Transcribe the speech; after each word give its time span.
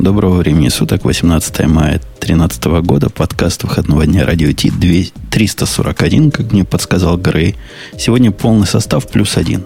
Доброго 0.00 0.38
времени 0.38 0.70
суток, 0.70 1.04
18 1.04 1.66
мая 1.66 1.98
2013 1.98 2.64
года, 2.82 3.10
подкаст 3.10 3.64
выходного 3.64 4.06
дня 4.06 4.24
Радио 4.24 4.50
Ти 4.50 4.70
341, 4.70 6.30
как 6.30 6.52
мне 6.52 6.64
подсказал 6.64 7.18
Грей. 7.18 7.56
Сегодня 7.98 8.30
полный 8.30 8.66
состав 8.66 9.06
плюс 9.06 9.36
один. 9.36 9.62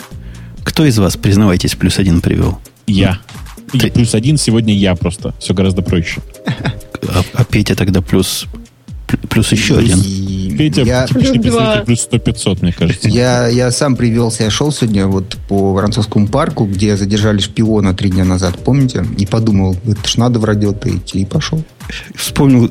Кто 0.65 0.85
из 0.87 0.99
вас, 0.99 1.17
признавайтесь, 1.17 1.77
плюс 1.77 2.01
один 2.01 2.21
привел? 2.21 2.59
Я. 2.89 3.21
Ты... 3.71 3.93
плюс 3.93 4.17
один 4.17 4.37
сегодня 4.37 4.75
я 4.75 4.97
просто. 4.97 5.37
Все 5.39 5.55
гораздо 5.55 5.83
проще. 5.83 6.21
А, 7.07 7.23
а 7.35 7.45
Петя 7.45 7.77
тогда 7.77 8.03
плюс 8.03 8.47
плюс 9.29 9.53
еще 9.53 9.79
один. 9.79 10.01
Петя 10.57 10.83
я, 10.83 11.07
представитель 11.09 11.85
плюс 11.85 12.09
100-500, 12.11 12.59
мне 12.63 12.73
кажется. 12.73 13.09
Я, 13.09 13.49
я 13.49 13.71
сам 13.71 13.97
привелся, 13.97 14.45
я 14.45 14.51
шел 14.51 14.71
сегодня 14.71 15.07
вот 15.07 15.37
по 15.49 15.73
Воронцовскому 15.73 16.29
парку, 16.29 16.65
где 16.67 16.97
задержали 16.97 17.39
шпиона 17.39 17.95
три 17.95 18.11
дня 18.11 18.25
назад, 18.25 18.59
помните? 18.63 19.05
И 19.19 19.27
подумал, 19.27 19.77
это 19.87 20.09
ж 20.09 20.17
надо 20.17 20.39
в 20.39 20.45
радио 20.45 20.73
идти, 20.73 21.21
и 21.21 21.25
пошел. 21.25 21.63
Вспомнил, 22.15 22.71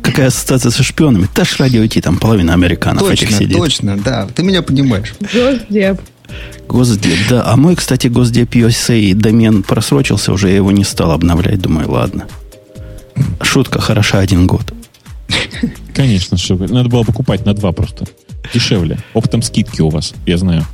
какая 0.00 0.28
ассоциация 0.28 0.70
со 0.70 0.82
шпионами. 0.82 1.28
Та 1.34 1.44
ж 1.44 1.56
радио 1.58 1.84
идти, 1.84 2.00
там 2.00 2.18
половина 2.18 2.54
американцев 2.54 3.08
точно, 3.08 3.24
этих 3.24 3.36
сидит. 3.36 3.56
Точно, 3.56 3.96
да. 3.96 4.26
Ты 4.34 4.42
меня 4.42 4.62
понимаешь. 4.62 5.14
Госдеп. 5.20 6.00
Госдеп, 6.68 7.18
да. 7.28 7.42
А 7.46 7.56
мой, 7.56 7.76
кстати, 7.76 8.06
Госдеп 8.08 8.54
USA 8.54 9.14
домен 9.14 9.62
просрочился, 9.62 10.32
уже 10.32 10.48
я 10.48 10.56
его 10.56 10.70
не 10.70 10.84
стал 10.84 11.12
обновлять. 11.12 11.60
Думаю, 11.60 11.90
ладно. 11.90 12.26
Шутка 13.42 13.80
хороша 13.80 14.18
один 14.20 14.46
год. 14.46 14.72
Конечно, 15.94 16.36
что 16.36 16.56
надо 16.56 16.88
было 16.88 17.02
покупать 17.02 17.44
на 17.44 17.54
два 17.54 17.72
просто. 17.72 18.06
Дешевле. 18.52 18.98
Оптом 19.14 19.42
скидки 19.42 19.80
у 19.80 19.88
вас, 19.88 20.14
я 20.26 20.38
знаю. 20.38 20.66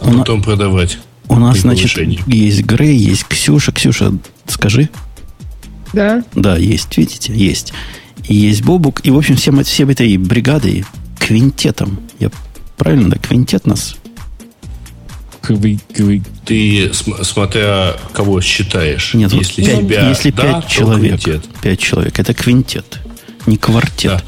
А 0.00 0.10
потом 0.10 0.42
продавать. 0.42 0.98
У 1.28 1.36
нас, 1.36 1.58
значит, 1.58 1.96
есть 2.26 2.62
Грей, 2.62 2.96
есть 2.96 3.24
Ксюша. 3.24 3.72
Ксюша, 3.72 4.12
скажи. 4.46 4.88
Да. 5.92 6.22
Да, 6.34 6.56
есть, 6.56 6.96
видите, 6.96 7.34
есть. 7.34 7.72
И 8.28 8.34
есть 8.34 8.62
Бобук. 8.62 9.04
И, 9.04 9.10
в 9.10 9.18
общем, 9.18 9.36
всем, 9.36 9.62
всем 9.64 9.90
этой 9.90 10.16
бригадой, 10.16 10.84
квинтетом. 11.18 12.00
Я 12.18 12.30
правильно, 12.76 13.10
да, 13.10 13.18
квинтет 13.18 13.66
нас 13.66 13.96
Квы, 15.48 15.78
квы. 15.94 16.22
Ты, 16.44 16.92
смотря 16.92 17.96
кого 18.12 18.40
считаешь. 18.40 19.14
Нет, 19.14 19.32
если, 19.32 19.62
вот 19.62 19.70
5, 19.70 19.80
тебя, 19.80 20.08
если 20.08 20.30
да, 20.30 20.62
человек, 20.68 21.20
пять 21.62 21.80
человек, 21.80 22.18
это 22.18 22.34
квинтет 22.34 23.00
не 23.48 23.56
квартет. 23.56 24.12
Да. 24.12 24.22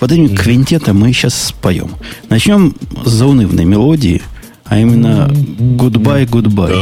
Вот 0.00 0.12
этим 0.12 0.26
mm 0.26 0.36
квинтетом 0.36 0.98
мы 0.98 1.12
сейчас 1.12 1.34
споем. 1.34 1.90
Начнем 2.28 2.74
с 3.04 3.10
заунывной 3.10 3.64
мелодии, 3.64 4.22
а 4.64 4.78
именно 4.78 5.28
Goodbye, 5.30 6.26
Goodbye. 6.26 6.72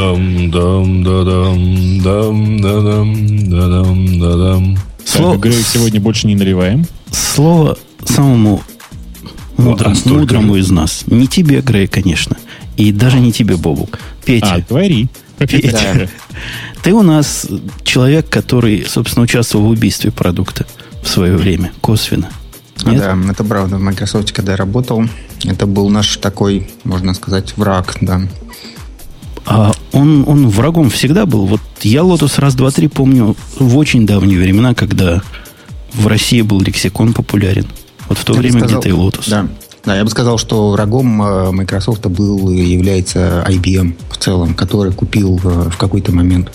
Слово... 5.04 5.38
Так, 5.38 5.52
сегодня 5.52 6.00
больше 6.00 6.26
не 6.26 6.34
наливаем. 6.34 6.86
Слово 7.10 7.76
самому 8.04 8.62
мудрому, 9.56 9.96
а 10.04 10.08
мудрому 10.08 10.56
из 10.56 10.70
нас. 10.70 11.04
Не 11.06 11.26
тебе, 11.26 11.60
Грей, 11.60 11.86
конечно. 11.86 12.36
И 12.76 12.92
даже 12.92 13.20
не 13.20 13.32
тебе, 13.32 13.56
Бобук. 13.56 13.98
Петя. 14.24 14.54
А, 14.54 14.60
говори. 14.60 15.08
Петя. 15.38 16.08
Ты 16.82 16.92
у 16.94 17.02
нас 17.02 17.46
человек, 17.84 18.28
который, 18.28 18.84
собственно, 18.88 19.24
участвовал 19.24 19.66
в 19.66 19.70
убийстве 19.70 20.10
продукта 20.10 20.66
в 21.02 21.08
свое 21.08 21.36
время, 21.36 21.72
косвенно. 21.80 22.30
Нет? 22.84 22.98
Да, 22.98 23.16
это 23.30 23.44
правда. 23.44 23.76
В 23.76 23.80
Microsoft, 23.80 24.32
когда 24.32 24.52
я 24.52 24.56
работал, 24.56 25.04
это 25.44 25.66
был 25.66 25.88
наш 25.90 26.16
такой, 26.16 26.70
можно 26.84 27.14
сказать, 27.14 27.56
враг, 27.56 27.96
да. 28.00 28.22
А 29.44 29.72
он, 29.92 30.24
он 30.26 30.48
врагом 30.48 30.90
всегда 30.90 31.26
был. 31.26 31.46
Вот 31.46 31.60
я 31.82 32.00
Lotus 32.00 32.40
раз, 32.40 32.54
два, 32.54 32.70
три 32.70 32.88
помню 32.88 33.36
в 33.58 33.76
очень 33.76 34.06
давние 34.06 34.38
времена, 34.38 34.74
когда 34.74 35.22
в 35.92 36.06
России 36.06 36.42
был 36.42 36.60
лексикон 36.60 37.12
популярен. 37.12 37.66
Вот 38.08 38.18
в 38.18 38.24
то 38.24 38.34
я 38.34 38.38
время 38.38 38.60
сказал, 38.60 38.80
где-то 38.80 38.88
и 38.88 38.98
Lotus. 38.98 39.30
Да, 39.30 39.48
да, 39.84 39.96
я 39.96 40.04
бы 40.04 40.10
сказал, 40.10 40.38
что 40.38 40.70
врагом 40.70 41.22
э, 41.22 41.50
Microsoft 41.50 42.06
был 42.06 42.50
и 42.50 42.60
является 42.60 43.44
IBM 43.48 43.96
в 44.10 44.16
целом, 44.16 44.54
который 44.54 44.92
купил 44.92 45.40
э, 45.42 45.70
в 45.70 45.76
какой-то 45.76 46.12
момент 46.12 46.52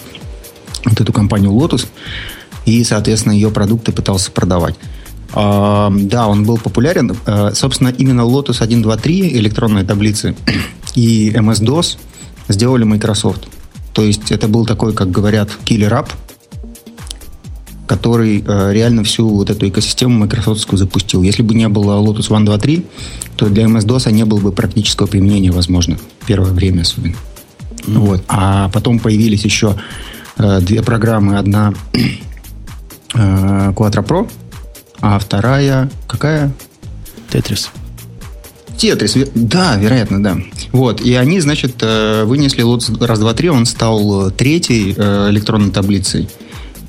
вот 0.85 0.99
эту 0.99 1.11
компанию 1.11 1.51
Lotus 1.51 1.87
и, 2.67 2.83
соответственно, 2.83 3.31
ее 3.31 3.49
продукты 3.49 3.93
пытался 3.93 4.29
продавать. 4.29 4.75
А, 5.33 5.89
да, 5.89 6.27
он 6.27 6.43
был 6.43 6.57
популярен. 6.57 7.15
А, 7.25 7.53
собственно, 7.53 7.87
именно 7.87 8.21
Lotus 8.21 8.61
1, 8.61 8.81
2, 8.81 8.97
3, 8.97 9.37
электронные 9.37 9.85
таблицы, 9.85 10.35
и 10.93 11.31
MS-DOS 11.31 11.97
сделали 12.49 12.83
Microsoft. 12.83 13.47
То 13.93 14.03
есть 14.03 14.31
это 14.31 14.49
был 14.49 14.65
такой, 14.65 14.93
как 14.93 15.09
говорят, 15.09 15.49
killer 15.63 15.92
app, 15.92 16.11
который 17.87 18.43
э, 18.45 18.73
реально 18.73 19.05
всю 19.05 19.29
вот 19.29 19.49
эту 19.49 19.69
экосистему 19.69 20.25
Microsoftскую 20.25 20.77
запустил. 20.77 21.23
Если 21.23 21.43
бы 21.43 21.55
не 21.55 21.69
было 21.69 22.01
Lotus 22.03 22.33
1, 22.33 22.45
2, 22.45 22.57
3, 22.57 22.85
то 23.37 23.47
для 23.47 23.63
MS-DOS 23.63 24.11
не 24.11 24.25
было 24.25 24.39
бы 24.39 24.51
практического 24.51 25.07
применения 25.07 25.51
возможно. 25.51 25.97
Первое 26.25 26.51
время 26.51 26.81
особенно. 26.81 27.15
Mm. 27.85 27.99
Вот. 27.99 28.23
А 28.27 28.69
потом 28.73 28.99
появились 28.99 29.45
еще 29.45 29.77
э, 30.37 30.59
две 30.59 30.83
программы. 30.83 31.37
Одна 31.37 31.73
э, 33.13 33.71
Quattro 33.75 34.05
Pro, 34.05 34.29
а 35.01 35.19
вторая 35.19 35.89
какая? 36.07 36.51
Тетрис. 37.29 37.71
Тетрис, 38.77 39.17
да, 39.33 39.75
вероятно, 39.75 40.21
да. 40.21 40.37
Вот, 40.71 41.01
и 41.01 41.13
они, 41.15 41.39
значит, 41.39 41.77
э, 41.81 42.23
вынесли 42.25 42.61
лот 42.61 42.87
раз, 43.01 43.19
два, 43.19 43.33
три, 43.33 43.49
он 43.49 43.65
стал 43.65 44.31
третьей 44.31 44.93
э, 44.95 45.29
электронной 45.31 45.71
таблицей. 45.71 46.29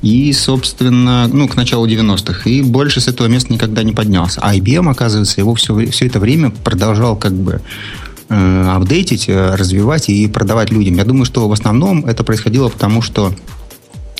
И, 0.02 0.32
собственно, 0.32 1.26
ну, 1.26 1.48
к 1.48 1.56
началу 1.56 1.86
90-х. 1.86 2.48
И 2.48 2.62
больше 2.62 3.00
с 3.00 3.08
этого 3.08 3.26
места 3.26 3.52
никогда 3.52 3.82
не 3.82 3.92
поднялся. 3.92 4.40
А 4.42 4.54
IBM, 4.54 4.88
оказывается, 4.88 5.40
его 5.40 5.54
все, 5.54 5.74
все 5.86 6.06
это 6.06 6.20
время 6.20 6.50
продолжал 6.50 7.16
как 7.16 7.32
бы 7.32 7.62
э, 8.28 8.68
апдейтить, 8.68 9.28
развивать 9.28 10.08
и 10.08 10.28
продавать 10.28 10.70
людям. 10.70 10.94
Я 10.96 11.04
думаю, 11.04 11.24
что 11.24 11.48
в 11.48 11.52
основном 11.52 12.04
это 12.06 12.22
происходило 12.22 12.68
потому, 12.68 13.02
что 13.02 13.32
Э, 13.32 13.57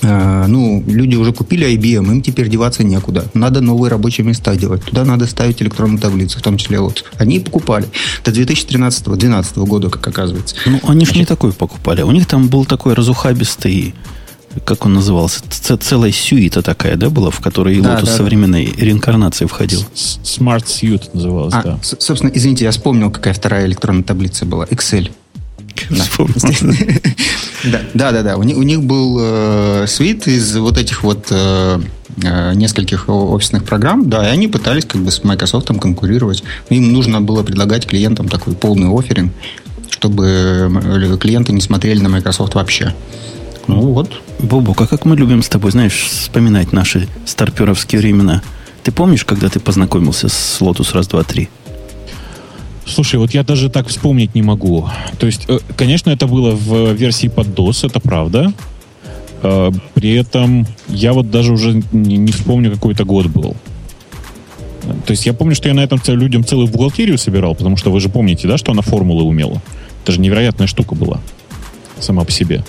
ну, 0.03 0.83
люди 0.87 1.17
уже 1.17 1.33
купили 1.33 1.67
IBM, 1.75 2.13
им 2.13 2.23
теперь 2.23 2.49
деваться 2.49 2.85
некуда. 2.85 3.25
Надо 3.35 3.61
новые 3.61 3.91
рабочие 3.91 4.27
места 4.27 4.55
делать. 4.57 4.85
Туда 4.85 5.05
надо 5.05 5.27
ставить 5.27 5.61
электронную 5.63 6.01
таблицу, 6.01 6.39
в 6.39 6.43
том 6.43 6.57
числе 6.57 6.81
вот. 6.81 7.05
Они 7.19 7.41
покупали. 7.41 7.87
До 8.25 8.31
2013-2012 8.31 9.65
года, 9.67 9.91
как 9.91 10.07
оказывается. 10.07 10.57
Ну, 10.67 10.81
они 10.85 11.05
же 11.05 11.15
не 11.15 11.25
такой 11.25 11.53
покупали. 11.53 12.03
У 12.03 12.11
них 12.13 12.27
там 12.27 12.49
был 12.49 12.65
такой 12.65 12.95
разухабистый 12.95 13.95
как 14.65 14.87
он 14.87 14.95
назывался, 14.95 15.43
целая 15.51 16.11
сюита 16.11 16.63
такая, 16.63 16.97
да, 16.97 17.11
была, 17.11 17.31
в 17.31 17.41
которой 17.41 17.81
да, 17.81 17.99
Lotus 18.01 18.07
да, 18.07 18.17
современной 18.17 18.67
да. 18.67 18.85
реинкарнации 18.85 19.47
входил. 19.47 19.85
Smart 19.95 20.65
Suite 20.65 21.11
называлась, 21.13 21.55
а, 21.55 21.63
да. 21.63 21.79
Собственно, 21.83 22.31
извините, 22.33 22.65
я 22.65 22.71
вспомнил, 22.71 23.11
какая 23.11 23.35
вторая 23.35 23.67
электронная 23.67 24.05
таблица 24.05 24.47
была. 24.47 24.65
Excel. 24.65 25.11
Да, 27.95 28.13
да, 28.13 28.23
да. 28.23 28.37
У, 28.37 28.43
них, 28.43 28.83
был 28.83 29.19
э, 29.21 29.87
свит 29.89 30.29
из 30.29 30.57
вот 30.57 30.79
этих 30.79 31.03
вот 31.03 31.27
э, 31.31 31.81
э, 32.23 32.55
нескольких 32.55 33.09
офисных 33.09 33.65
программ, 33.65 34.09
да, 34.09 34.29
и 34.29 34.31
они 34.31 34.47
пытались 34.47 34.85
как 34.85 35.03
бы 35.03 35.11
с 35.11 35.25
Microsoft 35.25 35.67
конкурировать. 35.67 36.45
Им 36.71 36.93
нужно 36.93 37.21
было 37.21 37.43
предлагать 37.43 37.87
клиентам 37.87 38.29
такой 38.29 38.55
полный 38.55 38.89
офферинг, 38.89 39.33
чтобы 39.91 41.19
клиенты 41.21 41.53
не 41.53 41.61
смотрели 41.61 42.01
на 42.01 42.09
Microsoft 42.09 42.55
вообще. 42.55 42.95
Ну 43.67 43.93
вот. 43.93 44.13
Бобука, 44.39 44.87
как 44.87 45.05
мы 45.05 45.17
любим 45.17 45.43
с 45.43 45.49
тобой, 45.49 45.73
знаешь, 45.73 46.09
вспоминать 46.11 46.73
наши 46.73 47.09
старперовские 47.27 48.01
времена. 48.01 48.43
Ты 48.83 48.93
помнишь, 48.93 49.25
когда 49.25 49.49
ты 49.49 49.61
познакомился 49.61 50.29
с 50.29 50.61
Lotus 50.61 50.95
раз, 50.95 51.09
два, 51.09 51.25
три? 51.25 51.51
Слушай, 52.89 53.17
вот 53.17 53.35
я 53.35 53.43
даже 53.45 53.69
так 53.69 53.89
вспомнить 53.89 54.35
не 54.35 54.43
могу. 54.43 54.89
То 55.19 55.27
есть, 55.27 55.45
э, 55.49 55.59
конечно, 55.77 56.11
это 56.11 56.27
было 56.27 56.53
в 56.55 56.93
версии 56.93 57.29
под 57.29 57.49
DOS, 57.49 57.87
это 57.87 58.01
правда. 58.01 58.53
Э, 59.43 59.71
при 59.95 60.15
этом 60.15 60.67
я 60.89 61.13
вот 61.13 61.31
даже 61.31 61.53
уже 61.53 61.83
не 61.93 62.33
вспомню, 62.33 62.73
какой 62.73 62.95
это 62.95 63.05
год 63.05 63.27
был. 63.27 63.57
То 65.07 65.11
есть 65.11 65.27
я 65.27 65.35
помню, 65.35 65.55
что 65.55 65.69
я 65.69 65.75
на 65.75 65.81
этом 65.81 66.01
людям 66.09 66.45
целую 66.45 66.69
бухгалтерию 66.69 67.19
собирал, 67.19 67.55
потому 67.55 67.77
что 67.77 67.91
вы 67.91 68.01
же 68.01 68.09
помните, 68.09 68.49
да, 68.49 68.57
что 68.57 68.73
она 68.73 68.83
формулы 68.83 69.23
умела. 69.23 69.63
Это 70.03 70.13
же 70.13 70.21
невероятная 70.21 70.67
штука 70.67 70.95
была 70.95 71.21
сама 72.01 72.25
по 72.25 72.33
себе. 72.33 72.65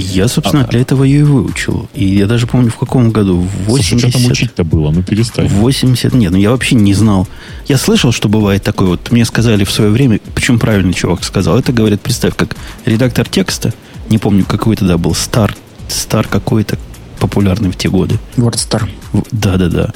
Я, 0.00 0.28
собственно, 0.28 0.64
а, 0.64 0.66
для 0.66 0.80
этого 0.80 1.04
ее 1.04 1.20
и 1.20 1.22
выучил. 1.22 1.88
И 1.94 2.04
я 2.04 2.26
даже 2.26 2.46
помню, 2.46 2.70
в 2.70 2.76
каком 2.76 3.10
году. 3.10 3.40
В 3.40 3.68
80... 3.68 3.88
Слушай, 3.88 4.10
что 4.10 4.18
там 4.18 4.30
учить-то 4.30 4.64
было? 4.64 4.90
Ну, 4.90 5.02
перестань. 5.02 5.48
80... 5.48 6.14
Нет, 6.14 6.32
ну 6.32 6.38
я 6.38 6.50
вообще 6.50 6.74
не 6.74 6.94
знал. 6.94 7.28
Я 7.66 7.78
слышал, 7.78 8.12
что 8.12 8.28
бывает 8.28 8.62
такое. 8.62 8.88
Вот 8.88 9.10
мне 9.10 9.24
сказали 9.24 9.64
в 9.64 9.70
свое 9.70 9.90
время, 9.90 10.20
почему 10.34 10.58
правильный 10.58 10.94
чувак 10.94 11.24
сказал. 11.24 11.58
Это, 11.58 11.72
говорит, 11.72 12.00
представь, 12.00 12.34
как 12.36 12.56
редактор 12.84 13.28
текста, 13.28 13.72
не 14.08 14.18
помню, 14.18 14.44
какой 14.44 14.76
тогда 14.76 14.98
был, 14.98 15.14
Стар, 15.14 15.56
Стар 15.88 16.26
какой-то 16.28 16.78
популярный 17.18 17.70
в 17.70 17.76
те 17.76 17.88
годы. 17.88 18.18
WordStar. 18.36 18.88
Да-да-да. 19.32 19.90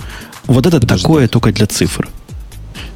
Вот 0.46 0.66
это 0.66 0.80
Подожди. 0.80 1.02
такое 1.02 1.28
только 1.28 1.52
для 1.52 1.66
цифр. 1.66 2.08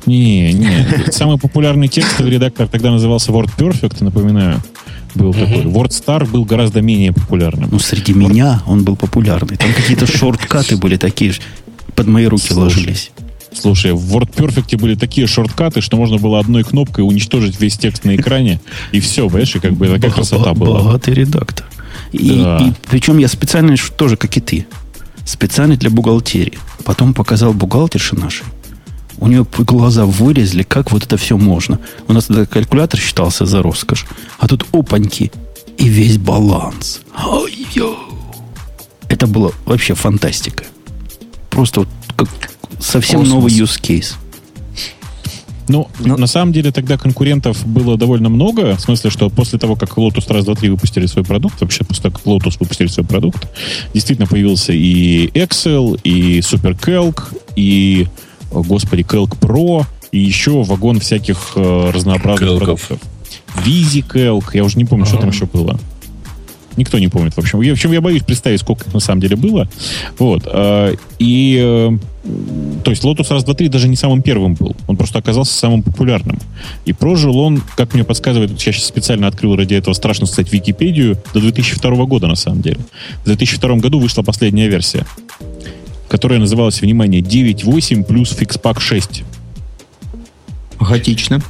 Не, 0.07 0.53
не. 0.53 0.87
Самый 1.13 1.39
популярный 1.39 1.89
текстовый 1.89 2.33
редактор 2.33 2.69
тогда 2.69 2.91
назывался 2.91 3.33
WordPerfect, 3.33 4.03
напоминаю. 4.05 4.63
Был 5.15 5.31
угу. 5.31 5.39
такой. 5.39 5.63
WordStar 5.63 6.29
был 6.29 6.45
гораздо 6.45 6.81
менее 6.81 7.13
популярным. 7.13 7.69
Ну, 7.71 7.79
среди 7.79 8.13
Word... 8.13 8.29
меня 8.29 8.63
он 8.67 8.85
был 8.85 8.97
популярный. 8.97 9.57
Там 9.57 9.73
какие-то 9.73 10.07
шорткаты 10.19 10.77
были 10.77 10.97
такие, 10.97 11.35
под 11.95 12.07
мои 12.07 12.27
руки 12.27 12.49
Слушай. 12.49 12.59
ложились. 12.59 13.11
Слушай, 13.53 13.93
в 13.93 14.17
WordPerfect 14.17 14.77
были 14.79 14.95
такие 14.95 15.27
шорткаты, 15.27 15.81
что 15.81 15.97
можно 15.97 16.19
было 16.19 16.41
одной 16.41 16.65
кнопкой 16.65 17.07
уничтожить 17.07 17.61
весь 17.61 17.79
текст 17.79 18.05
на 18.05 18.17
экране, 18.17 18.61
и 18.93 19.01
все, 19.01 19.29
понимаешь, 19.29 19.55
и 19.55 19.61
как 19.61 19.75
бы 19.75 19.87
такая 19.87 20.11
красота 20.11 20.55
была. 20.55 20.83
Богатый 20.83 21.15
редактор. 21.15 21.67
И, 22.13 22.41
да. 22.43 22.59
и 22.59 22.73
причем 22.91 23.19
я 23.19 23.29
специально 23.29 23.77
тоже, 23.97 24.17
как 24.17 24.37
и 24.37 24.41
ты, 24.41 24.67
специально 25.25 25.77
для 25.77 25.91
бухгалтерии. 25.91 26.59
Потом 26.85 27.15
показал 27.15 27.53
бухгалтерше 27.53 28.17
нашей. 28.17 28.45
У 29.19 29.29
нее 29.29 29.47
глаза 29.59 30.05
вылезли, 30.05 30.63
как 30.63 30.93
вот 30.93 31.05
это 31.05 31.17
все 31.17 31.37
можно. 31.37 31.79
У 32.09 32.13
нас 32.13 32.27
тогда 32.27 32.47
калькулятор 32.47 33.01
считался 33.01 33.47
за 33.47 33.63
роскошь. 33.63 34.07
А 34.39 34.49
тут 34.49 34.67
опаньки. 34.73 35.33
И 35.79 35.89
весь 35.89 36.19
баланс. 36.19 37.01
Ой-ё. 37.27 37.97
Это 39.09 39.27
было 39.27 39.53
вообще 39.65 39.95
фантастика. 39.95 40.65
Просто 41.51 41.81
вот 41.81 41.89
как 42.17 42.29
совсем 42.81 43.21
Космос. 43.21 43.35
новый 43.35 43.53
use 43.53 43.81
case. 43.81 44.15
Ну, 45.69 45.89
Но... 45.99 46.17
на 46.17 46.27
самом 46.27 46.53
деле 46.53 46.73
тогда 46.73 46.99
конкурентов 46.99 47.67
было 47.67 47.97
довольно 47.97 48.29
много, 48.29 48.77
в 48.77 48.81
смысле, 48.81 49.11
что 49.11 49.31
после 49.31 49.59
того, 49.59 49.77
как 49.77 49.97
Lotus 49.97 50.31
раз, 50.33 50.45
два, 50.45 50.55
три 50.55 50.69
выпустили 50.69 51.07
свой 51.07 51.25
продукт, 51.25 51.61
вообще 51.61 51.85
после 51.85 52.03
того, 52.03 52.17
как 52.17 52.27
Lotus 52.27 52.57
выпустили 52.61 52.89
свой 52.89 53.07
продукт, 53.07 53.49
действительно 53.95 54.27
появился 54.27 54.73
и 54.73 55.29
Excel, 55.29 55.99
и 56.03 56.41
SuperCalc, 56.41 57.39
и, 57.57 58.09
господи, 58.63 59.03
Calc 59.03 59.39
Pro, 59.39 59.85
и 60.13 60.19
еще 60.19 60.63
вагон 60.63 61.01
всяких 61.01 61.53
э, 61.57 61.91
разнообразных 61.93 62.51
Calc'ов. 62.51 62.59
продуктов. 62.59 62.99
VisiCalc, 63.65 64.45
я 64.55 64.65
уже 64.65 64.79
не 64.79 64.85
помню, 64.85 65.05
ага. 65.05 65.13
что 65.13 65.21
там 65.21 65.31
еще 65.31 65.47
было. 65.47 65.79
Никто 66.77 66.99
не 66.99 67.09
помнит, 67.09 67.35
в 67.35 67.39
общем. 67.39 67.61
Я, 67.61 67.71
в 67.71 67.75
общем, 67.75 67.93
я 67.93 68.01
боюсь 68.01 68.23
представить, 68.23 68.61
сколько 68.61 68.87
их 68.87 68.95
на 68.95 69.01
самом 69.01 69.21
деле 69.21 69.37
было. 69.37 69.69
Вот. 70.19 70.43
Э, 70.47 70.95
и 71.19 71.59
э, 71.61 71.91
то 72.85 72.91
есть 72.91 73.05
Lotus 73.05 73.33
раз, 73.33 73.45
два, 73.45 73.55
три 73.55 73.69
даже 73.69 73.89
не 73.89 73.97
самым 73.97 74.23
первым 74.23 74.55
был. 74.55 74.75
Он 74.87 74.97
просто 74.97 75.19
оказался 75.19 75.53
самым 75.55 75.83
популярным. 75.83 76.39
И 76.85 76.93
прожил 76.93 77.39
он, 77.39 77.63
как 77.77 77.95
мне 77.95 78.03
подсказывает, 78.03 78.51
я 78.51 78.57
сейчас 78.73 78.85
специально 78.85 79.27
открыл 79.27 79.57
ради 79.57 79.75
этого, 79.75 79.95
страшно 79.95 80.27
сказать, 80.27 80.53
Википедию, 80.53 81.19
до 81.33 81.41
2002 81.41 82.05
года, 82.07 82.27
на 82.27 82.35
самом 82.35 82.63
деле. 82.63 82.79
В 83.23 83.27
2002 83.27 83.77
году 83.77 84.01
вышла 84.01 84.23
последняя 84.23 84.69
версия, 84.69 85.05
которая 86.15 86.39
называлась, 86.39 86.81
внимание, 86.81 87.21
9.8 87.21 88.05
плюс 88.05 88.31
FixPack 88.39 88.79
6. 88.79 89.25
Готично. 90.79 91.43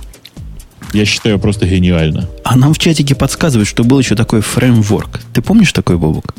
Я 0.95 1.05
считаю 1.05 1.39
просто 1.39 1.67
гениально. 1.67 2.31
А 2.45 2.57
нам 2.57 2.73
в 2.73 2.79
чатике 2.79 3.15
подсказывают, 3.15 3.69
что 3.69 3.85
был 3.85 3.99
еще 3.99 4.17
такой 4.17 4.41
фреймворк. 4.41 5.21
Ты 5.35 5.43
помнишь 5.43 5.71
такой, 5.75 5.99
Бобок? 5.99 6.35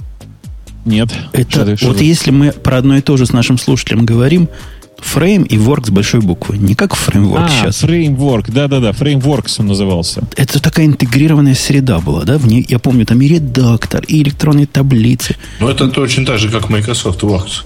Нет. 0.86 1.10
Это 1.33 1.77
что 1.77 1.89
вот 1.89 2.01
если 2.01 2.31
мы 2.31 2.51
про 2.51 2.80
одно 2.80 2.98
и 2.98 3.01
то 3.01 3.16
же 3.16 3.27
с 3.27 3.31
нашим 3.31 3.60
слушателем 3.60 4.07
говорим, 4.07 4.50
фрейм 4.98 5.44
и 5.44 5.57
work 5.57 5.86
с 5.86 5.89
большой 5.92 6.22
буквы. 6.22 6.57
Не 6.57 6.74
как 6.74 6.95
фреймворк 6.95 7.45
а, 7.45 7.50
сейчас. 7.50 7.81
фреймворк, 7.81 8.50
да-да-да, 8.50 8.92
фреймворкс 8.92 9.60
он 9.60 9.68
назывался. 9.68 10.24
Это 10.36 10.60
такая 10.60 10.88
интегрированная 10.88 11.54
среда 11.54 12.00
была, 12.00 12.24
да? 12.24 12.39
В 12.39 12.48
ней, 12.48 12.66
я 12.68 12.80
помню, 12.80 13.06
там 13.06 13.22
и 13.22 13.27
редактор, 13.27 14.04
и 14.07 14.24
электронные 14.24 14.66
таблицы. 14.66 15.36
Ну, 15.60 15.69
это 15.69 15.89
точно 15.89 16.25
так 16.25 16.39
же, 16.39 16.50
как 16.50 16.72
Microsoft 16.72 17.22
Works. 17.22 17.66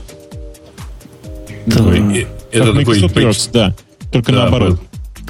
Да. 1.66 1.84
Ой, 1.84 2.28
это 2.52 2.66
как 2.66 2.78
такой 2.80 3.02
Microsoft 3.02 3.18
Works, 3.18 3.50
да. 3.54 3.76
Только 4.12 4.32
да, 4.32 4.40
наоборот. 4.40 4.82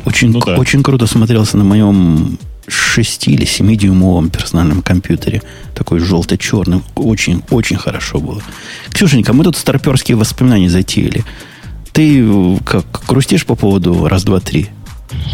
Очень, 0.05 0.31
ну, 0.31 0.39
да. 0.39 0.55
очень 0.55 0.83
круто 0.83 1.07
смотрелся 1.07 1.57
на 1.57 1.63
моем 1.63 2.37
6 2.67 3.27
или 3.27 3.45
7-дюймовом 3.45 4.29
персональном 4.29 4.81
компьютере. 4.81 5.41
Такой 5.75 5.99
желто-черный. 5.99 6.81
Очень, 6.95 7.43
очень 7.49 7.77
хорошо 7.77 8.19
было. 8.19 8.41
Ксюшенька, 8.91 9.33
мы 9.33 9.43
тут 9.43 9.57
старперские 9.57 10.17
воспоминания 10.17 10.69
затеяли. 10.69 11.23
Ты 11.91 12.21
э, 12.23 12.57
как, 12.65 12.85
грустишь 13.07 13.45
по 13.45 13.55
поводу 13.55 14.07
раз, 14.07 14.23
два, 14.23 14.39
три? 14.39 14.69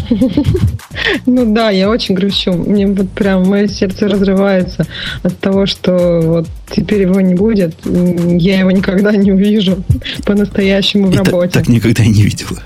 Ну 1.26 1.54
да, 1.54 1.70
я 1.70 1.90
очень 1.90 2.16
грущу. 2.16 2.54
Мне 2.54 2.88
вот 2.88 3.10
прям 3.12 3.48
мое 3.48 3.68
сердце 3.68 4.08
разрывается 4.08 4.86
от 5.24 5.38
того, 5.40 5.66
что 5.66 6.22
вот 6.22 6.48
теперь 6.70 7.02
его 7.02 7.20
не 7.22 7.36
будет. 7.36 7.76
Я 7.86 8.60
его 8.60 8.72
никогда 8.72 9.12
не 9.12 9.32
увижу 9.32 9.84
по-настоящему 10.26 11.08
в 11.08 11.16
работе. 11.16 11.52
Так, 11.52 11.66
так 11.66 11.68
никогда 11.68 12.04
и 12.04 12.10
не 12.10 12.24
видела. 12.24 12.60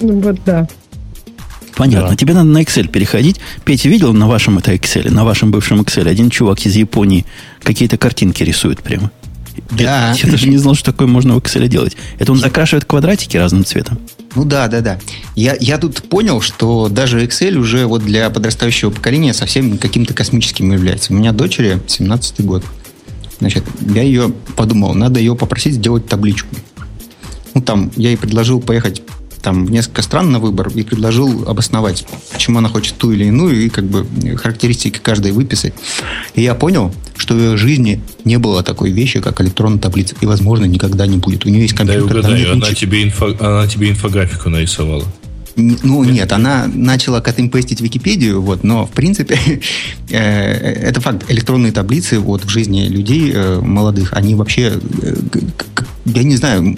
Ну 0.00 0.20
вот 0.20 0.38
да. 0.44 0.68
Понятно. 1.76 2.10
Да. 2.10 2.16
Тебе 2.16 2.34
надо 2.34 2.48
на 2.48 2.62
Excel 2.62 2.88
переходить. 2.88 3.40
Петя, 3.64 3.88
видел 3.88 4.12
на 4.12 4.28
вашем 4.28 4.58
это 4.58 4.72
Excel, 4.72 5.10
на 5.10 5.24
вашем 5.24 5.50
бывшем 5.50 5.80
Excel, 5.80 6.08
один 6.08 6.30
чувак 6.30 6.64
из 6.66 6.76
Японии 6.76 7.24
какие-то 7.62 7.96
картинки 7.96 8.42
рисует 8.42 8.82
прямо. 8.82 9.10
Да. 9.70 10.14
Я, 10.14 10.14
я 10.22 10.30
даже 10.30 10.48
не 10.48 10.58
знал, 10.58 10.74
что 10.74 10.92
такое 10.92 11.08
можно 11.08 11.34
в 11.34 11.38
Excel 11.38 11.66
делать. 11.68 11.96
Это 12.18 12.32
он 12.32 12.38
закрашивает 12.38 12.84
квадратики 12.84 13.36
разным 13.36 13.64
цветом. 13.64 13.98
Ну 14.34 14.44
да, 14.44 14.68
да, 14.68 14.80
да. 14.80 14.98
Я, 15.34 15.56
я 15.60 15.78
тут 15.78 16.02
понял, 16.08 16.40
что 16.40 16.88
даже 16.88 17.24
Excel 17.24 17.56
уже 17.56 17.86
вот 17.86 18.02
для 18.02 18.30
подрастающего 18.30 18.90
поколения 18.90 19.34
совсем 19.34 19.76
каким-то 19.78 20.14
космическим 20.14 20.72
является. 20.72 21.12
У 21.12 21.16
меня 21.16 21.32
дочери 21.32 21.80
17 21.86 22.44
год. 22.44 22.64
Значит, 23.38 23.64
я 23.80 24.02
ее 24.02 24.32
подумал, 24.56 24.94
надо 24.94 25.18
ее 25.20 25.34
попросить 25.34 25.74
сделать 25.74 26.06
табличку. 26.06 26.48
Ну, 27.54 27.60
там, 27.60 27.90
я 27.96 28.10
ей 28.10 28.16
предложил 28.16 28.60
поехать 28.60 29.02
там 29.42 29.66
несколько 29.66 30.02
стран 30.02 30.30
на 30.30 30.38
выбор 30.38 30.68
и 30.74 30.82
предложил 30.82 31.48
обосновать, 31.48 32.06
почему 32.32 32.58
она 32.58 32.68
хочет 32.68 32.94
ту 32.96 33.12
или 33.12 33.24
иную, 33.24 33.66
и 33.66 33.68
как 33.68 33.84
бы 33.84 34.06
характеристики 34.36 34.98
каждой 34.98 35.32
выписать. 35.32 35.74
И 36.34 36.42
я 36.42 36.54
понял, 36.54 36.94
что 37.16 37.34
в 37.34 37.38
ее 37.38 37.56
жизни 37.56 38.00
не 38.24 38.38
было 38.38 38.62
такой 38.62 38.92
вещи, 38.92 39.20
как 39.20 39.40
электронная 39.40 39.78
таблица, 39.78 40.14
и, 40.20 40.26
возможно, 40.26 40.64
никогда 40.64 41.06
не 41.06 41.18
будет. 41.18 41.44
У 41.44 41.48
нее 41.48 41.62
есть 41.62 41.74
компьютер. 41.74 42.22
Да, 42.22 42.28
угадаю, 42.28 42.52
она, 42.52 42.72
тебе 42.72 43.02
инфо, 43.02 43.34
она 43.38 43.66
тебе 43.66 43.90
инфографику 43.90 44.48
нарисовала. 44.48 45.04
Ну, 45.56 46.02
нет, 46.04 46.32
она 46.32 46.66
начала 46.72 47.20
катимпестить 47.20 47.80
Википедию, 47.80 48.40
вот, 48.40 48.64
но, 48.64 48.86
в 48.86 48.90
принципе, 48.90 49.38
э, 50.10 50.16
это 50.18 51.00
факт. 51.00 51.24
Электронные 51.28 51.72
таблицы 51.72 52.20
вот, 52.20 52.44
в 52.44 52.48
жизни 52.48 52.86
людей 52.86 53.32
э, 53.34 53.60
молодых, 53.60 54.14
они 54.14 54.34
вообще, 54.34 54.80
э, 55.02 55.14
я 56.06 56.22
не 56.22 56.36
знаю, 56.36 56.76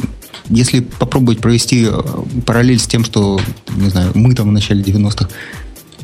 если 0.51 0.81
попробовать 0.81 1.41
провести 1.41 1.87
э, 1.89 2.03
параллель 2.45 2.79
с 2.79 2.87
тем, 2.87 3.05
что, 3.05 3.41
не 3.77 3.89
знаю, 3.89 4.13
мы 4.15 4.35
там 4.35 4.49
в 4.49 4.53
начале 4.53 4.83
90-х 4.83 5.29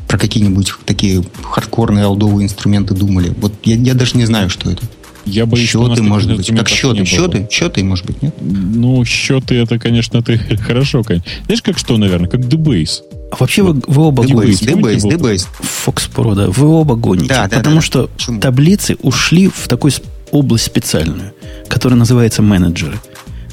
про 0.07 0.17
какие-нибудь 0.17 0.73
такие 0.85 1.23
хардкорные 1.41 2.05
алдовые 2.05 2.45
инструменты 2.45 2.93
думали. 2.93 3.33
Вот 3.37 3.53
я, 3.63 3.75
я 3.75 3.93
даже 3.93 4.17
не 4.17 4.25
знаю, 4.25 4.49
что 4.49 4.69
это. 4.69 4.83
Я 5.25 5.45
боюсь, 5.45 5.69
счеты, 5.69 5.93
что 5.93 6.03
может 6.03 6.35
быть. 6.35 6.47
Как 6.47 6.67
счеты? 6.67 7.05
Счеты? 7.05 7.47
Счеты, 7.49 7.83
может 7.83 8.05
быть, 8.05 8.21
нет? 8.21 8.35
Ну, 8.41 9.05
счеты 9.05 9.55
это, 9.55 9.79
конечно, 9.79 10.21
ты 10.21 10.37
хорошо, 10.57 11.03
конечно. 11.03 11.29
Знаешь, 11.45 11.61
как 11.61 11.77
что, 11.77 11.97
наверное? 11.97 12.27
Как 12.27 12.41
Debase. 12.41 13.01
А 13.31 13.37
вообще 13.39 13.61
вы, 13.61 13.81
вы 13.87 14.03
оба 14.03 14.23
Debase, 14.25 14.65
Debase, 14.65 15.01
Debase. 15.01 15.47
Fox 15.85 16.09
Pro, 16.13 16.35
да. 16.35 16.47
Вы 16.47 16.67
оба 16.67 16.95
гоните. 16.95 17.29
Да, 17.29 17.47
да, 17.47 17.57
потому 17.57 17.75
да, 17.77 17.81
что 17.81 18.07
Почему? 18.07 18.41
таблицы 18.41 18.97
ушли 19.01 19.47
в 19.47 19.67
такую 19.67 19.93
область 20.31 20.65
специальную, 20.65 21.33
которая 21.69 21.97
называется 21.97 22.41
менеджеры 22.41 22.99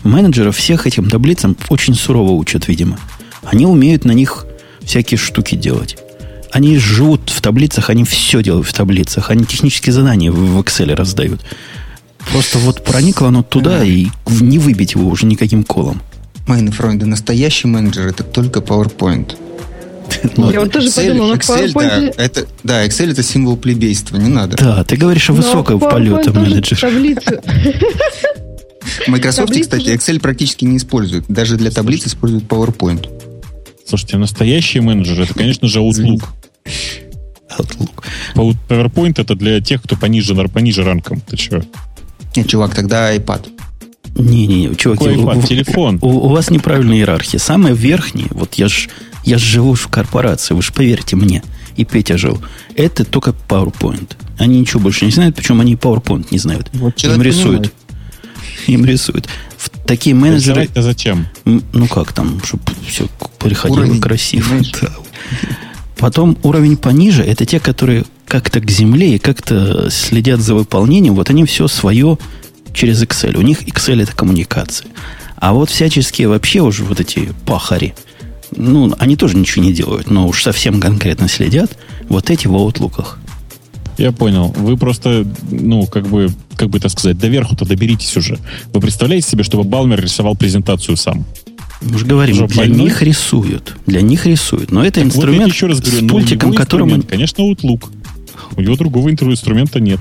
менеджеров 0.05 0.57
всех 0.57 0.87
этим 0.87 1.09
таблицам 1.11 1.57
очень 1.69 1.95
сурово 1.95 2.33
учат, 2.33 2.69
видимо. 2.69 2.99
Они 3.43 3.67
умеют 3.67 4.05
на 4.05 4.13
них 4.13 4.47
всякие 4.83 5.19
штуки 5.19 5.55
делать. 5.55 5.97
Они 6.51 6.79
живут 6.79 7.31
в 7.31 7.41
таблицах, 7.41 7.91
они 7.91 8.05
все 8.05 8.43
делают 8.43 8.67
в 8.67 8.73
таблицах. 8.73 9.31
Они 9.31 9.45
технические 9.45 9.93
задания 9.93 10.33
в 10.33 10.59
Excel 10.61 10.95
раздают. 10.95 11.41
Просто 12.33 12.59
вот 12.59 12.85
проникло 12.85 13.29
оно 13.29 13.43
туда, 13.43 13.85
и 13.85 14.09
не 14.29 14.59
выбить 14.59 14.95
его 14.95 15.09
уже 15.09 15.27
никаким 15.27 15.63
колом. 15.65 16.01
Майны 16.47 16.71
Фройда, 16.71 17.07
настоящий 17.07 17.69
менеджер 17.69 18.07
это 18.07 18.23
только 18.25 18.61
PowerPoint. 18.61 19.37
Ну, 20.39 20.51
Я 20.51 20.61
вот 20.61 20.73
тоже 20.73 20.91
подумала, 20.91 21.35
Excel, 21.35 21.73
PowerPoint... 21.73 22.15
да, 22.17 22.23
это, 22.25 22.47
да, 22.65 22.87
Excel 22.87 23.11
это 23.11 23.23
символ 23.23 23.59
плебейства, 23.59 24.17
не 24.17 24.31
надо. 24.31 24.57
Да, 24.57 24.83
ты 24.83 24.97
говоришь 24.97 25.29
о 25.29 25.35
высоком 25.35 25.79
полете 25.79 26.31
менеджер. 26.31 26.79
Таблицу. 28.97 29.11
Microsoft, 29.11 29.61
кстати, 29.61 29.89
Excel 29.89 30.21
практически 30.21 30.65
не 30.65 30.77
использует. 30.77 31.25
Даже 31.29 31.57
для 31.57 31.71
таблиц 31.71 32.07
используют 32.07 32.45
PowerPoint. 32.45 33.09
Слушайте, 33.87 34.19
настоящий 34.19 34.81
менеджер 34.81 35.23
это, 35.23 35.35
конечно 35.35 35.67
же, 35.67 35.81
Outlook. 35.81 36.25
Outlook. 37.59 38.05
PowerPoint 38.69 39.21
это 39.21 39.35
для 39.35 39.61
тех, 39.61 39.83
кто 39.83 39.97
пониже, 39.97 40.35
пониже 40.49 40.85
ранком. 40.85 41.21
Ты? 41.21 41.37
Нет, 42.37 42.47
чувак, 42.47 42.75
тогда 42.75 43.15
iPad. 43.15 43.49
Не-не-не, 44.17 44.75
чуваки, 44.75 45.05
Какой 45.05 45.17
iPad? 45.17 45.39
У, 45.39 45.43
телефон. 45.43 45.99
У, 46.03 46.09
у 46.09 46.29
вас 46.29 46.51
неправильная 46.51 46.99
иерархия. 46.99 47.39
Самая 47.39 47.73
верхняя, 47.73 48.29
вот 48.33 48.55
я 48.55 48.69
ж, 48.69 48.89
я 49.25 49.39
ж 49.39 49.43
живу 49.43 49.75
в 49.75 49.89
корпорации, 49.89 50.55
вы 50.55 50.63
же 50.63 50.73
поверьте 50.73 51.17
мне, 51.17 51.43
и 51.77 51.85
Петя 51.85 52.19
жил, 52.19 52.41
это 52.75 53.05
только 53.05 53.35
PowerPoint. 53.49 54.17
Они 54.39 54.61
ничего 54.61 54.81
больше 54.81 55.05
не 55.05 55.13
знают, 55.13 55.35
причем 55.35 55.61
они 55.61 55.75
PowerPoint 55.75 56.27
не 56.31 56.39
знают. 56.39 56.69
Вот 56.75 57.03
Им 57.03 57.23
рисуют. 57.23 57.73
Понимает 57.73 57.88
им 58.73 58.85
рисуют. 58.85 59.29
В 59.57 59.71
такие 59.71 60.15
менеджеры... 60.15 60.65
Это 60.65 60.83
зачем? 60.83 61.27
Ну 61.45 61.87
как 61.89 62.13
там, 62.13 62.43
чтобы 62.45 62.63
все 62.87 63.09
приходило 63.39 63.81
уровень, 63.81 64.01
красиво. 64.01 64.47
Да. 64.81 64.91
Потом 65.97 66.39
уровень 66.43 66.77
пониже, 66.77 67.23
это 67.25 67.45
те, 67.45 67.59
которые 67.59 68.05
как-то 68.27 68.61
к 68.61 68.71
земле 68.71 69.17
и 69.17 69.19
как-то 69.19 69.91
следят 69.91 70.41
за 70.41 70.55
выполнением, 70.55 71.15
вот 71.15 71.31
они 71.31 71.45
все 71.45 71.67
свое 71.67 72.19
через 72.73 73.03
Excel. 73.03 73.37
У 73.37 73.43
них 73.43 73.63
Excel 73.63 74.03
это 74.03 74.15
коммуникация. 74.15 74.89
А 75.37 75.53
вот 75.53 75.71
всяческие 75.71 76.29
вообще 76.29 76.61
уже 76.61 76.85
вот 76.85 77.01
эти 77.01 77.33
пахари, 77.47 77.95
ну, 78.55 78.95
они 78.99 79.17
тоже 79.17 79.37
ничего 79.37 79.65
не 79.65 79.73
делают, 79.73 80.11
но 80.11 80.27
уж 80.29 80.43
совсем 80.43 80.81
конкретно 80.81 81.29
следят. 81.29 81.77
Вот 82.09 82.31
эти 82.31 82.47
в 82.47 82.55
аутлуках. 82.55 83.19
Я 83.99 84.13
понял. 84.13 84.55
Вы 84.57 84.77
просто, 84.77 85.27
ну, 85.51 85.87
как 85.87 86.07
бы, 86.07 86.31
как 86.57 86.71
бы 86.71 86.79
это 86.79 86.89
сказать, 86.89 87.19
доверху-то 87.19 87.65
доберитесь 87.65 88.17
уже. 88.17 88.39
Вы 88.73 88.81
представляете 88.81 89.29
себе, 89.29 89.43
чтобы 89.43 89.65
Балмер 89.65 90.01
рисовал 90.01 90.37
презентацию 90.37 90.97
сам? 90.97 91.27
Мы 91.81 91.99
же 91.99 92.07
говорим, 92.07 92.37
Что, 92.37 92.47
для 92.47 92.57
больной? 92.57 92.79
них 92.79 93.03
рисуют. 93.03 93.77
Для 93.87 94.01
них 94.01 94.27
рисуют. 94.27 94.71
Но 94.71 94.85
это 94.85 95.01
так 95.01 95.07
инструмент 95.07 95.45
вот 95.45 95.53
еще 95.53 95.67
раз 95.67 95.81
говорю, 95.81 96.07
с 96.07 96.11
пультиком, 96.11 96.55
которым... 96.55 97.03
Конечно, 97.03 97.43
Outlook. 97.43 97.87
У 98.57 98.61
него 98.61 98.77
другого 98.77 99.11
инструмента 99.11 99.81
нет. 99.81 100.01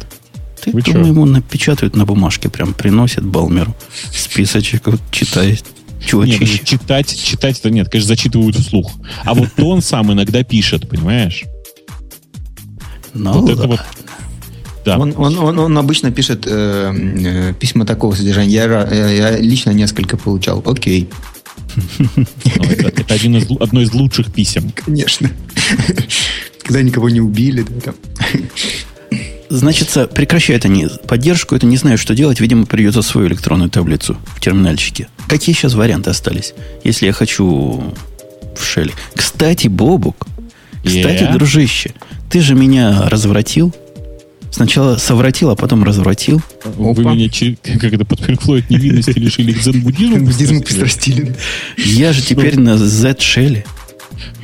Ты, 0.63 0.71
Вы 0.71 0.81
думаю, 0.81 1.07
ему 1.07 1.25
напечатают 1.25 1.95
на 1.95 2.05
бумажке, 2.05 2.49
прям 2.49 2.73
приносят 2.73 3.23
Балмеру 3.23 3.75
списочек, 4.11 4.87
вот 4.87 5.01
читает. 5.11 5.63
Чувачище. 6.05 6.39
Нет, 6.39 6.63
читать, 6.63 7.23
читать 7.23 7.59
это 7.59 7.69
нет, 7.71 7.89
конечно, 7.89 8.07
зачитывают 8.07 8.55
вслух. 8.55 8.91
А 9.23 9.33
вот 9.33 9.49
он 9.59 9.81
сам 9.81 10.11
иногда 10.11 10.43
пишет, 10.43 10.87
понимаешь? 10.87 11.45
Ну, 13.17 13.41
вот 13.41 13.50
это 13.50 13.67
вот 13.67 13.79
да. 14.86 14.97
Он, 14.97 15.13
он, 15.17 15.38
он, 15.38 15.59
он 15.59 15.77
обычно 15.77 16.12
пишет 16.12 16.45
э, 16.47 16.93
э, 16.95 17.53
письма 17.59 17.86
такого 17.86 18.15
содержания. 18.15 18.51
Я, 18.51 18.88
я, 18.88 19.09
я 19.09 19.38
лично 19.38 19.71
несколько 19.71 20.15
получал. 20.15 20.63
Окей. 20.65 21.09
Ну, 22.00 22.24
это, 22.63 22.88
это 22.88 23.13
один 23.13 23.36
из, 23.36 23.51
одно 23.59 23.81
из 23.81 23.93
лучших 23.93 24.31
писем. 24.31 24.71
Конечно. 24.74 25.29
Когда 26.63 26.81
никого 26.81 27.09
не 27.09 27.19
убили. 27.19 27.65
Да, 27.67 27.91
там. 27.91 27.95
Значит, 29.50 29.89
прекращают 30.13 30.63
они 30.63 30.88
поддержку. 31.05 31.55
Это 31.55 31.65
не 31.65 31.77
знаю, 31.77 31.97
что 31.97 32.15
делать. 32.15 32.39
Видимо, 32.39 32.65
придется 32.65 33.01
свою 33.01 33.27
электронную 33.27 33.69
таблицу 33.69 34.17
в 34.36 34.39
терминальчике. 34.39 35.09
Какие 35.27 35.53
сейчас 35.53 35.74
варианты 35.74 36.09
остались, 36.09 36.53
если 36.86 37.07
я 37.07 37.13
хочу 37.13 37.93
в 38.55 38.63
шеле? 38.63 38.93
Кстати, 39.15 39.67
Бобук, 39.67 40.27
кстати, 40.83 41.24
yeah. 41.24 41.33
дружище, 41.33 41.93
ты 42.29 42.41
же 42.41 42.55
меня 42.55 43.10
развратил. 43.10 43.74
Сначала 44.51 44.98
совратил, 44.98 45.50
а 45.50 45.55
потом 45.55 45.84
развратил. 45.84 46.41
Вы 46.63 46.91
Опа. 46.91 47.13
меня 47.13 47.29
как 47.79 47.93
это 47.93 48.05
под 48.05 48.19
Флойд 48.41 48.69
невинности 48.69 49.12
лишили 49.19 49.51
к 49.51 49.60
дзен-буддизму? 49.60 50.25
Буддизму 50.25 50.62
пристрастили. 50.62 51.36
Я 51.77 52.13
же 52.13 52.22
теперь 52.22 52.60
на 52.60 52.77
Z-шеле. 52.77 53.65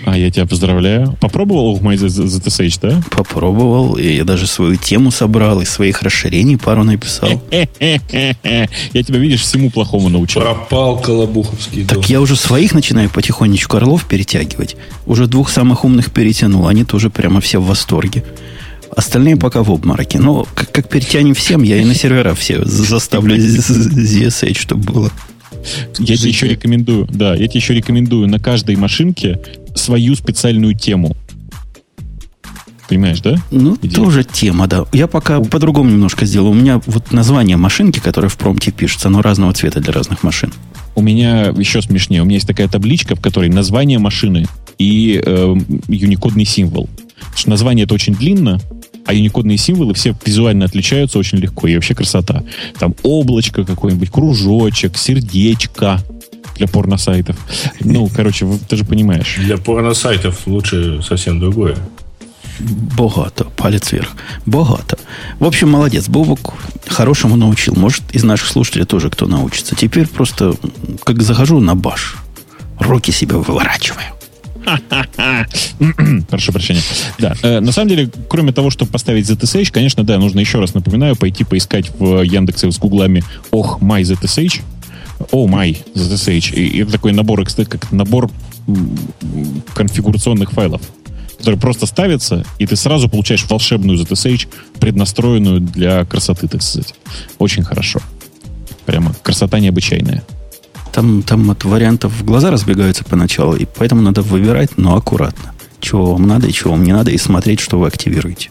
А, 0.05 0.17
я 0.17 0.29
тебя 0.31 0.45
поздравляю. 0.45 1.17
Попробовал 1.19 1.75
в 1.75 1.83
ZSH, 1.83 2.79
да? 2.81 3.01
Попробовал. 3.11 3.95
И 3.95 4.15
я 4.15 4.23
даже 4.23 4.47
свою 4.47 4.75
тему 4.75 5.11
собрал, 5.11 5.61
и 5.61 5.65
своих 5.65 6.01
расширений 6.01 6.57
пару 6.57 6.83
написал. 6.83 7.29
Я 7.51 9.03
тебя, 9.03 9.19
видишь, 9.19 9.41
всему 9.41 9.69
плохому 9.69 10.09
научил. 10.09 10.41
Пропал 10.41 10.99
Колобуховский. 10.99 11.85
Так 11.85 12.09
я 12.09 12.21
уже 12.21 12.35
своих 12.35 12.73
начинаю 12.73 13.09
потихонечку 13.09 13.77
орлов 13.77 14.05
перетягивать. 14.05 14.75
Уже 15.05 15.27
двух 15.27 15.49
самых 15.49 15.85
умных 15.85 16.11
перетянул. 16.11 16.67
Они 16.67 16.83
тоже 16.83 17.09
прямо 17.09 17.41
все 17.41 17.59
в 17.59 17.65
восторге. 17.65 18.23
Остальные 18.95 19.37
пока 19.37 19.63
в 19.63 19.71
обмороке. 19.71 20.19
Но 20.19 20.45
как, 20.53 20.71
как 20.71 20.89
перетянем 20.89 21.33
всем, 21.33 21.63
я 21.63 21.77
и 21.77 21.85
на 21.85 21.95
сервера 21.95 22.33
все 22.35 22.63
заставлю 22.63 23.35
ZSH, 23.35 24.57
чтобы 24.57 24.83
было. 24.83 25.11
Я 25.99 26.17
тебе 26.17 26.29
еще 26.29 26.47
рекомендую, 26.47 27.07
да, 27.09 27.35
я 27.35 27.47
тебе 27.47 27.59
еще 27.59 27.73
рекомендую 27.73 28.27
на 28.27 28.39
каждой 28.39 28.75
машинке 28.75 29.39
свою 29.75 30.15
специальную 30.15 30.75
тему. 30.75 31.15
Понимаешь, 32.89 33.21
да? 33.21 33.37
Ну, 33.49 33.75
Идея? 33.81 33.95
тоже 33.95 34.23
тема, 34.23 34.67
да. 34.67 34.85
Я 34.91 35.07
пока 35.07 35.39
по-другому 35.39 35.89
немножко 35.89 36.25
сделал. 36.25 36.49
У 36.49 36.53
меня 36.53 36.81
вот 36.85 37.11
название 37.11 37.57
машинки, 37.57 37.99
которое 37.99 38.27
в 38.27 38.37
промте 38.37 38.71
пишется, 38.71 39.07
оно 39.07 39.21
разного 39.21 39.53
цвета 39.53 39.79
для 39.79 39.93
разных 39.93 40.21
машин. 40.21 40.53
У 40.95 41.01
меня 41.01 41.47
еще 41.47 41.81
смешнее. 41.81 42.21
У 42.21 42.25
меня 42.25 42.35
есть 42.35 42.47
такая 42.47 42.67
табличка, 42.67 43.15
в 43.15 43.21
которой 43.21 43.49
название 43.49 43.99
машины 43.99 44.45
и 44.77 45.21
э, 45.25 45.55
юникодный 45.87 46.45
символ. 46.45 46.89
Потому 47.17 47.37
что 47.37 47.49
название 47.49 47.85
это 47.85 47.95
очень 47.95 48.15
длинно, 48.15 48.59
а 49.05 49.13
юникодные 49.13 49.57
символы 49.57 49.93
все 49.93 50.15
визуально 50.25 50.65
отличаются 50.65 51.19
очень 51.19 51.37
легко. 51.37 51.67
И 51.67 51.75
вообще 51.75 51.95
красота. 51.95 52.43
Там 52.77 52.95
облачко 53.01 53.63
какое-нибудь, 53.63 54.11
кружочек, 54.11 54.97
сердечко 54.97 56.01
для 56.63 56.67
порносайтов. 56.67 57.35
Ну, 57.81 58.09
короче, 58.15 58.47
ты 58.69 58.77
же 58.77 58.85
понимаешь. 58.85 59.35
Для 59.37 59.57
порносайтов 59.57 60.47
лучше 60.47 61.01
совсем 61.01 61.39
другое. 61.39 61.75
Богато. 62.59 63.45
Палец 63.57 63.91
вверх. 63.91 64.11
Богато. 64.45 64.97
В 65.39 65.45
общем, 65.45 65.69
молодец. 65.69 66.07
Бобок 66.07 66.53
хорошему 66.87 67.35
научил. 67.35 67.75
Может, 67.75 68.03
из 68.11 68.23
наших 68.23 68.47
слушателей 68.47 68.85
тоже 68.85 69.09
кто 69.09 69.25
научится. 69.25 69.75
Теперь 69.75 70.07
просто, 70.07 70.55
как 71.03 71.21
захожу 71.21 71.59
на 71.59 71.75
баш, 71.75 72.15
руки 72.79 73.11
себе 73.11 73.35
выворачиваю. 73.35 74.05
Прошу 76.29 76.53
прощения. 76.53 76.81
Да, 77.19 77.35
э, 77.41 77.59
на 77.59 77.73
самом 77.73 77.89
деле, 77.89 78.09
кроме 78.29 78.53
того, 78.53 78.69
чтобы 78.69 78.91
поставить 78.91 79.29
ZSH, 79.29 79.71
конечно, 79.71 80.05
да, 80.05 80.17
нужно 80.17 80.39
еще 80.39 80.59
раз 80.59 80.73
напоминаю, 80.73 81.17
пойти 81.17 81.43
поискать 81.43 81.91
в 81.99 82.21
Яндексе 82.21 82.71
с 82.71 82.79
гуглами 82.79 83.25
«Ох, 83.51 83.81
май 83.81 84.03
ZSH», 84.03 84.61
«О, 85.31 85.47
май 85.47 85.83
ZSH». 85.95 86.53
И 86.53 86.79
это 86.79 86.91
такой 86.91 87.13
набор, 87.13 87.43
как 87.45 87.91
набор 87.91 88.29
конфигурационных 89.73 90.51
файлов 90.51 90.81
который 91.43 91.59
просто 91.59 91.85
ставится, 91.87 92.45
и 92.57 92.65
ты 92.65 92.77
сразу 92.77 93.09
получаешь 93.09 93.45
волшебную 93.49 93.99
ZSH, 93.99 94.47
преднастроенную 94.79 95.59
для 95.59 96.05
красоты, 96.05 96.47
так 96.47 96.61
сказать. 96.61 96.95
Очень 97.37 97.63
хорошо. 97.65 97.99
Прямо 98.85 99.13
красота 99.21 99.59
необычайная. 99.59 100.23
Там, 100.93 101.21
там 101.21 101.51
от 101.51 101.65
вариантов 101.65 102.23
глаза 102.23 102.49
разбегаются 102.49 103.03
поначалу, 103.03 103.57
и 103.57 103.65
поэтому 103.65 104.01
надо 104.01 104.21
выбирать, 104.21 104.77
но 104.77 104.95
аккуратно. 104.95 105.51
Чего 105.81 106.13
вам 106.13 106.27
надо 106.27 106.47
и 106.47 106.53
чего 106.53 106.71
вам 106.71 106.83
не 106.85 106.93
надо, 106.93 107.11
и 107.11 107.17
смотреть, 107.17 107.59
что 107.59 107.77
вы 107.77 107.87
активируете. 107.87 108.49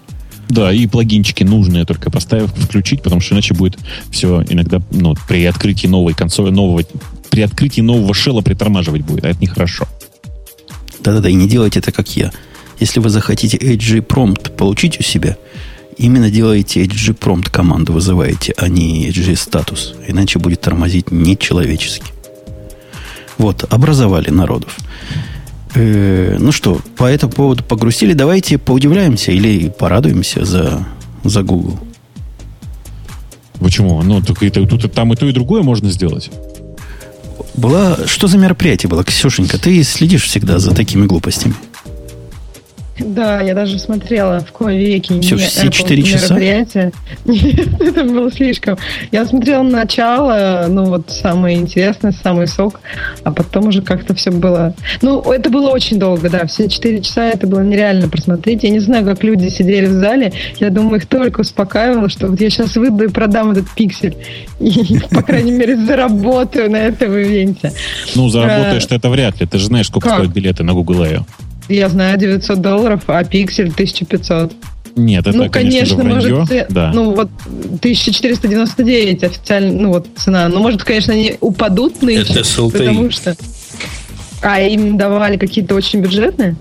Да, 0.52 0.71
и 0.71 0.87
плагинчики 0.87 1.44
нужные 1.44 1.87
только 1.87 2.11
поставив, 2.11 2.52
включить, 2.52 3.02
потому 3.02 3.23
что 3.23 3.35
иначе 3.35 3.54
будет 3.54 3.78
все 4.11 4.44
иногда 4.50 4.82
ну, 4.90 5.14
при 5.26 5.47
открытии 5.47 5.87
новой 5.87 6.12
консоли, 6.12 6.50
нового, 6.50 6.85
при 7.30 7.40
открытии 7.40 7.80
нового 7.80 8.12
шела 8.12 8.42
притормаживать 8.42 9.00
будет, 9.00 9.25
а 9.25 9.28
это 9.28 9.40
нехорошо. 9.40 9.88
Да-да-да, 11.00 11.30
и 11.30 11.32
не 11.32 11.49
делайте 11.49 11.78
это, 11.78 11.90
как 11.90 12.14
я. 12.16 12.32
Если 12.78 13.00
вы 13.00 13.09
захотите 13.09 13.56
HG 13.56 14.06
Prompt 14.06 14.54
получить 14.54 15.00
у 15.00 15.02
себя, 15.02 15.38
именно 15.97 16.30
делаете 16.30 16.85
HG 16.85 17.18
Prompt 17.18 17.50
команду 17.50 17.94
вызываете, 17.94 18.52
а 18.59 18.68
не 18.68 19.09
HG 19.09 19.37
статус. 19.37 19.94
Иначе 20.06 20.38
будет 20.38 20.61
тормозить 20.61 21.11
нечеловечески. 21.11 22.12
Вот, 23.38 23.64
образовали 23.73 24.28
народов. 24.28 24.76
Э, 25.75 26.37
ну 26.38 26.52
что, 26.52 26.81
по 26.97 27.05
этому 27.05 27.33
поводу 27.33 27.64
погрустили. 27.64 28.12
Давайте 28.12 28.59
поудивляемся 28.59 29.33
или 29.33 29.69
порадуемся 29.69 30.45
за, 30.45 30.87
за 31.25 31.43
Google. 31.43 31.79
Почему? 33.59 34.02
Ну, 34.02 34.21
только 34.21 34.47
это, 34.47 34.67
тут 34.67 34.93
там 34.93 35.12
и 35.12 35.17
то, 35.17 35.26
и 35.26 35.33
другое 35.33 35.62
можно 35.62 35.91
сделать. 35.91 36.31
Была, 37.55 37.97
что 38.07 38.26
за 38.26 38.38
мероприятие 38.38 38.91
было, 38.91 39.05
Ксюшенька? 39.05 39.59
Ты 39.59 39.83
следишь 39.83 40.25
всегда 40.25 40.59
за 40.59 40.75
такими 40.75 41.07
глупостями. 41.07 41.55
Да, 43.04 43.40
я 43.40 43.54
даже 43.54 43.78
смотрела 43.78 44.40
в 44.40 44.52
кои 44.52 44.76
веки. 44.78 45.21
Все, 45.21 45.37
все 45.37 45.71
четыре 45.71 46.02
часа? 46.02 46.38
Нет, 46.38 46.75
это 47.80 48.04
было 48.04 48.30
слишком. 48.30 48.78
Я 49.11 49.25
смотрела 49.25 49.62
начало, 49.62 50.66
ну 50.68 50.85
вот 50.85 51.11
самое 51.11 51.56
интересное, 51.56 52.12
самый 52.12 52.47
сок, 52.47 52.80
а 53.25 53.32
потом 53.32 53.68
уже 53.68 53.82
как-то 53.82 54.14
все 54.14 54.30
было... 54.30 54.75
Ну, 55.00 55.21
это 55.21 55.50
было 55.50 55.71
очень 55.71 55.99
долго, 55.99 56.30
да, 56.30 56.47
все 56.47 56.68
четыре 56.68 57.02
часа 57.02 57.28
это 57.28 57.47
было 57.47 57.61
нереально 57.61 58.09
просмотреть. 58.09 58.62
Я 58.62 58.71
не 58.71 58.80
знаю, 58.80 59.04
как 59.04 59.23
люди 59.23 59.49
сидели 59.49 59.87
в 59.87 59.92
зале, 59.92 60.32
я 60.59 60.71
думаю, 60.71 60.97
их 60.97 61.06
только 61.06 61.40
успокаивало, 61.40 62.09
что 62.09 62.28
вот 62.28 62.40
я 62.40 62.50
сейчас 62.50 62.76
выйду 62.76 63.04
и 63.04 63.09
продам 63.09 63.52
этот 63.52 63.71
пиксель. 63.71 64.16
И, 64.61 64.99
по 65.11 65.23
крайней 65.23 65.52
мере, 65.52 65.76
заработаю 65.76 66.71
на 66.71 66.76
этом 66.76 67.12
ивенте. 67.12 67.73
Ну, 68.14 68.28
заработаешь 68.28 68.87
ты 68.87 68.94
это 68.94 69.09
вряд 69.11 69.40
ли. 69.40 69.47
Ты 69.47 69.59
же 69.59 69.66
знаешь, 69.66 69.88
сколько 69.88 70.09
стоят 70.09 70.32
билеты 70.32 70.62
на 70.62 70.73
Google 70.73 71.02
I.O. 71.02 71.26
Я 71.69 71.88
знаю 71.88 72.19
900 72.19 72.61
долларов, 72.61 73.02
а 73.07 73.25
пиксель 73.25 73.71
1500. 73.71 74.52
Нет, 74.95 75.26
это, 75.26 75.37
ну, 75.37 75.50
конечно, 75.50 75.97
конечно 75.97 76.33
может, 76.37 76.66
да. 76.69 76.92
ну, 76.95 77.14
вот 77.14 77.31
1499 77.47 79.25
официально, 79.25 79.73
ну, 79.73 79.88
вот 79.88 80.07
цена. 80.16 80.49
Ну, 80.49 80.61
может, 80.61 80.85
конечно, 80.85 81.14
они 81.14 81.37
упадут 81.40 82.02
нынче. 82.02 82.33
Это 82.33 82.40
SLT. 82.40 82.73
Потому 82.73 83.11
что... 83.11 83.37
А 84.42 84.61
им 84.61 84.99
давали 84.99 85.37
какие-то 85.37 85.75
очень 85.75 86.00
бюджетные? 86.00 86.57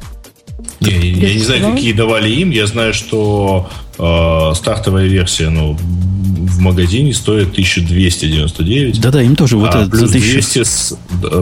Не, 0.80 0.92
я 0.92 1.34
не 1.34 1.40
знаю, 1.40 1.74
какие 1.74 1.94
давали 1.94 2.30
им. 2.30 2.52
Я 2.52 2.68
знаю, 2.68 2.94
что 2.94 3.70
э, 3.98 4.52
стартовая 4.56 5.06
версия, 5.08 5.50
ну, 5.50 5.78
в 5.78 6.60
магазине 6.60 7.14
стоят 7.14 7.50
1299. 7.52 9.00
Да-да, 9.02 9.22
им 9.22 9.36
тоже 9.36 9.58
вот 9.58 9.74
а 9.74 9.82
это 9.84 9.90
плюс 9.92 10.10
за 10.10 10.18
1000. 10.18 10.32
200, 10.34 10.64
с- 10.64 10.98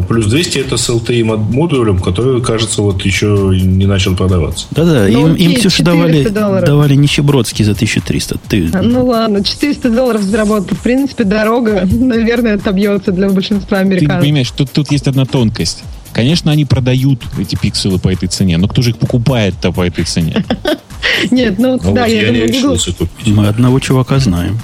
плюс 0.07 0.25
200 0.27 0.59
это 0.59 0.77
с 0.77 0.89
LTE 0.89 1.23
мод- 1.23 1.49
модулем, 1.51 1.99
который, 1.99 2.41
кажется, 2.41 2.81
вот 2.81 3.03
еще 3.05 3.51
не 3.53 3.85
начал 3.85 4.15
продаваться. 4.15 4.67
Да-да, 4.71 5.07
Ну, 5.09 5.27
им, 5.29 5.35
им 5.35 5.51
Ксюша 5.55 5.77
400 5.77 5.83
давали, 5.83 6.23
долларов. 6.29 6.65
давали 6.65 6.95
нищебродский 6.95 7.65
за 7.65 7.73
1300. 7.73 8.37
Ты, 8.47 8.69
А, 8.73 8.81
Ну 8.81 9.05
ладно, 9.05 9.43
400 9.43 9.89
долларов 9.89 10.21
заработать. 10.21 10.77
В 10.77 10.81
принципе, 10.81 11.23
дорога, 11.23 11.85
наверное, 11.89 12.55
отобьется 12.55 13.11
для 13.11 13.29
большинства 13.29 13.77
Ты 13.77 13.83
американцев. 13.83 14.21
понимаешь, 14.21 14.51
тут, 14.51 14.71
тут 14.71 14.91
есть 14.91 15.07
одна 15.07 15.25
тонкость. 15.25 15.83
Конечно, 16.11 16.51
они 16.51 16.65
продают 16.65 17.21
эти 17.39 17.55
пикселы 17.55 17.99
по 17.99 18.09
этой 18.11 18.27
цене, 18.27 18.57
но 18.57 18.67
кто 18.67 18.81
же 18.81 18.89
их 18.91 18.97
покупает-то 18.97 19.71
по 19.71 19.85
этой 19.85 20.03
цене? 20.05 20.43
Нет, 21.31 21.59
ну 21.59 21.79
Ну, 21.81 21.93
да, 21.93 22.01
вот 22.01 22.09
я, 22.09 22.21
я 22.39 22.47
Google... 22.47 22.73
решился 22.73 22.93
купить. 22.93 23.27
мы 23.27 23.47
одного 23.47 23.79
чувака 23.79 24.19
знаем. 24.19 24.59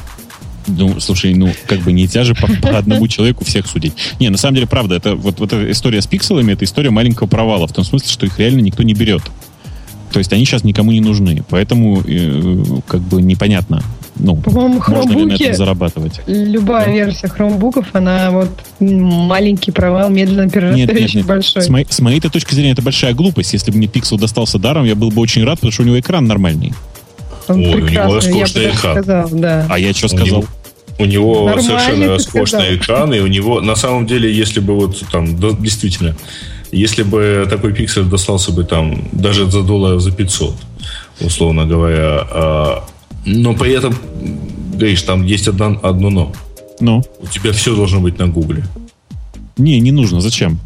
Ну, 0.67 0.99
слушай, 0.99 1.33
ну, 1.35 1.51
как 1.67 1.79
бы 1.81 1.91
нельзя 1.91 2.23
же 2.23 2.33
по, 2.33 2.47
по 2.47 2.77
одному 2.77 3.07
человеку 3.07 3.45
всех 3.45 3.67
судить. 3.67 3.93
Не, 4.19 4.29
на 4.29 4.37
самом 4.37 4.55
деле, 4.55 4.67
правда, 4.67 4.95
это 4.95 5.15
вот, 5.15 5.39
вот 5.39 5.53
эта 5.53 5.71
история 5.71 6.01
с 6.01 6.07
пикселами, 6.07 6.53
это 6.53 6.65
история 6.65 6.89
маленького 6.89 7.27
провала, 7.27 7.67
в 7.67 7.73
том 7.73 7.85
смысле, 7.85 8.09
что 8.09 8.25
их 8.25 8.39
реально 8.39 8.61
никто 8.61 8.81
не 8.81 8.93
берет. 8.93 9.21
То 10.11 10.19
есть 10.19 10.31
они 10.33 10.45
сейчас 10.45 10.63
никому 10.63 10.91
не 10.91 11.01
нужны. 11.01 11.43
Поэтому, 11.49 12.01
э, 12.05 12.63
как 12.87 13.01
бы, 13.01 13.21
непонятно, 13.21 13.83
ну, 14.17 14.37
По-моему, 14.37 14.81
можно 14.87 15.11
ли 15.11 15.25
на 15.25 15.33
этом 15.33 15.53
зарабатывать. 15.53 16.21
любая 16.25 16.89
версия 16.91 17.27
хромбуков, 17.27 17.87
она 17.93 18.31
вот 18.31 18.49
маленький 18.79 19.71
провал, 19.71 20.09
медленно 20.09 20.43
Нет, 20.43 20.53
перерастающий 20.53 21.01
нет, 21.01 21.13
нет. 21.15 21.25
большой. 21.25 21.61
С 21.61 21.69
моей, 21.69 21.85
с 21.89 21.99
моей 21.99 22.21
точки 22.21 22.55
зрения, 22.55 22.71
это 22.71 22.81
большая 22.81 23.13
глупость. 23.13 23.51
Если 23.53 23.71
бы 23.71 23.77
мне 23.77 23.87
пиксел 23.87 24.17
достался 24.17 24.57
даром, 24.57 24.85
я 24.85 24.95
был 24.95 25.11
бы 25.11 25.21
очень 25.21 25.43
рад, 25.43 25.55
потому 25.55 25.73
что 25.73 25.83
у 25.83 25.85
него 25.85 25.99
экран 25.99 26.25
нормальный. 26.25 26.73
Он 27.47 27.59
Ой, 27.59 27.81
у 27.81 27.87
него 27.87 28.13
роскошный 28.15 28.69
экран. 28.71 28.93
сказал, 29.03 29.29
да. 29.31 29.67
А 29.69 29.77
я 29.79 29.93
что 29.93 30.05
У 30.07 30.09
сказал? 30.09 30.27
него- 30.27 30.45
У 30.97 31.05
него 31.05 31.45
Нормально 31.45 31.61
совершенно 31.63 32.07
роскошный 32.07 32.59
сказал. 32.61 32.75
экран, 32.75 33.13
и 33.13 33.19
у 33.19 33.27
него, 33.27 33.59
на 33.61 33.75
самом 33.75 34.07
деле, 34.07 34.33
если 34.33 34.61
бы 34.61 34.75
вот 34.75 35.03
там, 35.11 35.37
да, 35.37 35.49
действительно, 35.51 36.15
если 36.71 37.03
бы 37.03 37.45
такой 37.49 37.73
пиксель 37.73 38.03
достался 38.05 38.51
бы 38.53 38.63
там 38.63 39.07
даже 39.11 39.49
за 39.51 39.61
долларов 39.63 40.01
за 40.01 40.11
500, 40.11 40.53
условно 41.19 41.65
говоря, 41.65 42.25
а, 42.31 42.83
но 43.25 43.53
при 43.53 43.73
этом, 43.73 43.93
говоришь, 44.73 45.01
там 45.01 45.23
есть 45.25 45.47
одно, 45.49 45.77
одно 45.83 46.09
но. 46.09 46.33
Ну, 46.79 47.03
У 47.19 47.27
тебя 47.27 47.51
все 47.51 47.75
должно 47.75 47.99
быть 47.99 48.17
на 48.19 48.27
гугле. 48.27 48.63
не, 49.57 49.79
не 49.81 49.91
нужно. 49.91 50.21
Зачем? 50.21 50.59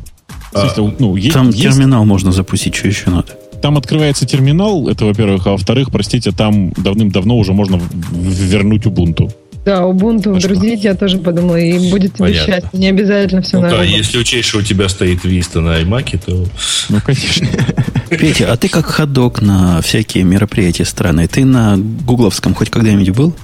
А, 0.54 0.68
ну, 1.00 1.16
е- 1.16 1.32
Там 1.32 1.50
есть- 1.50 1.62
терминал 1.62 2.06
можно 2.06 2.32
запустить, 2.32 2.76
что 2.76 2.88
еще 2.88 3.10
надо. 3.10 3.36
Там 3.62 3.78
открывается 3.78 4.26
терминал, 4.26 4.88
это 4.88 5.06
во-первых, 5.06 5.46
а 5.48 5.52
во-вторых, 5.52 5.92
простите, 5.92 6.32
там 6.32 6.72
давным-давно 6.78 7.38
уже 7.38 7.54
можно 7.54 7.80
вернуть 8.12 8.84
Ubuntu. 8.86 9.32
Да, 9.66 9.82
Ubuntu 9.82 10.40
друзить 10.40 10.84
я 10.86 10.96
тоже 10.96 11.18
подумала, 11.18 11.58
и 11.58 11.92
будет 11.92 12.14
тебе 12.16 12.28
Понятно. 12.28 12.54
счастье. 12.54 12.70
Не 12.80 12.88
обязательно 12.88 13.42
все 13.42 13.58
Ну 13.58 13.64
на 13.64 13.70
да, 13.70 13.78
Google. 13.78 13.90
если 13.98 14.18
учесть, 14.18 14.48
что 14.48 14.60
у 14.60 14.62
тебя 14.62 14.88
стоит 14.88 15.26
Vista 15.26 15.60
на 15.60 15.82
iMac, 15.82 16.20
то 16.26 16.46
Ну, 16.90 16.98
конечно. 17.06 17.48
Петя, 18.10 18.52
а 18.52 18.58
ты 18.58 18.70
как 18.70 18.86
ходок 18.86 19.42
на 19.42 19.82
всякие 19.82 20.24
мероприятия 20.24 20.86
страны, 20.86 21.28
ты 21.28 21.44
на 21.46 21.78
гугловском 21.78 22.56
хоть 22.56 22.70
когда-нибудь 22.70 23.10
был? 23.10 23.36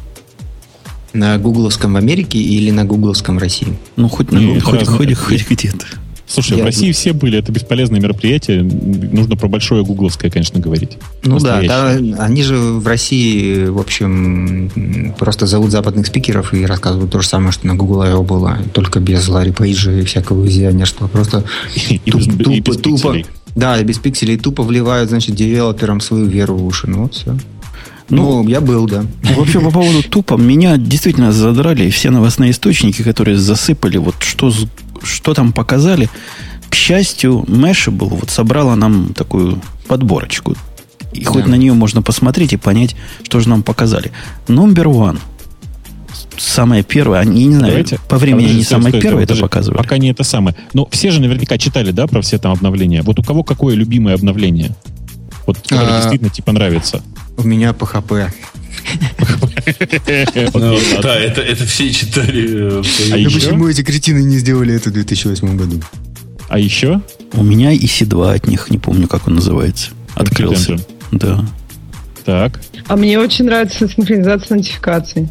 На 1.13 1.37
гугловском 1.37 1.93
в 1.93 1.97
Америке 1.97 2.39
или 2.39 2.71
на 2.71 2.85
гугловском 2.85 3.35
в 3.37 3.39
России? 3.39 3.77
Ну, 3.95 4.07
хоть, 4.09 4.31
на, 4.31 4.39
хоть, 4.61 4.81
разные- 4.81 5.15
хоть, 5.15 5.17
хоть 5.17 5.49
где-то. 5.49 5.85
Слушай, 6.27 6.57
Я- 6.57 6.63
в 6.63 6.65
России 6.65 6.91
все 6.91 7.13
были, 7.13 7.37
это 7.37 7.51
бесполезное 7.51 7.99
мероприятие. 7.99 8.63
Нужно 8.63 9.35
про 9.35 9.47
большое 9.47 9.83
гугловское, 9.85 10.31
конечно, 10.31 10.59
говорить. 10.59 10.97
Ну 11.23 11.39
да, 11.39 11.61
Настоящее. 11.61 12.15
да, 12.15 12.23
они 12.23 12.41
же 12.43 12.57
в 12.57 12.87
России, 12.87 13.65
в 13.65 13.79
общем, 13.79 15.13
просто 15.19 15.45
зовут 15.45 15.69
западных 15.71 16.07
спикеров 16.07 16.53
и 16.53 16.65
рассказывают 16.65 17.11
то 17.11 17.21
же 17.21 17.27
самое, 17.27 17.51
что 17.51 17.67
на 17.67 17.75
Google 17.75 18.01
I.O. 18.01 18.23
было, 18.23 18.57
только 18.73 18.99
без 18.99 19.27
Ларри 19.27 19.51
Пейджа 19.51 19.91
и 19.91 20.03
всякого 20.03 20.43
визионерства. 20.43 21.07
Просто 21.07 21.43
И 21.89 21.99
туп- 21.99 22.21
без- 22.21 22.27
и 22.27 22.31
тупо, 22.61 22.71
без 22.71 22.77
тупо, 22.77 22.97
пикселей. 23.13 23.25
да, 23.55 23.79
и 23.79 23.83
без 23.83 23.99
пикселей 23.99 24.37
тупо 24.37 24.63
вливают, 24.63 25.09
значит, 25.09 25.35
девелоперам 25.35 26.01
свою 26.01 26.25
веру 26.25 26.55
в 26.55 26.65
уши. 26.65 26.87
Ну 26.87 27.03
вот 27.03 27.13
все. 27.13 27.37
Ну, 28.09 28.47
я 28.47 28.61
был, 28.61 28.85
да. 28.87 29.03
Вообще, 29.35 29.59
по 29.59 29.71
поводу 29.71 30.03
тупо, 30.03 30.35
меня 30.35 30.77
действительно 30.77 31.31
задрали 31.31 31.89
все 31.89 32.11
новостные 32.11 32.51
источники, 32.51 33.01
которые 33.01 33.37
засыпали, 33.37 33.97
вот 33.97 34.15
что, 34.19 34.51
с- 34.51 34.67
что 35.05 35.33
там 35.33 35.53
показали. 35.53 36.09
К 36.69 36.75
счастью, 36.75 37.45
Mashable 37.47 38.09
вот 38.09 38.29
собрала 38.29 38.75
нам 38.75 39.13
такую 39.13 39.61
подборочку. 39.87 40.55
И 41.13 41.23
хоть 41.23 41.45
Да. 41.45 41.51
на 41.51 41.55
нее 41.55 41.73
можно 41.73 42.01
посмотреть 42.01 42.51
и 42.53 42.57
понять, 42.57 42.95
что 43.23 43.39
же 43.39 43.47
нам 43.47 43.63
показали. 43.63 44.11
Номер 44.47 44.87
one. 44.87 45.19
Самое 46.37 46.83
первое, 46.83 47.19
они, 47.19 47.45
не 47.45 47.55
знаю, 47.55 47.71
Давайте. 47.71 47.99
по 48.09 48.17
времени 48.17 48.41
Подожди, 48.41 48.55
они 48.55 48.63
стой, 48.63 48.75
самое 48.77 48.89
стой, 48.91 49.01
первое 49.01 49.17
стой, 49.19 49.23
это 49.23 49.33
подожди. 49.33 49.41
показывали. 49.43 49.77
Пока 49.77 49.97
не 49.97 50.09
это 50.11 50.23
самое. 50.23 50.55
Но 50.73 50.87
все 50.91 51.11
же 51.11 51.21
наверняка 51.21 51.57
читали, 51.57 51.91
да, 51.91 52.07
про 52.07 52.21
все 52.21 52.37
там 52.37 52.51
обновления. 52.51 53.03
Вот 53.03 53.19
у 53.19 53.23
кого 53.23 53.43
какое 53.43 53.75
любимое 53.75 54.15
обновление? 54.15 54.75
Вот 55.47 55.57
которое 55.59 55.91
А, 55.91 55.97
действительно 55.99 56.29
типа 56.29 56.51
нравится. 56.51 57.01
У 57.37 57.43
меня 57.43 57.69
PHP. 57.71 58.31
Ну, 60.53 60.77
да, 61.01 61.15
это, 61.15 61.41
это 61.41 61.65
все 61.65 61.91
читали. 61.91 62.81
э, 62.81 62.81
А 63.11 63.29
почему 63.29 63.67
эти 63.67 63.81
кретины 63.83 64.19
не 64.23 64.37
сделали 64.37 64.73
это 64.75 64.89
в 64.89 64.93
2008 64.93 65.57
году? 65.57 65.81
А 66.49 66.59
еще? 66.59 67.01
У 67.33 67.43
меня 67.43 67.73
EC2 67.73 68.35
от 68.35 68.47
них, 68.47 68.69
не 68.69 68.77
помню, 68.77 69.07
как 69.07 69.27
он 69.27 69.35
называется. 69.35 69.91
Открылся. 70.13 70.77
Да. 71.11 71.45
Так. 72.23 72.61
А 72.87 72.95
мне 72.95 73.19
очень 73.19 73.45
нравится 73.45 73.87
синхронизация 73.87 74.57
нотификаций. 74.57 75.27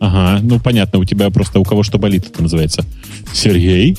Ага, 0.00 0.40
ну 0.42 0.58
понятно, 0.58 0.98
у 0.98 1.04
тебя 1.04 1.28
просто 1.30 1.60
у 1.60 1.64
кого 1.64 1.82
что 1.82 1.98
болит, 1.98 2.26
это 2.26 2.42
называется. 2.42 2.84
Сергей? 3.32 3.98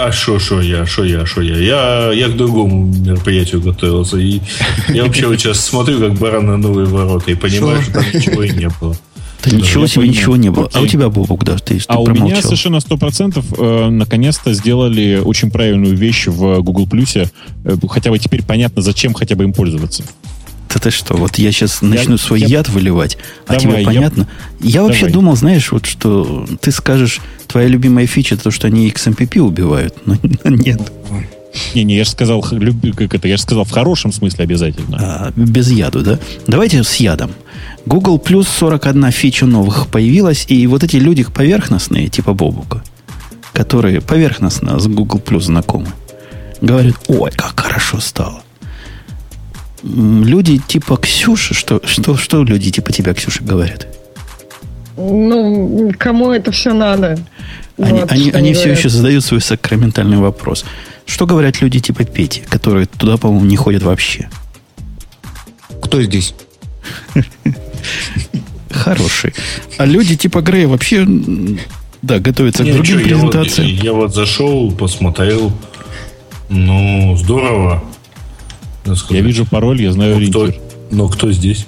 А 0.00 0.12
шо, 0.12 0.38
шо 0.38 0.60
я, 0.60 0.86
шо 0.86 1.04
я, 1.04 1.26
шо 1.26 1.42
я? 1.42 1.56
Я, 1.56 2.12
я 2.12 2.28
к 2.28 2.36
другому 2.36 2.86
мероприятию 2.86 3.60
готовился. 3.60 4.16
И 4.16 4.40
я 4.88 5.04
вообще 5.04 5.26
вот 5.26 5.40
сейчас 5.40 5.58
смотрю, 5.60 5.98
как 5.98 6.12
баран 6.14 6.46
на 6.46 6.56
новые 6.56 6.86
ворота, 6.86 7.32
и 7.32 7.34
понимаю, 7.34 7.82
Шо? 7.82 7.82
что 7.82 7.92
там 7.94 8.04
ничего 8.14 8.42
и 8.44 8.50
не 8.50 8.70
было. 8.80 8.96
Да 9.44 9.56
ничего 9.56 9.82
я 9.82 9.88
себе, 9.88 10.02
понимаю. 10.02 10.18
ничего 10.18 10.36
не 10.36 10.50
было. 10.50 10.70
А 10.72 10.78
у 10.78 10.82
Окей. 10.82 10.90
тебя, 10.90 11.08
Бобук, 11.08 11.44
да, 11.44 11.56
ты, 11.56 11.78
ты 11.78 11.84
А 11.88 12.00
у 12.00 12.06
меня 12.06 12.14
промолчал. 12.14 12.42
совершенно 12.42 12.76
100% 12.76 13.44
э, 13.58 13.88
наконец-то 13.90 14.52
сделали 14.52 15.20
очень 15.24 15.50
правильную 15.50 15.96
вещь 15.96 16.28
в 16.28 16.60
Google. 16.60 16.88
Э, 17.64 17.74
хотя 17.88 18.10
бы 18.10 18.18
теперь 18.20 18.44
понятно, 18.44 18.82
зачем 18.82 19.14
хотя 19.14 19.34
бы 19.34 19.44
им 19.44 19.52
пользоваться. 19.52 20.04
Да 20.72 20.80
ты 20.80 20.90
что, 20.90 21.16
вот 21.16 21.36
я 21.38 21.50
сейчас 21.50 21.80
начну 21.82 22.18
свой 22.18 22.40
я- 22.40 22.46
яд 22.46 22.68
выливать, 22.68 23.16
а 23.46 23.54
Давай, 23.54 23.60
тебе 23.60 23.78
я- 23.80 23.84
понятно? 23.86 24.28
Я, 24.60 24.82
вообще 24.82 25.00
Давай. 25.00 25.12
думал, 25.14 25.36
знаешь, 25.36 25.72
вот 25.72 25.86
что 25.86 26.46
ты 26.60 26.70
скажешь, 26.72 27.20
твоя 27.46 27.68
любимая 27.68 28.06
фича, 28.06 28.36
то, 28.36 28.50
что 28.50 28.66
они 28.66 28.88
XMPP 28.88 29.38
убивают, 29.40 29.94
но 30.06 30.16
нет, 30.44 30.80
Не-не, 31.74 31.96
я 31.96 32.04
же 32.04 32.10
сказал, 32.10 32.42
как 32.42 33.14
это, 33.14 33.26
я 33.26 33.36
же 33.38 33.42
сказал 33.42 33.64
в 33.64 33.70
хорошем 33.70 34.12
смысле 34.12 34.44
обязательно. 34.44 34.98
а, 35.00 35.32
без 35.34 35.70
яду, 35.70 36.02
да? 36.02 36.18
Давайте 36.46 36.84
с 36.84 36.96
ядом. 36.96 37.30
Google 37.86 38.18
Plus 38.18 38.46
41 38.46 39.10
фича 39.10 39.46
новых 39.46 39.86
появилась, 39.88 40.44
и 40.48 40.66
вот 40.66 40.84
эти 40.84 40.96
люди 40.96 41.24
поверхностные, 41.24 42.08
типа 42.08 42.34
Бобука, 42.34 42.82
которые 43.54 44.02
поверхностно 44.02 44.78
с 44.78 44.86
Google 44.86 45.18
Plus 45.24 45.40
знакомы, 45.40 45.86
говорят, 46.60 46.94
ой, 47.08 47.30
как 47.34 47.58
хорошо 47.58 47.98
стало. 48.00 48.42
Люди 49.82 50.58
типа 50.58 50.96
Ксюши, 50.96 51.54
что, 51.54 51.80
что, 51.84 52.16
что 52.16 52.42
люди 52.44 52.70
типа 52.70 52.92
тебя, 52.92 53.14
Ксюша, 53.14 53.44
говорят? 53.44 53.86
Ну, 54.96 55.92
кому 55.96 56.32
это 56.32 56.50
все 56.50 56.72
надо? 56.74 57.18
Они, 57.80 58.00
Вот 58.00 58.10
они, 58.10 58.30
они 58.32 58.52
все 58.54 58.62
говорят. 58.64 58.78
еще 58.78 58.88
задают 58.88 59.24
свой 59.24 59.40
сакраментальный 59.40 60.16
вопрос. 60.16 60.64
Что 61.06 61.26
говорят 61.26 61.60
люди 61.60 61.78
типа 61.78 62.04
Пети, 62.04 62.40
которые 62.48 62.86
туда, 62.86 63.16
по-моему, 63.16 63.46
не 63.46 63.56
ходят 63.56 63.82
вообще? 63.84 64.28
Кто 65.80 66.02
здесь? 66.02 66.34
Хорошие. 68.70 69.32
А 69.78 69.84
люди 69.86 70.16
типа 70.16 70.40
Грея 70.40 70.68
вообще, 70.68 71.06
да, 72.02 72.18
готовятся 72.18 72.64
к 72.64 72.66
другим 72.72 72.84
чё, 73.00 73.06
я 73.08 73.16
вот- 73.16 73.30
презентациям. 73.32 73.68
Я 73.68 73.92
вот 73.92 74.14
зашел, 74.14 74.70
посмотрел. 74.72 75.52
Ну, 76.48 77.16
здорово. 77.16 77.84
Я 79.10 79.20
вижу 79.20 79.46
пароль, 79.46 79.82
я 79.82 79.92
знаю 79.92 80.18
Но 80.18 80.28
кто, 80.28 80.42
ориентир. 80.42 80.62
но 80.90 81.08
кто 81.08 81.32
здесь? 81.32 81.66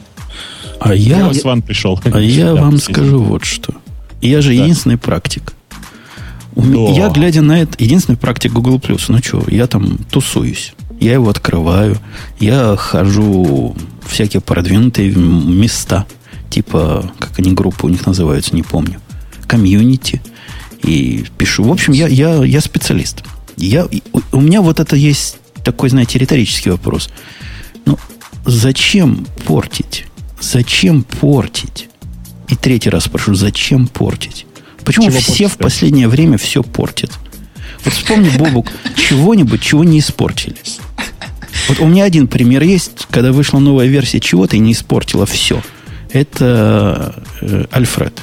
А 0.81 0.95
я, 0.95 1.27
Я, 1.29 1.35
Сван 1.35 1.63
пришел. 1.63 2.01
а 2.05 2.19
я 2.21 2.55
Да, 2.55 2.63
вам 2.63 2.79
все. 2.79 2.93
скажу 2.93 3.21
вот 3.23 3.45
что. 3.45 3.75
Я 4.23 4.41
же 4.41 4.49
Да. 4.57 4.63
единственный 4.63 4.97
практик. 4.99 5.53
Да. 6.57 6.91
Я, 6.91 7.09
глядя 7.11 7.43
на 7.43 7.61
это, 7.63 7.83
единственный 7.83 8.17
практик 8.17 8.53
Google 8.53 8.79
Plus. 8.79 9.05
Ну 9.09 9.19
что, 9.19 9.43
я 9.49 9.67
там 9.67 9.99
тусуюсь. 10.11 10.75
Я 11.01 11.15
его 11.15 11.31
открываю. 11.31 11.97
Я 12.39 12.77
хожу 12.77 13.75
в 14.03 14.11
всякие 14.11 14.41
продвинутые 14.43 15.13
места. 15.13 16.07
Типа, 16.51 17.11
как 17.19 17.39
они 17.39 17.53
группы 17.53 17.87
у 17.87 17.89
них 17.89 18.05
называются, 18.07 18.55
не 18.55 18.63
помню. 18.63 19.01
Комьюнити. 19.47 20.21
И 20.83 21.25
пишу. 21.39 21.63
В 21.65 21.71
общем, 21.73 21.93
я, 21.93 22.09
я, 22.09 22.45
я 22.45 22.61
специалист. 22.61 23.23
Я, 23.57 23.87
у 24.33 24.41
меня 24.41 24.61
вот 24.63 24.81
это 24.81 24.97
есть 24.97 25.37
такой, 25.71 25.89
знаете, 25.89 26.19
риторический 26.19 26.71
вопрос. 26.71 27.11
Ну, 27.87 27.99
зачем 28.45 29.27
портить? 29.47 30.07
Зачем 30.41 31.03
портить 31.03 31.89
и 32.49 32.57
третий 32.57 32.91
раз 32.91 33.09
прошу, 33.09 33.35
зачем 33.35 33.87
портить? 33.87 34.47
Почему 34.85 35.07
Чего 35.07 35.21
все 35.21 35.45
портить, 35.45 35.53
в 35.53 35.57
последнее 35.59 36.09
время 36.09 36.39
все 36.39 36.63
портят? 36.63 37.13
Вот 37.85 37.95
вспомни, 37.95 38.31
Бобук, 38.37 38.73
чего-нибудь, 38.97 39.63
чего 39.63 39.85
не 39.85 40.01
испортили. 40.01 40.57
Вот 41.69 41.79
у 41.79 41.87
меня 41.87 42.05
один 42.05 42.27
пример 42.27 42.63
есть, 42.63 43.07
когда 43.11 43.33
вышла 43.33 43.59
новая 43.59 43.87
версия 43.87 44.19
чего-то 44.19 44.57
и 44.57 44.59
не 44.59 44.73
испортила 44.73 45.27
все. 45.27 45.63
Это 46.11 47.23
э, 47.41 47.67
Альфред. 47.71 48.21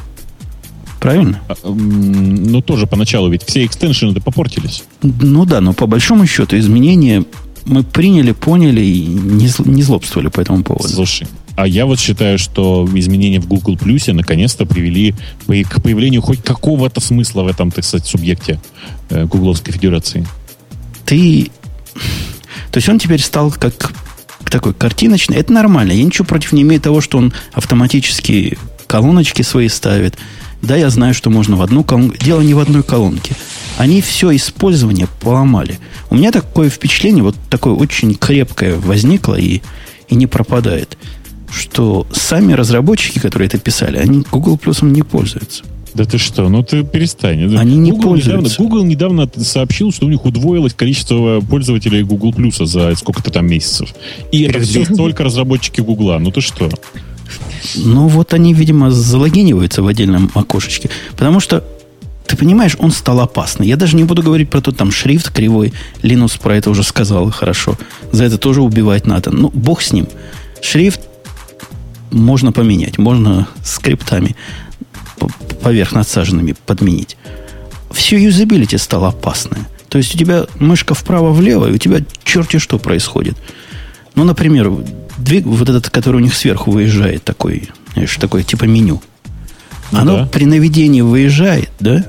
Правильно? 1.00 1.42
А, 1.48 1.56
Ну, 1.64 2.62
тоже 2.62 2.88
поначалу, 2.88 3.30
ведь 3.30 3.44
все 3.44 3.66
экстеншены 3.66 4.20
попортились. 4.20 4.84
Ну 5.02 5.46
да, 5.46 5.62
но 5.62 5.74
по 5.74 5.88
большому 5.88 6.26
счету 6.26 6.58
изменения 6.58 7.26
мы 7.66 7.84
приняли, 7.84 8.32
поняли 8.32 8.82
и 8.82 9.06
не, 9.06 9.50
не 9.66 9.84
злобствовали 9.84 10.30
по 10.30 10.40
этому 10.40 10.64
поводу. 10.64 10.88
Слушай, 10.88 11.28
а 11.58 11.68
я 11.68 11.86
вот 11.86 12.00
считаю, 12.00 12.38
что 12.38 12.88
изменения 12.94 13.40
в 13.40 13.48
Google 13.48 13.78
Плюсе 13.78 14.14
наконец-то 14.14 14.66
привели 14.66 15.16
к 15.48 15.82
появлению 15.82 16.22
хоть 16.22 16.44
какого-то 16.44 17.02
смысла 17.02 17.44
в 17.44 17.48
этом, 17.48 17.72
так 17.72 17.84
сказать, 17.84 18.08
субъекте 18.08 18.62
э, 19.10 19.26
Гугловской 19.26 19.74
Федерации. 19.74 20.26
Ты... 21.06 21.50
То 22.72 22.78
есть 22.78 22.88
он 22.88 23.00
теперь 23.00 23.22
стал 23.22 23.52
как 23.52 23.92
такой 24.52 24.74
картиночный. 24.74 25.38
Это 25.38 25.52
нормально. 25.52 25.94
Я 25.94 26.04
ничего 26.04 26.26
против 26.26 26.54
не 26.54 26.62
имею 26.62 26.80
того, 26.80 27.02
что 27.02 27.18
он 27.18 27.34
автоматически 27.54 28.58
колоночки 28.86 29.42
свои 29.42 29.68
ставит. 29.68 30.16
Да, 30.62 30.76
я 30.76 30.90
знаю, 30.90 31.14
что 31.14 31.30
можно 31.30 31.56
в 31.56 31.62
одну 31.62 31.84
колонку. 31.84 32.18
Дело 32.18 32.42
не 32.42 32.54
в 32.54 32.60
одной 32.60 32.84
колонке. 32.84 33.36
Они 33.78 34.02
все 34.02 34.36
использование 34.36 35.08
поломали. 35.22 35.80
У 36.10 36.16
меня 36.16 36.32
такое 36.32 36.70
впечатление, 36.70 37.24
вот 37.24 37.36
такое 37.50 37.74
очень 37.74 38.16
крепкое 38.16 38.78
возникло 38.78 39.36
и, 39.36 39.62
и 40.10 40.16
не 40.16 40.26
пропадает, 40.26 40.98
что 41.52 42.08
сами 42.12 42.54
разработчики, 42.54 43.20
которые 43.20 43.48
это 43.48 43.60
писали, 43.60 43.98
они 43.98 44.24
Google 44.32 44.58
Плюсом 44.58 44.94
не 44.94 45.04
пользуются. 45.04 45.64
Да 45.94 46.06
ты 46.06 46.18
что, 46.18 46.48
ну 46.48 46.64
ты 46.64 46.84
перестань. 46.84 47.58
Они 47.58 47.78
не 47.78 47.92
Google 47.92 48.16
недавно, 48.16 48.34
пользуются. 48.42 48.62
Google 48.62 48.84
недавно 48.84 49.30
сообщил, 49.38 49.92
что 49.92 50.06
у 50.06 50.10
них 50.10 50.26
удвоилось 50.26 50.74
количество 50.74 51.40
пользователей 51.42 52.04
Google 52.04 52.34
Плюса 52.34 52.66
за 52.66 52.96
сколько-то 52.96 53.32
там 53.32 53.48
месяцев. 53.48 53.94
И 54.32 54.44
это 54.44 54.60
все 54.62 54.86
только 54.86 55.24
разработчики 55.24 55.82
Гугла. 55.82 56.20
Ну 56.20 56.32
ты 56.32 56.42
что? 56.42 56.70
Ну, 57.76 58.08
вот 58.08 58.34
они, 58.34 58.54
видимо, 58.54 58.92
залогиниваются 58.92 59.82
в 59.82 59.88
отдельном 59.88 60.32
окошечке. 60.34 60.90
Потому 61.12 61.40
что, 61.40 61.64
ты 62.26 62.36
понимаешь, 62.38 62.76
он 62.80 62.92
стал 62.92 63.20
опасный. 63.20 63.68
Я 63.68 63.78
даже 63.78 63.96
не 63.96 64.04
буду 64.04 64.24
говорить 64.24 64.50
про 64.50 64.62
тот 64.62 64.78
там 64.78 64.92
шрифт 64.92 65.32
кривой. 65.32 65.74
Линус 66.02 66.38
про 66.38 66.56
это 66.56 66.70
уже 66.70 66.84
сказал, 66.84 67.30
хорошо. 67.32 67.78
За 68.12 68.24
это 68.24 68.38
тоже 68.38 68.62
убивать 68.62 69.06
надо. 69.06 69.32
Ну, 69.32 69.50
бог 69.54 69.82
с 69.82 69.94
ним. 69.94 70.08
Шрифт 70.62 71.02
можно 72.12 72.52
поменять. 72.52 72.98
Можно 72.98 73.48
скриптами 73.64 74.36
поверх 75.62 75.94
надсаженными 75.94 76.56
подменить. 76.66 77.18
Все 77.92 78.18
юзабилити 78.18 78.78
стало 78.78 79.10
опасное. 79.10 79.68
То 79.90 79.98
есть 79.98 80.14
у 80.16 80.18
тебя 80.18 80.46
мышка 80.60 80.94
вправо-влево, 80.94 81.68
и 81.68 81.74
у 81.74 81.78
тебя 81.78 82.02
черти 82.24 82.60
что 82.60 82.78
происходит. 82.78 83.38
Ну, 84.16 84.24
например, 84.24 84.72
двиг, 85.18 85.46
вот 85.46 85.70
этот, 85.70 85.90
который 85.90 86.18
у 86.18 86.20
них 86.20 86.36
сверху 86.36 86.72
выезжает, 86.72 87.24
такой, 87.24 87.70
знаешь, 87.94 88.16
такое 88.16 88.44
типа 88.44 88.66
меню. 88.66 89.02
Ну 89.92 90.00
Оно 90.00 90.18
да. 90.18 90.26
при 90.26 90.46
наведении 90.46 91.02
выезжает, 91.02 91.70
да? 91.80 92.04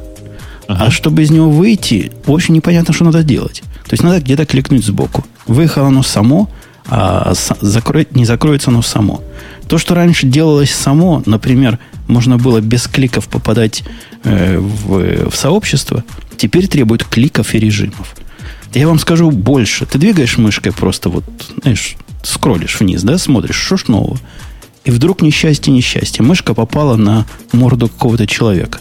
Ага. 0.67 0.87
А 0.87 0.91
чтобы 0.91 1.23
из 1.23 1.31
него 1.31 1.51
выйти, 1.51 2.13
очень 2.27 2.55
непонятно, 2.55 2.93
что 2.93 3.05
надо 3.05 3.23
делать. 3.23 3.63
То 3.85 3.95
есть 3.95 4.03
надо 4.03 4.21
где-то 4.21 4.45
кликнуть 4.45 4.85
сбоку. 4.85 5.25
Выехало 5.47 5.89
оно 5.89 6.03
само, 6.03 6.51
а 6.87 7.33
закроет, 7.61 8.15
не 8.15 8.25
закроется 8.25 8.71
оно 8.71 8.83
само. 8.83 9.23
То, 9.67 9.79
что 9.79 9.95
раньше 9.95 10.27
делалось 10.27 10.75
само, 10.75 11.23
например, 11.27 11.79
можно 12.07 12.39
было 12.39 12.61
без 12.61 12.87
кликов 12.87 13.29
попадать 13.29 13.85
э, 14.25 14.59
в, 14.59 15.31
в 15.31 15.37
сообщество, 15.37 16.05
теперь 16.37 16.67
требует 16.67 17.05
кликов 17.05 17.55
и 17.55 17.59
режимов. 17.59 18.17
Я 18.75 18.89
вам 18.89 18.99
скажу 18.99 19.31
больше. 19.31 19.87
Ты 19.87 19.99
двигаешь 19.99 20.39
мышкой 20.39 20.73
просто 20.73 21.09
вот, 21.09 21.25
знаешь, 21.63 21.97
скроллишь 22.23 22.81
вниз, 22.81 23.03
да, 23.03 23.19
смотришь, 23.19 23.57
что 23.57 23.77
ж 23.77 23.89
нового. 23.89 24.19
И 24.85 24.91
вдруг 24.91 25.23
несчастье, 25.23 25.73
несчастье. 25.73 26.25
Мышка 26.25 26.55
попала 26.55 26.97
на 26.97 27.27
морду 27.53 27.89
какого-то 27.89 28.27
человека. 28.27 28.81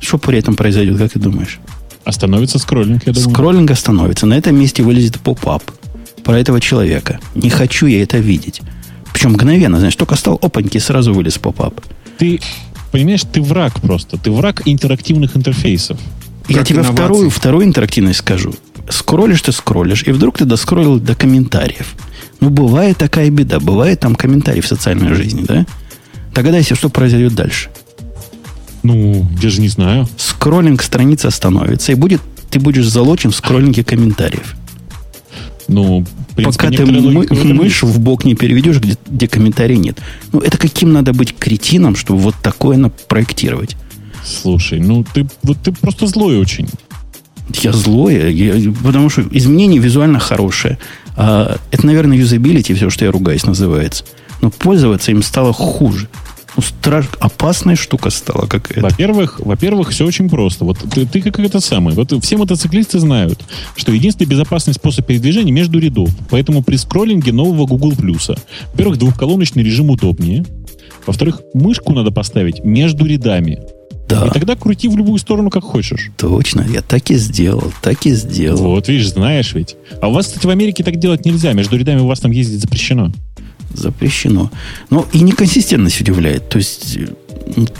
Что 0.00 0.18
при 0.18 0.38
этом 0.38 0.54
произойдет, 0.54 0.98
как 0.98 1.12
ты 1.12 1.18
думаешь? 1.18 1.58
Остановится 2.04 2.58
скроллинг, 2.58 3.06
я 3.06 3.12
думаю. 3.12 3.30
Скроллинг 3.30 3.70
остановится. 3.70 4.26
На 4.26 4.34
этом 4.34 4.56
месте 4.56 4.82
вылезет 4.82 5.20
pop-up 5.20 5.62
про 6.22 6.38
этого 6.38 6.60
человека. 6.60 7.18
Не 7.34 7.50
хочу 7.50 7.86
я 7.86 8.02
это 8.02 8.18
видеть. 8.18 8.62
Причем 9.12 9.32
мгновенно, 9.32 9.78
знаешь, 9.78 9.96
только 9.96 10.14
стал 10.14 10.38
опаньки, 10.40 10.78
сразу 10.78 11.12
вылез 11.12 11.38
pop-up. 11.38 11.80
Ты 12.18 12.40
понимаешь, 12.92 13.22
ты 13.30 13.42
враг 13.42 13.80
просто. 13.80 14.16
Ты 14.16 14.30
враг 14.30 14.62
интерактивных 14.64 15.36
интерфейсов. 15.36 15.98
Я 16.48 16.64
тебе 16.64 16.78
инновации. 16.78 16.94
вторую, 16.94 17.30
вторую 17.30 17.64
интерактивность 17.66 18.20
скажу. 18.20 18.54
Скроллишь 18.90 19.42
ты, 19.42 19.52
скроллишь, 19.52 20.02
и 20.04 20.12
вдруг 20.12 20.38
ты 20.38 20.44
доскроллил 20.44 20.98
до 20.98 21.14
комментариев. 21.14 21.94
Ну, 22.40 22.50
бывает 22.50 22.96
такая 22.96 23.30
беда. 23.30 23.60
Бывает 23.60 24.00
там 24.00 24.14
комментарии 24.14 24.60
в 24.60 24.66
социальной 24.66 25.14
жизни, 25.14 25.44
да? 25.46 25.66
Догадайся, 26.34 26.74
что 26.74 26.88
произойдет 26.88 27.34
дальше. 27.34 27.70
Ну, 28.82 29.26
я 29.42 29.50
же 29.50 29.60
не 29.60 29.68
знаю. 29.68 30.08
Скроллинг 30.16 30.82
страницы 30.82 31.26
остановится, 31.26 31.92
и 31.92 31.94
будет, 31.96 32.20
ты 32.50 32.60
будешь 32.60 32.88
залочен 32.88 33.30
в 33.30 33.36
скроллинге 33.36 33.84
комментариев. 33.84 34.54
Ну, 35.66 36.06
принципе, 36.38 36.68
Пока 36.68 36.76
ты 36.76 36.86
мы- 36.86 37.54
мышь 37.54 37.82
в 37.82 37.98
бок 37.98 38.24
не 38.24 38.34
переведешь, 38.34 38.78
где, 38.78 38.96
где 39.06 39.26
комментарий 39.26 39.76
нет. 39.76 39.98
Ну, 40.32 40.38
это 40.38 40.56
каким 40.56 40.92
надо 40.92 41.12
быть 41.12 41.34
кретином, 41.36 41.96
чтобы 41.96 42.20
вот 42.20 42.36
такое 42.42 42.76
напроектировать? 42.76 43.70
есть. 43.70 44.40
Слушай, 44.42 44.80
ну 44.80 45.04
ты 45.04 45.26
вот 45.42 45.58
ты 45.62 45.72
просто 45.72 46.06
злой 46.06 46.38
очень. 46.38 46.68
Я 47.62 47.72
злой, 47.72 48.32
я- 48.32 48.72
потому 48.84 49.08
что 49.10 49.22
изменение 49.30 49.80
визуально 49.80 50.18
хорошее. 50.18 50.78
А 51.16 51.56
это, 51.70 51.86
наверное, 51.86 52.16
юзабилити, 52.16 52.74
все, 52.74 52.90
что 52.90 53.04
я 53.04 53.10
ругаюсь, 53.10 53.44
называется. 53.44 54.04
Но 54.40 54.50
пользоваться 54.50 55.10
им 55.10 55.22
стало 55.22 55.52
хуже. 55.52 56.08
Ну, 56.56 56.62
страш... 56.62 57.06
опасная 57.20 57.76
штука 57.76 58.10
стала 58.10 58.46
какая-то. 58.46 58.80
Во-первых, 58.80 59.40
во-первых, 59.40 59.90
все 59.90 60.04
очень 60.04 60.28
просто. 60.28 60.64
Вот 60.64 60.78
ты, 60.78 61.06
ты 61.06 61.20
как 61.20 61.38
это 61.38 61.60
самый. 61.60 61.94
Вот 61.94 62.12
все 62.24 62.36
мотоциклисты 62.36 62.98
знают, 62.98 63.40
что 63.76 63.92
единственный 63.92 64.26
безопасный 64.26 64.74
способ 64.74 65.06
передвижения 65.06 65.52
между 65.52 65.78
рядов. 65.78 66.10
Поэтому 66.30 66.62
при 66.62 66.76
скроллинге 66.76 67.32
нового 67.32 67.66
Google 67.66 67.94
Плюса, 67.94 68.36
во-первых, 68.72 68.98
двухколоночный 68.98 69.62
режим 69.62 69.90
удобнее. 69.90 70.44
Во-вторых, 71.06 71.40
мышку 71.54 71.92
надо 71.92 72.10
поставить 72.10 72.64
между 72.64 73.06
рядами. 73.06 73.60
Да, 74.08 74.26
И 74.26 74.30
тогда 74.30 74.56
крути 74.56 74.88
в 74.88 74.96
любую 74.96 75.18
сторону, 75.18 75.50
как 75.50 75.62
хочешь. 75.64 76.10
точно. 76.16 76.66
Я 76.68 76.80
так 76.82 77.10
и 77.10 77.16
сделал, 77.16 77.72
так 77.82 78.06
и 78.06 78.12
сделал. 78.12 78.58
Вот, 78.58 78.88
видишь, 78.88 79.10
знаешь 79.10 79.52
ведь. 79.54 79.76
А 80.00 80.08
у 80.08 80.12
вас, 80.12 80.26
кстати, 80.28 80.46
в 80.46 80.50
Америке 80.50 80.82
так 80.82 80.96
делать 80.96 81.24
нельзя. 81.26 81.52
Между 81.52 81.76
рядами 81.76 82.00
у 82.00 82.06
вас 82.06 82.20
там 82.20 82.30
ездить 82.30 82.60
запрещено. 82.60 83.12
Запрещено. 83.74 84.50
Но 84.90 85.06
и 85.12 85.20
неконсистентность 85.20 86.00
удивляет. 86.00 86.48
То 86.48 86.58
есть, 86.58 86.98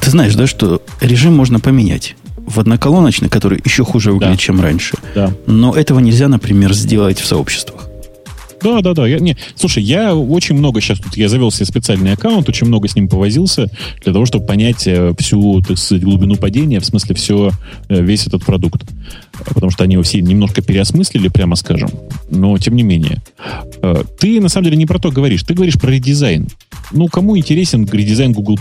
ты 0.00 0.10
знаешь, 0.10 0.34
да, 0.34 0.46
что 0.46 0.82
режим 1.00 1.34
можно 1.34 1.60
поменять 1.60 2.14
в 2.36 2.60
одноколоночный, 2.60 3.28
который 3.28 3.60
еще 3.64 3.84
хуже 3.84 4.12
выглядит, 4.12 4.34
Да. 4.36 4.38
чем 4.42 4.60
раньше. 4.60 4.96
Да. 5.14 5.32
Но 5.46 5.74
этого 5.74 5.98
нельзя, 5.98 6.28
например, 6.28 6.72
сделать 6.74 7.18
в 7.20 7.26
сообществах. 7.26 7.87
Да, 8.62 8.80
да, 8.80 8.94
да. 8.94 9.06
Я, 9.06 9.18
не, 9.18 9.36
слушай, 9.54 9.82
я 9.82 10.14
очень 10.14 10.56
много 10.56 10.80
сейчас 10.80 10.98
тут, 10.98 11.16
я 11.16 11.28
завел 11.28 11.50
себе 11.50 11.66
специальный 11.66 12.12
аккаунт, 12.12 12.48
очень 12.48 12.66
много 12.66 12.88
с 12.88 12.96
ним 12.96 13.08
повозился 13.08 13.70
для 14.02 14.12
того, 14.12 14.26
чтобы 14.26 14.46
понять 14.46 14.86
э, 14.86 15.12
всю, 15.18 15.62
так 15.62 15.78
сказать, 15.78 16.02
глубину 16.04 16.36
падения, 16.36 16.80
в 16.80 16.84
смысле 16.84 17.14
все, 17.14 17.50
э, 17.88 18.00
весь 18.00 18.26
этот 18.26 18.44
продукт. 18.44 18.82
Потому 19.44 19.70
что 19.70 19.84
они 19.84 19.94
его 19.94 20.02
все 20.02 20.20
немножко 20.20 20.62
переосмыслили, 20.62 21.28
прямо 21.28 21.56
скажем. 21.56 21.90
Но, 22.30 22.58
тем 22.58 22.74
не 22.74 22.82
менее. 22.82 23.22
Э, 23.82 24.02
Ты, 24.18 24.40
на 24.40 24.48
самом 24.48 24.64
деле, 24.64 24.76
не 24.76 24.86
про 24.86 24.98
то 24.98 25.10
говоришь. 25.10 25.42
Ты 25.42 25.54
говоришь 25.54 25.78
про 25.78 25.90
редизайн. 25.90 26.48
Ну, 26.92 27.06
кому 27.08 27.36
интересен 27.36 27.88
редизайн 27.90 28.32
Google? 28.32 28.58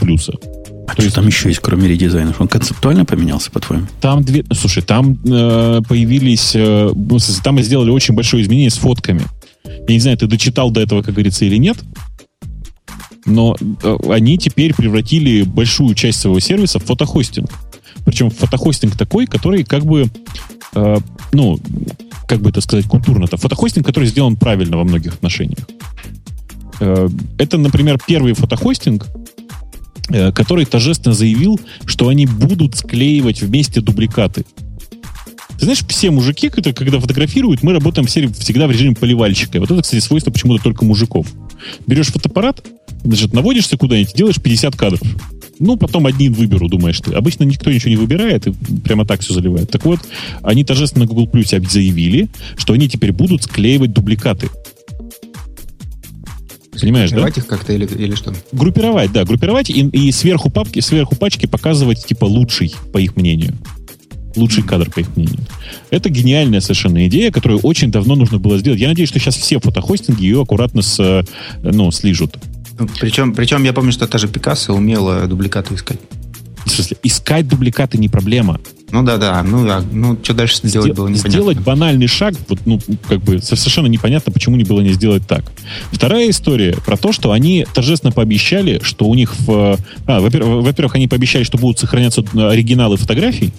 А 0.87 1.01
что 1.01 1.13
там 1.13 1.27
еще 1.27 1.49
есть, 1.49 1.59
кроме 1.59 1.87
редизайнов? 1.87 2.39
Он 2.39 2.47
концептуально 2.47 3.03
поменялся, 3.03 3.51
по-твоему? 3.51 3.87
Там 3.99 4.23
две... 4.23 4.45
Слушай, 4.53 4.83
там 4.83 5.17
э, 5.25 5.81
появились... 5.87 6.53
э, 6.55 6.91
ну, 6.95 7.17
там 7.43 7.59
сделали 7.61 7.89
очень 7.89 8.13
большое 8.13 8.41
изменение 8.43 8.69
с 8.69 8.77
фотками. 8.77 9.23
Я 9.87 9.93
не 9.93 9.99
знаю, 9.99 10.17
ты 10.17 10.27
дочитал 10.27 10.71
до 10.71 10.81
этого, 10.81 11.01
как 11.01 11.13
говорится, 11.13 11.45
или 11.45 11.57
нет, 11.57 11.77
но 13.25 13.55
э, 13.83 13.97
они 14.09 14.37
теперь 14.37 14.73
превратили 14.73 15.43
большую 15.43 15.93
часть 15.95 16.19
своего 16.19 16.39
сервиса 16.39 16.79
в 16.79 16.83
фотохостинг. 16.83 17.49
Причем 18.05 18.29
фотохостинг 18.29 18.97
такой, 18.97 19.25
который 19.27 19.63
как 19.63 19.85
бы, 19.85 20.09
э, 20.73 20.97
ну, 21.33 21.59
как 22.27 22.41
бы 22.41 22.49
это 22.49 22.61
сказать 22.61 22.85
культурно-то, 22.85 23.37
фотохостинг, 23.37 23.85
который 23.85 24.07
сделан 24.07 24.35
правильно 24.35 24.77
во 24.77 24.83
многих 24.83 25.15
отношениях. 25.15 25.67
Э, 26.79 27.09
это, 27.37 27.57
например, 27.57 27.99
первый 28.05 28.33
фотохостинг, 28.33 29.07
э, 30.09 30.31
который 30.31 30.65
торжественно 30.65 31.13
заявил, 31.13 31.59
что 31.85 32.07
они 32.07 32.25
будут 32.25 32.75
склеивать 32.75 33.41
вместе 33.41 33.81
дубликаты. 33.81 34.45
Ты 35.57 35.65
знаешь, 35.65 35.83
все 35.87 36.11
мужики, 36.11 36.49
которые, 36.49 36.75
когда 36.75 36.99
фотографируют, 36.99 37.63
мы 37.63 37.73
работаем 37.73 38.07
все, 38.07 38.27
всегда 38.27 38.67
в 38.67 38.71
режиме 38.71 38.95
поливальщика. 38.95 39.57
И 39.57 39.59
Вот 39.59 39.71
это, 39.71 39.81
кстати, 39.81 40.01
свойство 40.01 40.31
почему-то 40.31 40.63
только 40.63 40.85
мужиков. 40.85 41.27
Берешь 41.87 42.07
фотоаппарат, 42.07 42.63
значит, 43.03 43.33
наводишься 43.33 43.77
куда-нибудь, 43.77 44.13
делаешь 44.13 44.41
50 44.41 44.75
кадров. 44.75 45.01
Ну, 45.59 45.75
потом 45.75 46.05
один 46.05 46.33
выберу, 46.33 46.67
думаешь 46.69 46.99
ты. 46.99 47.13
Обычно 47.13 47.43
никто 47.43 47.71
ничего 47.71 47.89
не 47.89 47.95
выбирает 47.95 48.45
и 48.45 48.53
прямо 48.83 49.05
так 49.05 49.21
все 49.21 49.33
заливает. 49.33 49.71
Так 49.71 49.85
вот, 49.85 49.99
они 50.43 50.63
торжественно 50.63 51.05
на 51.05 51.09
Google 51.09 51.27
Plus 51.27 51.67
заявили, 51.67 52.29
что 52.57 52.73
они 52.73 52.87
теперь 52.87 53.11
будут 53.11 53.43
склеивать 53.43 53.93
дубликаты. 53.93 54.49
Понимаешь, 56.79 57.09
да? 57.09 57.27
их 57.27 57.47
как-то 57.47 57.73
или, 57.73 57.85
или 57.85 58.13
что? 58.13 58.35
Группировать, 58.51 59.11
да, 59.11 59.23
группировать 59.23 59.71
и, 59.71 59.81
и 59.81 60.11
сверху 60.11 60.51
папки, 60.51 60.79
сверху 60.79 61.15
пачки 61.15 61.47
показывать 61.47 62.05
типа 62.05 62.25
лучший, 62.25 62.75
по 62.93 62.99
их 62.99 63.15
мнению. 63.15 63.57
Лучший 64.37 64.63
кадр, 64.63 64.89
по 64.89 64.99
их 64.99 65.15
мнению. 65.15 65.45
Это 65.89 66.09
гениальная 66.09 66.61
совершенно 66.61 67.05
идея, 67.07 67.31
которую 67.31 67.59
очень 67.59 67.91
давно 67.91 68.15
нужно 68.15 68.37
было 68.37 68.57
сделать. 68.57 68.79
Я 68.79 68.87
надеюсь, 68.87 69.09
что 69.09 69.19
сейчас 69.19 69.35
все 69.35 69.59
фотохостинги 69.59 70.23
ее 70.23 70.41
аккуратно 70.41 70.81
с, 70.81 71.25
ну, 71.61 71.91
слижут. 71.91 72.37
Причем, 73.01 73.33
причем 73.33 73.63
я 73.63 73.73
помню, 73.73 73.91
что 73.91 74.07
та 74.07 74.17
же 74.17 74.27
Пикассо 74.27 74.73
умела 74.73 75.27
дубликаты 75.27 75.73
искать. 75.73 75.97
В 76.65 76.69
смысле, 76.69 76.97
искать 77.01 77.47
дубликаты 77.47 77.97
не 77.97 78.09
проблема. 78.09 78.59
Ну 78.91 79.03
да, 79.03 79.17
да. 79.17 79.43
Ну, 79.43 79.67
а, 79.69 79.83
ну 79.91 80.17
что 80.21 80.33
дальше 80.33 80.59
сделать 80.63 80.93
было 80.93 81.07
непонятно. 81.07 81.29
Сделать 81.29 81.59
банальный 81.59 82.07
шаг, 82.07 82.35
вот, 82.47 82.59
ну, 82.65 82.79
как 83.07 83.19
бы 83.19 83.41
совершенно 83.41 83.87
непонятно, 83.87 84.31
почему 84.31 84.55
не 84.55 84.63
было 84.63 84.81
не 84.81 84.93
сделать 84.93 85.27
так. 85.27 85.51
Вторая 85.91 86.29
история 86.29 86.77
про 86.85 86.95
то, 86.95 87.11
что 87.11 87.31
они 87.31 87.65
торжественно 87.73 88.11
пообещали, 88.11 88.79
что 88.83 89.05
у 89.05 89.15
них 89.15 89.37
в... 89.39 89.77
А, 90.05 90.19
во-первых, 90.21 90.63
во-первых, 90.63 90.95
они 90.95 91.07
пообещали, 91.07 91.43
что 91.43 91.57
будут 91.57 91.79
сохраняться 91.79 92.23
оригиналы 92.33 92.97
фотографий. 92.97 93.51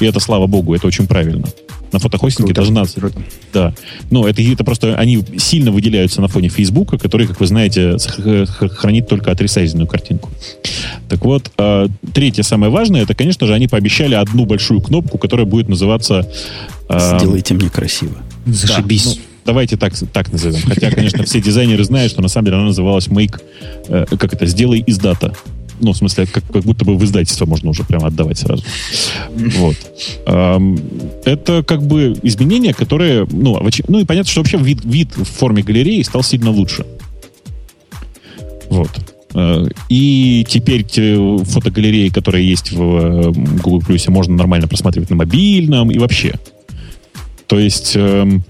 И 0.00 0.04
это, 0.06 0.20
слава 0.20 0.46
богу, 0.46 0.74
это 0.74 0.86
очень 0.86 1.06
правильно 1.06 1.46
на 1.92 1.98
фотохостинге 1.98 2.54
Круто. 2.54 2.72
должна... 2.72 3.00
Круто. 3.00 3.22
Да. 3.52 3.74
Ну, 4.10 4.26
это, 4.26 4.42
это 4.42 4.64
просто... 4.64 4.96
Они 4.96 5.24
сильно 5.38 5.70
выделяются 5.70 6.20
на 6.20 6.28
фоне 6.28 6.48
Фейсбука, 6.48 6.98
который, 6.98 7.26
как 7.26 7.40
вы 7.40 7.46
знаете, 7.46 7.96
хранит 8.76 9.08
только 9.08 9.30
отрисайзенную 9.30 9.86
картинку. 9.86 10.30
Так 11.08 11.24
вот, 11.24 11.50
э, 11.58 11.88
третье 12.12 12.42
самое 12.42 12.70
важное, 12.70 13.02
это, 13.02 13.14
конечно 13.14 13.46
же, 13.46 13.54
они 13.54 13.66
пообещали 13.66 14.14
одну 14.14 14.46
большую 14.46 14.80
кнопку, 14.80 15.18
которая 15.18 15.46
будет 15.46 15.68
называться... 15.68 16.28
Э, 16.88 17.18
Сделайте 17.18 17.54
мне 17.54 17.68
красиво. 17.68 18.16
Зашибись. 18.46 19.04
Да, 19.04 19.10
ну, 19.10 19.16
давайте 19.46 19.76
так, 19.76 19.92
так 20.12 20.32
назовем. 20.32 20.60
Хотя, 20.66 20.90
конечно, 20.90 21.24
все 21.24 21.40
дизайнеры 21.40 21.84
знают, 21.84 22.12
что 22.12 22.22
на 22.22 22.28
самом 22.28 22.46
деле 22.46 22.56
она 22.58 22.66
называлась 22.66 23.08
Make, 23.08 23.40
э, 23.88 24.06
как 24.16 24.32
это, 24.32 24.46
сделай 24.46 24.80
из 24.80 24.98
дата. 24.98 25.34
Ну, 25.80 25.92
в 25.92 25.96
смысле, 25.96 26.26
как, 26.26 26.44
как 26.52 26.62
будто 26.62 26.84
бы 26.84 26.96
в 26.96 27.04
издательство 27.04 27.46
можно 27.46 27.70
уже 27.70 27.84
прямо 27.84 28.08
отдавать 28.08 28.38
сразу. 28.38 28.64
Вот. 29.34 29.76
Это 30.24 31.62
как 31.62 31.82
бы 31.82 32.18
изменения, 32.22 32.74
которые... 32.74 33.26
Ну, 33.30 33.58
ну 33.88 33.98
и 33.98 34.04
понятно, 34.04 34.30
что 34.30 34.40
вообще 34.40 34.58
вид, 34.58 34.84
вид 34.84 35.16
в 35.16 35.24
форме 35.24 35.62
галереи 35.62 36.02
стал 36.02 36.22
сильно 36.22 36.50
лучше. 36.50 36.84
Вот. 38.68 38.90
Э, 39.34 39.66
и 39.88 40.44
теперь 40.48 40.84
фотогалереи, 41.44 42.08
которые 42.08 42.48
есть 42.48 42.72
в 42.72 43.32
Google 43.62 43.80
Plus, 43.80 44.10
можно 44.10 44.34
нормально 44.34 44.68
просматривать 44.68 45.10
на 45.10 45.16
мобильном 45.16 45.90
и 45.90 45.98
вообще. 45.98 46.34
То 47.46 47.58
есть 47.58 47.92
эм, 47.96 48.44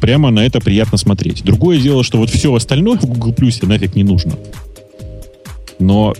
прямо 0.00 0.30
на 0.30 0.44
это 0.44 0.60
приятно 0.60 0.98
смотреть. 0.98 1.44
Другое 1.44 1.78
дело, 1.78 2.02
что 2.02 2.18
вот 2.18 2.30
все 2.30 2.52
остальное 2.54 2.98
в 2.98 3.06
Google 3.06 3.32
Plus 3.32 3.64
нафиг 3.66 3.94
не 3.94 4.04
нужно. 4.04 4.34
Но 5.82 6.14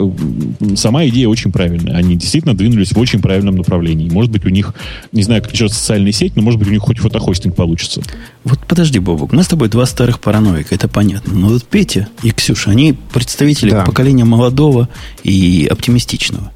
сама 0.77 1.07
идея 1.07 1.29
очень 1.29 1.53
правильная. 1.53 1.97
Они 1.97 2.17
действительно 2.17 2.55
двинулись 2.55 2.93
в 2.93 2.99
очень 2.99 3.21
правильном 3.21 3.57
направлении. 3.57 4.09
Может 4.09 4.31
быть, 4.31 4.45
у 4.45 4.49
них, 4.49 4.75
не 5.13 5.23
знаю, 5.23 5.43
как 5.43 5.53
сейчас 5.53 5.73
социальная 5.73 6.13
сеть, 6.13 6.37
но 6.37 6.43
может 6.43 6.59
быть, 6.59 6.69
у 6.69 6.73
них 6.73 6.83
хоть 6.83 6.99
фотохостинг 6.99 7.55
получится. 7.55 8.03
Вот 8.45 8.59
подожди, 8.67 8.99
Бобок, 8.99 9.33
у 9.33 9.37
нас 9.37 9.47
с 9.47 9.49
тобой 9.49 9.69
два 9.69 9.87
старых 9.87 10.21
параноика, 10.21 10.75
это 10.75 10.89
понятно. 10.89 11.35
Но 11.35 11.49
вот 11.49 11.65
Петя 11.65 12.09
и 12.23 12.31
Ксюша, 12.31 12.71
они 12.71 12.95
представители 13.13 13.71
да. 13.71 13.85
поколения 13.85 14.25
молодого 14.25 14.89
и 15.23 15.69
оптимистичного. 15.71 16.53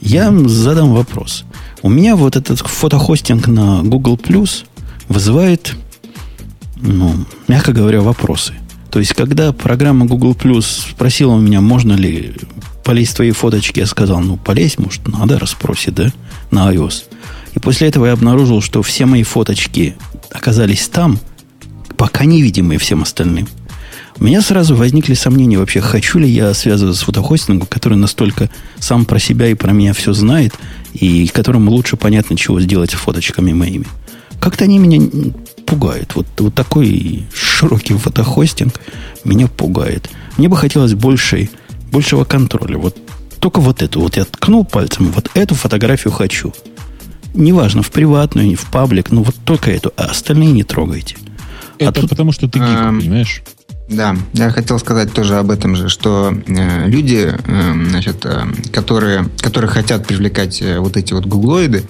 Я 0.00 0.32
задам 0.46 0.92
вопрос. 0.92 1.44
У 1.82 1.88
меня 1.88 2.16
вот 2.16 2.36
этот 2.36 2.58
фотохостинг 2.58 3.46
на 3.46 3.82
Google 3.82 4.16
Plus 4.16 4.64
вызывает, 5.08 5.74
ну, 6.76 7.14
мягко 7.48 7.72
говоря, 7.72 8.00
вопросы. 8.00 8.54
То 8.92 8.98
есть, 8.98 9.14
когда 9.14 9.54
программа 9.54 10.04
Google 10.04 10.34
Plus 10.34 10.90
спросила 10.90 11.32
у 11.32 11.40
меня, 11.40 11.62
можно 11.62 11.94
ли 11.94 12.34
полезть 12.84 13.16
твои 13.16 13.30
фоточки, 13.30 13.80
я 13.80 13.86
сказал, 13.86 14.20
ну, 14.20 14.36
полезть, 14.36 14.78
может, 14.78 15.08
надо, 15.08 15.38
расспросит, 15.38 15.94
да, 15.94 16.12
на 16.50 16.70
iOS. 16.70 17.04
И 17.54 17.58
после 17.58 17.88
этого 17.88 18.04
я 18.04 18.12
обнаружил, 18.12 18.60
что 18.60 18.82
все 18.82 19.06
мои 19.06 19.22
фоточки 19.22 19.96
оказались 20.30 20.88
там, 20.88 21.18
пока 21.96 22.26
невидимые 22.26 22.78
всем 22.78 23.00
остальным. 23.00 23.48
У 24.20 24.24
меня 24.24 24.42
сразу 24.42 24.76
возникли 24.76 25.14
сомнения 25.14 25.56
вообще, 25.56 25.80
хочу 25.80 26.18
ли 26.18 26.28
я 26.28 26.52
связываться 26.52 27.00
с 27.00 27.04
фотохостингом, 27.04 27.66
который 27.66 27.96
настолько 27.96 28.50
сам 28.78 29.06
про 29.06 29.18
себя 29.18 29.48
и 29.48 29.54
про 29.54 29.72
меня 29.72 29.94
все 29.94 30.12
знает, 30.12 30.52
и 30.92 31.26
которому 31.28 31.70
лучше 31.70 31.96
понятно, 31.96 32.36
чего 32.36 32.60
сделать 32.60 32.90
с 32.90 32.94
фоточками 32.94 33.54
моими. 33.54 33.86
Как-то 34.38 34.64
они 34.64 34.78
меня 34.78 35.00
пугают. 35.72 36.14
Вот, 36.14 36.26
вот 36.38 36.54
такой 36.54 37.24
широкий 37.32 37.94
фотохостинг 37.94 38.74
меня 39.24 39.46
пугает. 39.46 40.10
Мне 40.36 40.48
бы 40.48 40.56
хотелось 40.56 40.92
большей, 40.92 41.50
большего 41.90 42.24
контроля. 42.24 42.76
Вот 42.76 42.96
только 43.40 43.60
вот 43.60 43.82
эту. 43.82 44.00
Вот 44.00 44.16
я 44.18 44.26
ткнул 44.26 44.66
пальцем, 44.66 45.10
вот 45.12 45.30
эту 45.32 45.54
фотографию 45.54 46.12
хочу. 46.12 46.52
Неважно, 47.32 47.82
в 47.82 47.90
приватную, 47.90 48.46
не 48.46 48.54
в 48.54 48.66
паблик, 48.66 49.10
но 49.10 49.22
вот 49.22 49.34
только 49.46 49.70
эту, 49.70 49.94
а 49.96 50.10
остальные 50.10 50.52
не 50.52 50.62
трогайте. 50.62 51.16
А 51.80 51.84
Это 51.84 51.88
а 51.88 51.92
тут... 52.02 52.10
потому, 52.10 52.32
что 52.32 52.48
ты 52.48 52.58
гик, 52.58 52.68
а, 52.68 52.92
понимаешь? 52.92 53.42
Да, 53.88 54.14
я 54.34 54.50
хотел 54.50 54.78
сказать 54.78 55.10
тоже 55.14 55.36
об 55.36 55.50
этом 55.50 55.74
же, 55.74 55.88
что 55.88 56.34
э, 56.46 56.86
люди, 56.86 57.32
э, 57.32 57.74
значит, 57.88 58.26
э, 58.26 58.44
которые, 58.72 59.24
которые 59.40 59.70
хотят 59.70 60.06
привлекать 60.06 60.60
э, 60.60 60.78
вот 60.78 60.98
эти 60.98 61.14
вот 61.14 61.24
гуглоиды, 61.24 61.84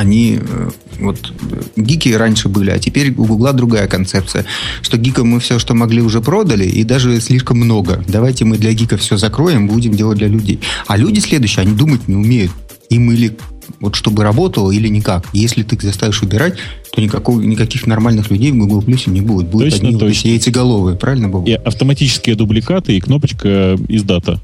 они 0.00 0.38
э, 0.40 0.70
вот 0.98 1.32
гики 1.76 2.08
раньше 2.08 2.48
были, 2.48 2.70
а 2.70 2.78
теперь 2.78 3.12
у 3.12 3.26
Гугла 3.26 3.52
другая 3.52 3.86
концепция, 3.86 4.46
что 4.80 4.96
гикам 4.96 5.28
мы 5.28 5.40
все, 5.40 5.58
что 5.58 5.74
могли, 5.74 6.00
уже 6.00 6.20
продали, 6.20 6.64
и 6.64 6.84
даже 6.84 7.20
слишком 7.20 7.58
много. 7.58 8.02
Давайте 8.08 8.44
мы 8.44 8.56
для 8.56 8.72
гиков 8.72 9.00
все 9.00 9.18
закроем, 9.18 9.68
будем 9.68 9.92
делать 9.92 10.18
для 10.18 10.28
людей. 10.28 10.60
А 10.86 10.96
люди 10.96 11.20
следующие, 11.20 11.62
они 11.62 11.74
думать 11.76 12.08
не 12.08 12.16
умеют. 12.16 12.50
Им 12.88 13.12
или 13.12 13.36
вот 13.78 13.94
чтобы 13.94 14.24
работало 14.24 14.72
или 14.72 14.88
никак. 14.88 15.26
Если 15.32 15.62
ты 15.62 15.76
их 15.76 15.82
заставишь 15.82 16.22
убирать, 16.22 16.54
то 16.92 17.00
никакого, 17.00 17.40
никаких 17.40 17.86
нормальных 17.86 18.30
людей 18.30 18.50
в 18.50 18.56
Google 18.56 18.80
Plus 18.80 19.08
не 19.08 19.20
будет. 19.20 19.48
Будут 19.48 19.70
точно, 19.70 19.88
одни 19.88 20.00
точно. 20.00 20.28
яйцеголовые, 20.28 20.96
правильно, 20.96 21.28
Бог? 21.28 21.46
И 21.46 21.52
автоматические 21.52 22.34
дубликаты 22.34 22.96
и 22.96 23.00
кнопочка 23.00 23.78
из 23.88 24.02
дата. 24.02 24.40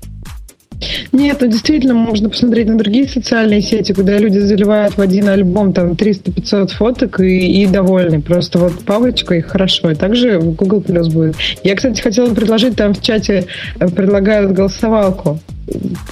Нет, 1.13 1.39
ну 1.41 1.47
действительно 1.47 1.95
можно 1.95 2.29
посмотреть 2.29 2.69
на 2.69 2.77
другие 2.77 3.09
социальные 3.09 3.63
сети, 3.63 3.93
куда 3.93 4.19
люди 4.19 4.39
заливают 4.39 4.97
в 4.97 5.01
один 5.01 5.29
альбом 5.29 5.73
там 5.73 5.93
300-500 5.93 6.69
фоток 6.69 7.21
и, 7.21 7.63
и 7.63 7.67
довольны. 7.67 8.21
Просто 8.21 8.59
вот 8.59 8.85
папочка 8.85 9.35
и 9.35 9.41
хорошо. 9.41 9.91
И 9.91 9.95
также 9.95 10.39
в 10.39 10.55
Google 10.55 10.81
Plus 10.81 11.11
будет. 11.11 11.37
Я, 11.63 11.75
кстати, 11.77 12.01
хотела 12.01 12.33
предложить, 12.35 12.77
там 12.77 12.95
в 12.95 13.03
чате 13.03 13.47
э, 13.79 13.89
предлагают 13.89 14.53
голосовалку. 14.53 15.41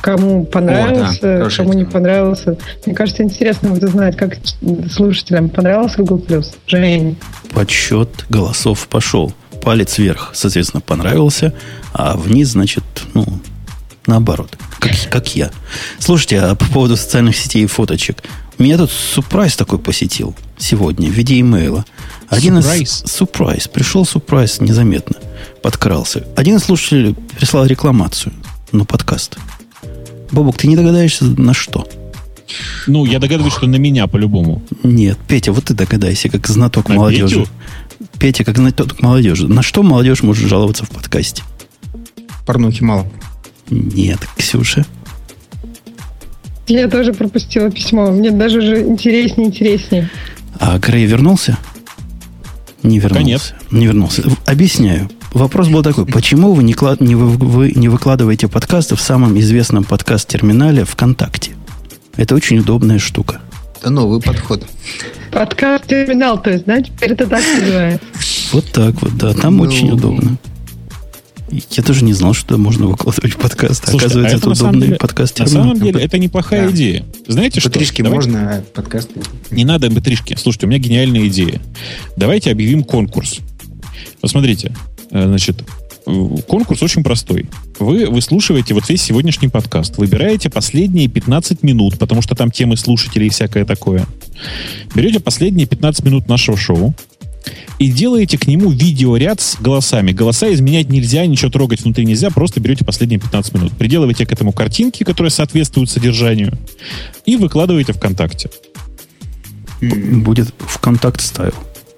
Кому 0.00 0.44
понравился, 0.44 1.36
О, 1.36 1.44
да, 1.44 1.56
кому 1.56 1.74
не 1.74 1.84
понравился. 1.84 2.56
Мне 2.86 2.94
кажется, 2.94 3.22
интересно 3.22 3.68
вот 3.68 3.82
узнать, 3.82 4.16
как 4.16 4.36
слушателям 4.90 5.48
понравился 5.48 6.02
Google 6.02 6.24
Plus. 6.26 6.46
Жень. 6.66 7.16
Подсчет 7.52 8.08
голосов 8.28 8.88
пошел. 8.88 9.32
Палец 9.62 9.98
вверх, 9.98 10.32
соответственно, 10.34 10.80
понравился, 10.80 11.54
а 11.92 12.16
вниз, 12.16 12.48
значит, 12.48 12.84
ну, 13.14 13.24
Наоборот, 14.06 14.58
как, 14.78 14.92
как 15.10 15.34
я. 15.34 15.50
Слушайте, 15.98 16.40
а 16.40 16.54
по 16.54 16.66
поводу 16.66 16.96
социальных 16.96 17.36
сетей 17.36 17.64
и 17.64 17.66
фоточек. 17.66 18.22
Меня 18.58 18.76
тут 18.76 18.90
сюрприз 18.90 19.56
такой 19.56 19.78
посетил 19.78 20.34
сегодня 20.58 21.08
в 21.08 21.12
виде 21.12 21.40
имейла. 21.40 21.84
Один 22.28 22.58
из... 22.58 23.04
Сюрприз. 23.06 23.68
Пришел 23.68 24.04
сюрприз 24.06 24.60
незаметно. 24.60 25.16
Подкрался. 25.62 26.26
Один 26.36 26.56
из 26.56 26.64
слушателей 26.64 27.14
прислал 27.36 27.66
рекламацию 27.66 28.32
на 28.72 28.84
подкаст. 28.84 29.38
Бобок, 30.30 30.56
ты 30.56 30.68
не 30.68 30.76
догадаешься 30.76 31.24
на 31.24 31.54
что? 31.54 31.88
Ну, 32.86 33.04
я 33.06 33.18
догадываюсь, 33.18 33.54
что 33.54 33.66
на 33.66 33.76
меня 33.76 34.06
по-любому. 34.06 34.62
Нет, 34.82 35.18
Петя, 35.26 35.52
вот 35.52 35.64
ты 35.64 35.74
догадайся, 35.74 36.28
как 36.28 36.46
знаток 36.46 36.88
на 36.88 36.96
молодежи. 36.96 37.40
Петю? 37.40 37.48
Петя, 38.18 38.44
как 38.44 38.56
знаток 38.56 39.00
молодежи. 39.00 39.48
На 39.48 39.62
что 39.62 39.82
молодежь 39.82 40.22
может 40.22 40.46
жаловаться 40.48 40.84
в 40.84 40.90
подкасте? 40.90 41.42
Порнухи 42.44 42.82
мало. 42.82 43.06
Нет, 43.70 44.18
Ксюша. 44.36 44.84
Я 46.66 46.88
тоже 46.88 47.12
пропустила 47.12 47.70
письмо. 47.70 48.10
Мне 48.10 48.30
даже 48.30 48.58
уже 48.58 48.82
интереснее, 48.82 49.48
интереснее. 49.48 50.10
А 50.58 50.78
Грей 50.78 51.04
вернулся? 51.06 51.58
Не 52.82 52.98
вернулся. 52.98 53.24
Конечно. 53.24 53.56
Не 53.70 53.86
вернулся. 53.86 54.22
Объясняю. 54.46 55.10
Вопрос 55.32 55.68
был 55.68 55.82
такой. 55.82 56.06
Почему 56.06 56.52
вы 56.52 56.62
не, 56.62 56.74
клад... 56.74 57.00
не, 57.00 57.14
вы... 57.14 57.26
вы 57.28 57.72
не 57.74 57.88
выкладываете 57.88 58.48
подкасты 58.48 58.94
в 58.94 59.00
самом 59.00 59.38
известном 59.40 59.84
подкаст-терминале 59.84 60.84
ВКонтакте? 60.84 61.52
Это 62.16 62.34
очень 62.34 62.58
удобная 62.58 62.98
штука. 62.98 63.40
Это 63.80 63.90
новый 63.90 64.20
подход. 64.20 64.64
Подкаст-терминал, 65.32 66.40
то 66.40 66.50
есть, 66.50 66.64
да? 66.64 66.80
Теперь 66.80 67.12
это 67.12 67.26
так 67.26 67.42
называется. 67.58 68.06
Вот 68.52 68.64
так 68.72 69.02
вот, 69.02 69.16
да. 69.16 69.34
Там 69.34 69.56
ну, 69.56 69.64
очень 69.64 69.90
удобно. 69.90 70.38
Я 71.70 71.82
тоже 71.82 72.04
не 72.04 72.12
знал, 72.12 72.34
что 72.34 72.56
можно 72.58 72.86
выкладывать 72.86 73.36
подкасты. 73.36 73.90
Слушайте, 73.90 74.06
Оказывается, 74.06 74.36
а 74.36 74.38
это, 74.38 74.50
это 74.50 74.62
удобный 74.62 74.86
деле, 74.86 74.98
подкаст. 74.98 75.38
На 75.38 75.46
самом 75.46 75.78
деле, 75.78 76.00
это 76.00 76.18
неплохая 76.18 76.66
да. 76.66 76.72
идея. 76.72 77.04
Знаете 77.26 77.60
что? 77.60 77.70
Патришки 77.70 78.02
можно, 78.02 78.56
а 78.56 78.62
подкасты... 78.62 79.20
Не 79.50 79.64
надо 79.64 79.90
патришки. 79.90 80.36
Слушайте, 80.36 80.66
у 80.66 80.68
меня 80.68 80.78
гениальная 80.78 81.26
идея. 81.28 81.60
Давайте 82.16 82.50
объявим 82.50 82.82
конкурс. 82.82 83.38
Посмотрите. 84.20 84.74
Э, 85.10 85.26
значит, 85.26 85.62
конкурс 86.46 86.82
очень 86.82 87.02
простой. 87.02 87.46
Вы 87.78 88.06
выслушиваете 88.06 88.74
вот 88.74 88.88
весь 88.88 89.02
сегодняшний 89.02 89.48
подкаст, 89.48 89.96
выбираете 89.96 90.50
последние 90.50 91.08
15 91.08 91.62
минут, 91.62 91.98
потому 91.98 92.22
что 92.22 92.34
там 92.34 92.50
темы 92.50 92.76
слушателей 92.76 93.28
и 93.28 93.30
всякое 93.30 93.64
такое. 93.64 94.06
Берете 94.94 95.20
последние 95.20 95.66
15 95.66 96.04
минут 96.04 96.28
нашего 96.28 96.56
шоу 96.56 96.94
и 97.78 97.90
делаете 97.90 98.38
к 98.38 98.46
нему 98.46 98.70
видеоряд 98.70 99.40
с 99.40 99.60
голосами. 99.60 100.12
Голоса 100.12 100.52
изменять 100.52 100.88
нельзя, 100.88 101.26
ничего 101.26 101.50
трогать 101.50 101.82
внутри 101.82 102.04
нельзя, 102.04 102.30
просто 102.30 102.60
берете 102.60 102.84
последние 102.84 103.20
15 103.20 103.54
минут. 103.54 103.72
Приделываете 103.72 104.26
к 104.26 104.32
этому 104.32 104.52
картинки, 104.52 105.04
которые 105.04 105.30
соответствуют 105.30 105.90
содержанию, 105.90 106.56
и 107.26 107.36
выкладываете 107.36 107.92
ВКонтакте. 107.92 108.50
Будет 109.80 110.54
ВКонтакт 110.58 111.20
стайл 111.20 111.54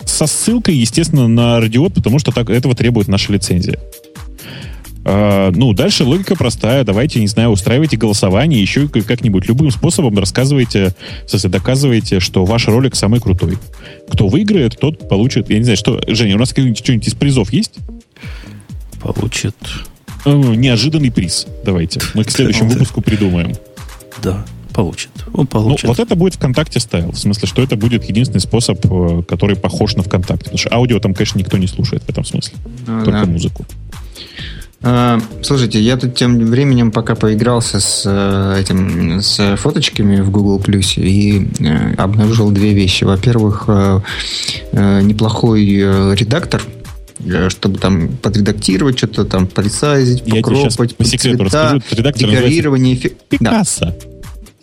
со 0.06 0.26
ссылкой, 0.26 0.76
естественно, 0.76 1.28
на 1.28 1.60
радиот, 1.60 1.94
потому 1.94 2.18
что 2.18 2.32
так, 2.32 2.48
этого 2.48 2.74
требует 2.74 3.08
наша 3.08 3.32
лицензия. 3.32 3.78
Uh, 5.06 5.52
ну, 5.54 5.72
дальше 5.72 6.02
логика 6.02 6.34
простая. 6.34 6.82
Давайте, 6.82 7.20
не 7.20 7.28
знаю, 7.28 7.50
устраивайте 7.50 7.96
голосование, 7.96 8.60
еще 8.60 8.88
как-нибудь 8.88 9.46
любым 9.46 9.70
способом 9.70 10.18
рассказывайте, 10.18 10.96
в 11.24 11.30
смысле, 11.30 11.50
доказывайте, 11.50 12.18
что 12.18 12.44
ваш 12.44 12.66
ролик 12.66 12.96
самый 12.96 13.20
крутой. 13.20 13.56
Кто 14.10 14.26
выиграет, 14.26 14.76
тот 14.80 15.08
получит, 15.08 15.48
я 15.48 15.58
не 15.58 15.62
знаю, 15.62 15.76
что... 15.76 16.00
Женя, 16.08 16.34
у 16.34 16.40
нас 16.40 16.50
что-нибудь 16.50 17.06
из 17.06 17.14
призов 17.14 17.52
есть? 17.52 17.74
Получит. 19.00 19.54
Uh, 20.24 20.56
неожиданный 20.56 21.12
приз. 21.12 21.46
Давайте. 21.64 22.00
Мы 22.14 22.24
к 22.24 22.30
следующему 22.32 22.70
выпуску 22.70 23.00
придумаем. 23.00 23.54
Да 24.24 24.44
получит. 24.74 25.10
Он 25.32 25.46
получит. 25.46 25.84
Ну, 25.84 25.88
вот 25.88 26.00
это 26.00 26.14
будет 26.16 26.34
ВКонтакте 26.34 26.80
стайл. 26.80 27.10
В 27.10 27.18
смысле, 27.18 27.48
что 27.48 27.62
это 27.62 27.76
будет 27.76 28.04
единственный 28.04 28.40
способ, 28.40 28.78
э, 28.84 29.22
который 29.26 29.56
похож 29.56 29.94
на 29.94 30.02
ВКонтакте. 30.02 30.44
Потому 30.44 30.58
что 30.58 30.74
аудио 30.74 30.98
там, 30.98 31.14
конечно, 31.14 31.38
никто 31.38 31.56
не 31.56 31.66
слушает 31.66 32.02
в 32.02 32.10
этом 32.10 32.26
смысле. 32.26 32.58
А, 32.86 33.02
Только 33.02 33.20
да. 33.20 33.24
музыку. 33.24 33.64
А, 34.88 35.20
слушайте, 35.42 35.80
я 35.80 35.96
тут 35.96 36.14
тем 36.14 36.38
временем 36.38 36.92
пока 36.92 37.16
поигрался 37.16 37.80
с 37.80 38.04
э, 38.06 38.60
этим 38.60 39.20
с 39.20 39.56
фоточками 39.56 40.20
в 40.20 40.30
Google 40.30 40.60
Plus 40.60 41.02
и 41.02 41.48
э, 41.58 41.94
обнаружил 41.96 42.52
две 42.52 42.72
вещи. 42.72 43.02
Во-первых, 43.02 43.64
неплохой 44.72 45.64
редактор 46.14 46.62
чтобы 47.48 47.78
там 47.78 48.08
подредактировать 48.18 48.98
что-то, 48.98 49.24
там 49.24 49.46
поресайзить, 49.46 50.22
покропать, 50.22 50.96
по 50.96 51.04
секрету 51.04 51.44
расскажу, 51.44 51.80
редактор 51.90 52.28
декорирование. 52.28 52.94
Эффект. 52.94 53.22
Пикассо. 53.28 53.86
Да. 53.86 54.15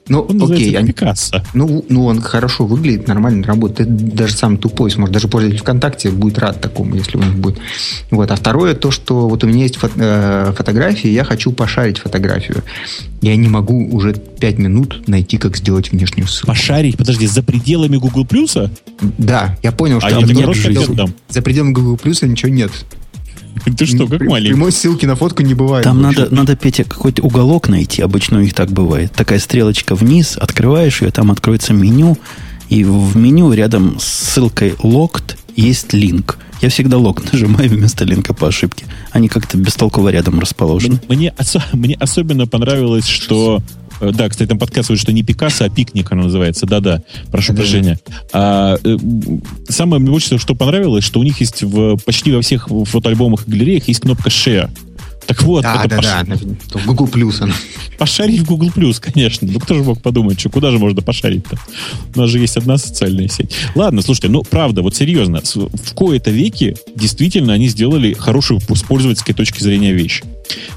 Ну, 0.07 0.21
он 0.21 0.51
окей. 0.51 0.75
Они, 0.77 0.89
Пикассо. 0.89 1.41
Ну, 1.53 1.85
ну, 1.87 2.05
он 2.05 2.21
хорошо 2.21 2.65
выглядит, 2.65 3.07
нормально 3.07 3.45
работает. 3.45 3.95
Даже 3.95 4.33
сам 4.35 4.57
тупой 4.57 4.91
сможет. 4.91 5.13
Даже 5.13 5.27
пользователь 5.27 5.59
ВКонтакте 5.61 6.11
будет 6.11 6.37
рад 6.39 6.59
такому, 6.59 6.95
если 6.95 7.17
у 7.17 7.21
них 7.21 7.35
будет. 7.35 7.57
Вот. 8.11 8.29
А 8.29 8.35
второе, 8.35 8.73
то, 8.73 8.91
что 8.91 9.29
вот 9.29 9.43
у 9.43 9.47
меня 9.47 9.63
есть 9.63 9.77
фото, 9.77 9.93
э, 9.97 10.53
фотографии, 10.55 11.09
я 11.09 11.23
хочу 11.23 11.51
пошарить 11.53 11.99
фотографию. 11.99 12.63
Я 13.21 13.35
не 13.37 13.47
могу 13.47 13.87
уже 13.95 14.13
5 14.13 14.57
минут 14.57 15.07
найти, 15.07 15.37
как 15.37 15.55
сделать 15.55 15.91
внешнюю 15.91 16.27
ссылку. 16.27 16.47
Пошарить? 16.47 16.97
Подожди, 16.97 17.25
за 17.25 17.41
пределами 17.41 17.95
Google 17.95 18.25
Плюса? 18.25 18.69
Да, 19.17 19.57
я 19.63 19.71
понял, 19.71 20.01
что 20.01 20.17
а 20.17 20.21
нет 20.21 20.55
жизнь. 20.55 20.97
За 21.29 21.41
пределами 21.41 21.71
Google 21.71 21.97
Плюса 21.97 22.27
ничего 22.27 22.51
нет. 22.51 22.71
Ты 23.77 23.85
что, 23.85 24.07
как 24.07 24.21
маленький? 24.21 24.53
Прямой 24.53 24.71
ссылки 24.71 25.05
на 25.05 25.15
фотку 25.15 25.43
не 25.43 25.53
бывает. 25.53 25.83
Там 25.83 26.01
надо, 26.01 26.33
надо, 26.33 26.55
Петя, 26.55 26.83
какой-то 26.83 27.21
уголок 27.23 27.69
найти. 27.69 28.01
Обычно 28.01 28.39
у 28.39 28.41
них 28.41 28.53
так 28.53 28.71
бывает. 28.71 29.11
Такая 29.13 29.39
стрелочка 29.39 29.95
вниз, 29.95 30.37
открываешь 30.39 31.01
ее, 31.01 31.11
там 31.11 31.31
откроется 31.31 31.73
меню, 31.73 32.17
и 32.69 32.83
в 32.83 33.15
меню 33.15 33.51
рядом 33.53 33.99
с 33.99 34.03
ссылкой 34.03 34.71
locked 34.81 35.37
есть 35.55 35.93
линк. 35.93 36.37
Я 36.61 36.69
всегда 36.69 36.97
лог 36.97 37.21
нажимаю 37.31 37.69
вместо 37.69 38.05
линка 38.05 38.33
по 38.33 38.47
ошибке. 38.47 38.85
Они 39.11 39.27
как-то 39.27 39.57
бестолково 39.57 40.09
рядом 40.09 40.39
расположены. 40.39 40.99
Мне, 41.09 41.33
мне 41.73 41.95
особенно 41.99 42.47
понравилось, 42.47 43.07
что 43.07 43.61
да, 44.01 44.29
кстати, 44.29 44.49
там 44.49 44.59
подсказывают, 44.59 44.99
что 44.99 45.11
не 45.11 45.23
Пикассо, 45.23 45.65
а 45.65 45.69
Пикник 45.69 46.11
оно 46.11 46.23
называется. 46.23 46.65
Да-да, 46.65 47.01
прошу 47.31 47.53
прощения. 47.53 47.99
А, 48.31 48.77
э, 48.83 48.97
самое 49.69 50.01
мне 50.01 50.11
больше 50.11 50.37
что 50.37 50.55
понравилось, 50.55 51.03
что 51.03 51.19
у 51.19 51.23
них 51.23 51.39
есть 51.39 51.63
в, 51.63 51.97
почти 52.05 52.31
во 52.31 52.41
всех 52.41 52.67
фотоальбомах 52.67 53.47
и 53.47 53.51
галереях 53.51 53.87
есть 53.87 54.01
кнопка 54.01 54.29
Share. 54.29 54.69
Так 55.25 55.41
вот, 55.43 55.63
да, 55.63 55.75
это 55.75 55.89
да, 55.89 55.95
пош... 55.97 56.05
да, 56.05 56.79
в 56.79 56.85
Google 56.85 57.07
Plus 57.07 57.41
она. 57.41 57.53
Пошарить 57.97 58.41
в 58.41 58.45
Google 58.45 58.69
Plus, 58.69 58.99
конечно. 58.99 59.47
Ну, 59.49 59.59
кто 59.59 59.75
же 59.75 59.83
мог 59.83 60.01
подумать, 60.01 60.39
что 60.39 60.49
куда 60.49 60.71
же 60.71 60.79
можно 60.79 61.01
пошарить-то? 61.01 61.57
У 62.15 62.19
нас 62.19 62.29
же 62.29 62.39
есть 62.39 62.57
одна 62.57 62.77
социальная 62.77 63.27
сеть. 63.27 63.51
Ладно, 63.75 64.01
слушайте, 64.01 64.29
ну, 64.29 64.43
правда, 64.43 64.81
вот 64.81 64.95
серьезно, 64.95 65.41
в 65.43 65.93
кои-то 65.93 66.31
веки 66.31 66.75
действительно 66.95 67.53
они 67.53 67.67
сделали 67.69 68.13
хорошую 68.13 68.59
с 68.59 68.83
пользовательской 68.83 69.33
точки 69.33 69.61
зрения 69.61 69.93
вещь. 69.93 70.23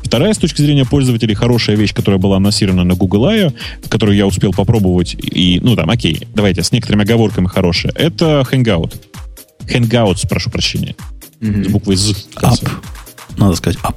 Вторая, 0.02 0.32
с 0.32 0.38
точки 0.38 0.62
зрения 0.62 0.84
пользователей, 0.84 1.34
хорошая 1.34 1.76
вещь, 1.76 1.92
которая 1.92 2.20
была 2.20 2.36
анонсирована 2.36 2.84
на 2.84 2.94
Google 2.94 3.26
I, 3.26 3.52
которую 3.88 4.16
я 4.16 4.26
успел 4.26 4.52
попробовать, 4.52 5.16
и, 5.20 5.58
ну, 5.62 5.74
там, 5.74 5.90
окей, 5.90 6.26
давайте, 6.34 6.62
с 6.62 6.70
некоторыми 6.70 7.02
оговорками 7.02 7.48
хорошая, 7.48 7.92
это 7.94 8.46
Hangout. 8.50 8.94
Hangouts, 9.66 10.28
прошу 10.28 10.50
прощения. 10.50 10.94
Mm-hmm. 11.40 11.64
С 11.64 11.68
буквой 11.68 11.96
Z. 11.96 12.14
Up. 12.36 12.70
Надо 13.36 13.56
сказать 13.56 13.78
up. 13.82 13.96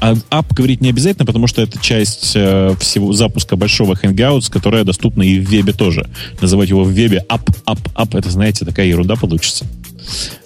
А 0.00 0.16
ап 0.30 0.52
говорить 0.52 0.80
не 0.80 0.88
обязательно, 0.90 1.26
потому 1.26 1.46
что 1.46 1.62
это 1.62 1.78
часть 1.78 2.32
э, 2.34 2.74
всего 2.80 3.12
запуска 3.12 3.56
большого 3.56 3.94
Hangouts, 3.94 4.50
которая 4.50 4.84
доступна 4.84 5.22
и 5.22 5.38
в 5.38 5.48
вебе 5.48 5.72
тоже. 5.72 6.08
Называть 6.40 6.70
его 6.70 6.84
в 6.84 6.90
вебе 6.90 7.24
ап, 7.28 7.50
ап, 7.66 7.80
ап, 7.94 8.14
это, 8.14 8.30
знаете, 8.30 8.64
такая 8.64 8.86
ерунда 8.86 9.16
получится. 9.16 9.66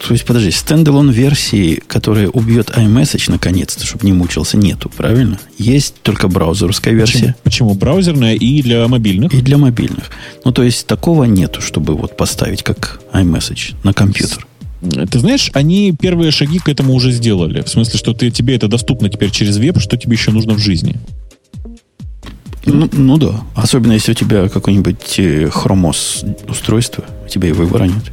То 0.06 0.12
есть, 0.12 0.24
подожди, 0.24 0.50
стендалон 0.50 1.10
версии, 1.10 1.82
которая 1.86 2.28
убьет 2.28 2.70
iMessage 2.70 3.30
наконец-то, 3.30 3.86
чтобы 3.86 4.04
не 4.04 4.12
мучился, 4.12 4.56
нету, 4.56 4.90
правильно? 4.94 5.38
Есть 5.56 5.94
только 6.02 6.28
браузерская 6.28 6.92
версия. 6.92 7.36
Почему? 7.44 7.70
Почему? 7.70 7.74
Браузерная 7.74 8.34
и 8.34 8.62
для 8.62 8.86
мобильных? 8.88 9.32
И 9.32 9.40
для 9.40 9.56
мобильных. 9.56 10.10
Ну, 10.44 10.52
то 10.52 10.62
есть, 10.62 10.86
такого 10.86 11.24
нету, 11.24 11.62
чтобы 11.62 11.94
вот 11.94 12.16
поставить 12.16 12.62
как 12.62 13.00
iMessage 13.12 13.74
на 13.84 13.92
компьютер. 13.92 14.46
Ты 15.10 15.18
знаешь, 15.18 15.50
они 15.54 15.92
первые 15.92 16.30
шаги 16.30 16.58
к 16.58 16.68
этому 16.68 16.94
уже 16.94 17.10
сделали. 17.10 17.62
В 17.62 17.68
смысле, 17.68 17.98
что 17.98 18.12
ты, 18.12 18.30
тебе 18.30 18.54
это 18.56 18.68
доступно 18.68 19.08
теперь 19.08 19.30
через 19.30 19.56
веб, 19.56 19.80
что 19.80 19.96
тебе 19.96 20.14
еще 20.14 20.30
нужно 20.30 20.54
в 20.54 20.58
жизни. 20.58 20.96
Ну, 22.66 22.88
ну 22.92 23.18
да. 23.18 23.40
Особенно 23.54 23.92
если 23.92 24.12
у 24.12 24.14
тебя 24.14 24.48
какое-нибудь 24.48 25.18
э, 25.18 25.48
хромос 25.50 26.24
устройство, 26.48 27.04
у 27.24 27.28
тебя 27.28 27.48
его 27.48 27.62
и 27.62 27.66
воронят. 27.66 28.12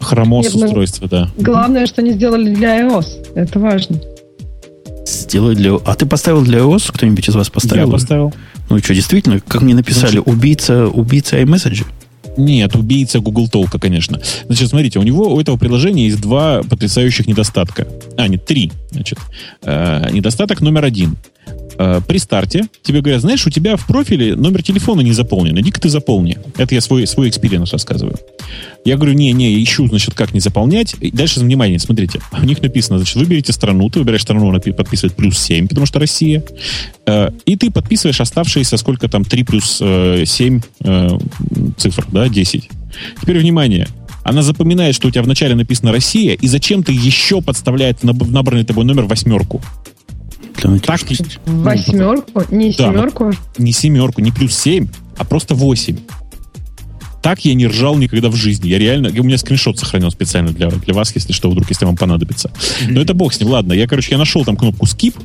Chrome 0.00 0.39
OS 0.39 0.52
ну, 0.54 0.66
устройство, 0.66 1.08
да. 1.08 1.30
Главное, 1.38 1.86
что 1.86 2.02
не 2.02 2.12
сделали 2.12 2.54
для 2.54 2.82
iOS. 2.82 3.32
Это 3.34 3.58
важно. 3.58 4.00
Сделать 5.06 5.56
для... 5.56 5.74
А 5.74 5.94
ты 5.94 6.04
поставил 6.04 6.42
для 6.42 6.58
iOS? 6.58 6.92
Кто-нибудь 6.92 7.28
из 7.28 7.34
вас 7.34 7.48
поставил? 7.48 7.86
Я 7.86 7.92
поставил. 7.92 8.34
Ну 8.68 8.78
что, 8.78 8.94
действительно, 8.94 9.40
как 9.40 9.62
мне 9.62 9.74
написали, 9.74 10.18
Значит, 10.18 10.28
убийца, 10.28 10.86
убийца 10.88 11.40
iMessage? 11.40 11.84
Нет, 12.36 12.74
убийца 12.76 13.20
Google 13.20 13.48
Talk 13.48 13.68
а, 13.68 13.78
конечно. 13.78 14.20
Значит, 14.46 14.68
смотрите, 14.68 14.98
у 14.98 15.02
него, 15.02 15.34
у 15.34 15.40
этого 15.40 15.56
приложения 15.56 16.06
есть 16.06 16.20
два 16.20 16.62
потрясающих 16.62 17.26
недостатка. 17.26 17.86
А, 18.16 18.28
нет, 18.28 18.44
три, 18.44 18.72
значит. 18.90 19.18
Э, 19.62 20.10
недостаток 20.12 20.60
номер 20.60 20.84
один. 20.84 21.16
Э, 21.78 22.00
при 22.06 22.18
старте 22.18 22.66
тебе 22.82 23.00
говорят, 23.00 23.20
знаешь, 23.20 23.46
у 23.46 23.50
тебя 23.50 23.76
в 23.76 23.86
профиле 23.86 24.34
номер 24.34 24.62
телефона 24.62 25.00
не 25.00 25.12
заполнен, 25.12 25.58
иди-ка 25.60 25.80
ты 25.80 25.88
заполни. 25.88 26.38
Это 26.56 26.74
я 26.74 26.80
свой, 26.80 27.06
свой 27.06 27.28
experience 27.28 27.72
рассказываю. 27.72 28.16
Я 28.84 28.96
говорю, 28.96 29.12
не-не, 29.12 29.62
ищу, 29.62 29.86
значит, 29.88 30.14
как 30.14 30.32
не 30.32 30.40
заполнять. 30.40 30.94
И 31.00 31.10
дальше, 31.10 31.40
внимание, 31.40 31.78
смотрите, 31.78 32.20
у 32.32 32.44
них 32.44 32.62
написано, 32.62 32.98
значит, 32.98 33.16
выберите 33.16 33.52
страну, 33.52 33.90
ты 33.90 33.98
выбираешь 33.98 34.22
страну, 34.22 34.48
она 34.48 34.60
подписывает 34.60 35.14
плюс 35.14 35.38
7, 35.38 35.68
потому 35.68 35.86
что 35.86 35.98
Россия. 35.98 36.42
Э, 37.06 37.30
и 37.44 37.56
ты 37.56 37.70
подписываешь 37.70 38.20
оставшиеся, 38.20 38.76
сколько 38.76 39.08
там, 39.08 39.24
3 39.24 39.44
плюс 39.44 39.76
7 39.76 40.60
э, 40.84 41.08
цифр, 41.76 42.06
да, 42.10 42.28
10. 42.28 42.68
Теперь, 43.20 43.38
внимание, 43.38 43.88
она 44.22 44.42
запоминает, 44.42 44.94
что 44.94 45.08
у 45.08 45.10
тебя 45.10 45.22
вначале 45.22 45.54
написано 45.54 45.92
Россия, 45.92 46.34
и 46.34 46.48
зачем 46.48 46.82
ты 46.82 46.92
еще 46.92 47.40
подставляет 47.40 48.02
набранный 48.02 48.64
тобой 48.64 48.84
номер 48.84 49.04
восьмерку. 49.04 49.62
Так, 50.56 50.70
Восьмерку? 51.46 52.42
Не 52.50 52.72
да, 52.72 52.90
семерку? 52.90 53.32
Не 53.58 53.72
семерку, 53.72 54.20
не 54.20 54.32
плюс 54.32 54.56
семь, 54.56 54.88
а 55.16 55.24
просто 55.24 55.54
восемь. 55.54 55.98
Так 57.22 57.44
я 57.44 57.54
не 57.54 57.66
ржал 57.66 57.96
никогда 57.96 58.28
в 58.28 58.36
жизни. 58.36 58.68
Я 58.68 58.78
реально... 58.78 59.08
У 59.08 59.24
меня 59.24 59.36
скриншот 59.36 59.78
сохранил 59.80 60.12
специально 60.12 60.52
для, 60.52 60.68
для 60.68 60.94
вас, 60.94 61.12
если 61.14 61.32
что, 61.32 61.50
вдруг, 61.50 61.68
если 61.68 61.84
вам 61.84 61.96
понадобится. 61.96 62.52
Но 62.88 63.00
это 63.00 63.14
бог 63.14 63.34
с 63.34 63.40
ним. 63.40 63.50
Ладно, 63.50 63.72
я, 63.72 63.88
короче, 63.88 64.12
я 64.12 64.18
нашел 64.18 64.44
там 64.44 64.56
кнопку 64.56 64.86
skip, 64.86 65.20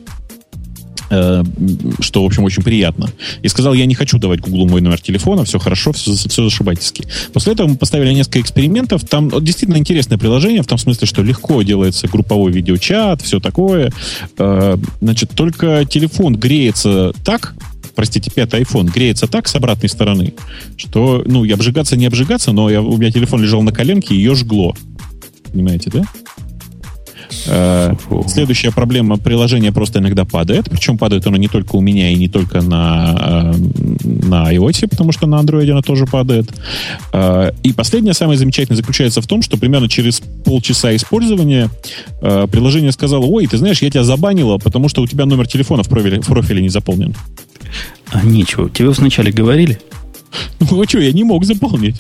что, 1.99 2.24
в 2.24 2.26
общем, 2.26 2.43
очень 2.43 2.64
приятно. 2.64 3.09
И 3.41 3.47
сказал, 3.49 3.74
я 3.74 3.86
не 3.86 3.95
хочу 3.95 4.18
давать 4.18 4.39
Google 4.39 4.68
мой 4.68 4.82
номер 4.82 5.01
телефона, 5.01 5.43
все 5.43 5.59
хорошо, 5.59 5.91
все, 5.91 6.14
все 6.14 6.43
зашибательски. 6.43 7.05
После 7.34 7.53
этого 7.53 7.68
мы 7.68 7.76
поставили 7.76 8.14
несколько 8.14 8.39
экспериментов. 8.39 9.03
Там 9.03 9.30
действительно 9.43 9.78
интересное 9.78 10.18
приложение, 10.18 10.64
в 10.64 10.68
том 10.68 10.78
смысле, 10.78 11.07
что 11.07 11.22
легко 11.22 11.62
делается 11.64 12.07
групповой 12.07 12.51
видеочат, 12.51 13.22
все 13.22 13.39
такое. 13.39 13.91
Э, 14.38 14.78
значит, 15.01 15.32
только 15.32 15.86
телефон 15.86 16.36
греется 16.36 17.14
так, 17.26 17.55
простите, 17.95 18.32
пятый 18.32 18.62
iPhone 18.62 18.91
греется 18.91 19.28
так 19.28 19.47
с 19.47 19.55
обратной 19.55 19.89
стороны, 19.89 20.34
что, 20.78 21.24
ну, 21.26 21.43
я 21.43 21.55
обжигаться 21.55 21.95
не 21.95 22.05
обжигаться, 22.05 22.51
но 22.51 22.70
я, 22.70 22.82
у 22.82 22.97
меня 22.97 23.12
телефон 23.12 23.41
лежал 23.41 23.62
на 23.64 23.72
коленке, 23.72 24.16
и 24.16 24.18
ее 24.18 24.36
жгло. 24.36 24.76
Понимаете, 25.51 25.89
да? 25.91 26.03
Э, 27.48 27.96
следующая 28.28 28.72
проблема, 28.72 29.18
приложение 29.18 29.72
просто 29.72 30.00
иногда 30.00 30.26
падает, 30.26 30.70
причем 30.70 30.98
падает 30.98 31.26
оно 31.28 31.38
не 31.38 31.48
только 31.48 31.76
у 31.76 31.82
меня 31.82 32.10
и 32.12 32.16
не 32.16 32.28
только 32.28 32.62
на, 32.62 33.54
э, 33.54 33.56
на 34.04 34.54
iOS, 34.54 34.88
потому 34.90 35.12
что 35.12 35.28
на 35.28 35.36
Android 35.36 35.70
оно 35.70 35.82
тоже 35.82 36.06
падает. 36.06 36.50
Э, 37.14 37.52
и 37.64 37.74
последнее, 37.74 38.14
самое 38.14 38.38
замечательное, 38.38 38.78
заключается 38.78 39.22
в 39.22 39.28
том, 39.28 39.42
что 39.42 39.58
примерно 39.58 39.90
через 39.90 40.22
полчаса 40.44 40.96
использования 40.96 41.70
приложение 42.20 42.92
сказало, 42.92 43.26
ой, 43.26 43.48
ты 43.48 43.58
знаешь, 43.58 43.82
я 43.82 43.90
тебя 43.90 44.04
забанила, 44.04 44.58
потому 44.58 44.90
что 44.90 45.02
у 45.02 45.08
тебя 45.08 45.26
номер 45.26 45.48
телефона 45.48 45.84
в 45.84 45.90
профиле, 45.90 46.22
в 46.22 46.28
профиле 46.28 46.62
не 46.62 46.70
заполнен. 46.70 47.16
А 48.12 48.24
ничего, 48.24 48.70
тебе 48.70 48.90
вначале 48.90 49.32
говорили? 49.32 49.80
Ну, 50.60 50.82
а 50.82 50.88
что, 50.88 51.00
я 51.00 51.12
не 51.12 51.24
мог 51.24 51.44
заполнить. 51.44 51.98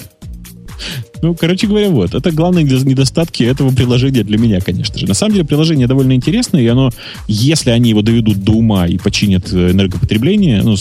Ну, 1.21 1.35
короче 1.35 1.67
говоря, 1.67 1.89
вот. 1.89 2.13
Это 2.13 2.31
главные 2.31 2.65
недостатки 2.65 3.43
этого 3.43 3.73
приложения 3.73 4.23
для 4.23 4.37
меня, 4.37 4.59
конечно 4.59 4.97
же. 4.97 5.07
На 5.07 5.13
самом 5.13 5.33
деле, 5.33 5.45
приложение 5.45 5.87
довольно 5.87 6.13
интересное, 6.13 6.61
и 6.61 6.67
оно, 6.67 6.89
если 7.27 7.69
они 7.69 7.89
его 7.91 8.01
доведут 8.01 8.43
до 8.43 8.53
ума 8.53 8.87
и 8.87 8.97
починят 8.97 9.51
э, 9.53 9.71
энергопотребление, 9.71 10.61
ну, 10.63 10.75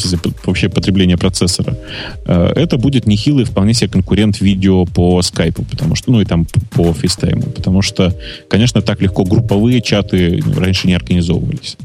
вообще 0.44 0.68
потребление 0.68 1.16
процессора, 1.16 1.76
э, 2.24 2.52
это 2.56 2.78
будет 2.78 3.06
нехилый 3.06 3.44
вполне 3.44 3.74
себе 3.74 3.90
конкурент 3.90 4.40
видео 4.40 4.86
по 4.86 5.20
скайпу, 5.22 5.64
потому 5.64 5.94
что, 5.94 6.12
ну, 6.12 6.20
и 6.20 6.24
там 6.24 6.46
по 6.70 6.92
фейстайму, 6.92 7.42
потому 7.42 7.82
что, 7.82 8.14
конечно, 8.48 8.82
так 8.82 9.02
легко 9.02 9.24
групповые 9.24 9.82
чаты 9.82 10.42
раньше 10.56 10.86
не 10.86 10.94
организовывались. 10.94 11.76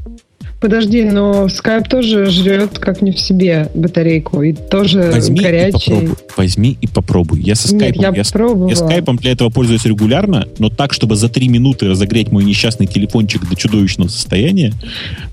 Подожди, 0.65 1.03
но 1.03 1.45
Skype 1.45 1.87
тоже 1.87 2.25
жрет 2.25 2.79
как 2.79 3.03
не 3.03 3.11
в 3.11 3.19
себе 3.19 3.69
батарейку 3.75 4.41
и 4.41 4.51
тоже 4.51 5.11
Возьми 5.13 5.39
горячий. 5.39 5.91
И 5.91 5.93
попробуй. 5.93 6.15
Возьми 6.37 6.77
и 6.81 6.87
попробуй. 6.87 7.41
Я 7.41 7.53
со 7.53 7.67
Skype. 7.67 7.93
я, 8.01 8.09
я, 8.09 8.23
пробовала. 8.23 8.69
я 8.69 8.75
скайпом 8.75 9.17
для 9.17 9.33
этого 9.33 9.51
пользуюсь 9.51 9.85
регулярно, 9.85 10.47
но 10.57 10.71
так, 10.71 10.93
чтобы 10.93 11.17
за 11.17 11.29
три 11.29 11.49
минуты 11.49 11.87
разогреть 11.87 12.31
мой 12.31 12.43
несчастный 12.43 12.87
телефончик 12.87 13.47
до 13.47 13.55
чудовищного 13.55 14.07
состояния, 14.07 14.73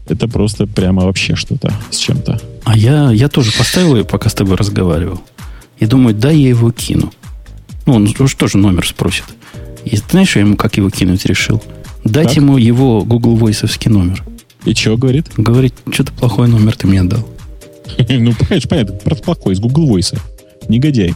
это 0.06 0.28
просто 0.28 0.66
прямо 0.66 1.06
вообще 1.06 1.34
что-то 1.34 1.72
с 1.88 1.96
чем-то. 1.96 2.38
А 2.64 2.76
я, 2.76 3.10
я 3.10 3.30
тоже 3.30 3.52
поставил 3.56 3.96
ее, 3.96 4.04
пока 4.04 4.28
с 4.28 4.34
тобой 4.34 4.56
разговаривал. 4.56 5.22
И 5.78 5.86
думаю, 5.86 6.14
да, 6.14 6.30
я 6.30 6.50
его 6.50 6.70
кину. 6.72 7.10
Ну, 7.86 7.94
он 7.94 8.14
уж 8.18 8.34
тоже 8.34 8.58
номер 8.58 8.86
спросит. 8.86 9.24
И 9.86 9.96
знаешь, 9.96 10.36
я 10.36 10.42
ему 10.42 10.56
как 10.56 10.76
его 10.76 10.90
кинуть 10.90 11.24
решил? 11.24 11.62
Дать 12.04 12.26
как? 12.26 12.36
ему 12.36 12.58
его 12.58 13.02
Google 13.02 13.38
Voice 13.38 13.88
номер. 13.88 14.22
И 14.64 14.74
чего 14.74 14.96
говорит? 14.96 15.26
Говорит, 15.36 15.74
что-то 15.90 16.12
плохой 16.12 16.48
номер 16.48 16.76
ты 16.76 16.86
мне 16.86 17.02
дал. 17.02 17.26
Ну, 18.08 18.32
понимаешь, 18.34 18.68
понятно, 18.68 18.94
просто 18.94 19.24
плохой, 19.24 19.54
из 19.54 19.60
Google 19.60 19.96
Voice. 19.96 20.18
Негодяй. 20.68 21.14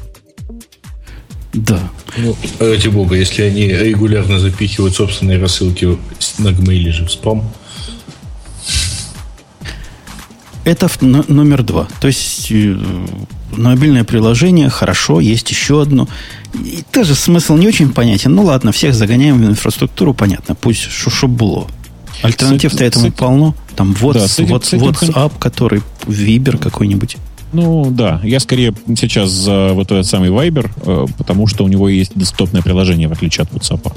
Да. 1.53 1.81
Ну, 2.19 2.37
ради 2.59 2.89
бога, 2.89 3.17
если 3.17 3.43
они 3.43 3.69
регулярно 3.69 4.39
запихивают 4.39 4.95
собственные 4.95 5.39
рассылки 5.39 5.97
на 6.39 6.49
Gmail 6.49 6.93
же 6.93 7.07
в 7.07 7.11
спам. 7.11 7.51
Это 10.65 10.91
номер 11.01 11.63
два. 11.63 11.89
То 12.01 12.09
есть 12.09 12.51
э, 12.51 12.77
мобильное 13.53 14.05
приложение, 14.05 14.69
хорошо, 14.69 15.21
есть 15.21 15.49
еще 15.51 15.81
одно. 15.81 16.09
И 16.55 16.83
тоже 16.93 17.15
смысл 17.15 17.57
не 17.57 17.69
очень 17.69 17.93
понятен. 17.93 18.35
Ну 18.35 18.43
ладно, 18.43 18.73
всех 18.73 18.93
загоняем 18.93 19.41
в 19.41 19.47
инфраструктуру, 19.47 20.13
понятно, 20.13 20.55
пусть 20.55 20.83
шушубуло. 20.83 21.69
Альтернатив-то 22.23 22.85
этому 22.85 23.13
полно. 23.13 23.55
Там 23.75 23.95
вот, 23.95 24.15
да, 24.15 24.27
вот, 24.45 24.63
WhatsApp, 24.65 25.33
который 25.39 25.83
Viber 26.07 26.59
какой-нибудь. 26.59 27.17
Ну 27.53 27.91
да, 27.91 28.21
я 28.25 28.41
скорее 28.41 28.75
сейчас 28.99 29.31
за 29.31 29.71
вот 29.73 29.91
этот 29.91 30.07
самый 30.07 30.31
Viber, 30.31 30.71
э, 30.85 31.07
потому 31.17 31.47
что 31.47 31.65
у 31.65 31.69
него 31.69 31.89
есть 31.89 32.13
десктопное 32.15 32.63
приложение, 32.63 33.09
в 33.09 33.13
отличие 33.13 33.45
от 33.45 33.53
WhatsApp. 33.53 33.93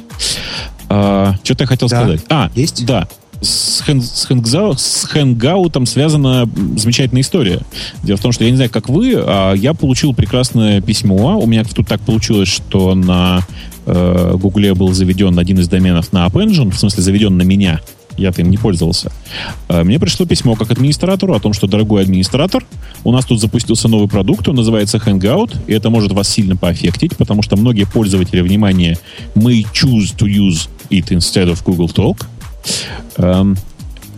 А, 0.89 1.35
что-то 1.43 1.63
я 1.63 1.67
хотел 1.67 1.87
да. 1.89 1.97
сказать. 1.97 2.21
А, 2.29 2.51
есть? 2.55 2.85
Да. 2.85 3.07
С, 3.41 3.81
хэн, 3.81 4.01
с, 4.01 4.25
хэнгзау, 4.25 4.75
с 4.75 5.05
Хэнгаутом 5.05 5.85
связана 5.85 6.49
замечательная 6.75 7.21
история. 7.21 7.61
Дело 8.03 8.17
в 8.17 8.21
том, 8.21 8.33
что 8.33 8.43
я 8.43 8.49
не 8.49 8.57
знаю, 8.57 8.69
как 8.69 8.89
вы, 8.89 9.13
а 9.15 9.53
я 9.53 9.73
получил 9.73 10.13
прекрасное 10.13 10.81
письмо. 10.81 11.39
У 11.39 11.47
меня 11.47 11.63
тут 11.63 11.87
так 11.87 12.01
получилось, 12.01 12.49
что 12.49 12.95
на 12.95 13.41
э, 13.85 14.35
Гугле 14.35 14.73
был 14.73 14.91
заведен 14.91 15.39
один 15.39 15.59
из 15.59 15.69
доменов 15.69 16.11
на 16.11 16.27
App 16.27 16.33
Engine, 16.33 16.71
в 16.71 16.77
смысле 16.77 17.01
заведен 17.01 17.37
на 17.37 17.43
меня 17.43 17.79
я-то 18.19 18.41
им 18.41 18.49
не 18.49 18.57
пользовался. 18.57 19.11
Э, 19.67 19.83
мне 19.83 19.99
пришло 19.99 20.25
письмо 20.25 20.55
как 20.55 20.71
администратору 20.71 21.33
о 21.33 21.39
том, 21.39 21.53
что, 21.53 21.67
дорогой 21.67 22.03
администратор, 22.03 22.65
у 23.03 23.11
нас 23.11 23.25
тут 23.25 23.39
запустился 23.39 23.87
новый 23.87 24.07
продукт, 24.07 24.47
он 24.47 24.55
называется 24.55 24.97
Hangout, 24.97 25.55
и 25.67 25.73
это 25.73 25.89
может 25.89 26.11
вас 26.11 26.29
сильно 26.29 26.55
поэффектить, 26.55 27.17
потому 27.17 27.41
что 27.41 27.57
многие 27.57 27.85
пользователи, 27.85 28.41
внимание, 28.41 28.97
may 29.35 29.65
choose 29.73 30.15
to 30.17 30.27
use 30.27 30.69
it 30.89 31.07
instead 31.09 31.51
of 31.51 31.63
Google 31.65 31.87
Talk. 31.87 32.25
Эм, 33.17 33.57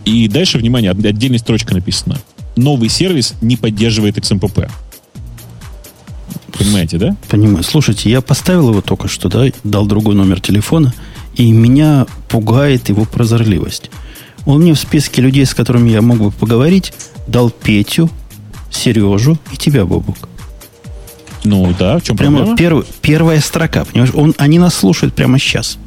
и 0.06 0.28
дальше, 0.28 0.58
внимание, 0.58 0.91
отдельная 0.91 1.39
строчка 1.39 1.74
написана. 1.74 2.18
Новый 2.56 2.89
сервис 2.89 3.36
не 3.41 3.56
поддерживает 3.56 4.18
XMPP. 4.18 4.70
Понимаете, 6.58 6.97
да? 6.97 7.16
Понимаю. 7.30 7.64
Слушайте, 7.64 8.10
я 8.10 8.22
поставил 8.22 8.70
его 8.70 8.82
только 8.82 9.08
что, 9.08 9.30
да, 9.30 9.45
дал 9.64 9.86
другой 9.86 10.16
номер 10.16 10.41
телефона– 10.41 10.93
и 11.36 11.51
меня 11.51 12.05
пугает 12.29 12.89
его 12.89 13.05
прозорливость. 13.05 13.89
Он 14.45 14.61
мне 14.61 14.73
в 14.73 14.79
списке 14.79 15.21
людей, 15.21 15.45
с 15.45 15.53
которыми 15.53 15.89
я 15.89 16.01
мог 16.01 16.17
бы 16.17 16.32
поговорить, 16.32 16.93
дал 17.27 17.49
Петю, 17.49 18.09
Сережу 18.71 19.38
и 19.51 19.57
тебя, 19.57 19.86
Бобук. 19.86 20.17
Ну 21.43 21.73
да, 21.77 21.97
в 21.97 22.03
чем 22.03 22.17
Прямо 22.17 22.38
проблема? 22.38 22.57
Перв, 22.57 22.86
первая 23.01 23.39
строка, 23.39 23.86
понимаешь? 23.86 24.13
Он, 24.13 24.34
они 24.38 24.59
нас 24.59 24.75
слушают 24.75 25.13
прямо 25.13 25.39
сейчас. 25.39 25.77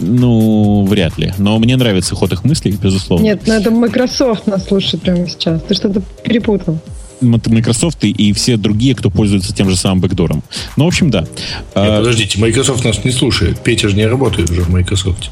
Ну, 0.00 0.84
вряд 0.84 1.16
ли. 1.18 1.32
Но 1.38 1.58
мне 1.58 1.76
нравится 1.76 2.16
ход 2.16 2.32
их 2.32 2.44
мыслей, 2.44 2.72
безусловно. 2.72 3.22
Нет, 3.24 3.42
ну 3.46 3.54
это 3.54 3.70
Microsoft 3.70 4.46
нас 4.46 4.66
слушает 4.66 5.02
прямо 5.02 5.28
сейчас. 5.28 5.62
Ты 5.62 5.74
что-то 5.74 6.02
перепутал. 6.24 6.80
Microsoft 7.20 8.04
и 8.04 8.32
все 8.32 8.56
другие, 8.56 8.94
кто 8.94 9.10
пользуется 9.10 9.54
тем 9.54 9.70
же 9.70 9.76
самым 9.76 10.00
бэкдором. 10.00 10.42
Ну, 10.76 10.84
в 10.84 10.88
общем, 10.88 11.10
да. 11.10 11.20
Нет, 11.20 11.28
а, 11.74 11.98
подождите, 11.98 12.38
Microsoft 12.38 12.84
нас 12.84 13.04
не 13.04 13.10
слушает. 13.10 13.60
Петя 13.60 13.88
же 13.88 13.96
не 13.96 14.06
работает 14.06 14.50
уже 14.50 14.62
в 14.62 14.68
Microsoft. 14.68 15.30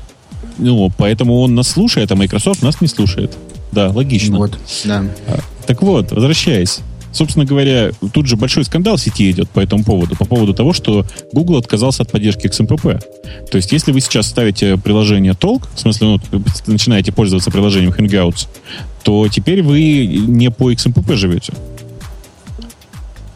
Ну, 0.58 0.90
поэтому 0.96 1.40
он 1.40 1.54
нас 1.54 1.68
слушает, 1.68 2.12
а 2.12 2.16
Microsoft 2.16 2.62
нас 2.62 2.80
не 2.80 2.88
слушает. 2.88 3.36
Да, 3.72 3.88
логично. 3.88 4.36
Вот, 4.36 4.58
да. 4.84 5.04
А, 5.26 5.40
так 5.66 5.82
вот, 5.82 6.12
возвращаясь. 6.12 6.80
Собственно 7.12 7.44
говоря, 7.44 7.90
тут 8.12 8.26
же 8.26 8.36
большой 8.36 8.64
скандал 8.64 8.96
в 8.96 9.00
сети 9.00 9.30
идет 9.30 9.50
по 9.50 9.60
этому 9.60 9.84
поводу, 9.84 10.16
по 10.16 10.24
поводу 10.24 10.54
того, 10.54 10.72
что 10.72 11.04
Google 11.32 11.58
отказался 11.58 12.02
от 12.02 12.10
поддержки 12.10 12.46
XMPP. 12.46 13.02
То 13.50 13.56
есть, 13.56 13.72
если 13.72 13.92
вы 13.92 14.00
сейчас 14.00 14.26
ставите 14.26 14.76
приложение 14.78 15.32
Talk, 15.32 15.64
в 15.74 15.80
смысле, 15.80 16.18
ну, 16.30 16.42
начинаете 16.66 17.12
пользоваться 17.12 17.50
приложением 17.50 17.92
Hangouts, 17.92 18.48
то 19.02 19.28
теперь 19.28 19.62
вы 19.62 20.06
не 20.06 20.50
по 20.50 20.72
XMPP 20.72 21.14
живете. 21.16 21.52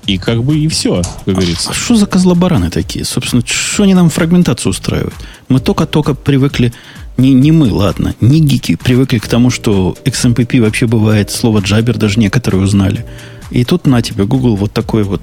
И 0.07 0.18
как 0.18 0.45
бы 0.45 0.57
и 0.57 0.68
все, 0.68 1.03
как 1.24 1.35
говорится. 1.35 1.70
А 1.70 1.74
что 1.74 1.97
за 1.97 2.07
козлобараны 2.07 2.70
такие? 2.70 3.05
Собственно, 3.05 3.43
что 3.45 3.83
они 3.83 3.95
нам 3.95 4.09
фрагментацию 4.09 4.70
устраивают? 4.70 5.14
Мы 5.49 5.59
только-только 5.59 6.14
привыкли, 6.14 6.72
не, 7.16 7.35
не 7.35 7.51
мы, 7.51 7.72
ладно, 7.72 8.14
не 8.20 8.41
гики, 8.41 8.77
привыкли 8.77 9.18
к 9.18 9.27
тому, 9.27 9.51
что 9.51 9.97
XMPP 10.05 10.61
вообще 10.61 10.87
бывает, 10.87 11.31
слово 11.31 11.59
джабер 11.59 11.99
даже 11.99 12.20
некоторые 12.20 12.62
узнали. 12.62 13.05
И 13.51 13.64
тут 13.64 13.86
на 13.86 14.03
тебе 14.03 14.24
Google 14.24 14.57
вот 14.57 14.72
такой 14.72 15.05
вот 15.05 15.22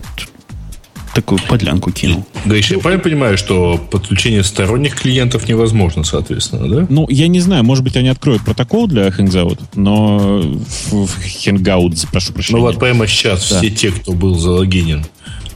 такую 1.14 1.40
подлянку 1.48 1.92
кинул. 1.92 2.26
Гриш, 2.46 2.72
я 2.72 2.80
правильно 2.80 3.04
понимаю, 3.04 3.38
что 3.38 3.78
подключение 3.78 4.44
сторонних 4.44 4.96
клиентов 4.96 5.48
невозможно, 5.48 6.04
соответственно, 6.04 6.68
да? 6.68 6.88
Ну, 6.90 7.08
я 7.10 7.28
не 7.28 7.40
знаю, 7.40 7.64
может 7.64 7.84
быть, 7.84 7.96
они 7.96 8.10
откроют 8.10 8.44
протокол 8.44 8.88
для 8.88 9.10
Hangout, 9.10 9.60
но 9.76 10.42
в 10.42 11.08
Hangout, 11.46 12.08
прошу 12.12 12.34
прощения. 12.34 12.60
Ну 12.60 12.66
вот 12.66 12.80
прямо 12.80 13.08
сейчас 13.08 13.50
да. 13.50 13.60
все 13.60 13.70
те, 13.70 13.92
кто 13.92 14.14
был 14.14 14.36
залогинен, 14.36 15.06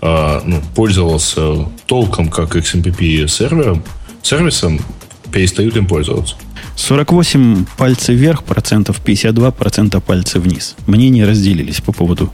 а, 0.01 0.43
ну, 0.45 0.61
пользовался 0.75 1.67
толком 1.87 2.29
как 2.29 2.55
XMPP 2.55 3.27
сервером, 3.27 3.83
сервисом, 4.21 4.79
перестают 5.31 5.75
им 5.75 5.87
пользоваться. 5.87 6.35
48 6.75 7.65
пальцев 7.77 8.15
вверх 8.15 8.43
процентов, 8.43 9.01
52 9.01 9.51
процента 9.51 9.99
пальцев 9.99 10.43
вниз. 10.43 10.75
Мнения 10.85 11.25
разделились 11.25 11.81
по 11.81 11.91
поводу 11.91 12.31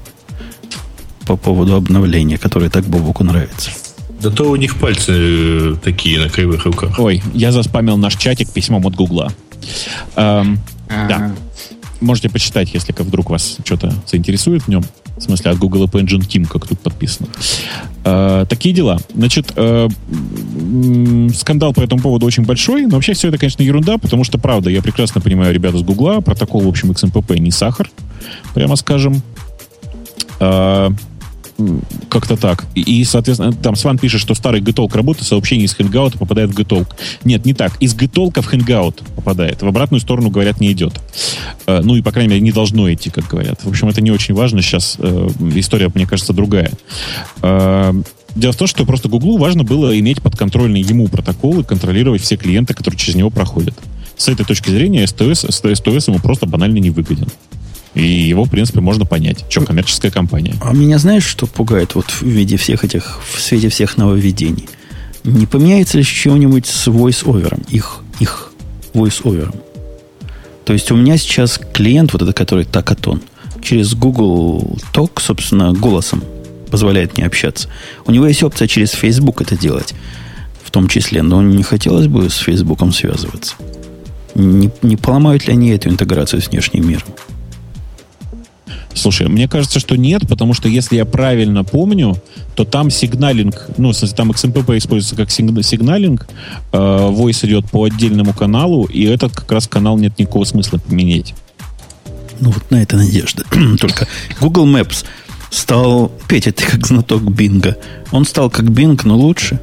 по 1.26 1.38
поводу 1.38 1.76
обновления, 1.76 2.38
которое 2.38 2.70
так 2.70 2.86
Бобуку 2.86 3.24
нравится. 3.24 3.72
Да 4.22 4.30
то 4.30 4.50
у 4.50 4.56
них 4.56 4.78
пальцы 4.80 5.12
э, 5.12 5.76
такие 5.84 6.20
на 6.20 6.30
кривых 6.30 6.66
руках. 6.66 6.98
Ой, 6.98 7.22
я 7.34 7.52
заспамил 7.52 7.98
наш 7.98 8.16
чатик 8.16 8.50
письмом 8.50 8.86
от 8.88 8.96
Гугла. 8.96 9.34
Эм, 10.16 10.60
да. 10.88 11.34
можете 12.00 12.30
почитать, 12.30 12.74
если 12.74 12.94
вдруг 12.98 13.30
вас 13.30 13.58
что-то 13.66 13.94
заинтересует 14.08 14.64
в 14.64 14.68
нем. 14.70 14.84
В 15.18 15.22
смысле, 15.22 15.52
от 15.52 15.58
Google 15.58 15.86
App 15.86 16.02
Engine 16.02 16.28
Team, 16.28 16.48
как 16.48 16.68
тут 16.68 16.80
подписано. 16.80 17.28
Э, 18.04 18.46
такие 18.50 18.74
дела. 18.74 18.98
Значит, 19.14 19.54
э, 19.56 19.88
скандал 21.36 21.74
по 21.74 21.82
этому 21.82 22.02
поводу 22.02 22.26
очень 22.26 22.44
большой, 22.46 22.88
но 22.88 22.96
вообще 22.96 23.14
все 23.14 23.28
это, 23.28 23.38
конечно, 23.38 23.62
ерунда, 23.62 23.98
потому 23.98 24.24
что, 24.24 24.38
правда, 24.38 24.70
я 24.70 24.82
прекрасно 24.82 25.22
понимаю 25.22 25.54
ребята 25.54 25.78
с 25.78 25.84
Гугла, 25.84 26.22
протокол, 26.22 26.62
в 26.62 26.68
общем, 26.68 26.92
XMPP 26.92 27.40
не 27.40 27.52
сахар, 27.52 27.90
прямо 28.54 28.76
скажем. 28.76 29.22
Э, 30.40 30.90
как-то 32.10 32.36
так. 32.36 32.66
И, 32.76 33.04
соответственно, 33.04 33.54
там 33.54 33.76
Сван 33.76 33.98
пишет, 33.98 34.22
что 34.22 34.34
старый 34.34 34.62
Gettalk 34.62 34.96
работает, 34.96 35.28
сообщение 35.28 35.66
из 35.66 35.76
Hangout 35.76 36.18
попадает 36.18 36.52
в 36.52 36.60
Gettalk. 36.60 36.88
Нет, 37.24 37.46
не 37.46 37.54
так. 37.54 37.76
Из 37.80 37.96
Gettalk 37.96 38.42
в 38.42 38.54
Hangout 38.54 39.04
попадает. 39.16 39.62
В 39.62 39.68
обратную 39.68 40.02
сторону, 40.02 40.30
говорят, 40.30 40.60
не 40.60 40.72
идет. 40.72 41.00
Э, 41.68 41.82
ну 41.84 41.96
и, 41.96 42.02
по 42.02 42.12
крайней 42.12 42.32
мере, 42.32 42.42
не 42.42 42.52
должно 42.52 42.92
идти, 42.92 43.10
как 43.10 43.28
говорят. 43.28 43.64
В 43.64 43.70
общем, 43.70 43.90
это 43.90 44.02
не 44.02 44.12
очень 44.12 44.34
важно. 44.34 44.62
Сейчас 44.62 44.96
э, 45.00 45.30
история, 45.56 45.92
мне 45.94 46.06
кажется, 46.06 46.34
другая. 46.34 46.72
Э, 47.42 47.94
дело 48.36 48.54
в 48.54 48.58
том, 48.58 48.68
что 48.68 48.86
просто 48.86 49.10
Гуглу 49.10 49.38
важно 49.38 49.64
было 49.64 49.98
иметь 50.00 50.22
подконтрольный 50.22 50.82
ему 50.82 51.08
протокол 51.08 51.60
и 51.60 51.64
контролировать 51.64 52.22
все 52.22 52.36
клиенты, 52.36 52.74
которые 52.74 52.98
через 52.98 53.16
него 53.16 53.30
проходят. 53.30 53.76
С 54.18 54.28
этой 54.28 54.46
точки 54.46 54.70
зрения 54.70 55.06
СТС, 55.08 55.46
СТС 55.50 56.08
ему 56.08 56.20
просто 56.20 56.46
банально 56.46 56.78
не 56.78 56.90
выгоден. 56.90 57.28
И 57.96 58.06
его, 58.06 58.44
в 58.46 58.50
принципе, 58.50 58.82
можно 58.82 59.06
понять. 59.06 59.46
Что 59.50 59.66
коммерческая 59.66 60.12
компания. 60.12 60.56
А 60.62 60.74
меня 60.74 60.98
знаешь, 60.98 61.26
что 61.26 61.46
пугает 61.46 61.96
вот 61.96 62.10
в 62.10 62.24
виде 62.24 62.58
всех 62.58 62.84
этих, 62.84 63.20
в 63.24 63.40
свете 63.40 63.70
всех 63.70 63.98
нововведений? 63.98 64.68
Не 65.24 65.46
поменяется 65.46 65.98
ли 65.98 66.04
чего-нибудь 66.04 66.66
с 66.66 66.88
voice-over? 66.88 67.66
Их, 67.70 68.00
их 68.20 68.52
voice-over. 68.94 69.56
То 70.66 70.74
есть 70.74 70.92
у 70.92 70.96
меня 70.96 71.18
сейчас 71.18 71.60
клиент, 71.74 72.14
вот 72.14 72.22
этот, 72.22 72.36
который 72.36 72.66
Такатон, 72.66 73.22
через 73.62 73.94
Google 73.94 74.78
Talk, 74.94 75.22
собственно, 75.22 75.74
голосом 75.74 76.24
позволяет 76.70 77.16
мне 77.16 77.26
общаться. 77.26 77.70
У 78.06 78.12
него 78.12 78.26
есть 78.28 78.42
опция 78.44 78.68
через 78.68 78.92
Facebook 78.92 79.42
это 79.42 79.56
делать, 79.56 79.94
в 80.64 80.72
том 80.72 80.88
числе, 80.88 81.22
но 81.22 81.42
не 81.42 81.64
хотелось 81.64 82.08
бы 82.08 82.30
с 82.30 82.38
Фейсбуком 82.38 82.92
связываться. 82.92 83.56
Не, 84.36 84.72
не 84.82 84.98
поломают 84.98 85.46
ли 85.46 85.54
они 85.54 85.70
эту 85.70 85.90
интеграцию 85.90 86.42
с 86.42 86.48
внешним 86.48 86.88
миром? 86.88 87.08
Слушай, 88.94 89.28
мне 89.28 89.48
кажется, 89.48 89.80
что 89.80 89.96
нет, 89.96 90.28
потому 90.28 90.54
что 90.54 90.68
если 90.68 90.96
я 90.96 91.06
правильно 91.06 91.64
помню, 91.64 92.16
то 92.56 92.64
там 92.64 92.90
сигналинг, 92.90 93.70
ну, 93.78 93.92
в 93.92 93.94
смысле, 93.96 94.16
там 94.16 94.32
XMPP 94.32 94.78
используется 94.78 95.16
как 95.16 95.32
сигналинг, 95.32 96.28
э, 96.72 96.78
voice 96.78 97.46
идет 97.46 97.70
по 97.72 97.86
отдельному 97.86 98.34
каналу, 98.34 98.86
и 98.86 99.04
этот 99.04 99.34
как 99.34 99.52
раз 99.52 99.68
канал 99.68 99.98
нет 99.98 100.18
никакого 100.20 100.46
смысла 100.46 100.78
поменять. 100.78 101.34
Ну, 102.40 102.52
вот 102.52 102.70
на 102.72 102.82
это 102.82 102.98
надежда. 102.98 103.44
Только 103.80 104.08
Google 104.40 104.68
Maps 104.68 105.06
стал... 105.50 106.12
Петя, 106.28 106.52
ты 106.52 106.66
как 106.66 106.86
знаток 106.86 107.24
Бинга. 107.24 107.78
Он 108.12 108.26
стал 108.26 108.50
как 108.50 108.70
Бинг, 108.70 109.06
но 109.06 109.18
лучше. 109.18 109.60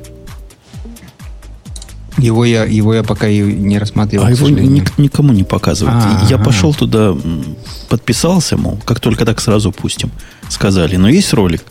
Его 2.21 2.45
я, 2.45 2.65
его 2.65 2.95
я 2.95 3.03
пока 3.03 3.29
и 3.29 3.41
не 3.41 3.79
рассматривал. 3.79 4.27
А 4.27 4.31
его 4.31 4.49
ник, 4.49 4.99
никому 4.99 5.33
не 5.33 5.45
показывают. 5.45 6.05
А, 6.05 6.27
я 6.29 6.39
пошел 6.39 6.75
туда, 6.75 7.17
подписался, 7.89 8.57
мол, 8.57 8.79
как 8.85 9.01
только 9.01 9.25
так 9.25 9.41
сразу 9.41 9.73
пустим. 9.73 10.11
Сказали. 10.49 10.97
Но 10.97 11.09
есть 11.09 11.33
ролик, 11.33 11.63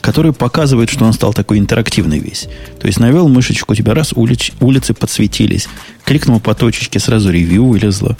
который 0.00 0.32
показывает, 0.32 0.90
что 0.90 1.04
он 1.04 1.12
стал 1.12 1.32
такой 1.32 1.58
интерактивный 1.58 2.18
весь. 2.18 2.48
То 2.80 2.86
есть 2.86 3.00
навел 3.00 3.28
мышечку, 3.28 3.72
у 3.72 3.74
тебя 3.76 3.94
раз 3.94 4.12
улиц, 4.14 4.50
улицы 4.60 4.94
подсветились. 4.94 5.68
Кликнул 6.04 6.40
по 6.40 6.54
точечке, 6.54 6.98
сразу 6.98 7.30
ревью 7.30 7.66
вылезло. 7.66 8.16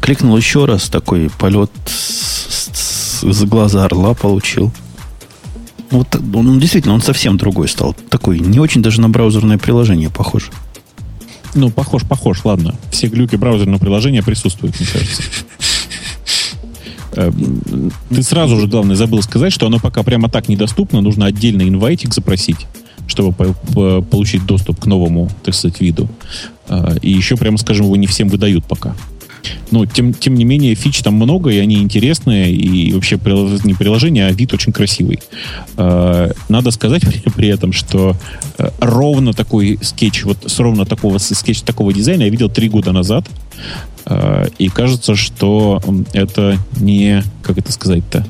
Кликнул 0.00 0.36
еще 0.36 0.64
раз, 0.64 0.88
такой 0.88 1.30
полет 1.38 1.70
с, 1.86 2.70
с, 2.72 3.22
с 3.22 3.44
глаза 3.44 3.84
орла 3.84 4.14
получил. 4.14 4.72
Вот 5.90 6.16
он 6.34 6.58
действительно, 6.58 6.94
он 6.94 7.00
совсем 7.00 7.36
другой 7.36 7.68
стал. 7.68 7.94
Такой, 8.10 8.40
не 8.40 8.58
очень 8.58 8.82
даже 8.82 9.00
на 9.00 9.08
браузерное 9.08 9.58
приложение 9.58 10.10
похож. 10.10 10.50
Ну, 11.56 11.70
похож, 11.70 12.02
похож, 12.02 12.44
ладно. 12.44 12.74
Все 12.90 13.08
глюки 13.08 13.36
браузерного 13.36 13.78
приложения 13.78 14.22
присутствуют, 14.22 14.78
мне 14.78 14.88
кажется. 14.92 15.22
Эм, 17.16 17.90
ты 18.10 18.22
сразу 18.22 18.60
же, 18.60 18.66
главное, 18.66 18.94
забыл 18.94 19.22
сказать, 19.22 19.54
что 19.54 19.66
оно 19.66 19.78
пока 19.78 20.02
прямо 20.02 20.28
так 20.28 20.50
недоступно. 20.50 21.00
Нужно 21.00 21.24
отдельно 21.24 21.66
инвайтик 21.66 22.12
запросить, 22.12 22.66
чтобы 23.06 23.54
получить 24.02 24.44
доступ 24.44 24.80
к 24.80 24.86
новому, 24.86 25.30
так 25.42 25.54
сказать, 25.54 25.80
виду. 25.80 26.08
Э, 26.68 26.98
и 27.00 27.10
еще, 27.10 27.38
прямо 27.38 27.56
скажем, 27.56 27.86
его 27.86 27.96
не 27.96 28.06
всем 28.06 28.28
выдают 28.28 28.66
пока. 28.66 28.94
Но, 29.70 29.86
тем, 29.86 30.14
тем 30.14 30.34
не 30.34 30.44
менее, 30.44 30.74
фич 30.74 31.02
там 31.02 31.14
много, 31.14 31.50
и 31.50 31.58
они 31.58 31.76
интересные, 31.76 32.52
и 32.52 32.92
вообще 32.92 33.18
не 33.64 33.74
приложение, 33.74 34.26
а 34.26 34.32
вид 34.32 34.52
очень 34.52 34.72
красивый. 34.72 35.20
Э, 35.76 36.32
надо 36.48 36.70
сказать 36.70 37.02
при 37.36 37.48
этом, 37.48 37.72
что 37.72 38.16
э, 38.58 38.70
ровно 38.80 39.32
такой 39.32 39.78
скетч, 39.82 40.24
вот 40.24 40.38
с 40.46 40.58
ровно 40.58 40.84
такого 40.84 41.18
скетч 41.18 41.62
такого 41.62 41.92
дизайна 41.92 42.22
я 42.22 42.28
видел 42.28 42.48
три 42.48 42.68
года 42.68 42.92
назад, 42.92 43.26
э, 44.06 44.48
и 44.58 44.68
кажется, 44.68 45.14
что 45.14 45.82
это 46.12 46.58
не, 46.80 47.22
как 47.42 47.58
это 47.58 47.72
сказать-то, 47.72 48.26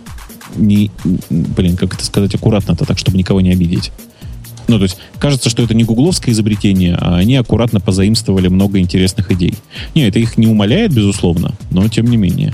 не, 0.57 0.91
блин, 1.31 1.77
как 1.77 1.95
это 1.95 2.05
сказать 2.05 2.35
аккуратно-то, 2.35 2.85
так, 2.85 2.99
чтобы 2.99 3.19
никого 3.19 3.41
не 3.41 3.53
обидеть. 3.53 3.93
Ну, 4.69 4.79
то 4.79 4.85
есть, 4.85 4.99
кажется, 5.19 5.49
что 5.49 5.63
это 5.63 5.75
не 5.75 5.85
гугловское 5.85 6.35
изобретение, 6.35 6.97
а 7.01 7.17
они 7.17 7.37
аккуратно 7.37 7.81
позаимствовали 7.81 8.49
много 8.49 8.79
интересных 8.79 9.31
идей. 9.31 9.55
Не, 9.95 10.09
это 10.09 10.19
их 10.19 10.37
не 10.39 10.47
умаляет, 10.47 10.93
безусловно, 10.93 11.53
но 11.71 11.89
тем 11.89 12.07
не 12.07 12.17
менее. 12.17 12.53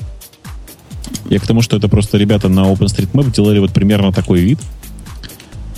Я 1.29 1.39
к 1.39 1.47
тому, 1.47 1.63
что 1.63 1.77
это 1.77 1.89
просто 1.89 2.19
ребята 2.19 2.49
на 2.49 2.71
OpenStreetMap 2.71 3.33
делали 3.33 3.59
вот 3.59 3.73
примерно 3.73 4.13
такой 4.13 4.41
вид, 4.41 4.59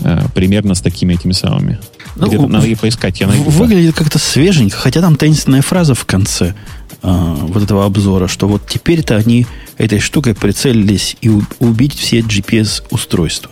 э, 0.01 0.22
примерно 0.35 0.74
с 0.74 0.80
такими 0.80 1.14
этими 1.14 1.32
самыми. 1.32 1.78
Ну, 2.16 2.26
Где-то 2.26 2.47
надо 2.47 2.66
ее 2.66 2.76
поискать, 2.76 3.20
я 3.20 3.26
найду. 3.26 3.51
Выглядит 3.51 3.95
как-то 3.95 4.18
свеженько, 4.18 4.76
хотя 4.76 5.01
там 5.01 5.16
таинственная 5.16 5.62
фраза 5.62 5.95
в 5.95 6.05
конце 6.05 6.55
э, 7.03 7.37
вот 7.41 7.62
этого 7.62 7.85
обзора, 7.85 8.28
что 8.28 8.49
вот 8.49 8.62
теперь-то 8.68 9.16
они 9.16 9.47
этой 9.78 10.01
штукой 10.01 10.35
прицелились 10.35 11.16
и 11.20 11.30
убить 11.59 11.95
все 11.95 12.20
GPS-устройства. 12.20 13.51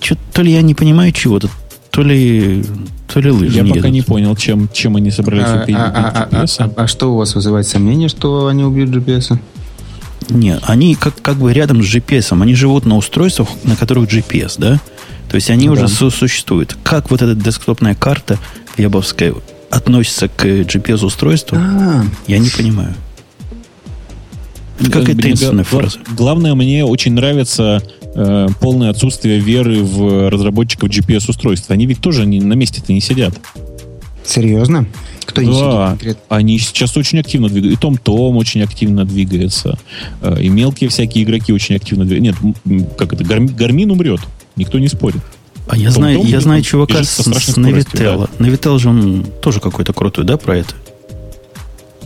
Что 0.00 0.16
то 0.32 0.42
ли 0.42 0.52
я 0.52 0.62
не 0.62 0.74
понимаю 0.74 1.12
чего-то, 1.12 1.48
то 1.92 2.02
ли, 2.02 2.64
то 3.06 3.20
ли 3.20 3.30
лыжи 3.30 3.54
Я 3.58 3.62
не 3.62 3.68
пока 3.68 3.80
едут. 3.80 3.92
не 3.92 4.00
понял, 4.02 4.34
чем, 4.34 4.68
чем 4.72 4.96
они 4.96 5.10
собрались 5.10 5.44
а, 5.46 5.62
убить, 5.62 5.76
а, 5.78 6.26
а, 6.30 6.34
GPS. 6.34 6.56
А, 6.58 6.64
а, 6.64 6.66
а, 6.68 6.82
а 6.84 6.86
что 6.86 7.12
у 7.12 7.18
вас 7.18 7.34
вызывает 7.34 7.68
сомнение, 7.68 8.08
что 8.08 8.46
они 8.46 8.64
убьют 8.64 8.88
GPS? 8.88 9.38
Нет, 10.30 10.62
они 10.66 10.94
как, 10.94 11.20
как 11.20 11.36
бы 11.36 11.52
рядом 11.52 11.82
с 11.82 11.86
GPS. 11.94 12.40
Они 12.40 12.54
живут 12.54 12.86
на 12.86 12.96
устройствах, 12.96 13.48
на 13.64 13.76
которых 13.76 14.10
GPS, 14.10 14.54
да? 14.56 14.80
То 15.28 15.34
есть 15.34 15.50
они 15.50 15.66
да. 15.66 15.72
уже 15.72 15.88
су- 15.88 16.10
существуют. 16.10 16.78
Как 16.82 17.10
вот 17.10 17.20
эта 17.20 17.34
десктопная 17.34 17.94
карта 17.94 18.38
вебовская 18.78 19.34
относится 19.70 20.28
к 20.28 20.44
GPS-устройству, 20.46 21.58
А-а-а. 21.58 22.04
я 22.26 22.38
не 22.38 22.48
понимаю. 22.48 22.94
Это 24.80 24.90
какая-то 24.90 25.20
таинственная 25.20 25.64
фраза. 25.64 25.98
Главное, 26.16 26.54
мне 26.54 26.86
очень 26.86 27.12
нравится 27.12 27.82
э, 28.14 28.48
полное 28.60 28.90
отсутствие 28.90 29.38
веры 29.38 29.82
в 29.82 30.30
разработчиков 30.30 30.88
GPS-устройств. 30.88 31.70
Они 31.70 31.86
ведь 31.86 32.00
тоже 32.00 32.26
не, 32.26 32.40
на 32.40 32.54
месте-то 32.54 32.92
не 32.92 33.00
сидят. 33.00 33.34
Серьезно? 34.24 34.86
Кто 35.24 35.40
да, 35.42 35.96
сидит 35.98 36.18
они 36.28 36.58
сейчас 36.58 36.96
очень 36.96 37.18
активно 37.20 37.48
двигаются. 37.48 37.78
И 37.78 37.80
Том 37.80 37.96
Том 37.96 38.36
очень 38.36 38.62
активно 38.62 39.04
двигается. 39.04 39.78
Э, 40.20 40.40
и 40.40 40.48
мелкие 40.48 40.90
всякие 40.90 41.24
игроки 41.24 41.52
очень 41.52 41.76
активно 41.76 42.04
двигаются. 42.04 42.42
Нет, 42.64 42.88
как 42.96 43.12
это, 43.12 43.24
Гармин 43.24 43.90
умрет. 43.90 44.20
Никто 44.56 44.78
не 44.78 44.88
спорит. 44.88 45.22
А 45.68 45.76
я 45.76 45.90
знаю, 45.90 46.22
я 46.24 46.40
знаю 46.40 46.62
чувака 46.62 47.04
с, 47.04 47.22
с 47.22 47.56
Навителла. 47.56 48.28
Да. 48.38 48.44
Навител 48.44 48.78
же 48.78 48.88
он 48.88 49.24
тоже 49.40 49.60
какой-то 49.60 49.92
крутой, 49.92 50.24
да, 50.24 50.36
про 50.36 50.58
это? 50.58 50.74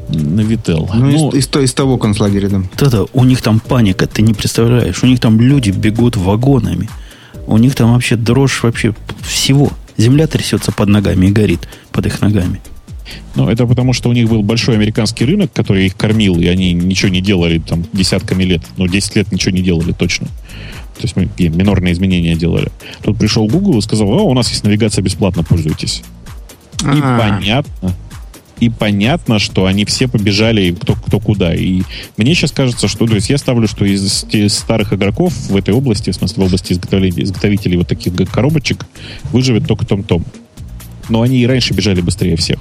На 0.09 0.41
Вител. 0.41 0.89
Ну, 0.95 1.07
ну 1.07 1.31
из, 1.31 1.47
из, 1.47 1.57
из 1.57 1.75
того 1.75 1.99
концлагеря, 1.99 2.49
да. 2.49 2.63
Да-да, 2.79 3.05
у 3.13 3.25
них 3.25 3.43
там 3.43 3.61
паника, 3.61 4.07
ты 4.07 4.23
не 4.23 4.35
представляешь. 4.35 5.03
У 5.03 5.07
них 5.07 5.21
там 5.21 5.41
люди 5.41 5.71
бегут 5.71 6.17
вагонами. 6.17 6.89
У 7.47 7.57
них 7.59 7.75
там 7.75 7.93
вообще 7.93 8.17
дрожь 8.17 8.63
вообще 8.63 8.95
всего. 9.21 9.71
Земля 9.97 10.27
трясется 10.27 10.73
под 10.73 10.89
ногами 10.89 11.27
и 11.27 11.31
горит 11.31 11.69
под 11.93 12.07
их 12.07 12.21
ногами. 12.21 12.61
Ну, 13.35 13.49
это 13.49 13.67
потому, 13.67 13.93
что 13.93 14.09
у 14.09 14.13
них 14.13 14.29
был 14.29 14.43
большой 14.43 14.75
американский 14.75 15.25
рынок, 15.25 15.53
который 15.53 15.87
их 15.87 15.97
кормил, 15.97 16.39
и 16.39 16.47
они 16.47 16.73
ничего 16.73 17.09
не 17.11 17.21
делали 17.21 17.59
там 17.59 17.85
десятками 17.93 18.45
лет. 18.45 18.63
Ну, 18.77 18.89
10 18.89 19.17
лет 19.17 19.33
ничего 19.33 19.55
не 19.55 19.63
делали 19.63 19.93
точно. 19.93 20.27
То 20.27 21.03
есть 21.03 21.17
мы 21.17 21.29
минорные 21.39 21.93
изменения 21.93 22.35
делали. 22.35 22.71
Тут 23.03 23.19
пришел 23.19 23.47
Google 23.47 23.79
и 23.79 23.83
сказал, 23.83 24.09
о, 24.09 24.23
у 24.23 24.35
нас 24.35 24.49
есть 24.51 24.65
навигация 24.65 25.03
бесплатно, 25.03 25.45
пользуйтесь. 25.45 26.03
И 26.83 26.87
А-а-а. 26.87 27.19
понятно, 27.19 27.95
и 28.61 28.71
понятно, 28.71 29.39
что 29.39 29.67
они 29.67 29.85
все 29.85 30.09
побежали 30.09 30.73
кто, 30.73 30.95
кто 30.95 31.21
куда. 31.21 31.55
И 31.55 31.83
мне 32.17 32.35
сейчас 32.35 32.53
кажется, 32.53 32.89
что, 32.89 33.07
то 33.07 33.15
есть 33.15 33.29
я 33.29 33.39
ставлю, 33.39 33.69
что 33.69 33.85
из, 33.85 34.25
из 34.31 34.55
старых 34.55 34.93
игроков 34.93 35.35
в 35.49 35.57
этой 35.57 35.75
области, 35.75 36.11
в 36.11 36.15
смысле 36.15 36.45
в 36.45 36.47
области 36.47 36.73
изготовления, 36.73 37.23
изготовителей 37.23 37.77
вот 37.77 37.89
таких 37.89 38.15
коробочек, 38.31 38.87
выживет 39.33 39.67
только 39.67 39.85
Том-Том. 39.87 40.25
Но 41.09 41.23
они 41.23 41.39
и 41.39 41.47
раньше 41.47 41.75
бежали 41.75 42.01
быстрее 42.01 42.37
всех. 42.37 42.61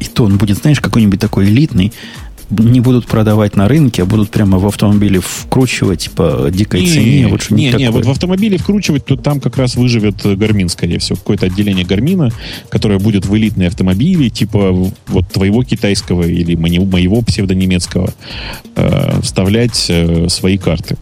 И 0.00 0.04
то 0.04 0.24
он 0.24 0.36
будет, 0.36 0.58
знаешь, 0.58 0.80
какой-нибудь 0.80 1.20
такой 1.20 1.46
элитный, 1.46 1.92
не 2.50 2.80
будут 2.80 3.06
продавать 3.06 3.56
на 3.56 3.68
рынке, 3.68 4.02
а 4.02 4.06
будут 4.06 4.30
прямо 4.30 4.58
в 4.58 4.66
автомобиле 4.66 5.20
вкручивать 5.20 6.10
по 6.10 6.48
дикой 6.50 6.82
не, 6.82 6.88
цене. 6.88 7.28
Вот 7.28 7.50
не, 7.50 7.72
не, 7.72 7.90
вот 7.90 8.04
в 8.04 8.10
автомобиле 8.10 8.58
вкручивать, 8.58 9.04
то 9.04 9.16
там 9.16 9.40
как 9.40 9.56
раз 9.56 9.76
выживет 9.76 10.24
Гармин, 10.24 10.68
скорее 10.68 10.98
всего. 10.98 11.16
Какое-то 11.16 11.46
отделение 11.46 11.84
Гармина, 11.84 12.30
которое 12.68 12.98
будет 12.98 13.26
в 13.26 13.36
элитные 13.36 13.68
автомобили, 13.68 14.28
типа 14.28 14.72
вот 14.72 15.28
твоего 15.28 15.64
китайского 15.64 16.22
или 16.22 16.54
моего 16.54 17.22
псевдонемецкого, 17.22 18.12
э, 18.76 19.20
вставлять 19.22 19.86
э, 19.88 20.28
свои 20.28 20.58
карты. 20.58 20.96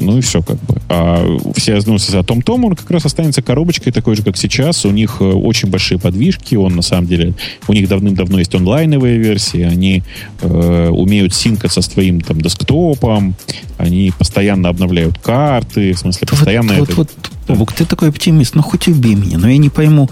Ну 0.00 0.18
и 0.18 0.20
все 0.20 0.42
как 0.42 0.56
бы. 0.56 0.80
А 0.88 1.24
все, 1.56 1.80
ну, 1.86 1.96
а 1.96 2.22
Том 2.22 2.42
Том, 2.42 2.64
он 2.64 2.76
как 2.76 2.90
раз 2.90 3.06
останется 3.06 3.42
коробочкой 3.42 3.92
такой 3.92 4.16
же, 4.16 4.22
как 4.22 4.36
сейчас. 4.36 4.84
У 4.84 4.90
них 4.90 5.16
э, 5.20 5.24
очень 5.24 5.70
большие 5.70 5.98
подвижки. 5.98 6.54
Он 6.56 6.76
на 6.76 6.82
самом 6.82 7.06
деле, 7.06 7.34
у 7.68 7.72
них 7.72 7.88
давным-давно 7.88 8.38
есть 8.38 8.54
онлайновые 8.54 9.18
версии. 9.18 9.62
Они 9.62 10.02
э, 10.40 10.88
умеют 10.90 11.34
синкаться 11.34 11.80
с 11.80 11.88
твоим 11.88 12.20
там 12.20 12.40
десктопом. 12.40 13.34
Они 13.78 14.12
постоянно 14.18 14.68
обновляют 14.68 15.18
карты. 15.18 15.94
В 15.94 15.98
смысле, 15.98 16.26
постоянно... 16.28 16.74
Вот, 16.74 16.88
это... 16.90 16.96
вот, 16.96 17.10
вот, 17.48 17.58
Бог, 17.58 17.72
ты 17.72 17.84
такой 17.84 18.10
оптимист. 18.10 18.54
Ну, 18.54 18.62
хоть 18.62 18.88
убей 18.88 19.14
меня. 19.14 19.38
Но 19.38 19.48
я 19.48 19.56
не 19.56 19.70
пойму. 19.70 20.10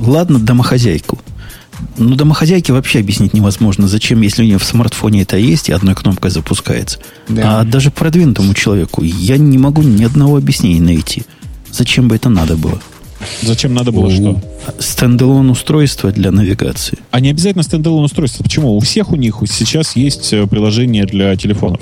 Ладно, 0.00 0.38
домохозяйку. 0.38 1.18
Ну, 1.96 2.14
домохозяйке 2.14 2.72
вообще 2.72 3.00
объяснить 3.00 3.34
невозможно, 3.34 3.88
зачем, 3.88 4.20
если 4.20 4.42
у 4.42 4.44
нее 4.44 4.58
в 4.58 4.64
смартфоне 4.64 5.22
это 5.22 5.36
есть 5.36 5.68
и 5.68 5.72
одной 5.72 5.94
кнопкой 5.94 6.30
запускается. 6.30 6.98
Да. 7.28 7.60
А 7.60 7.64
даже 7.64 7.90
продвинутому 7.90 8.54
человеку 8.54 9.02
я 9.02 9.36
не 9.36 9.58
могу 9.58 9.82
ни 9.82 10.04
одного 10.04 10.36
объяснения 10.36 10.80
найти. 10.80 11.24
Зачем 11.70 12.08
бы 12.08 12.16
это 12.16 12.28
надо 12.28 12.56
было? 12.56 12.80
Зачем 13.42 13.74
надо 13.74 13.92
было 13.92 14.10
что? 14.10 14.40
Standalone 14.78 15.50
устройство 15.50 16.12
для 16.12 16.30
навигации. 16.30 16.98
А 17.10 17.20
не 17.20 17.30
обязательно 17.30 17.62
standalone 17.62 18.04
устройство. 18.04 18.42
Почему? 18.42 18.76
У 18.76 18.80
всех 18.80 19.10
у 19.10 19.16
них 19.16 19.42
сейчас 19.50 19.96
есть 19.96 20.32
э, 20.32 20.46
приложение 20.46 21.04
для 21.04 21.36
телефонов. 21.36 21.80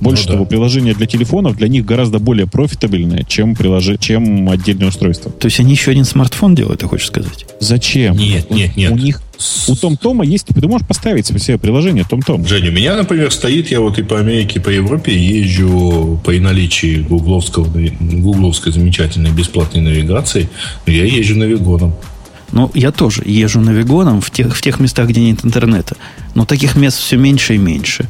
Больше 0.00 0.24
ну, 0.26 0.32
того, 0.32 0.44
да. 0.44 0.50
приложение 0.50 0.94
для 0.94 1.06
телефонов 1.06 1.56
для 1.56 1.68
них 1.68 1.84
гораздо 1.84 2.18
более 2.18 2.46
профитабельное, 2.46 3.24
чем, 3.24 3.54
прилож... 3.54 3.88
чем 4.00 4.48
отдельное 4.48 4.88
устройство. 4.88 5.30
То 5.30 5.46
есть 5.46 5.60
они 5.60 5.72
еще 5.72 5.90
один 5.90 6.04
смартфон 6.04 6.54
делают, 6.54 6.80
ты 6.80 6.86
хочешь 6.86 7.06
сказать? 7.06 7.46
Зачем? 7.60 8.16
Нет, 8.16 8.50
нет, 8.50 8.76
нет. 8.76 8.92
У 8.92 8.96
них 8.96 9.22
у 9.68 9.76
TomTom 9.76 9.96
а 9.96 10.24
есть, 10.24 10.46
ты 10.46 10.68
можешь 10.68 10.86
поставить 10.86 11.26
себе 11.26 11.58
приложение 11.58 12.04
Том 12.08 12.22
Том. 12.22 12.46
Женя, 12.46 12.70
у 12.70 12.72
меня, 12.72 12.96
например, 12.96 13.30
стоит, 13.30 13.70
я 13.70 13.80
вот 13.80 13.98
и 13.98 14.02
по 14.02 14.18
Америке, 14.18 14.58
и 14.58 14.62
по 14.62 14.68
Европе 14.68 15.16
езжу 15.16 16.20
при 16.24 16.40
наличии 16.40 17.00
гугловского, 17.00 17.66
гугловской 18.00 18.72
замечательной 18.72 19.30
бесплатной 19.30 19.80
навигации, 19.80 20.48
я 20.86 21.04
езжу 21.04 21.36
навигоном. 21.36 21.94
Ну, 22.50 22.70
я 22.74 22.92
тоже 22.92 23.22
езжу 23.26 23.60
навигоном 23.60 24.20
в 24.20 24.30
тех, 24.30 24.56
в 24.56 24.62
тех 24.62 24.80
местах, 24.80 25.08
где 25.08 25.20
нет 25.20 25.44
интернета. 25.44 25.96
Но 26.34 26.46
таких 26.46 26.76
мест 26.76 26.98
все 26.98 27.16
меньше 27.16 27.54
и 27.54 27.58
меньше. 27.58 28.08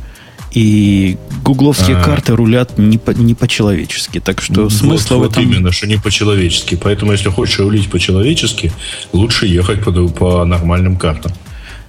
И 0.52 1.18
гугловские 1.44 1.96
а, 1.96 2.02
карты 2.02 2.34
рулят 2.34 2.78
не, 2.78 2.98
по, 2.98 3.10
не 3.10 3.34
по-человечески. 3.34 4.20
Так 4.20 4.40
что 4.40 4.64
вот, 4.64 4.72
смысла 4.72 5.16
вот 5.16 5.28
в 5.28 5.30
этом... 5.32 5.44
именно, 5.44 5.72
что 5.72 5.86
не 5.86 5.96
по-человечески. 5.96 6.78
Поэтому, 6.82 7.12
если 7.12 7.28
хочешь 7.28 7.58
рулить 7.58 7.90
по-человечески, 7.90 8.72
лучше 9.12 9.46
ехать 9.46 9.84
по, 9.84 9.92
по 10.08 10.44
нормальным 10.44 10.96
картам. 10.96 11.32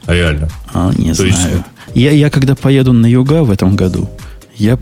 Реально. 0.08 0.50
А, 0.74 0.92
не 0.98 1.14
То 1.14 1.28
знаю. 1.28 1.32
Есть... 1.32 1.64
Я, 1.96 2.12
я 2.12 2.30
когда 2.30 2.56
поеду 2.56 2.94
на 2.94 3.06
юга 3.06 3.44
в 3.44 3.52
этом 3.52 3.76
году, 3.76 4.10
я 4.56 4.78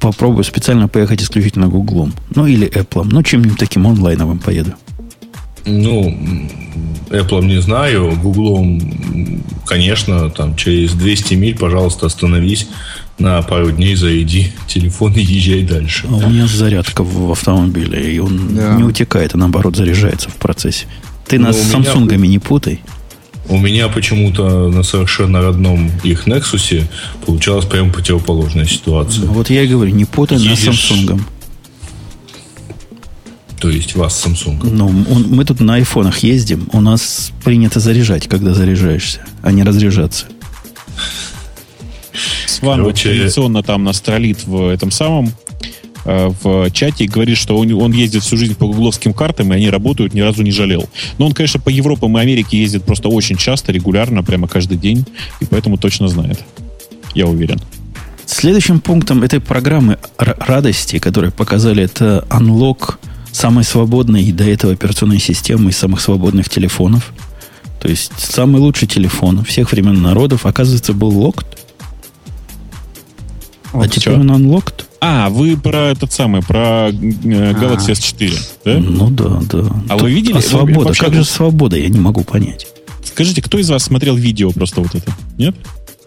попробую 0.00 0.44
специально 0.44 0.88
поехать 0.88 1.22
исключительно 1.22 1.68
гуглом. 1.68 2.14
Ну, 2.34 2.46
или 2.46 2.68
Apple. 2.68 3.06
Ну, 3.10 3.22
чем-нибудь 3.22 3.58
таким 3.58 3.86
онлайновым 3.86 4.38
поеду. 4.38 4.72
Ну, 5.64 6.16
Apple 7.10 7.44
не 7.44 7.60
знаю, 7.60 8.18
Google, 8.22 8.80
конечно, 9.66 10.30
там 10.30 10.56
через 10.56 10.92
200 10.92 11.34
миль, 11.34 11.56
пожалуйста, 11.56 12.06
остановись 12.06 12.68
на 13.18 13.42
пару 13.42 13.70
дней, 13.70 13.94
зайди 13.94 14.52
телефон 14.66 15.12
и 15.14 15.20
езжай 15.22 15.62
дальше. 15.62 16.06
А 16.08 16.14
у 16.14 16.30
меня 16.30 16.46
зарядка 16.46 17.02
в 17.02 17.30
автомобиле, 17.30 18.14
и 18.14 18.18
он 18.18 18.54
да. 18.54 18.74
не 18.74 18.84
утекает, 18.84 19.34
а 19.34 19.38
наоборот 19.38 19.76
заряжается 19.76 20.30
в 20.30 20.36
процессе. 20.36 20.86
Ты 21.26 21.38
нас 21.38 21.60
с 21.60 21.70
Самсунгами 21.70 22.26
не 22.26 22.38
путай. 22.38 22.80
У 23.50 23.56
меня 23.56 23.88
почему-то 23.88 24.68
на 24.68 24.82
совершенно 24.82 25.40
родном 25.40 25.90
их 26.02 26.26
Nexus 26.26 26.84
получалась 27.24 27.64
прям 27.64 27.90
противоположная 27.90 28.66
ситуация. 28.66 29.26
Вот 29.26 29.48
я 29.48 29.62
и 29.62 29.66
говорю, 29.66 29.94
не 29.94 30.04
путай 30.04 30.38
Едешь... 30.38 30.66
нас 30.66 30.76
с 30.76 30.90
Samsung. 30.90 31.20
То 33.60 33.70
есть 33.70 33.96
вас 33.96 34.24
Samsung. 34.24 34.58
Ну, 34.70 34.86
он, 34.86 35.26
мы 35.30 35.44
тут 35.44 35.60
на 35.60 35.74
айфонах 35.74 36.18
ездим. 36.20 36.68
У 36.72 36.80
нас 36.80 37.32
принято 37.44 37.80
заряжать, 37.80 38.28
когда 38.28 38.54
заряжаешься, 38.54 39.20
а 39.42 39.50
не 39.50 39.64
разряжаться. 39.64 40.26
Сван 42.46 42.80
Короче... 42.80 43.10
традиционно 43.10 43.62
там 43.62 43.84
нас 43.84 44.00
троллит 44.00 44.44
в 44.46 44.68
этом 44.68 44.90
самом 44.90 45.32
э, 46.04 46.30
в 46.42 46.70
чате 46.70 47.04
и 47.04 47.08
говорит, 47.08 47.36
что 47.36 47.56
он, 47.56 47.72
он 47.72 47.92
ездит 47.92 48.22
всю 48.22 48.36
жизнь 48.36 48.54
по 48.54 48.66
гугловским 48.66 49.12
картам, 49.12 49.52
и 49.52 49.56
они 49.56 49.70
работают, 49.70 50.14
ни 50.14 50.20
разу 50.20 50.42
не 50.42 50.52
жалел. 50.52 50.88
Но 51.18 51.26
он, 51.26 51.32
конечно, 51.32 51.60
по 51.60 51.68
Европам 51.68 52.16
и 52.16 52.20
Америке 52.20 52.60
ездит 52.60 52.84
просто 52.84 53.08
очень 53.08 53.36
часто, 53.36 53.72
регулярно, 53.72 54.22
прямо 54.22 54.48
каждый 54.48 54.78
день, 54.78 55.04
и 55.40 55.44
поэтому 55.44 55.78
точно 55.78 56.08
знает. 56.08 56.40
Я 57.14 57.26
уверен. 57.26 57.60
Следующим 58.26 58.80
пунктом 58.80 59.22
этой 59.22 59.40
программы 59.40 59.98
радости, 60.16 60.98
которые 60.98 61.30
показали, 61.30 61.82
это 61.82 62.26
unlock 62.28 62.96
самой 63.32 63.64
свободной 63.64 64.32
до 64.32 64.44
этого 64.44 64.72
операционной 64.72 65.18
системы 65.18 65.70
из 65.70 65.76
самых 65.76 66.00
свободных 66.00 66.48
телефонов. 66.48 67.12
То 67.80 67.88
есть 67.88 68.12
самый 68.18 68.60
лучший 68.60 68.88
телефон 68.88 69.44
всех 69.44 69.72
времен 69.72 70.02
народов, 70.02 70.46
оказывается, 70.46 70.92
был 70.92 71.12
locked. 71.12 71.46
Вот 73.72 73.86
а 73.86 73.88
теперь 73.88 74.14
он 74.14 74.30
unlocked. 74.30 74.84
А, 75.00 75.28
вы 75.30 75.56
про 75.56 75.90
этот 75.90 76.12
самый, 76.12 76.42
про 76.42 76.88
э, 76.88 76.92
Galaxy 76.92 77.92
S4, 77.92 78.40
да? 78.64 78.78
Ну 78.78 79.10
да, 79.10 79.40
да. 79.50 79.70
А 79.88 79.92
Тут, 79.92 80.02
вы 80.02 80.12
видели? 80.12 80.38
А 80.38 80.40
свобода. 80.40 80.88
Вообще... 80.88 81.04
Как 81.04 81.14
же 81.14 81.24
свобода? 81.24 81.76
Я 81.76 81.88
не 81.88 82.00
могу 82.00 82.24
понять. 82.24 82.66
Скажите, 83.04 83.40
кто 83.40 83.58
из 83.58 83.70
вас 83.70 83.84
смотрел 83.84 84.16
видео 84.16 84.50
просто 84.50 84.80
вот 84.80 84.94
это? 84.94 85.12
Нет? 85.36 85.54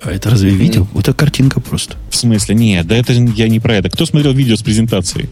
А 0.04 0.12
это 0.12 0.30
разве 0.30 0.52
видео? 0.52 0.88
Mm. 0.94 1.00
Это 1.00 1.14
картинка 1.14 1.62
просто. 1.62 1.96
В 2.10 2.16
смысле? 2.16 2.56
Нет, 2.56 2.88
да 2.88 2.98
это 2.98 3.14
я 3.14 3.48
не 3.48 3.60
про 3.60 3.76
это. 3.76 3.90
Кто 3.90 4.06
смотрел 4.06 4.34
видео 4.34 4.56
с 4.56 4.62
презентацией? 4.62 5.30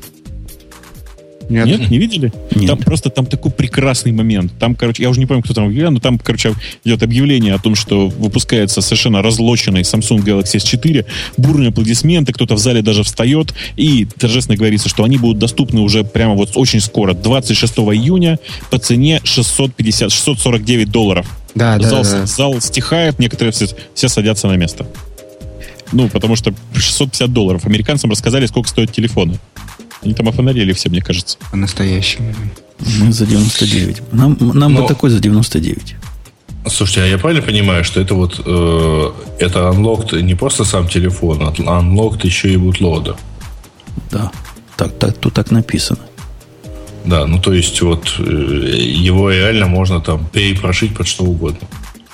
Нет. 1.50 1.66
Нет, 1.66 1.89
не 1.89 1.97
видели? 1.97 2.32
Нет. 2.56 2.68
Там 2.68 2.78
просто 2.78 3.10
там 3.10 3.26
такой 3.26 3.52
прекрасный 3.52 4.12
момент. 4.12 4.54
Там, 4.60 4.76
короче, 4.76 5.04
я 5.04 5.10
уже 5.10 5.20
не 5.20 5.26
помню, 5.26 5.43
кто 5.43 5.54
там 5.54 5.66
объявлял, 5.66 5.91
но 5.91 6.00
там, 6.00 6.20
короче, 6.20 6.54
идет 6.84 7.02
объявление 7.02 7.56
о 7.56 7.60
том, 7.60 7.76
что 7.76 8.08
выпускается 8.08 8.82
совершенно 8.82 9.22
разлоченный 9.22 9.82
Samsung 9.82 10.24
Galaxy 10.24 10.58
S4, 10.58 11.06
бурные 11.38 11.70
аплодисменты, 11.70 12.34
кто-то 12.34 12.56
в 12.56 12.60
зале 12.60 12.82
даже 12.82 13.04
встает, 13.04 13.54
и 13.76 14.06
торжественно 14.06 14.58
говорится, 14.58 14.89
что 14.89 15.04
они 15.04 15.18
будут 15.18 15.39
доступны 15.39 15.82
уже 15.82 16.04
прямо 16.04 16.36
вот 16.36 16.52
очень 16.56 16.80
скоро, 16.80 17.14
26 17.14 17.80
июня, 17.80 18.39
по 18.70 18.78
цене 18.78 19.20
650, 19.24 20.12
649 20.12 20.89
долларов. 20.89 21.28
Да, 21.56 21.80
зал, 21.80 22.04
да, 22.04 22.12
да. 22.12 22.26
Зал 22.28 22.62
стихает, 22.62 23.18
некоторые 23.18 23.52
все, 23.52 23.68
все 23.95 24.08
садятся 24.08 24.47
на 24.47 24.56
место. 24.56 24.86
Ну, 25.91 26.08
потому 26.10 26.36
что 26.36 26.54
650 26.76 27.34
долларов. 27.34 27.66
Американцам 27.66 28.12
рассказали, 28.12 28.45
сколько 28.45 28.70
стоят 28.70 28.91
телефоны. 28.91 29.39
Они 30.02 30.14
там 30.14 30.30
офонарели 30.30 30.74
все, 30.74 30.89
мне 30.89 31.02
кажется. 31.02 31.38
По-настоящему. 31.52 32.34
Мы 33.00 33.12
за 33.12 33.26
99. 33.26 34.14
Нам, 34.14 34.38
нам 34.39 34.74
Но... 34.74 34.82
бы 34.82 34.88
такой 34.88 35.10
за 35.10 35.20
99. 35.20 35.95
Слушайте, 36.68 37.04
а 37.04 37.06
я 37.06 37.18
правильно 37.18 37.41
понимаю, 37.41 37.84
что 37.84 38.02
это 38.02 38.16
вот 38.16 38.41
э, 38.45 39.12
это 39.39 39.60
unlocked 39.60 40.22
не 40.22 40.36
просто 40.36 40.66
сам 40.66 40.88
телефон, 40.88 41.41
а 41.41 41.52
unlocked 41.52 42.26
еще 42.26 42.52
и 42.54 42.58
бутлода? 42.58 43.18
Да, 44.12 44.32
так, 44.78 44.97
так, 44.97 45.18
тут 45.18 45.34
так 45.34 45.52
написано. 45.52 46.00
Да, 47.06 47.26
ну 47.26 47.39
то 47.39 47.54
есть 47.54 47.82
вот 47.82 48.16
э, 48.20 48.24
его 48.24 49.32
реально 49.32 49.68
можно 49.68 50.02
там 50.02 50.28
перепрошить 50.28 50.95
под 50.95 51.08
что 51.08 51.24
угодно. 51.24 51.68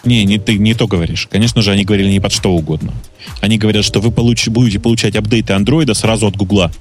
Не, 0.04 0.24
не 0.24 0.38
ты 0.38 0.58
не 0.60 0.76
то 0.76 0.88
говоришь. 0.88 1.28
Конечно 1.32 1.62
же, 1.62 1.72
они 1.72 1.84
говорили 1.84 2.10
не 2.10 2.20
под 2.20 2.32
что 2.32 2.52
угодно. 2.52 2.94
Они 3.42 3.58
говорят, 3.58 3.84
что 3.84 4.00
вы 4.00 4.12
получ, 4.12 4.48
будете 4.48 4.80
получать 4.80 5.16
апдейты 5.16 5.54
андроида 5.54 5.96
сразу 5.96 6.28
от 6.28 6.38
Гугла. 6.38 6.72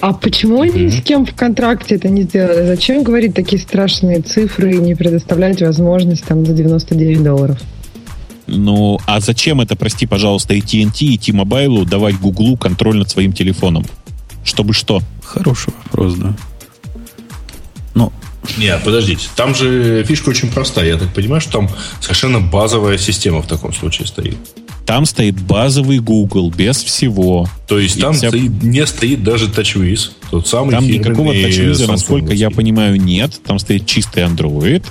А 0.00 0.12
почему 0.12 0.62
они 0.62 0.84
ни 0.84 0.90
с 0.90 1.02
кем 1.02 1.26
в 1.26 1.34
контракте 1.34 1.96
это 1.96 2.08
не 2.08 2.22
сделали? 2.22 2.66
Зачем 2.66 3.02
говорить 3.02 3.34
такие 3.34 3.60
страшные 3.60 4.20
цифры 4.20 4.74
и 4.74 4.78
не 4.78 4.94
предоставлять 4.94 5.60
возможность 5.62 6.24
там 6.24 6.44
за 6.44 6.52
99 6.52 7.22
долларов? 7.22 7.58
Ну, 8.46 8.98
а 9.06 9.20
зачем 9.20 9.60
это, 9.60 9.76
прости, 9.76 10.06
пожалуйста, 10.06 10.54
и 10.54 10.60
TNT, 10.60 11.04
и 11.04 11.18
T-Mobile 11.18 11.84
давать 11.86 12.18
Гуглу 12.18 12.56
контроль 12.56 12.96
над 12.96 13.10
своим 13.10 13.32
телефоном? 13.32 13.84
Чтобы 14.44 14.72
что? 14.72 15.02
Хороший 15.22 15.72
вопрос, 15.84 16.14
да. 16.14 16.34
Но... 17.94 18.12
Нет, 18.56 18.80
подождите. 18.82 19.28
Там 19.36 19.54
же 19.54 20.02
фишка 20.04 20.30
очень 20.30 20.50
простая. 20.50 20.86
Я 20.86 20.96
так 20.96 21.12
понимаю, 21.12 21.42
что 21.42 21.52
там 21.52 21.68
совершенно 22.00 22.40
базовая 22.40 22.96
система 22.96 23.42
в 23.42 23.46
таком 23.46 23.74
случае 23.74 24.06
стоит. 24.06 24.38
Там 24.88 25.04
стоит 25.04 25.38
базовый 25.38 25.98
Google, 25.98 26.50
без 26.50 26.82
всего. 26.82 27.46
То 27.66 27.78
есть 27.78 27.98
И 27.98 28.00
там 28.00 28.14
вся... 28.14 28.28
стоит, 28.28 28.62
не 28.62 28.86
стоит 28.86 29.22
даже 29.22 29.44
TouchWiz? 29.44 30.12
Тот 30.30 30.48
самый 30.48 30.70
Там 30.70 30.86
никакого 30.86 31.34
тачвиза, 31.34 31.86
насколько 31.86 32.32
я 32.32 32.48
понимаю, 32.48 32.98
нет. 32.98 33.38
Там 33.46 33.58
стоит 33.58 33.84
чистый 33.84 34.22
Android. 34.22 34.82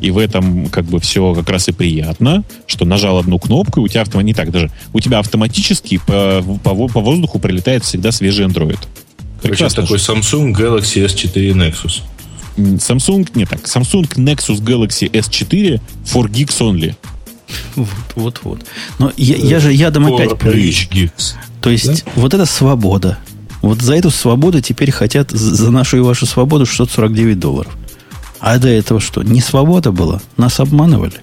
И 0.00 0.10
в 0.10 0.18
этом 0.18 0.66
как 0.70 0.86
бы 0.86 0.98
все 0.98 1.32
как 1.34 1.48
раз 1.50 1.68
и 1.68 1.72
приятно, 1.72 2.42
что 2.66 2.84
нажал 2.84 3.18
одну 3.18 3.38
кнопку, 3.38 3.80
и 3.80 3.84
у 3.84 3.86
тебя 3.86 4.00
автом... 4.00 4.22
не 4.22 4.34
так 4.34 4.50
даже. 4.50 4.72
У 4.92 4.98
тебя 4.98 5.20
автоматически 5.20 6.00
по, 6.04 6.42
по, 6.64 6.88
по 6.88 7.00
воздуху 7.00 7.38
прилетает 7.38 7.84
всегда 7.84 8.10
свежий 8.10 8.46
Android. 8.46 8.80
Короче, 9.40 9.68
такой 9.68 9.98
Samsung 9.98 10.52
Galaxy 10.52 11.06
S4 11.06 11.52
Nexus. 11.52 12.00
Samsung, 12.56 13.28
не 13.36 13.46
так, 13.46 13.60
Samsung 13.60 14.08
Nexus 14.16 14.60
Galaxy 14.60 15.08
S4 15.12 15.80
for 16.04 16.28
gigs 16.28 16.58
only. 16.58 16.96
Вот, 17.76 17.88
вот, 18.14 18.40
вот. 18.42 18.60
Но 18.98 19.12
я, 19.16 19.36
я 19.36 19.60
же 19.60 19.72
ядом 19.72 20.12
опять 20.12 20.38
прыгаю. 20.38 21.10
То 21.60 21.70
есть, 21.70 22.04
да? 22.04 22.12
вот 22.16 22.34
это 22.34 22.46
свобода. 22.46 23.18
Вот 23.62 23.80
за 23.80 23.94
эту 23.96 24.10
свободу 24.10 24.60
теперь 24.60 24.90
хотят, 24.90 25.30
за 25.30 25.70
нашу 25.70 25.96
и 25.96 26.00
вашу 26.00 26.26
свободу 26.26 26.66
649 26.66 27.38
долларов. 27.38 27.72
А 28.40 28.58
до 28.58 28.68
этого 28.68 29.00
что? 29.00 29.22
Не 29.22 29.40
свобода 29.40 29.90
была? 29.90 30.20
Нас 30.36 30.60
обманывали? 30.60 31.14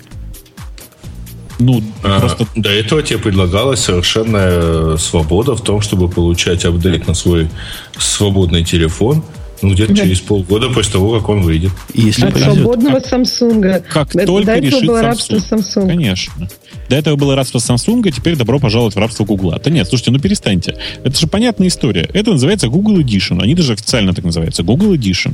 Ну, 1.60 1.84
а, 2.04 2.20
просто... 2.20 2.48
До 2.56 2.70
этого 2.70 3.04
тебе 3.04 3.20
предлагалась 3.20 3.82
совершенная 3.82 4.98
свобода 4.98 5.56
в 5.56 5.62
том, 5.62 5.82
чтобы 5.82 6.10
получать 6.10 6.66
апдейт 6.66 7.08
на 7.08 7.14
свой 7.14 7.50
свободный 7.98 8.64
телефон– 8.64 9.24
ну, 9.62 9.74
где-то 9.74 9.94
да. 9.94 10.04
через 10.04 10.20
полгода 10.20 10.70
после 10.70 10.94
того, 10.94 11.18
как 11.20 11.30
он 11.30 11.42
выйдет. 11.42 11.72
Если 11.94 12.26
От 12.26 12.34
повезет. 12.34 12.54
свободного 12.54 13.00
Samsung. 13.00 13.84
Как 13.88 14.14
До 14.14 14.26
только 14.26 14.52
этого 14.52 14.66
решит 14.66 14.86
было 14.86 15.02
рабство 15.02 15.36
Samsung. 15.36 15.88
Конечно. 15.88 16.50
До 16.90 16.96
этого 16.96 17.16
было 17.16 17.36
рабство 17.36 17.60
Samsung, 17.60 18.12
теперь 18.12 18.36
добро 18.36 18.60
пожаловать 18.60 18.96
в 18.96 19.00
рабство 19.00 19.24
Google. 19.24 19.54
Да 19.64 19.70
нет, 19.70 19.88
слушайте, 19.88 20.12
ну 20.12 20.20
перестаньте. 20.20 20.78
Это 21.04 21.18
же 21.18 21.28
понятная 21.28 21.68
история. 21.68 22.10
Это 22.14 22.32
называется 22.32 22.68
Google 22.68 23.00
Edition. 23.00 23.42
Они 23.42 23.56
даже 23.56 23.74
официально 23.74 24.14
так 24.14 24.26
называются. 24.26 24.64
Google 24.64 24.94
Edition. 24.96 25.34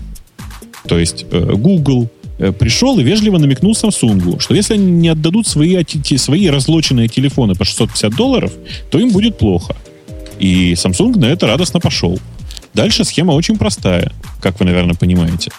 То 0.88 1.00
есть 1.00 1.26
э, 1.32 1.54
Google 1.56 2.10
э, 2.38 2.52
пришел 2.52 3.00
и 3.00 3.04
вежливо 3.04 3.38
намекнул 3.38 3.74
Samsung, 3.74 4.40
что 4.40 4.54
если 4.54 4.76
они 4.76 4.92
не 4.92 5.10
отдадут 5.10 5.48
свои, 5.48 5.84
свои 6.18 6.48
разлоченные 6.48 7.08
телефоны 7.08 7.56
по 7.56 7.66
650 7.66 8.16
долларов, 8.16 8.52
то 8.92 9.00
им 9.00 9.12
будет 9.12 9.38
плохо. 9.38 9.76
И 10.40 10.74
Samsung 10.74 11.18
на 11.18 11.26
это 11.26 11.48
радостно 11.48 11.80
пошел. 11.80 12.20
Дальше 12.78 13.04
схема 13.06 13.32
очень 13.32 13.58
простая, 13.58 14.12
как 14.40 14.60
вы, 14.60 14.68
наверное, 14.68 14.94
понимаете. 14.94 15.50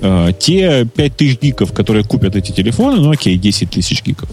Э, 0.00 0.32
те 0.38 0.86
5000 0.86 1.38
гиков, 1.38 1.72
которые 1.72 2.02
купят 2.02 2.34
эти 2.34 2.50
телефоны, 2.50 2.96
ну 2.96 3.10
окей, 3.10 3.36
10 3.36 3.68
тысяч 3.68 4.02
гиков, 4.02 4.30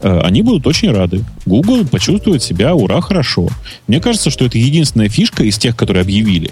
э, 0.00 0.20
они 0.24 0.42
будут 0.42 0.66
очень 0.66 0.90
рады. 0.90 1.22
Google 1.46 1.86
почувствует 1.86 2.42
себя, 2.42 2.74
ура, 2.74 3.00
хорошо. 3.00 3.46
Мне 3.86 4.00
кажется, 4.00 4.30
что 4.30 4.44
это 4.44 4.58
единственная 4.58 5.08
фишка 5.08 5.44
из 5.44 5.58
тех, 5.58 5.76
которые 5.76 6.02
объявили, 6.02 6.50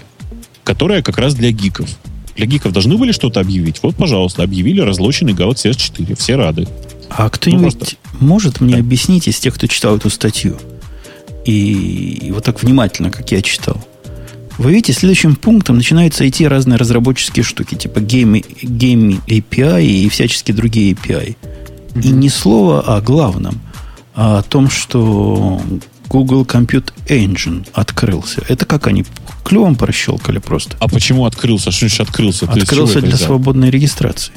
которая 0.63 1.01
как 1.01 1.17
раз 1.17 1.35
для 1.35 1.51
гиков. 1.51 1.89
Для 2.37 2.45
гиков 2.45 2.71
должны 2.71 2.95
были 2.95 3.11
что-то 3.11 3.41
объявить. 3.41 3.83
Вот, 3.83 3.97
пожалуйста, 3.97 4.41
объявили 4.41 4.79
разлоченный 4.79 5.33
Galaxy 5.33 5.69
S4. 5.69 6.17
Все 6.17 6.37
рады. 6.37 6.65
А 7.09 7.29
кто-нибудь 7.29 7.73
ну, 7.73 7.79
просто... 7.79 7.95
может 8.21 8.61
мне 8.61 8.75
да. 8.75 8.79
объяснить 8.79 9.27
из 9.27 9.37
тех, 9.39 9.55
кто 9.55 9.67
читал 9.67 9.97
эту 9.97 10.09
статью? 10.09 10.57
И, 11.43 12.19
и 12.21 12.31
вот 12.31 12.45
так 12.45 12.63
внимательно, 12.63 13.11
как 13.11 13.29
я 13.33 13.41
читал. 13.41 13.85
Вы 14.57 14.71
видите, 14.71 14.93
следующим 14.93 15.35
пунктом 15.35 15.77
начинаются 15.77 16.27
идти 16.27 16.47
разные 16.47 16.77
разработческие 16.77 17.43
штуки, 17.43 17.75
типа 17.75 17.99
Game, 17.99 18.45
Game 18.61 19.21
API 19.27 19.85
и 19.85 20.09
всяческие 20.09 20.55
другие 20.55 20.93
API. 20.93 21.35
Mm-hmm. 21.93 22.01
И 22.03 22.07
ни 22.09 22.27
слова 22.29 22.81
о 22.81 23.01
главном, 23.01 23.59
а 24.15 24.39
о 24.39 24.43
том, 24.43 24.69
что 24.69 25.61
Google 26.07 26.43
Compute 26.43 26.93
Engine 27.07 27.67
открылся. 27.73 28.43
Это 28.47 28.65
как 28.65 28.87
они 28.87 29.05
клювом 29.43 29.75
прощелкали 29.75 30.39
просто. 30.39 30.77
А 30.79 30.87
почему 30.87 31.25
открылся? 31.25 31.71
Что 31.71 31.87
значит 31.87 32.01
открылся? 32.01 32.45
Открылся 32.45 33.01
для 33.01 33.17
свободной 33.17 33.69
регистрации. 33.69 34.33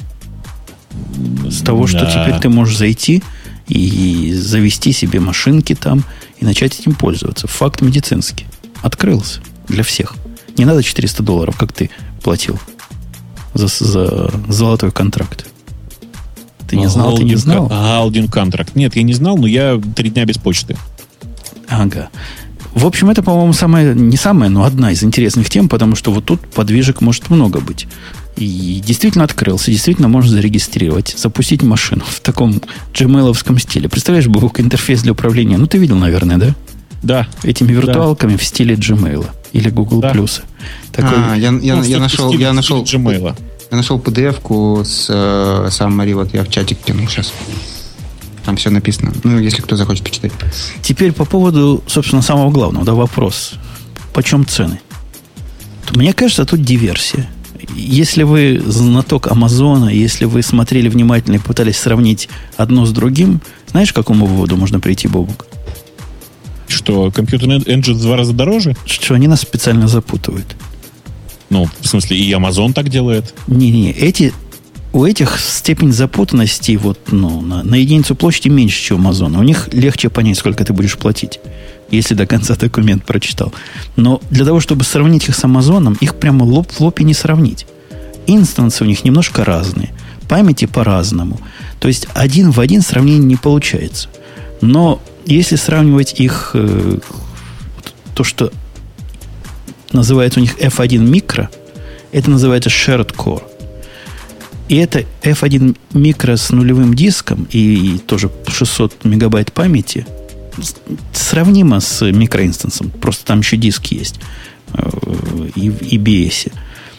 С 1.48 1.60
того, 1.60 1.86
да. 1.86 1.88
что 1.88 2.06
теперь 2.06 2.40
ты 2.40 2.48
можешь 2.48 2.76
зайти 2.76 3.22
и 3.68 4.32
завести 4.34 4.92
себе 4.92 5.20
машинки 5.20 5.74
там 5.74 6.04
и 6.38 6.44
начать 6.44 6.78
этим 6.78 6.94
пользоваться. 6.94 7.46
Факт 7.46 7.82
медицинский. 7.82 8.46
Открылся. 8.82 9.40
Для 9.68 9.82
всех. 9.82 10.14
Не 10.56 10.64
надо 10.64 10.82
400 10.82 11.22
долларов, 11.22 11.56
как 11.56 11.72
ты 11.72 11.90
платил 12.22 12.58
за, 13.54 13.68
за 13.68 14.30
золотой 14.48 14.90
контракт. 14.90 15.46
Ты 16.68 16.76
не 16.76 16.88
знал, 16.88 17.08
Галдин, 17.08 17.26
ты 17.26 17.32
не 17.32 17.36
знал? 17.36 17.66
Галдин 17.66 18.28
контракт. 18.28 18.76
Нет, 18.76 18.94
я 18.96 19.02
не 19.02 19.14
знал, 19.14 19.38
но 19.38 19.46
я 19.46 19.80
три 19.96 20.10
дня 20.10 20.24
без 20.24 20.36
почты. 20.36 20.76
Ага. 21.68 22.10
В 22.74 22.86
общем, 22.86 23.08
это, 23.10 23.22
по-моему, 23.22 23.52
самая, 23.54 23.94
не 23.94 24.16
самая, 24.16 24.50
но 24.50 24.64
одна 24.64 24.92
из 24.92 25.02
интересных 25.02 25.48
тем, 25.48 25.68
потому 25.68 25.96
что 25.96 26.12
вот 26.12 26.26
тут 26.26 26.40
подвижек 26.48 27.00
может 27.00 27.30
много 27.30 27.60
быть. 27.60 27.88
И 28.36 28.82
действительно 28.84 29.24
открылся, 29.24 29.70
действительно 29.70 30.08
можно 30.08 30.30
зарегистрировать, 30.30 31.14
запустить 31.16 31.62
машину 31.62 32.04
в 32.06 32.20
таком 32.20 32.60
gmail 32.92 33.58
стиле. 33.58 33.88
Представляешь, 33.88 34.28
Бог, 34.28 34.60
интерфейс 34.60 35.02
для 35.02 35.12
управления? 35.12 35.56
Ну, 35.56 35.66
ты 35.66 35.78
видел, 35.78 35.96
наверное, 35.96 36.36
да? 36.36 36.54
Да. 37.02 37.26
Этими 37.42 37.72
виртуалками 37.72 38.32
да. 38.32 38.38
в 38.38 38.44
стиле 38.44 38.74
Gmail 38.74 39.26
или 39.52 39.70
Google 39.70 40.00
да. 40.00 40.12
Plus. 40.12 40.42
Такой... 40.92 41.16
А, 41.16 41.34
я, 41.34 41.50
я, 41.50 41.76
ну, 41.76 41.82
я, 41.82 41.98
нашел, 41.98 42.32
я 42.32 42.52
нашел 42.52 42.82
Gmail. 42.82 43.36
Я 43.70 43.76
нашел 43.76 43.98
PDF-ку 43.98 44.82
с 44.84 45.08
э, 45.10 45.68
Summary, 45.68 46.14
вот 46.14 46.32
я 46.32 46.44
в 46.44 46.48
чатик 46.48 46.78
кинул 46.78 47.06
сейчас. 47.06 47.32
Там 48.44 48.56
все 48.56 48.70
написано. 48.70 49.12
Ну, 49.24 49.38
если 49.38 49.60
кто 49.60 49.76
захочет 49.76 50.04
почитать. 50.04 50.32
Теперь 50.80 51.12
по 51.12 51.26
поводу, 51.26 51.84
собственно, 51.86 52.22
самого 52.22 52.50
главного, 52.50 52.86
да, 52.86 52.94
вопрос. 52.94 53.54
Почем 54.14 54.46
цены? 54.46 54.80
Мне 55.94 56.14
кажется, 56.14 56.46
тут 56.46 56.62
диверсия. 56.62 57.28
Если 57.74 58.22
вы 58.22 58.62
знаток 58.64 59.26
Амазона, 59.26 59.90
если 59.90 60.24
вы 60.24 60.42
смотрели 60.42 60.88
внимательно 60.88 61.36
и 61.36 61.38
пытались 61.38 61.76
сравнить 61.76 62.30
одно 62.56 62.86
с 62.86 62.90
другим, 62.92 63.42
знаешь, 63.70 63.92
к 63.92 63.96
какому 63.96 64.24
выводу 64.24 64.56
можно 64.56 64.80
прийти, 64.80 65.08
Бобук? 65.08 65.47
Что, 66.68 67.10
компьютерный 67.10 67.58
engine 67.58 67.94
в 67.94 68.02
два 68.02 68.16
раза 68.16 68.32
дороже? 68.32 68.76
Что 68.86 69.14
они 69.14 69.26
нас 69.26 69.40
специально 69.40 69.88
запутывают. 69.88 70.56
Ну, 71.50 71.68
в 71.80 71.88
смысле, 71.88 72.18
и 72.18 72.30
Amazon 72.32 72.72
так 72.72 72.88
делает? 72.90 73.34
Не-не, 73.46 73.90
эти 73.90 74.32
у 74.92 75.04
этих 75.04 75.38
степень 75.38 75.92
запутанности 75.92 76.76
вот, 76.76 76.98
ну, 77.10 77.40
на, 77.40 77.62
на 77.62 77.74
единицу 77.74 78.14
площади 78.14 78.48
меньше, 78.48 78.82
чем 78.82 79.04
у 79.04 79.10
Amazon. 79.10 79.38
У 79.38 79.42
них 79.42 79.68
легче 79.72 80.08
понять, 80.08 80.38
сколько 80.38 80.64
ты 80.64 80.72
будешь 80.72 80.96
платить, 80.96 81.40
если 81.90 82.14
до 82.14 82.26
конца 82.26 82.54
документ 82.56 83.04
прочитал. 83.04 83.52
Но 83.96 84.20
для 84.30 84.44
того, 84.44 84.60
чтобы 84.60 84.84
сравнить 84.84 85.28
их 85.28 85.34
с 85.34 85.44
Амазоном, 85.44 85.96
их 86.00 86.16
прямо 86.16 86.44
лоб 86.44 86.70
в 86.70 86.80
лоб 86.80 87.00
и 87.00 87.04
не 87.04 87.14
сравнить. 87.14 87.66
Инстансы 88.26 88.84
у 88.84 88.86
них 88.86 89.04
немножко 89.04 89.44
разные, 89.44 89.90
памяти 90.28 90.66
по-разному. 90.66 91.40
То 91.80 91.88
есть 91.88 92.06
один 92.14 92.50
в 92.50 92.60
один 92.60 92.82
сравнение 92.82 93.24
не 93.24 93.36
получается. 93.36 94.08
Но 94.60 95.00
если 95.26 95.56
сравнивать 95.56 96.18
их, 96.20 96.50
э, 96.54 96.98
то, 98.14 98.24
что 98.24 98.52
называется 99.92 100.40
у 100.40 100.42
них 100.42 100.58
F1 100.58 100.98
микро, 100.98 101.50
это 102.12 102.30
называется 102.30 102.70
Shared 102.70 103.14
Core. 103.14 103.42
И 104.68 104.76
это 104.76 105.04
F1 105.22 105.76
микро 105.94 106.36
с 106.36 106.50
нулевым 106.50 106.94
диском 106.94 107.46
и, 107.50 107.94
и 107.94 107.98
тоже 107.98 108.30
600 108.46 109.04
мегабайт 109.04 109.52
памяти 109.52 110.06
сравнимо 111.12 111.80
с 111.80 112.04
микроинстансом. 112.04 112.90
Просто 112.90 113.24
там 113.26 113.40
еще 113.40 113.56
диск 113.56 113.86
есть 113.86 114.20
э, 114.74 114.90
и 115.54 115.70
в 115.70 115.82
EBS. 115.82 116.52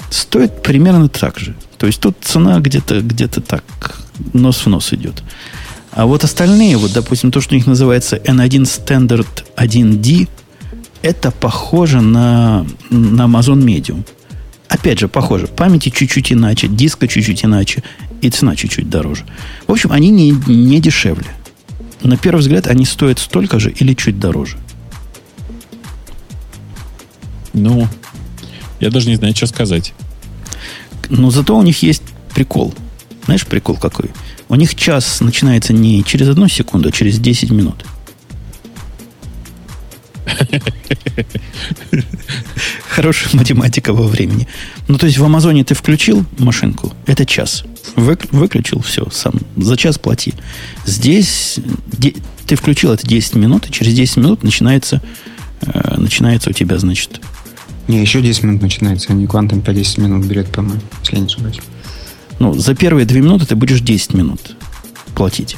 Стоит 0.10 0.64
примерно 0.64 1.10
так 1.10 1.39
же. 1.39 1.55
То 1.78 1.88
есть 1.88 1.99
тут 1.99 2.18
цена 2.22 2.60
где-то 2.60 3.01
где 3.01 3.28
так 3.28 3.64
нос 4.34 4.66
в 4.66 4.70
нос 4.70 4.93
идет. 4.93 5.24
А 5.92 6.06
вот 6.06 6.24
остальные, 6.24 6.78
вот, 6.78 6.94
допустим, 6.94 7.32
то, 7.32 7.42
что 7.42 7.54
у 7.54 7.58
них 7.58 7.68
называется 7.68 8.18
N1 8.18 8.64
Standard 8.64 9.46
1D, 9.56 10.28
это 11.02 11.32
похоже 11.32 12.02
на, 12.02 12.66
на 12.90 13.24
Amazon 13.24 13.64
Medium. 13.64 14.06
Опять 14.68 15.00
же, 15.00 15.08
похоже. 15.08 15.48
Памяти 15.48 15.90
чуть-чуть 15.90 16.32
иначе, 16.32 16.68
диска 16.68 17.08
чуть-чуть 17.08 17.44
иначе, 17.44 17.84
и 18.22 18.30
цена 18.30 18.56
чуть-чуть 18.56 18.90
дороже. 18.90 19.26
В 19.66 19.72
общем, 19.72 19.92
они 19.92 20.10
не, 20.10 20.32
не 20.32 20.80
дешевле. 20.80 21.28
На 22.02 22.18
первый 22.18 22.40
взгляд, 22.40 22.68
они 22.68 22.86
стоят 22.86 23.20
столько 23.20 23.60
же 23.60 23.72
или 23.72 23.94
чуть 23.94 24.20
дороже. 24.20 24.58
Ну, 27.54 27.88
я 28.80 28.90
даже 28.90 29.10
не 29.10 29.16
знаю, 29.16 29.36
что 29.36 29.48
сказать. 29.48 29.94
Но 31.10 31.32
зато 31.32 31.58
у 31.58 31.64
них 31.64 31.82
есть 31.82 32.04
прикол. 32.34 32.74
Знаешь, 33.26 33.46
прикол 33.46 33.76
какой? 33.76 34.12
У 34.50 34.56
них 34.56 34.76
час 34.76 35.22
начинается 35.22 35.74
не 35.74 36.04
через 36.04 36.28
одну 36.28 36.47
секунду, 36.47 36.89
а 36.89 36.91
через 36.91 37.20
10 37.20 37.52
минут. 37.52 37.86
Хорошая 42.89 43.30
математика 43.34 43.93
во 43.93 44.08
времени. 44.08 44.47
Ну, 44.88 44.97
то 44.97 45.06
есть 45.06 45.20
в 45.20 45.24
Амазоне 45.24 45.64
ты 45.64 45.76
включил 45.76 46.26
машинку, 46.39 46.93
это 47.06 47.26
час. 47.26 47.64
Вы, 47.95 48.18
выключил, 48.32 48.82
все, 48.82 49.08
сам 49.12 49.34
за 49.56 49.78
час 49.78 50.00
плати. 50.00 50.34
Здесь 50.86 51.60
де, 51.86 52.16
ты 52.47 52.56
включил 52.56 52.91
это 52.91 53.08
10 53.08 53.36
минут, 53.36 53.68
и 53.68 53.72
через 53.72 53.93
10 53.93 54.18
минут 54.18 54.43
начинается, 54.43 55.02
э, 55.62 55.95
начинается 55.97 56.50
у 56.50 56.54
тебя, 56.54 56.78
значит, 56.80 57.22
Не, 57.88 58.02
еще 58.02 58.22
10 58.22 58.43
минут 58.43 58.62
начинается, 58.62 59.12
они 59.14 59.28
квантом 59.28 59.62
по 59.62 59.74
10 59.74 59.97
минут 60.00 60.26
берет, 60.26 60.47
по-моему, 60.52 60.82
если 61.02 61.16
я 61.16 61.22
не 61.22 61.28
ошибаюсь. 61.28 61.60
Ну, 62.40 62.54
за 62.54 62.74
первые 62.74 63.06
2 63.06 63.20
минуты 63.20 63.46
ты 63.46 63.56
будешь 63.56 63.82
10 63.82 64.14
минут 64.14 64.56
платить. 65.16 65.58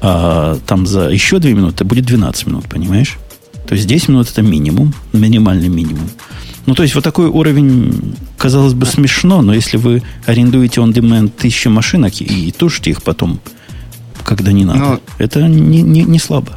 А 0.00 0.58
там 0.66 0.86
за 0.86 1.08
еще 1.08 1.38
2 1.38 1.50
минуты 1.50 1.84
будет 1.84 2.04
12 2.04 2.46
минут, 2.46 2.64
понимаешь? 2.66 3.18
То 3.66 3.74
есть 3.74 3.86
10 3.86 4.08
минут 4.08 4.30
это 4.30 4.42
минимум, 4.42 4.94
минимальный 5.12 5.68
минимум. 5.68 6.08
Ну, 6.66 6.74
то 6.74 6.82
есть 6.82 6.94
вот 6.94 7.04
такой 7.04 7.26
уровень, 7.26 8.14
казалось 8.38 8.72
бы, 8.72 8.86
смешно, 8.86 9.42
но 9.42 9.54
если 9.54 9.76
вы 9.76 10.02
арендуете 10.26 10.80
on 10.80 10.92
demand 10.92 11.30
тысячи 11.30 11.68
машинок 11.68 12.20
и 12.20 12.52
тушите 12.52 12.90
их 12.90 13.02
потом, 13.02 13.40
когда 14.24 14.52
не 14.52 14.64
надо, 14.64 14.78
но... 14.78 15.00
это 15.18 15.42
не, 15.42 15.82
не, 15.82 16.04
не 16.04 16.18
слабо. 16.18 16.52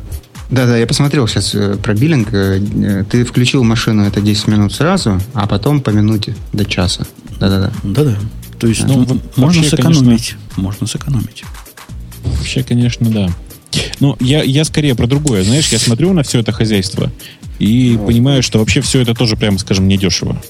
Да-да, 0.50 0.78
я 0.78 0.88
посмотрел 0.88 1.28
сейчас 1.28 1.54
э, 1.56 1.76
про 1.76 1.94
биллинг. 1.94 2.30
Э, 2.32 3.04
ты 3.10 3.26
включил 3.26 3.66
машину, 3.66 4.04
это 4.04 4.22
10 4.22 4.48
минут 4.48 4.74
сразу, 4.74 5.20
а 5.34 5.46
потом 5.46 5.82
по 5.82 5.90
минуте 5.90 6.36
до 6.54 6.64
часа. 6.64 7.06
Да-да-да. 7.38 7.72
Да-да. 7.84 8.16
То 8.60 8.68
есть 8.68 8.84
ну, 8.86 9.06
ну, 9.08 9.22
можно 9.36 9.64
сэкономить. 9.64 10.04
Конечно, 10.06 10.38
можно 10.56 10.88
сэкономить. 10.88 11.44
Вообще, 12.24 12.64
конечно, 12.64 13.10
да. 13.10 13.30
Ну, 14.00 14.16
я, 14.20 14.44
я 14.44 14.64
скорее 14.66 14.96
про 14.96 15.08
другое. 15.08 15.44
Знаешь, 15.44 15.70
я 15.70 15.80
смотрю 15.80 16.14
на 16.14 16.24
все 16.24 16.40
это 16.40 16.52
хозяйство 16.52 17.12
и 17.60 17.96
вот. 17.98 18.08
понимаю, 18.08 18.44
что 18.44 18.60
вообще 18.60 18.82
все 18.82 19.02
это 19.02 19.14
тоже, 19.14 19.36
прямо 19.36 19.58
скажем, 19.58 19.88
недешево. 19.88 20.42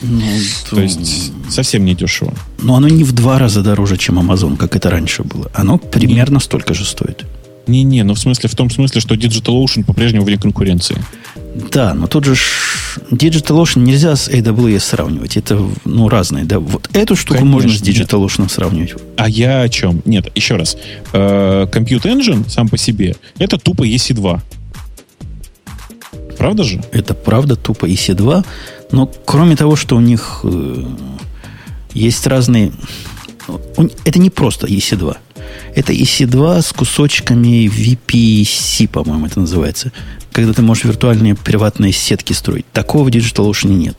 Ну, 0.00 0.20
то... 0.70 0.76
то 0.76 0.82
есть 0.82 1.32
совсем 1.50 1.84
не 1.84 1.94
дешево. 1.94 2.32
Но 2.62 2.76
оно 2.76 2.88
не 2.88 3.02
в 3.02 3.12
два 3.12 3.38
раза 3.38 3.62
дороже, 3.62 3.96
чем 3.96 4.18
Amazon, 4.18 4.56
как 4.56 4.76
это 4.76 4.90
раньше 4.90 5.24
было. 5.24 5.50
Оно 5.54 5.78
примерно 5.78 6.34
не. 6.34 6.40
столько 6.40 6.74
же 6.74 6.84
стоит. 6.84 7.24
Не-не, 7.66 8.02
ну 8.04 8.14
в 8.14 8.18
смысле, 8.18 8.48
в 8.48 8.54
том 8.54 8.70
смысле, 8.70 9.00
что 9.00 9.14
DigitalOcean 9.14 9.84
по-прежнему 9.84 10.24
вне 10.24 10.38
конкуренции. 10.38 10.96
Да, 11.70 11.92
но 11.94 12.06
тут 12.06 12.24
же 12.24 12.36
DigitalOcean 13.10 13.80
нельзя 13.80 14.14
с 14.14 14.28
AWS 14.28 14.80
сравнивать. 14.80 15.36
Это 15.36 15.60
ну, 15.84 16.08
разные. 16.08 16.44
Да? 16.44 16.60
Вот 16.60 16.88
эту 16.92 17.16
штуку 17.16 17.40
Конечно, 17.40 17.52
можно 17.52 17.70
с 17.70 17.82
DigitalOcean 17.82 18.42
нет. 18.42 18.50
сравнивать. 18.50 18.94
А 19.16 19.28
я 19.28 19.62
о 19.62 19.68
чем? 19.68 20.00
Нет, 20.04 20.30
еще 20.34 20.56
раз. 20.56 20.76
Э, 21.12 21.66
Compute 21.70 22.04
Engine 22.04 22.48
сам 22.48 22.68
по 22.68 22.78
себе 22.78 23.16
это 23.38 23.58
тупо 23.58 23.86
EC2. 23.86 24.40
Правда 26.38 26.62
же? 26.62 26.80
Это 26.92 27.14
правда 27.14 27.56
тупо 27.56 27.86
EC2. 27.86 28.44
Но 28.92 29.10
кроме 29.24 29.56
того, 29.56 29.74
что 29.74 29.96
у 29.96 30.00
них 30.00 30.40
э, 30.44 30.84
есть 31.92 32.26
разные... 32.26 32.72
Это 34.04 34.18
не 34.18 34.30
просто 34.30 34.66
EC2. 34.66 35.16
Это 35.74 35.92
EC2 35.92 36.62
с 36.62 36.72
кусочками 36.72 37.66
VPC, 37.66 38.88
по-моему, 38.88 39.26
это 39.26 39.40
называется 39.40 39.92
когда 40.38 40.52
ты 40.52 40.62
можешь 40.62 40.84
виртуальные 40.84 41.34
приватные 41.34 41.90
сетки 41.90 42.32
строить. 42.32 42.64
Такого 42.72 43.02
в 43.02 43.08
DigitalOcean 43.08 43.74
нет. 43.74 43.98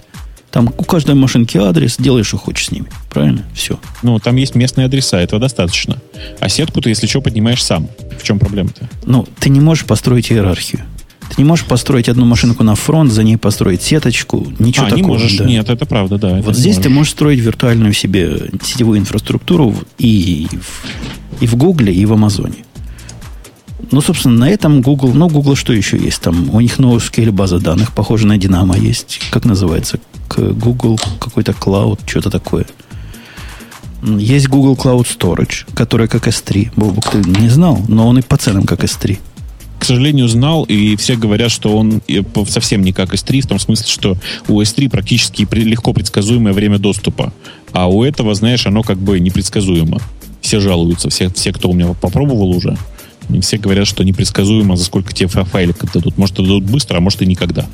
Там 0.52 0.74
у 0.78 0.84
каждой 0.86 1.14
машинки 1.16 1.58
адрес, 1.58 1.97
делаешь, 2.00 2.28
что 2.28 2.38
хочешь 2.38 2.68
с 2.68 2.72
ними. 2.72 2.88
Правильно? 3.10 3.43
Все. 3.54 3.78
Ну, 4.04 4.20
там 4.20 4.38
есть 4.38 4.56
местные 4.56 4.86
адреса, 4.86 5.20
этого 5.20 5.41
достаточно. 5.41 5.97
А 6.39 6.47
сетку 6.47 6.80
ты, 6.80 6.91
если 6.91 7.08
что, 7.08 7.20
поднимаешь 7.20 7.62
сам. 7.62 7.89
В 8.18 8.24
чем 8.24 8.39
проблема-то? 8.39 8.89
Ну, 9.06 9.28
ты 9.39 9.50
не 9.50 9.60
можешь 9.60 9.84
построить 9.84 10.32
иерархию. 10.32 10.82
Ты 11.30 11.36
не 11.38 11.43
можешь 11.43 11.66
построить 11.66 12.08
одну 12.08 12.26
машинку 12.26 12.64
на 12.64 12.76
фронт, 12.76 13.12
за 13.12 13.24
ней 13.24 13.36
построить 13.36 13.84
сеточку, 13.84 14.47
ничего 14.60 14.86
а, 14.86 14.89
такого. 14.89 15.02
не 15.02 15.08
можешь. 15.08 15.38
Да. 15.38 15.43
Нет, 15.43 15.70
это 15.70 15.86
правда, 15.86 16.18
да. 16.18 16.41
Вот 16.41 16.56
здесь 16.56 16.78
можешь. 16.78 16.84
ты 16.84 16.89
можешь 16.89 17.12
строить 17.12 17.39
виртуальную 17.39 17.91
себе 17.91 18.50
сетевую 18.64 18.97
инфраструктуру 18.97 19.76
и 19.97 20.47
и 21.40 21.48
в 21.48 21.56
Гугле, 21.56 21.94
и 21.94 22.06
в 22.06 22.14
Амазоне. 22.14 22.66
Ну, 23.92 24.02
собственно, 24.02 24.36
на 24.36 24.50
этом 24.50 24.82
Google... 24.82 25.14
Ну, 25.14 25.28
Google 25.30 25.56
что 25.56 25.74
еще 25.74 25.98
есть? 25.98 26.22
Там 26.22 26.54
у 26.54 26.60
них 26.60 26.78
NoSQL 26.80 27.32
база 27.32 27.60
данных, 27.60 27.94
похоже 27.94 28.28
на 28.28 28.38
Dynamo 28.38 28.80
есть. 28.80 29.20
Как 29.32 29.46
называется? 29.46 30.00
Google 30.38 31.00
какой-то 31.20 31.54
Cloud, 31.54 32.00
что-то 32.06 32.30
такое. 32.30 32.66
Есть 34.04 34.48
Google 34.48 34.76
Cloud 34.76 35.08
Storage, 35.08 35.66
который 35.74 36.08
как 36.08 36.28
S3. 36.28 36.72
Бобук, 36.76 37.10
ты 37.10 37.18
не 37.18 37.50
знал, 37.50 37.82
но 37.88 38.08
он 38.08 38.20
и 38.20 38.22
по 38.22 38.38
ценам 38.38 38.64
как 38.64 38.84
S3. 38.84 39.18
К 39.80 39.86
сожалению, 39.86 40.28
знал, 40.28 40.66
и 40.66 40.96
все 40.98 41.16
говорят, 41.16 41.52
что 41.52 41.76
он 41.76 42.02
совсем 42.48 42.84
не 42.84 42.92
как 42.94 43.14
S3, 43.14 43.42
в 43.42 43.48
том 43.48 43.60
смысле, 43.60 43.88
что 43.88 44.18
у 44.48 44.62
S3 44.62 44.90
практически 44.90 45.48
легко 45.52 45.94
предсказуемое 45.94 46.54
время 46.54 46.78
доступа. 46.78 47.34
А 47.72 47.90
у 47.90 48.04
этого, 48.04 48.36
знаешь, 48.36 48.68
оно 48.68 48.84
как 48.84 48.98
бы 48.98 49.20
непредсказуемо. 49.20 50.00
Все 50.42 50.60
жалуются, 50.60 51.10
все, 51.10 51.30
все 51.30 51.52
кто 51.52 51.70
у 51.70 51.74
меня 51.74 51.94
попробовал 51.94 52.50
уже. 52.50 52.78
Все 53.42 53.58
говорят, 53.58 53.88
что 53.88 54.04
непредсказуемо, 54.04 54.76
за 54.76 54.86
сколько 54.86 55.14
тебе 55.14 55.28
файлик 55.28 55.92
дадут. 55.94 56.18
Может, 56.18 56.36
дадут 56.38 56.64
быстро, 56.64 56.98
а 56.98 57.00
может 57.00 57.22
и 57.22 57.26
никогда. 57.26 57.68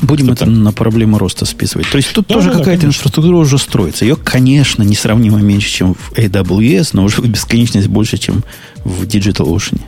Будем 0.00 0.30
это 0.30 0.46
на 0.46 0.72
проблему 0.72 1.18
роста 1.18 1.44
списывать. 1.44 1.90
То 1.90 1.96
есть 1.96 2.12
тут 2.12 2.26
да, 2.28 2.34
тоже 2.34 2.50
да, 2.50 2.58
какая-то 2.58 2.86
инфраструктура 2.86 3.36
уже 3.36 3.58
строится. 3.58 4.04
Ее, 4.04 4.16
конечно, 4.16 4.82
несравнимо 4.82 5.38
меньше, 5.38 5.70
чем 5.70 5.94
в 5.94 6.12
AWS, 6.12 6.90
но 6.92 7.04
уже 7.04 7.22
в 7.22 7.28
бесконечность 7.28 7.88
больше, 7.88 8.18
чем 8.18 8.44
в 8.84 9.04
DigitalOcean. 9.04 9.80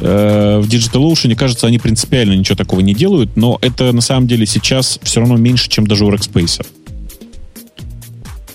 Э, 0.00 0.60
в 0.60 0.68
DigitalOcean, 0.68 1.34
кажется, 1.34 1.66
они 1.66 1.78
принципиально 1.78 2.34
ничего 2.34 2.56
такого 2.56 2.80
не 2.80 2.94
делают, 2.94 3.36
но 3.36 3.58
это 3.62 3.92
на 3.92 4.02
самом 4.02 4.26
деле 4.26 4.46
сейчас 4.46 4.98
все 5.02 5.20
равно 5.20 5.36
меньше, 5.36 5.68
чем 5.68 5.86
даже 5.86 6.04
у 6.04 6.10
Rackspace. 6.10 6.64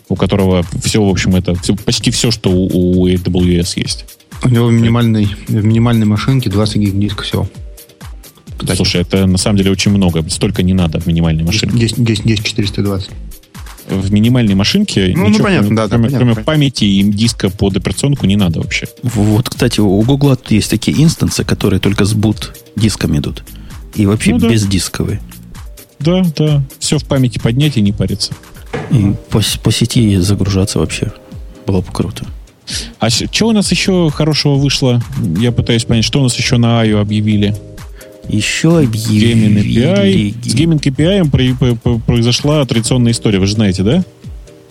У 0.10 0.16
которого 0.16 0.66
все, 0.84 1.04
в 1.04 1.08
общем, 1.08 1.36
это 1.36 1.56
все, 1.56 1.76
почти 1.76 2.12
все, 2.12 2.32
что 2.32 2.50
у, 2.50 3.02
у 3.02 3.08
AWS 3.08 3.74
есть. 3.76 4.06
У 4.44 4.50
него 4.50 4.68
в 4.68 4.72
минимальной, 4.72 5.28
в 5.48 5.64
минимальной 5.64 6.06
машинке 6.06 6.50
20 6.50 6.78
гиг 6.78 7.00
диска 7.00 7.24
всего. 7.24 7.48
Кстати. 8.58 8.76
Слушай, 8.76 9.02
это 9.02 9.26
на 9.26 9.38
самом 9.38 9.58
деле 9.58 9.72
очень 9.72 9.92
много. 9.92 10.28
Столько 10.30 10.64
не 10.64 10.74
надо 10.74 11.00
в 11.00 11.08
минимальной 11.08 11.44
машинке. 11.44 11.78
10, 11.78 12.04
10, 12.04 12.26
10 12.26 12.46
420. 12.46 13.10
В 13.88 14.12
минимальной 14.12 14.54
машинке 14.54 15.14
ну, 15.16 15.24
ну 15.24 15.30
ничего, 15.30 15.40
ну, 15.40 15.44
понятно, 15.46 15.68
кроме, 15.68 15.76
да, 15.76 15.88
кроме, 15.88 16.04
понятно, 16.10 16.34
кроме 16.34 16.46
памяти 16.46 16.84
и 16.84 17.04
диска 17.04 17.50
под 17.50 17.78
операционку 17.78 18.28
не 18.28 18.36
надо 18.36 18.60
вообще. 18.60 18.88
Вот, 19.02 19.50
кстати, 19.50 19.80
у 19.80 20.02
Google 20.02 20.38
есть 20.50 20.70
такие 20.70 21.02
инстансы, 21.02 21.44
которые 21.44 21.80
только 21.80 22.06
с 22.06 22.14
boot 22.14 22.50
дисками 22.76 23.18
идут. 23.18 23.44
И 23.96 24.06
вообще 24.06 24.32
ну, 24.32 24.40
да. 24.40 24.50
бездисковые. 24.50 25.22
Да, 26.00 26.24
да. 26.38 26.64
Все 26.80 27.00
в 27.00 27.06
памяти 27.06 27.40
поднять 27.40 27.78
и 27.78 27.82
не 27.82 27.92
париться. 27.92 28.34
И 28.92 29.14
по, 29.30 29.42
по 29.64 29.72
сети 29.72 30.18
загружаться 30.18 30.80
вообще 30.80 31.12
было 31.66 31.82
бы 31.82 31.92
круто. 31.92 32.26
А 33.00 33.10
что 33.10 33.48
у 33.48 33.52
нас 33.52 33.72
еще 33.72 34.10
хорошего 34.10 34.56
вышло? 34.56 35.02
Я 35.38 35.52
пытаюсь 35.52 35.86
понять, 35.86 36.06
что 36.06 36.20
у 36.20 36.24
нас 36.24 36.36
еще 36.38 36.58
на 36.58 36.84
IO 36.86 37.00
объявили. 37.00 37.56
Еще 38.28 38.80
объявили. 38.80 39.62
API. 39.62 40.36
С 40.44 40.54
Gaming 40.54 40.80
API 40.80 42.00
произошла 42.06 42.64
традиционная 42.66 43.12
история, 43.12 43.40
вы 43.40 43.48
же 43.48 43.54
знаете, 43.54 43.84
да? 43.84 44.04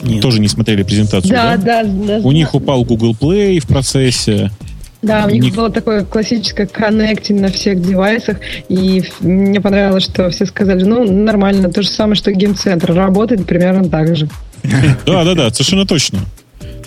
Нет. 0.02 0.22
Тоже 0.22 0.40
не 0.40 0.46
смотрели 0.46 0.84
презентацию, 0.84 1.32
да? 1.32 1.56
Да, 1.56 1.82
да. 1.82 1.84
да 1.84 2.18
у 2.18 2.28
да. 2.28 2.34
них 2.34 2.54
упал 2.54 2.84
Google 2.84 3.16
Play 3.18 3.58
в 3.58 3.66
процессе. 3.66 4.52
Да, 5.00 5.26
у 5.26 5.30
них 5.30 5.44
Ник... 5.44 5.54
было 5.54 5.70
такое 5.70 6.04
классическое 6.04 6.66
коннектинг 6.66 7.40
на 7.40 7.48
всех 7.48 7.80
девайсах, 7.80 8.38
и 8.68 9.04
мне 9.20 9.60
понравилось, 9.60 10.04
что 10.04 10.28
все 10.30 10.44
сказали, 10.44 10.82
ну, 10.82 11.04
нормально, 11.04 11.70
то 11.70 11.82
же 11.82 11.88
самое, 11.88 12.16
что 12.16 12.32
геймцентр, 12.32 12.92
работает 12.92 13.46
примерно 13.46 13.88
так 13.88 14.16
же. 14.16 14.28
Да, 15.06 15.24
да, 15.24 15.34
да, 15.34 15.50
совершенно 15.50 15.86
точно. 15.86 16.18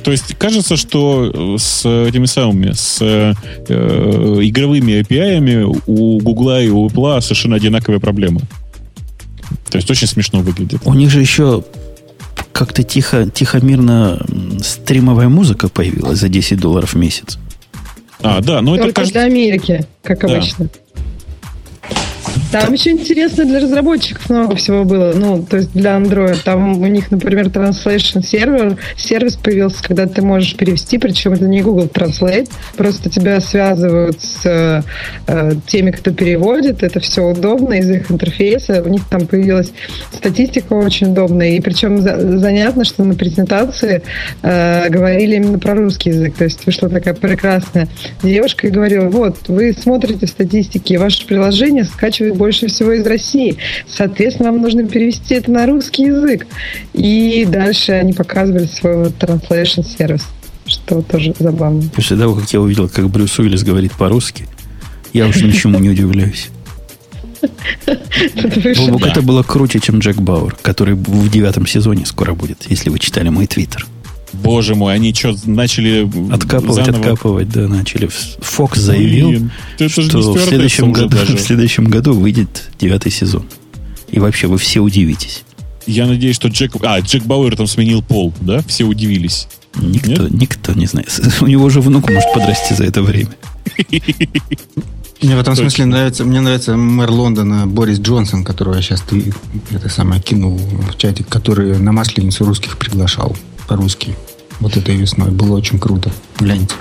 То 0.04 0.12
есть 0.12 0.36
кажется, 0.38 0.78
что 0.78 1.32
э, 1.34 1.58
с 1.60 1.86
этими 1.86 2.26
самыми, 2.26 2.72
с 2.74 2.98
э, 3.02 3.34
э 3.70 4.40
игровыми 4.42 5.02
API 5.02 5.84
у 5.86 6.20
Гугла 6.20 6.62
и 6.62 6.70
у 6.70 6.88
Apple 6.88 7.22
совершенно 7.22 7.56
одинаковые 7.56 8.00
проблемы. 8.00 8.42
То 9.70 9.78
есть 9.78 9.90
очень 9.90 10.08
смешно 10.08 10.40
выглядит. 10.40 10.82
У 10.86 10.94
них 10.94 11.10
же 11.10 11.22
еще 11.22 11.64
как-то 12.52 12.84
тихо, 12.84 13.30
тихо 13.30 13.64
мирно 13.64 14.20
стримовая 14.64 15.30
музыка 15.30 15.70
появилась 15.70 16.20
за 16.20 16.30
10 16.30 16.60
долларов 16.60 16.94
в 16.94 16.98
месяц. 16.98 17.38
А, 18.24 18.42
да, 18.42 18.62
но 18.62 18.72
Только 18.76 18.90
это 18.90 18.96
кажется... 18.96 19.14
для 19.14 19.24
Америки, 19.24 19.86
как 20.04 20.20
да. 20.20 20.34
обычно. 20.34 20.70
Там 22.52 22.74
еще 22.74 22.92
интересно 22.92 23.46
для 23.46 23.60
разработчиков 23.60 24.30
много 24.30 24.58
всего 24.58 24.84
было. 24.84 25.14
Ну, 25.16 25.42
то 25.42 25.58
есть 25.58 25.72
для 25.72 25.92
Android. 25.92 26.38
Там 26.44 26.82
у 26.82 26.88
них, 26.88 27.10
например, 27.10 27.48
Translation 27.48 28.22
сервер, 28.22 28.78
сервис 28.98 29.38
появился, 29.38 29.82
когда 29.82 30.06
ты 30.06 30.22
можешь 30.22 30.56
перевести, 30.56 30.98
причем 30.98 31.34
это 31.34 31.46
не 31.46 31.62
Google 31.62 31.86
Translate, 31.86 32.50
просто 32.76 33.10
тебя 33.10 33.40
связывают 33.40 34.22
с 34.22 34.84
э, 35.28 35.52
теми, 35.66 35.92
кто 35.92 36.12
переводит. 36.12 36.84
Это 36.84 37.00
все 37.00 37.22
удобно 37.22 37.76
из 37.76 37.90
их 37.90 38.12
интерфейса. 38.12 38.84
У 38.84 38.90
них 38.90 39.04
там 39.10 39.28
появилась 39.28 39.72
статистика 40.12 40.74
очень 40.74 41.12
удобная. 41.12 41.52
И 41.52 41.62
причем 41.62 42.02
за, 42.02 42.38
занятно, 42.38 42.84
что 42.84 43.06
на 43.06 43.16
презентации 43.16 44.04
э, 44.42 44.90
говорили 44.90 45.38
именно 45.38 45.58
про 45.58 45.76
русский 45.76 46.10
язык. 46.10 46.36
То 46.36 46.44
есть 46.44 46.66
вышла 46.66 46.90
такая 46.90 47.14
прекрасная 47.14 47.88
девушка 48.22 48.68
и 48.68 48.72
говорила, 48.72 49.08
вот, 49.08 49.38
вы 49.48 49.74
смотрите 49.74 50.28
статистики, 50.28 50.96
ваше 50.96 51.26
приложение 51.26 51.86
скачивает 51.86 52.41
больше 52.42 52.66
всего 52.66 52.94
из 52.94 53.06
России. 53.06 53.58
Соответственно, 53.88 54.52
вам 54.52 54.64
нужно 54.64 54.88
перевести 54.88 55.36
это 55.36 55.52
на 55.52 55.68
русский 55.68 56.06
язык. 56.06 56.48
И 56.92 57.46
дальше 57.48 57.92
они 57.92 58.14
показывали 58.14 58.66
свой 58.66 59.10
translation 59.10 59.86
сервис, 59.86 60.24
что 60.66 61.04
тоже 61.04 61.36
забавно. 61.38 61.84
После 61.96 62.18
того, 62.18 62.34
как 62.34 62.52
я 62.52 62.60
увидел, 62.60 62.90
как 62.90 63.08
Брюс 63.12 63.38
Уиллис 63.38 63.62
говорит 63.62 63.92
по-русски, 63.92 64.48
я 65.14 65.28
уже 65.28 65.46
ничему 65.46 65.78
не 65.78 65.92
удивляюсь. 65.92 66.50
Это 67.86 69.22
было 69.22 69.44
круче, 69.44 69.80
чем 69.80 70.00
Джек 70.00 70.18
Бауэр, 70.18 70.58
который 70.64 70.96
в 70.96 71.30
девятом 71.30 71.68
сезоне 71.68 72.08
скоро 72.08 72.34
будет, 72.34 72.66
если 72.70 72.90
вы 72.90 72.98
читали 72.98 73.30
мой 73.30 73.46
твиттер. 73.46 73.86
Боже 74.34 74.76
мой, 74.76 74.94
они 74.94 75.14
что, 75.14 75.36
начали 75.46 76.10
Откапывать, 76.34 76.86
заново? 76.86 77.04
откапывать, 77.04 77.50
да, 77.50 77.68
начали. 77.68 78.10
Фокс 78.40 78.80
заявил, 78.80 79.30
Блин, 79.30 79.52
что 79.90 80.02
в 80.02 80.40
следующем, 80.40 80.92
году, 80.94 81.18
в 81.36 81.40
следующем 81.40 81.86
году 81.86 82.14
выйдет 82.14 82.70
девятый 82.80 83.12
сезон. 83.12 83.46
И 84.10 84.20
вообще 84.20 84.48
вы 84.48 84.58
все 84.58 84.80
удивитесь. 84.80 85.44
Я 85.88 86.06
надеюсь, 86.06 86.36
что 86.36 86.48
Джек... 86.48 86.74
А, 86.84 87.00
Джек 87.00 87.24
Бауэр 87.24 87.56
там 87.56 87.68
сменил 87.68 88.02
пол, 88.02 88.34
да? 88.42 88.62
Все 88.68 88.84
удивились. 88.84 89.48
Никто, 89.76 90.24
Нет? 90.24 90.32
никто 90.32 90.74
не 90.74 90.86
знает. 90.86 91.10
У 91.42 91.48
него 91.48 91.66
уже 91.66 91.82
внук 91.82 92.10
может 92.10 92.32
подрасти 92.34 92.74
за 92.74 92.86
это 92.86 93.02
время. 93.02 93.32
Мне 95.22 95.36
в 95.36 95.40
этом 95.40 95.54
Точно. 95.54 95.70
смысле 95.70 95.86
нравится, 95.86 96.26
мне 96.26 96.42
нравится 96.42 96.76
мэр 96.76 97.12
Лондона 97.12 97.68
Борис 97.68 98.00
Джонсон, 98.00 98.44
которого 98.44 98.74
я 98.74 98.82
сейчас 98.82 99.02
ты, 99.02 99.32
это 99.70 99.88
самое 99.88 100.20
кинул 100.20 100.58
в 100.58 100.98
чатик, 100.98 101.28
который 101.30 101.78
на 101.78 101.92
Масленицу 101.92 102.44
русских 102.44 102.80
приглашал 102.80 103.38
по-русски. 103.72 104.16
Вот 104.60 104.76
этой 104.76 104.98
весной. 104.98 105.32
Было 105.32 105.56
очень 105.56 105.80
круто. 105.80 106.12
Гляньте. 106.38 106.76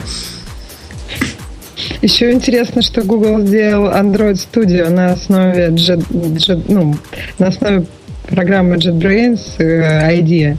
Еще 2.02 2.32
интересно, 2.32 2.82
что 2.82 3.02
Google 3.02 3.46
сделал 3.46 3.92
Android 3.92 4.34
Studio 4.34 4.90
на 4.90 5.12
основе 5.12 5.68
Jet, 5.68 6.04
Jet, 6.10 6.64
ну, 6.66 6.96
на 7.38 7.46
основе 7.46 7.86
программы 8.26 8.74
JetBrains 8.74 9.40
э, 9.58 10.18
IDEA. 10.18 10.56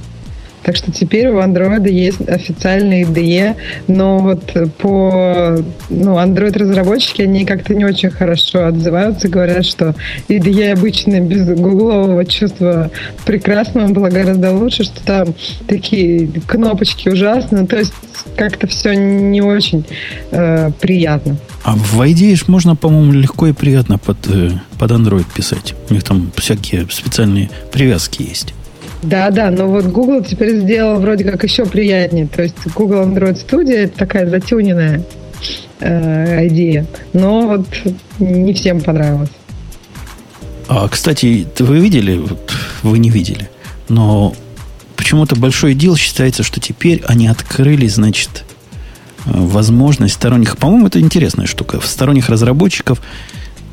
Так 0.64 0.76
что 0.76 0.92
теперь 0.92 1.28
у 1.28 1.40
Android 1.40 1.90
есть 1.90 2.28
официальный 2.28 3.04
IDE, 3.04 3.56
но 3.88 4.20
вот 4.20 4.54
по 4.78 5.58
ну, 5.90 6.18
Android-разработчики, 6.18 7.24
они 7.24 7.46
как-то 7.46 7.74
не 7.74 7.86
очень 7.86 8.12
хорошо 8.12 8.66
отзываются, 8.66 9.28
говорят, 9.28 9.66
что 9.66 9.96
IDE 10.28 10.72
обычно 10.72 11.20
без 11.20 11.48
гуглового 11.48 12.26
чувства 12.26 12.92
прекрасного 13.26 13.88
было 13.88 14.10
гораздо 14.10 14.52
лучше, 14.52 14.84
что 14.84 15.04
там 15.04 15.34
такие 15.68 16.28
кнопочки 16.48 17.10
ужасные, 17.10 17.66
то 17.66 17.78
есть 17.78 17.94
как-то 18.36 18.68
все 18.68 18.94
не 18.94 19.42
очень 19.42 19.86
э, 20.32 20.72
приятно. 20.80 21.38
А 21.64 21.76
в 21.76 22.02
IDE 22.02 22.44
можно, 22.48 22.76
по-моему, 22.76 23.14
легко 23.14 23.48
и 23.48 23.54
приятно 23.54 23.98
под, 23.98 24.18
э, 24.28 24.52
под 24.80 24.92
Android 24.92 25.26
писать. 25.34 25.76
У 25.90 25.94
них 25.94 26.04
там 26.04 26.32
всякие 26.36 26.88
специальные 26.90 27.50
привязки 27.72 28.24
есть. 28.24 28.54
Да, 29.04 29.32
да, 29.32 29.50
но 29.50 29.68
вот 29.68 29.86
Google 29.86 30.24
теперь 30.24 30.60
сделал 30.60 31.00
вроде 31.00 31.24
как 31.24 31.44
еще 31.44 31.66
приятнее. 31.66 32.28
То 32.28 32.44
есть 32.44 32.56
Google 32.76 33.02
Android 33.02 33.34
Studio 33.36 33.76
это 33.76 33.98
такая 33.98 34.30
затюненная 34.30 35.04
э, 35.80 36.48
идея. 36.48 36.86
Но 37.14 37.48
вот 37.48 37.66
не 38.20 38.54
всем 38.54 38.82
понравилось. 38.82 39.30
А, 40.68 40.88
кстати, 40.88 41.48
вы 41.60 41.80
видели, 41.80 42.18
вот 42.18 42.54
вы 42.84 43.00
не 43.00 43.10
видели, 43.10 43.50
но 43.90 44.34
почему-то 44.96 45.36
большой 45.36 45.74
дел 45.74 45.98
считается, 45.98 46.44
что 46.44 46.62
теперь 46.62 47.04
они 47.08 47.28
открыли, 47.28 47.88
значит, 47.88 48.46
э, 49.26 49.32
возможность 49.34 50.14
сторонних, 50.14 50.58
по-моему, 50.58 50.88
это 50.88 51.02
интересная 51.02 51.48
штука, 51.48 51.82
в 51.82 51.88
сторонних 51.88 52.30
разработчиков 52.30 53.02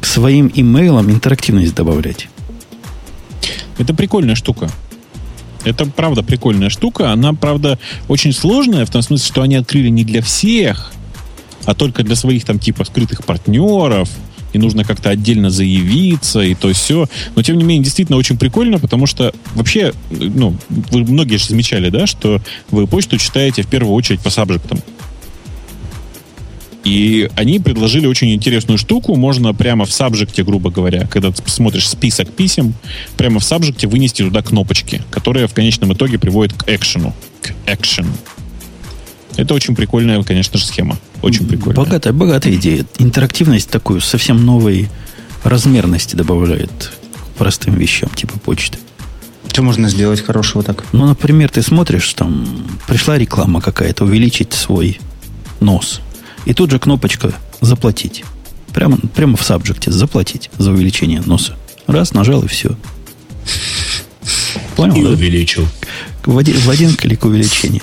к 0.00 0.06
своим 0.06 0.50
имейлам 0.52 1.10
интерактивность 1.10 1.74
добавлять. 1.74 2.28
Это 3.78 3.94
прикольная 3.94 4.34
штука. 4.34 4.68
Это, 5.68 5.86
правда, 5.86 6.22
прикольная 6.22 6.70
штука. 6.70 7.12
Она, 7.12 7.32
правда, 7.34 7.78
очень 8.08 8.32
сложная, 8.32 8.86
в 8.86 8.90
том 8.90 9.02
смысле, 9.02 9.26
что 9.26 9.42
они 9.42 9.56
открыли 9.56 9.88
не 9.88 10.04
для 10.04 10.22
всех, 10.22 10.92
а 11.64 11.74
только 11.74 12.02
для 12.02 12.16
своих 12.16 12.44
там 12.44 12.58
типа 12.58 12.84
скрытых 12.84 13.24
партнеров, 13.24 14.08
и 14.52 14.58
нужно 14.58 14.84
как-то 14.84 15.10
отдельно 15.10 15.50
заявиться, 15.50 16.40
и 16.40 16.54
то 16.54 16.72
все. 16.72 17.06
Но, 17.34 17.42
тем 17.42 17.58
не 17.58 17.64
менее, 17.64 17.84
действительно 17.84 18.16
очень 18.16 18.38
прикольно, 18.38 18.78
потому 18.78 19.06
что 19.06 19.34
вообще, 19.54 19.92
ну, 20.10 20.56
вы 20.70 21.04
многие 21.04 21.36
же 21.36 21.46
замечали, 21.46 21.90
да, 21.90 22.06
что 22.06 22.40
вы 22.70 22.86
почту 22.86 23.18
читаете 23.18 23.62
в 23.62 23.66
первую 23.66 23.94
очередь 23.94 24.20
по 24.20 24.30
сабжектам. 24.30 24.80
И 26.84 27.28
они 27.34 27.58
предложили 27.58 28.06
очень 28.06 28.32
интересную 28.34 28.78
штуку. 28.78 29.16
Можно 29.16 29.52
прямо 29.52 29.84
в 29.84 29.92
сабжекте, 29.92 30.42
грубо 30.44 30.70
говоря, 30.70 31.06
когда 31.06 31.30
ты 31.30 31.42
смотришь 31.50 31.88
список 31.88 32.30
писем, 32.30 32.74
прямо 33.16 33.40
в 33.40 33.44
сабжекте 33.44 33.86
вынести 33.86 34.22
туда 34.22 34.42
кнопочки, 34.42 35.02
которые 35.10 35.48
в 35.48 35.54
конечном 35.54 35.92
итоге 35.92 36.18
приводят 36.18 36.56
к 36.56 36.68
экшену. 36.68 37.14
К 37.42 37.52
экшену. 37.66 38.12
Это 39.36 39.54
очень 39.54 39.76
прикольная, 39.76 40.22
конечно 40.22 40.58
же, 40.58 40.66
схема. 40.66 40.98
Очень 41.22 41.46
прикольная. 41.46 41.76
Богатая, 41.76 42.12
богатая 42.12 42.54
идея. 42.54 42.84
Интерактивность 42.98 43.70
такую 43.70 44.00
совсем 44.00 44.44
новой 44.44 44.88
размерности 45.44 46.16
добавляет 46.16 46.92
простым 47.36 47.74
вещам, 47.74 48.10
типа 48.10 48.38
почты. 48.38 48.78
Что 49.52 49.62
можно 49.62 49.88
сделать 49.88 50.24
хорошего 50.24 50.62
так? 50.62 50.84
Ну, 50.92 51.06
например, 51.06 51.50
ты 51.50 51.62
смотришь, 51.62 52.12
там 52.14 52.66
пришла 52.86 53.18
реклама 53.18 53.60
какая-то, 53.60 54.04
увеличить 54.04 54.52
свой 54.52 54.98
нос. 55.60 56.00
И 56.44 56.54
тут 56.54 56.70
же 56.70 56.78
кнопочка 56.78 57.32
«Заплатить». 57.60 58.24
Прямо, 58.72 58.98
прямо 59.14 59.36
в 59.36 59.42
сабжекте 59.42 59.90
«Заплатить» 59.90 60.50
за 60.58 60.72
увеличение 60.72 61.20
носа. 61.20 61.56
Раз, 61.86 62.12
нажал 62.12 62.42
и 62.42 62.48
все. 62.48 62.76
Понял? 64.76 64.96
И 64.96 65.02
да? 65.02 65.08
увеличил. 65.10 65.66
В 66.24 66.36
один, 66.36 66.58
в 66.58 66.68
один 66.68 66.94
клик 66.94 67.24
увеличение. 67.24 67.82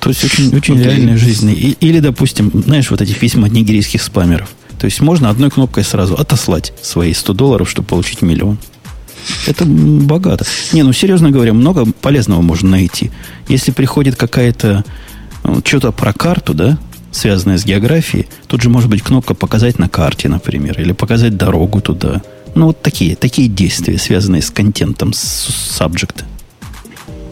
То 0.00 0.08
есть 0.08 0.24
очень, 0.24 0.54
очень 0.56 0.76
okay. 0.76 0.84
реальная 0.84 1.16
жизнь. 1.16 1.50
И, 1.50 1.76
или, 1.80 2.00
допустим, 2.00 2.50
знаешь, 2.64 2.90
вот 2.90 3.00
эти 3.02 3.12
письма 3.12 3.48
от 3.48 3.52
нигерийских 3.52 4.02
спамеров. 4.02 4.48
То 4.78 4.86
есть 4.86 5.00
можно 5.00 5.28
одной 5.28 5.50
кнопкой 5.50 5.84
сразу 5.84 6.14
отослать 6.14 6.72
свои 6.80 7.12
100 7.12 7.34
долларов, 7.34 7.70
чтобы 7.70 7.88
получить 7.88 8.22
миллион. 8.22 8.58
Это 9.46 9.66
богато. 9.66 10.46
Не, 10.72 10.82
ну 10.82 10.92
серьезно 10.94 11.30
говоря, 11.30 11.52
много 11.52 11.84
полезного 11.84 12.40
можно 12.40 12.70
найти. 12.70 13.10
Если 13.48 13.72
приходит 13.72 14.16
какая-то 14.16 14.84
что-то 15.64 15.92
про 15.92 16.12
карту, 16.12 16.54
да, 16.54 16.78
связанное 17.12 17.58
с 17.58 17.64
географией, 17.64 18.28
тут 18.46 18.62
же 18.62 18.70
может 18.70 18.88
быть 18.88 19.02
кнопка 19.02 19.34
«Показать 19.34 19.78
на 19.78 19.88
карте», 19.88 20.28
например, 20.28 20.80
или 20.80 20.92
«Показать 20.92 21.36
дорогу 21.36 21.80
туда». 21.80 22.22
Ну, 22.54 22.66
вот 22.66 22.82
такие, 22.82 23.16
такие 23.16 23.48
действия, 23.48 23.98
связанные 23.98 24.42
с 24.42 24.50
контентом, 24.50 25.12
с 25.12 25.78
subject. 25.78 26.24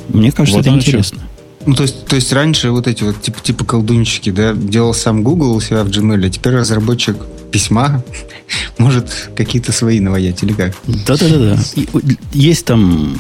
Мне 0.09 0.33
кажется, 0.33 0.59
вот 0.59 0.67
это 0.67 0.77
интересно. 0.77 1.23
Ну, 1.67 1.75
то 1.75 1.83
есть, 1.83 2.07
то 2.07 2.17
есть 2.17 2.33
раньше 2.33 2.71
вот 2.71 2.87
эти 2.87 3.03
вот 3.03 3.21
типа, 3.21 3.41
типа 3.41 3.65
колдунчики, 3.65 4.31
да, 4.31 4.55
делал 4.55 4.95
сам 4.95 5.23
Google 5.23 5.55
у 5.55 5.61
себя 5.61 5.85
в 5.85 5.89
Gmail, 5.89 6.27
а 6.27 6.31
теперь 6.31 6.55
разработчик 6.55 7.17
письма 7.51 8.03
может 8.79 9.31
какие-то 9.37 9.73
свои 9.73 10.01
наводить, 10.01 10.43
или 10.43 10.53
как? 10.53 10.75
Да-да-да. 10.87 11.59
Есть 12.33 12.65
там 12.65 13.19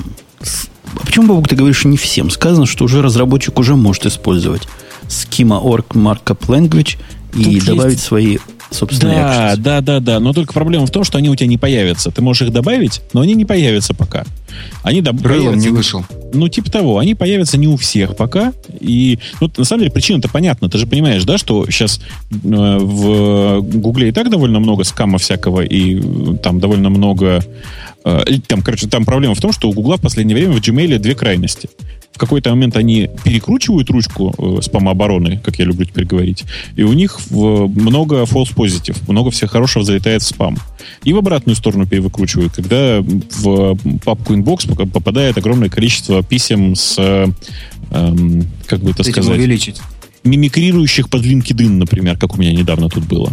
а 0.96 1.06
почему, 1.06 1.28
Бабук, 1.28 1.48
ты 1.48 1.56
говоришь 1.56 1.84
не 1.84 1.96
всем? 1.96 2.30
Сказано, 2.30 2.66
что 2.66 2.84
уже 2.84 3.02
разработчик 3.02 3.58
уже 3.58 3.76
может 3.76 4.06
использовать 4.06 4.68
schema.org 5.08 5.86
markup 5.90 6.46
language 6.46 6.96
и 7.34 7.58
Тут 7.58 7.66
добавить 7.66 7.92
есть... 7.94 8.04
свои 8.04 8.38
собственные 8.70 9.16
Да, 9.16 9.56
да, 9.56 9.80
да, 9.80 10.00
да. 10.00 10.20
Но 10.20 10.32
только 10.32 10.52
проблема 10.52 10.86
в 10.86 10.90
том, 10.90 11.04
что 11.04 11.18
они 11.18 11.30
у 11.30 11.36
тебя 11.36 11.48
не 11.48 11.58
появятся. 11.58 12.10
Ты 12.10 12.22
можешь 12.22 12.42
их 12.42 12.52
добавить, 12.52 13.00
но 13.12 13.20
они 13.20 13.34
не 13.34 13.44
появятся 13.44 13.94
пока. 13.94 14.24
Они 14.82 15.00
доб- 15.00 15.22
появятся... 15.22 15.68
не 15.68 15.68
вышел. 15.68 16.04
Ну, 16.32 16.48
типа 16.48 16.70
того. 16.70 16.98
Они 16.98 17.14
появятся 17.14 17.58
не 17.58 17.66
у 17.66 17.76
всех 17.76 18.16
пока. 18.16 18.52
И, 18.80 19.18
ну, 19.40 19.50
на 19.56 19.64
самом 19.64 19.80
деле, 19.80 19.92
причина-то 19.92 20.28
понятна. 20.28 20.68
Ты 20.68 20.78
же 20.78 20.86
понимаешь, 20.86 21.24
да, 21.24 21.38
что 21.38 21.66
сейчас 21.70 22.00
э, 22.30 22.36
в 22.42 23.60
Гугле 23.62 24.08
и 24.08 24.12
так 24.12 24.30
довольно 24.30 24.60
много 24.60 24.84
скама 24.84 25.18
всякого, 25.18 25.62
и 25.62 26.00
э, 26.00 26.36
там 26.42 26.60
довольно 26.60 26.90
много 26.90 27.42
Э, 28.08 28.24
там, 28.46 28.62
короче, 28.62 28.86
там 28.88 29.04
проблема 29.04 29.34
в 29.34 29.40
том, 29.40 29.52
что 29.52 29.68
у 29.68 29.72
Гугла 29.72 29.96
в 29.96 30.00
последнее 30.00 30.36
время 30.36 30.52
в 30.52 30.60
Gmail 30.60 30.98
две 30.98 31.14
крайности. 31.14 31.68
В 32.12 32.18
какой-то 32.18 32.50
момент 32.50 32.76
они 32.76 33.08
перекручивают 33.24 33.90
ручку 33.90 34.34
э, 34.36 34.62
спам-обороны, 34.62 35.40
как 35.44 35.58
я 35.58 35.64
люблю 35.64 35.84
теперь 35.84 36.04
говорить, 36.04 36.44
и 36.74 36.82
у 36.82 36.92
них 36.92 37.20
в, 37.30 37.68
много 37.68 38.22
false 38.22 38.54
positive, 38.54 38.96
много 39.06 39.30
всех 39.30 39.52
хорошего 39.52 39.84
залетает 39.84 40.22
в 40.22 40.26
спам. 40.26 40.56
И 41.04 41.12
в 41.12 41.18
обратную 41.18 41.54
сторону 41.54 41.86
перевыкручивают, 41.86 42.52
когда 42.54 43.00
в 43.00 43.76
папку 44.04 44.34
inbox 44.34 44.90
попадает 44.90 45.38
огромное 45.38 45.68
количество 45.68 46.22
писем 46.24 46.74
с, 46.74 46.98
эм, 46.98 48.46
как 48.66 48.80
бы 48.80 48.90
это 48.90 49.02
Этим 49.02 49.12
сказать... 49.12 49.38
увеличить 49.38 49.80
мимикрирующих 50.24 51.08
под 51.08 51.24
LinkedIn, 51.24 51.68
например, 51.68 52.18
как 52.18 52.34
у 52.34 52.38
меня 52.38 52.52
недавно 52.52 52.88
тут 52.88 53.04
было. 53.04 53.32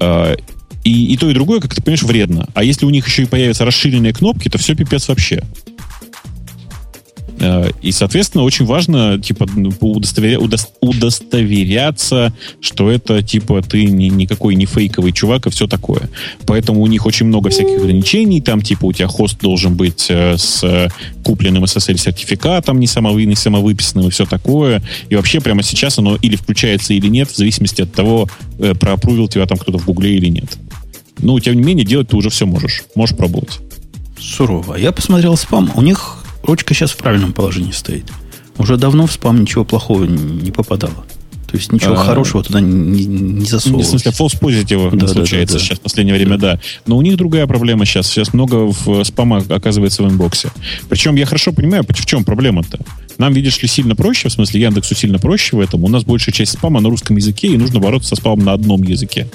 Э, 0.00 0.36
и, 0.84 1.12
и 1.12 1.16
то, 1.16 1.30
и 1.30 1.34
другое, 1.34 1.60
как 1.60 1.74
ты 1.74 1.80
понимаешь, 1.80 2.02
вредно. 2.02 2.48
А 2.54 2.64
если 2.64 2.86
у 2.86 2.90
них 2.90 3.06
еще 3.06 3.22
и 3.22 3.26
появятся 3.26 3.64
расширенные 3.64 4.12
кнопки, 4.12 4.48
то 4.48 4.58
все 4.58 4.74
пипец 4.74 5.08
вообще. 5.08 5.42
Э, 7.40 7.70
и, 7.80 7.92
соответственно, 7.92 8.44
очень 8.44 8.64
важно, 8.64 9.18
типа, 9.18 9.46
ну, 9.54 9.72
удостоверя... 9.80 10.38
удостоверяться, 10.80 12.32
что 12.60 12.90
это, 12.90 13.22
типа, 13.22 13.62
ты 13.62 13.84
не, 13.84 14.08
никакой 14.10 14.54
не 14.54 14.66
фейковый 14.66 15.12
чувак 15.12 15.46
и 15.46 15.50
все 15.50 15.66
такое. 15.66 16.08
Поэтому 16.46 16.80
у 16.82 16.86
них 16.86 17.06
очень 17.06 17.26
много 17.26 17.50
всяких 17.50 17.78
ограничений. 17.80 18.40
Там, 18.40 18.62
типа, 18.62 18.86
у 18.86 18.92
тебя 18.92 19.08
хост 19.08 19.38
должен 19.40 19.74
быть 19.74 20.06
э, 20.08 20.36
с 20.36 20.88
купленным 21.24 21.64
SSL-сертификатом, 21.64 22.78
не, 22.78 22.86
самовы, 22.86 23.24
не 23.24 23.36
самовыписанным 23.36 24.08
и 24.08 24.10
все 24.10 24.26
такое. 24.26 24.82
И 25.08 25.16
вообще 25.16 25.40
прямо 25.40 25.62
сейчас 25.62 25.98
оно 25.98 26.16
или 26.16 26.36
включается, 26.36 26.94
или 26.94 27.08
нет, 27.08 27.30
в 27.30 27.36
зависимости 27.36 27.82
от 27.82 27.92
того, 27.92 28.28
э, 28.58 28.74
проапрувил 28.74 29.28
тебя 29.28 29.46
там 29.46 29.58
кто-то 29.58 29.78
в 29.78 29.84
Гугле 29.84 30.16
или 30.16 30.26
нет. 30.26 30.56
Ну, 31.18 31.38
тем 31.40 31.56
не 31.56 31.62
менее, 31.62 31.84
делать 31.84 32.08
ты 32.08 32.16
уже 32.16 32.30
все 32.30 32.46
можешь. 32.46 32.84
Можешь 32.94 33.16
пробовать. 33.16 33.60
Сурово. 34.18 34.76
Я 34.76 34.92
посмотрел 34.92 35.36
спам. 35.36 35.70
У 35.74 35.82
них 35.82 36.21
ручка 36.42 36.74
сейчас 36.74 36.90
в 36.92 36.96
правильном 36.96 37.32
положении 37.32 37.72
стоит. 37.72 38.10
Уже 38.58 38.76
давно 38.76 39.06
в 39.06 39.12
спам 39.12 39.40
ничего 39.40 39.64
плохого 39.64 40.04
не 40.04 40.50
попадало. 40.50 41.04
То 41.52 41.58
есть 41.58 41.70
ничего 41.70 41.92
а, 41.92 41.96
хорошего 41.96 42.42
туда 42.42 42.62
не, 42.62 43.04
не 43.04 43.44
засовывалось. 43.44 43.88
В 43.88 43.90
смысле, 43.90 44.12
false 44.12 44.40
positive 44.40 44.96
да, 44.96 45.06
случается 45.06 45.54
да, 45.54 45.58
да, 45.58 45.60
да. 45.60 45.64
сейчас 45.66 45.78
в 45.78 45.82
последнее 45.82 46.16
время, 46.16 46.38
да. 46.38 46.54
да. 46.54 46.60
Но 46.86 46.96
у 46.96 47.02
них 47.02 47.18
другая 47.18 47.46
проблема 47.46 47.84
сейчас. 47.84 48.06
Сейчас 48.06 48.32
много 48.32 48.72
в 48.72 49.04
спама 49.04 49.44
оказывается 49.50 50.02
в 50.02 50.08
инбоксе. 50.08 50.50
Причем 50.88 51.14
я 51.16 51.26
хорошо 51.26 51.52
понимаю, 51.52 51.84
в 51.86 52.06
чем 52.06 52.24
проблема-то. 52.24 52.78
Нам, 53.18 53.34
видишь 53.34 53.60
ли, 53.60 53.68
сильно 53.68 53.94
проще, 53.94 54.30
в 54.30 54.32
смысле, 54.32 54.62
Яндексу 54.62 54.94
сильно 54.94 55.18
проще 55.18 55.54
в 55.54 55.60
этом. 55.60 55.84
У 55.84 55.88
нас 55.88 56.04
большая 56.04 56.32
часть 56.32 56.52
спама 56.52 56.80
на 56.80 56.88
русском 56.88 57.16
языке, 57.16 57.48
и 57.48 57.58
нужно 57.58 57.80
бороться 57.80 58.08
со 58.08 58.16
спамом 58.16 58.46
на 58.46 58.54
одном 58.54 58.82
языке. 58.82 59.28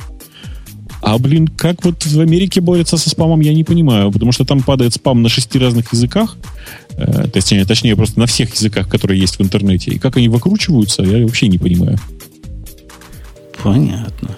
А, 1.02 1.20
блин, 1.20 1.48
как 1.48 1.86
вот 1.86 2.04
в 2.04 2.20
Америке 2.20 2.62
борется 2.62 2.98
со 2.98 3.12
спамом, 3.12 3.42
я 3.42 3.54
не 3.54 3.64
понимаю, 3.64 4.12
потому 4.12 4.32
что 4.32 4.44
там 4.44 4.64
падает 4.64 4.94
спам 4.96 5.22
на 5.22 5.30
шести 5.30 5.60
разных 5.60 5.94
языках, 5.94 6.36
э, 6.98 7.28
точнее, 7.28 7.66
точнее, 7.66 7.96
просто 7.96 8.20
на 8.20 8.26
всех 8.26 8.54
языках, 8.54 8.90
которые 8.90 9.20
есть 9.20 9.40
в 9.40 9.42
интернете. 9.42 9.92
И 9.92 10.00
как 10.00 10.18
они 10.18 10.30
выкручиваются, 10.30 11.04
я 11.04 11.26
вообще 11.26 11.48
не 11.48 11.58
понимаю. 11.58 11.98
Понятно. 13.64 14.36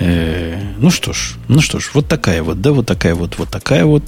Э, 0.00 0.60
ну 0.78 0.90
что 0.90 1.12
ж, 1.12 1.34
ну 1.48 1.60
что 1.60 1.80
ж, 1.80 1.90
вот 1.94 2.08
такая 2.08 2.42
вот, 2.42 2.60
да, 2.60 2.72
вот 2.72 2.86
такая 2.86 3.14
вот, 3.14 3.38
вот 3.38 3.48
такая 3.48 3.84
вот. 3.84 4.02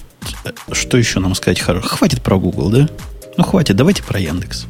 Что 0.72 0.96
еще 0.96 1.20
нам 1.20 1.34
сказать 1.34 1.60
хорошо? 1.60 1.88
Хватит 1.88 2.22
про 2.22 2.38
Google, 2.38 2.70
да? 2.70 2.88
Ну 3.36 3.44
хватит, 3.44 3.76
давайте 3.76 4.02
про 4.02 4.20
Яндекс. 4.20 4.66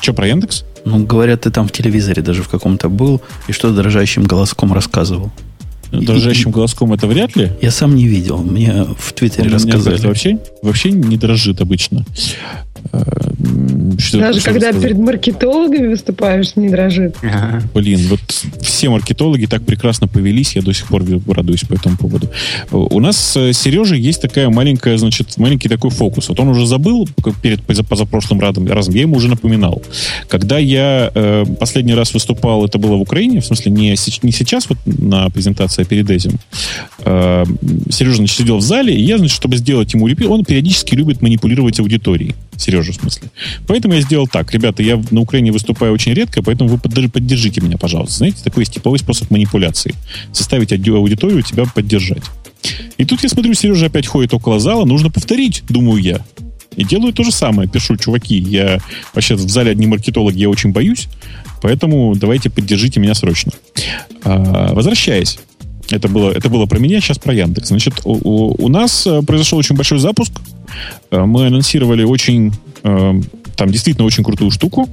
Что 0.00 0.14
про 0.14 0.26
Яндекс? 0.26 0.64
Ну, 0.84 1.04
говорят, 1.04 1.42
ты 1.42 1.50
там 1.50 1.68
в 1.68 1.72
телевизоре 1.72 2.22
даже 2.22 2.42
в 2.42 2.48
каком-то 2.48 2.88
был 2.88 3.20
и 3.48 3.52
что 3.52 3.72
дрожащим 3.72 4.24
голоском 4.24 4.72
рассказывал. 4.72 5.30
Дрожащим 5.92 6.50
и, 6.50 6.52
голоском 6.52 6.92
это 6.92 7.06
вряд 7.06 7.36
ли? 7.36 7.50
Я 7.60 7.70
сам 7.70 7.94
не 7.94 8.06
видел. 8.06 8.38
Мне 8.38 8.86
в 8.98 9.12
Твиттере 9.12 9.50
рассказали. 9.50 10.06
Вообще, 10.06 10.38
вообще 10.62 10.90
не 10.90 11.16
дрожит 11.16 11.60
обычно. 11.60 12.04
Э, 12.92 13.02
что, 13.98 14.18
Даже 14.18 14.40
что 14.40 14.52
когда 14.52 14.72
перед 14.72 14.98
маркетологами 14.98 15.88
выступаешь, 15.88 16.56
не 16.56 16.68
дрожит. 16.68 17.16
Ага. 17.22 17.62
Блин, 17.74 18.00
вот 18.08 18.20
все 18.60 18.88
маркетологи 18.88 19.46
так 19.46 19.62
прекрасно 19.62 20.08
повелись, 20.08 20.56
я 20.56 20.62
до 20.62 20.72
сих 20.72 20.86
пор 20.86 21.04
радуюсь 21.28 21.62
по 21.62 21.74
этому 21.74 21.96
поводу. 21.96 22.30
У 22.70 23.00
нас 23.00 23.16
с 23.16 23.36
э, 23.36 23.52
Сережей 23.52 24.00
есть 24.00 24.22
такая 24.22 24.48
маленькая, 24.48 24.96
значит, 24.98 25.36
маленький 25.36 25.68
такой 25.68 25.90
фокус. 25.90 26.28
Вот 26.28 26.40
он 26.40 26.48
уже 26.48 26.66
забыл 26.66 27.08
перед 27.42 27.62
позапрошлым 27.62 28.40
разом, 28.40 28.66
я 28.66 29.02
ему 29.02 29.16
уже 29.16 29.28
напоминал. 29.28 29.82
Когда 30.28 30.58
я 30.58 31.10
э, 31.14 31.44
последний 31.58 31.94
раз 31.94 32.14
выступал, 32.14 32.64
это 32.64 32.78
было 32.78 32.96
в 32.96 33.00
Украине, 33.00 33.40
в 33.40 33.46
смысле 33.46 33.72
не, 33.72 33.90
не 33.90 34.32
сейчас 34.32 34.68
вот 34.68 34.78
на 34.86 35.28
презентации, 35.30 35.82
а 35.82 35.84
перед 35.84 36.10
этим. 36.10 36.38
Э, 37.04 37.44
Сережа, 37.90 38.16
значит, 38.16 38.36
сидел 38.36 38.58
в 38.58 38.62
зале, 38.62 38.94
и 38.94 39.02
я, 39.02 39.18
значит, 39.18 39.36
чтобы 39.36 39.56
сделать 39.56 39.92
ему 39.94 40.06
репит, 40.06 40.28
он 40.28 40.44
периодически 40.44 40.94
любит 40.94 41.22
манипулировать 41.22 41.78
аудиторией. 41.80 42.34
Сережа, 42.70 42.92
в 42.92 42.94
смысле. 42.94 43.30
Поэтому 43.66 43.94
я 43.94 44.00
сделал 44.00 44.28
так. 44.28 44.52
Ребята, 44.52 44.82
я 44.82 45.02
на 45.10 45.20
Украине 45.20 45.52
выступаю 45.52 45.92
очень 45.92 46.12
редко, 46.12 46.42
поэтому 46.42 46.70
вы 46.70 46.78
поддержите 46.78 47.60
меня, 47.60 47.76
пожалуйста. 47.76 48.18
Знаете, 48.18 48.38
такой 48.44 48.62
есть 48.62 48.74
типовой 48.74 48.98
способ 48.98 49.30
манипуляции. 49.30 49.94
Заставить 50.32 50.72
аудиторию 50.72 51.42
тебя 51.42 51.64
поддержать. 51.64 52.22
И 52.98 53.04
тут 53.04 53.22
я 53.22 53.28
смотрю, 53.28 53.54
Сережа 53.54 53.86
опять 53.86 54.06
ходит 54.06 54.34
около 54.34 54.60
зала, 54.60 54.84
нужно 54.84 55.10
повторить, 55.10 55.62
думаю 55.68 56.00
я. 56.02 56.20
И 56.76 56.84
делаю 56.84 57.12
то 57.12 57.24
же 57.24 57.32
самое. 57.32 57.68
Пишу, 57.68 57.96
чуваки, 57.96 58.38
я 58.38 58.78
вообще 59.14 59.34
в 59.34 59.40
зале 59.40 59.72
одни 59.72 59.86
маркетологи, 59.86 60.38
я 60.38 60.48
очень 60.48 60.70
боюсь, 60.70 61.08
поэтому 61.62 62.14
давайте 62.14 62.50
поддержите 62.50 63.00
меня 63.00 63.14
срочно. 63.14 63.52
А, 64.24 64.72
возвращаясь. 64.74 65.38
Это 65.90 66.08
было, 66.08 66.30
это 66.30 66.48
было 66.48 66.66
про 66.66 66.78
меня, 66.78 67.00
сейчас 67.00 67.18
про 67.18 67.34
Яндекс. 67.34 67.68
Значит, 67.68 67.94
у, 68.04 68.12
у, 68.12 68.64
у 68.64 68.68
нас 68.68 69.04
э, 69.08 69.22
произошел 69.22 69.58
очень 69.58 69.74
большой 69.74 69.98
запуск. 69.98 70.32
Э, 71.10 71.24
мы 71.24 71.46
анонсировали 71.46 72.04
очень, 72.04 72.52
э, 72.82 73.20
там 73.56 73.70
действительно 73.70 74.06
очень 74.06 74.24
крутую 74.24 74.50
штуку, 74.50 74.88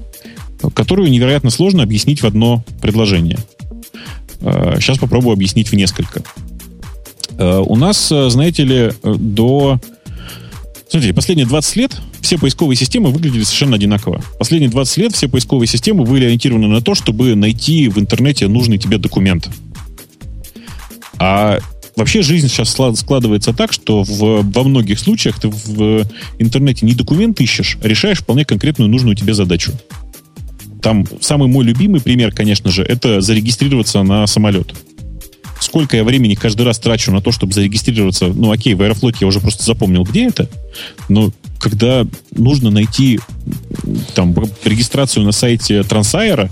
которую 0.74 1.10
невероятно 1.10 1.50
сложно 1.50 1.84
объяснить 1.84 2.22
в 2.22 2.26
одно 2.26 2.64
предложение. 2.82 3.38
Сейчас 4.40 4.98
попробую 4.98 5.34
объяснить 5.34 5.70
в 5.70 5.74
несколько. 5.74 6.24
У 7.38 7.76
нас, 7.76 8.08
знаете 8.08 8.64
ли, 8.64 8.92
до... 9.04 9.80
Смотрите, 10.90 11.14
последние 11.14 11.46
20 11.48 11.76
лет 11.76 12.02
все 12.22 12.38
поисковые 12.38 12.76
системы 12.76 13.12
выглядели 13.12 13.44
совершенно 13.44 13.76
одинаково. 13.76 14.22
Последние 14.38 14.70
20 14.70 14.98
лет 14.98 15.16
все 15.16 15.30
поисковые 15.30 15.68
системы 15.68 16.04
были 16.04 16.26
ориентированы 16.26 16.68
на 16.68 16.82
то, 16.82 16.94
чтобы 16.94 17.36
найти 17.36 17.88
в 17.88 17.98
интернете 18.00 18.48
нужный 18.48 18.78
тебе 18.78 18.98
документ. 18.98 19.50
А 21.20 21.60
вообще 21.98 22.22
жизнь 22.22 22.48
сейчас 22.48 22.70
складывается 22.70 23.54
так, 23.54 23.74
что 23.74 24.04
в, 24.04 24.44
во 24.44 24.64
многих 24.64 25.00
случаях 25.00 25.40
ты 25.40 25.50
в 25.50 26.08
интернете 26.40 26.86
не 26.86 26.94
документ 26.94 27.42
ищешь, 27.42 27.78
а 27.84 27.88
решаешь 27.88 28.20
вполне 28.20 28.46
конкретную 28.46 28.90
нужную 28.90 29.16
тебе 29.16 29.34
задачу. 29.34 29.74
Там 30.82 31.06
самый 31.20 31.50
мой 31.50 31.66
любимый 31.66 32.00
пример, 32.00 32.32
конечно 32.32 32.70
же, 32.70 32.84
это 32.84 33.20
зарегистрироваться 33.20 34.04
на 34.04 34.26
самолет. 34.28 34.74
Сколько 35.60 35.98
я 35.98 36.04
времени 36.04 36.36
каждый 36.36 36.62
раз 36.62 36.78
трачу 36.78 37.12
на 37.12 37.20
то, 37.20 37.32
чтобы 37.32 37.52
зарегистрироваться, 37.52 38.28
ну 38.28 38.52
окей, 38.52 38.76
в 38.76 38.82
Аэрофлоте 38.84 39.18
я 39.22 39.28
уже 39.28 39.40
просто 39.40 39.64
запомнил, 39.64 40.04
где 40.04 40.28
это, 40.28 40.48
но 41.10 41.34
когда 41.60 42.06
нужно 42.32 42.70
найти 42.70 43.20
там 44.14 44.36
регистрацию 44.64 45.26
на 45.26 45.32
сайте 45.32 45.82
Трансайера, 45.82 46.52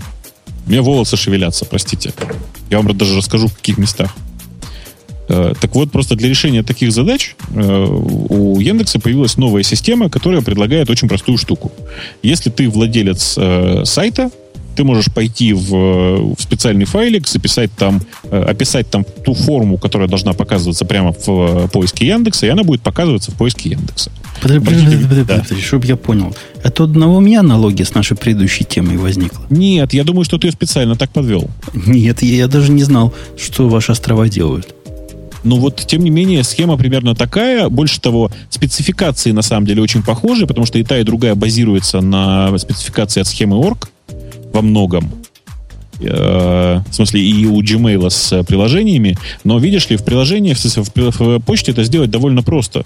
у 0.66 0.70
меня 0.70 0.82
волосы 0.82 1.16
шевелятся, 1.16 1.64
простите. 1.64 2.12
Я 2.68 2.80
вам 2.80 2.98
даже 2.98 3.16
расскажу, 3.16 3.46
в 3.46 3.54
каких 3.54 3.78
местах. 3.78 4.12
Э, 5.28 5.52
так 5.60 5.74
вот, 5.74 5.90
просто 5.90 6.14
для 6.14 6.28
решения 6.28 6.62
таких 6.62 6.92
задач 6.92 7.34
э, 7.54 7.86
у 8.28 8.60
Яндекса 8.60 9.00
появилась 9.00 9.36
новая 9.36 9.62
система, 9.62 10.08
которая 10.08 10.40
предлагает 10.40 10.90
очень 10.90 11.08
простую 11.08 11.38
штуку. 11.38 11.72
Если 12.22 12.50
ты 12.50 12.68
владелец 12.68 13.34
э, 13.36 13.82
сайта, 13.84 14.30
ты 14.76 14.84
можешь 14.84 15.06
пойти 15.12 15.54
в, 15.54 16.34
в 16.34 16.36
специальный 16.38 16.84
файлик, 16.84 17.26
записать 17.26 17.70
там, 17.72 18.02
описать 18.30 18.90
там 18.90 19.06
ту 19.24 19.32
форму, 19.32 19.78
которая 19.78 20.06
должна 20.06 20.34
показываться 20.34 20.84
прямо 20.84 21.14
в 21.14 21.68
поиске 21.68 22.08
Яндекса, 22.08 22.44
и 22.44 22.50
она 22.50 22.62
будет 22.62 22.82
показываться 22.82 23.30
в 23.30 23.36
поиске 23.36 23.70
Яндекса. 23.70 24.12
Подожди, 24.42 24.66
подожди, 24.66 24.96
подожди, 25.02 25.24
да. 25.24 25.38
подожди, 25.38 25.64
чтобы 25.64 25.86
я 25.86 25.96
понял. 25.96 26.36
Это 26.62 26.84
одного 26.84 27.16
у 27.16 27.20
меня 27.20 27.40
аналогия 27.40 27.86
с 27.86 27.94
нашей 27.94 28.18
предыдущей 28.18 28.64
темой 28.64 28.98
возникла? 28.98 29.46
Нет, 29.48 29.94
я 29.94 30.04
думаю, 30.04 30.24
что 30.24 30.36
ты 30.36 30.48
ее 30.48 30.52
специально 30.52 30.94
так 30.94 31.10
подвел. 31.10 31.48
Нет, 31.72 32.22
я, 32.22 32.36
я 32.36 32.46
даже 32.46 32.70
не 32.70 32.82
знал, 32.82 33.14
что 33.38 33.70
ваши 33.70 33.92
острова 33.92 34.28
делают. 34.28 34.74
Но 35.46 35.56
вот, 35.56 35.76
тем 35.86 36.02
не 36.02 36.10
менее, 36.10 36.42
схема 36.42 36.76
примерно 36.76 37.14
такая. 37.14 37.68
Больше 37.68 38.00
того, 38.00 38.32
спецификации 38.50 39.30
на 39.30 39.42
самом 39.42 39.64
деле 39.64 39.80
очень 39.80 40.02
похожи, 40.02 40.44
потому 40.44 40.66
что 40.66 40.78
и 40.78 40.82
та, 40.82 40.98
и 40.98 41.04
другая 41.04 41.36
базируется 41.36 42.00
на 42.00 42.58
спецификации 42.58 43.20
от 43.20 43.28
схемы 43.28 43.56
org 43.56 43.88
во 44.52 44.60
многом. 44.60 45.08
Э, 46.00 46.80
в 46.90 46.92
смысле, 46.92 47.20
и 47.20 47.46
у 47.46 47.62
Gmail 47.62 48.10
с 48.10 48.42
приложениями. 48.42 49.16
Но, 49.44 49.58
видишь 49.58 49.88
ли, 49.88 49.96
в 49.96 50.04
приложении, 50.04 50.52
в, 50.52 50.60
в, 50.64 51.38
почте 51.38 51.70
это 51.70 51.84
сделать 51.84 52.10
довольно 52.10 52.42
просто. 52.42 52.84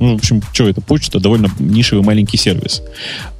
Ну, 0.00 0.14
в 0.14 0.16
общем, 0.16 0.42
что 0.52 0.68
это, 0.68 0.80
почта 0.80 1.20
довольно 1.20 1.48
нишевый 1.60 2.04
маленький 2.04 2.38
сервис. 2.38 2.82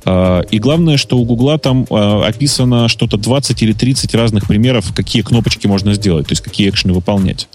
А, 0.04 0.40
и 0.50 0.58
главное, 0.58 0.96
что 0.96 1.18
у 1.18 1.24
Гугла 1.24 1.58
там 1.58 1.86
а, 1.90 2.26
описано 2.26 2.88
что-то 2.88 3.16
20 3.16 3.62
или 3.62 3.72
30 3.72 4.14
разных 4.14 4.46
примеров, 4.46 4.92
какие 4.94 5.22
кнопочки 5.22 5.66
можно 5.66 5.94
сделать, 5.94 6.26
то 6.26 6.32
есть 6.32 6.42
какие 6.42 6.70
экшены 6.70 6.94
выполнять. 6.94 7.48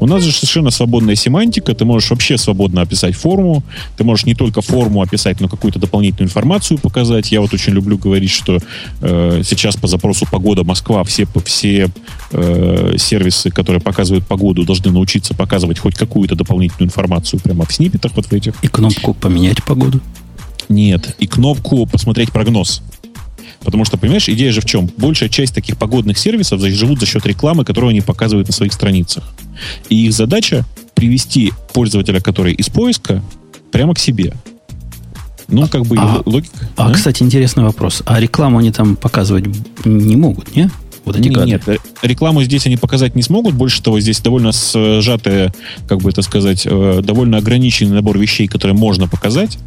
У 0.00 0.06
нас 0.06 0.22
же 0.22 0.32
совершенно 0.32 0.70
свободная 0.70 1.16
семантика, 1.16 1.74
ты 1.74 1.84
можешь 1.84 2.10
вообще 2.10 2.38
свободно 2.38 2.82
описать 2.82 3.16
форму, 3.16 3.62
ты 3.96 4.04
можешь 4.04 4.26
не 4.26 4.34
только 4.34 4.60
форму 4.60 5.02
описать, 5.02 5.40
но 5.40 5.48
какую-то 5.48 5.78
дополнительную 5.78 6.28
информацию 6.28 6.78
показать. 6.78 7.32
Я 7.32 7.40
вот 7.40 7.52
очень 7.52 7.72
люблю 7.72 7.98
говорить, 7.98 8.30
что 8.30 8.58
э, 9.00 9.42
сейчас 9.44 9.76
по 9.76 9.86
запросу 9.86 10.26
погода 10.30 10.64
Москва 10.64 11.02
все, 11.04 11.26
все 11.44 11.88
э, 12.30 12.94
сервисы, 12.96 13.50
которые 13.50 13.80
показывают 13.80 14.26
погоду, 14.26 14.64
должны 14.64 14.92
научиться 14.92 15.34
показывать 15.34 15.78
хоть 15.78 15.94
какую-то 15.96 16.34
дополнительную 16.36 16.88
информацию 16.88 17.40
прямо 17.40 17.64
в 17.64 17.72
сниппетах 17.72 18.12
вот 18.14 18.26
в 18.26 18.32
этих. 18.32 18.54
И 18.62 18.68
кнопку 18.68 19.14
«Поменять 19.14 19.64
погоду»? 19.64 20.00
Нет. 20.68 21.14
И 21.18 21.26
кнопку 21.26 21.86
«Посмотреть 21.86 22.32
прогноз». 22.32 22.82
Потому 23.60 23.84
что, 23.84 23.96
понимаешь, 23.96 24.28
идея 24.28 24.52
же 24.52 24.60
в 24.60 24.66
чем? 24.66 24.88
Большая 24.96 25.28
часть 25.28 25.54
таких 25.54 25.76
погодных 25.76 26.16
сервисов 26.18 26.60
живут 26.60 27.00
за 27.00 27.06
счет 27.06 27.26
рекламы, 27.26 27.64
которую 27.64 27.90
они 27.90 28.00
показывают 28.00 28.48
на 28.48 28.54
своих 28.54 28.72
страницах. 28.72 29.24
И 29.88 30.06
их 30.06 30.12
задача 30.12 30.64
привести 30.94 31.52
пользователя, 31.72 32.20
который 32.20 32.54
из 32.54 32.68
поиска, 32.68 33.22
прямо 33.70 33.94
к 33.94 33.98
себе. 33.98 34.34
Ну, 35.48 35.66
как 35.66 35.86
бы 35.86 35.96
а, 35.98 36.22
логика. 36.26 36.68
А, 36.76 36.90
а, 36.90 36.92
кстати, 36.92 37.22
интересный 37.22 37.64
вопрос. 37.64 38.02
А 38.04 38.20
рекламу 38.20 38.58
они 38.58 38.70
там 38.70 38.96
показывать 38.96 39.46
не 39.84 40.16
могут, 40.16 40.54
не? 40.54 40.70
Вот 41.04 41.16
эти 41.16 41.28
нет, 41.28 41.46
нет, 41.46 41.68
э, 41.68 41.76
рекламу 42.02 42.42
здесь 42.42 42.66
они 42.66 42.76
показать 42.76 43.14
не 43.14 43.22
смогут. 43.22 43.54
Больше 43.54 43.82
того, 43.82 43.98
здесь 43.98 44.20
довольно 44.20 44.50
сжатые, 44.52 45.54
как 45.88 46.02
бы 46.02 46.10
это 46.10 46.20
сказать, 46.20 46.66
э, 46.66 47.00
довольно 47.02 47.38
ограниченный 47.38 47.94
набор 47.94 48.18
вещей, 48.18 48.46
которые 48.46 48.76
можно 48.76 49.08
показать. 49.08 49.58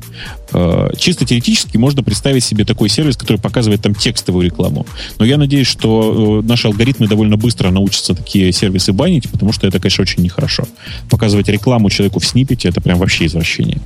Э, 0.54 0.90
чисто 0.98 1.26
теоретически 1.26 1.78
можно 1.78 2.04
представить 2.04 2.44
себе 2.44 2.66
такой 2.66 2.90
сервис, 2.90 3.18
который 3.18 3.38
показывает 3.38 3.82
там 3.82 3.96
текстовую 3.96 4.46
рекламу. 4.46 4.86
Но 5.20 5.26
я 5.26 5.38
надеюсь, 5.38 5.68
что 5.68 6.42
наши 6.44 6.68
алгоритмы 6.68 7.08
довольно 7.08 7.38
быстро 7.38 7.72
научатся 7.72 8.16
такие 8.16 8.52
сервисы 8.52 8.94
банить, 8.94 9.30
потому 9.30 9.54
что 9.54 9.68
это, 9.68 9.80
конечно, 9.80 10.02
очень 10.02 10.24
нехорошо. 10.24 10.64
Показывать 11.10 11.48
рекламу 11.48 11.90
человеку 11.90 12.20
в 12.20 12.26
снипете 12.26 12.70
это 12.70 12.82
прям 12.82 13.00
вообще 13.00 13.26
извращение. 13.26 13.80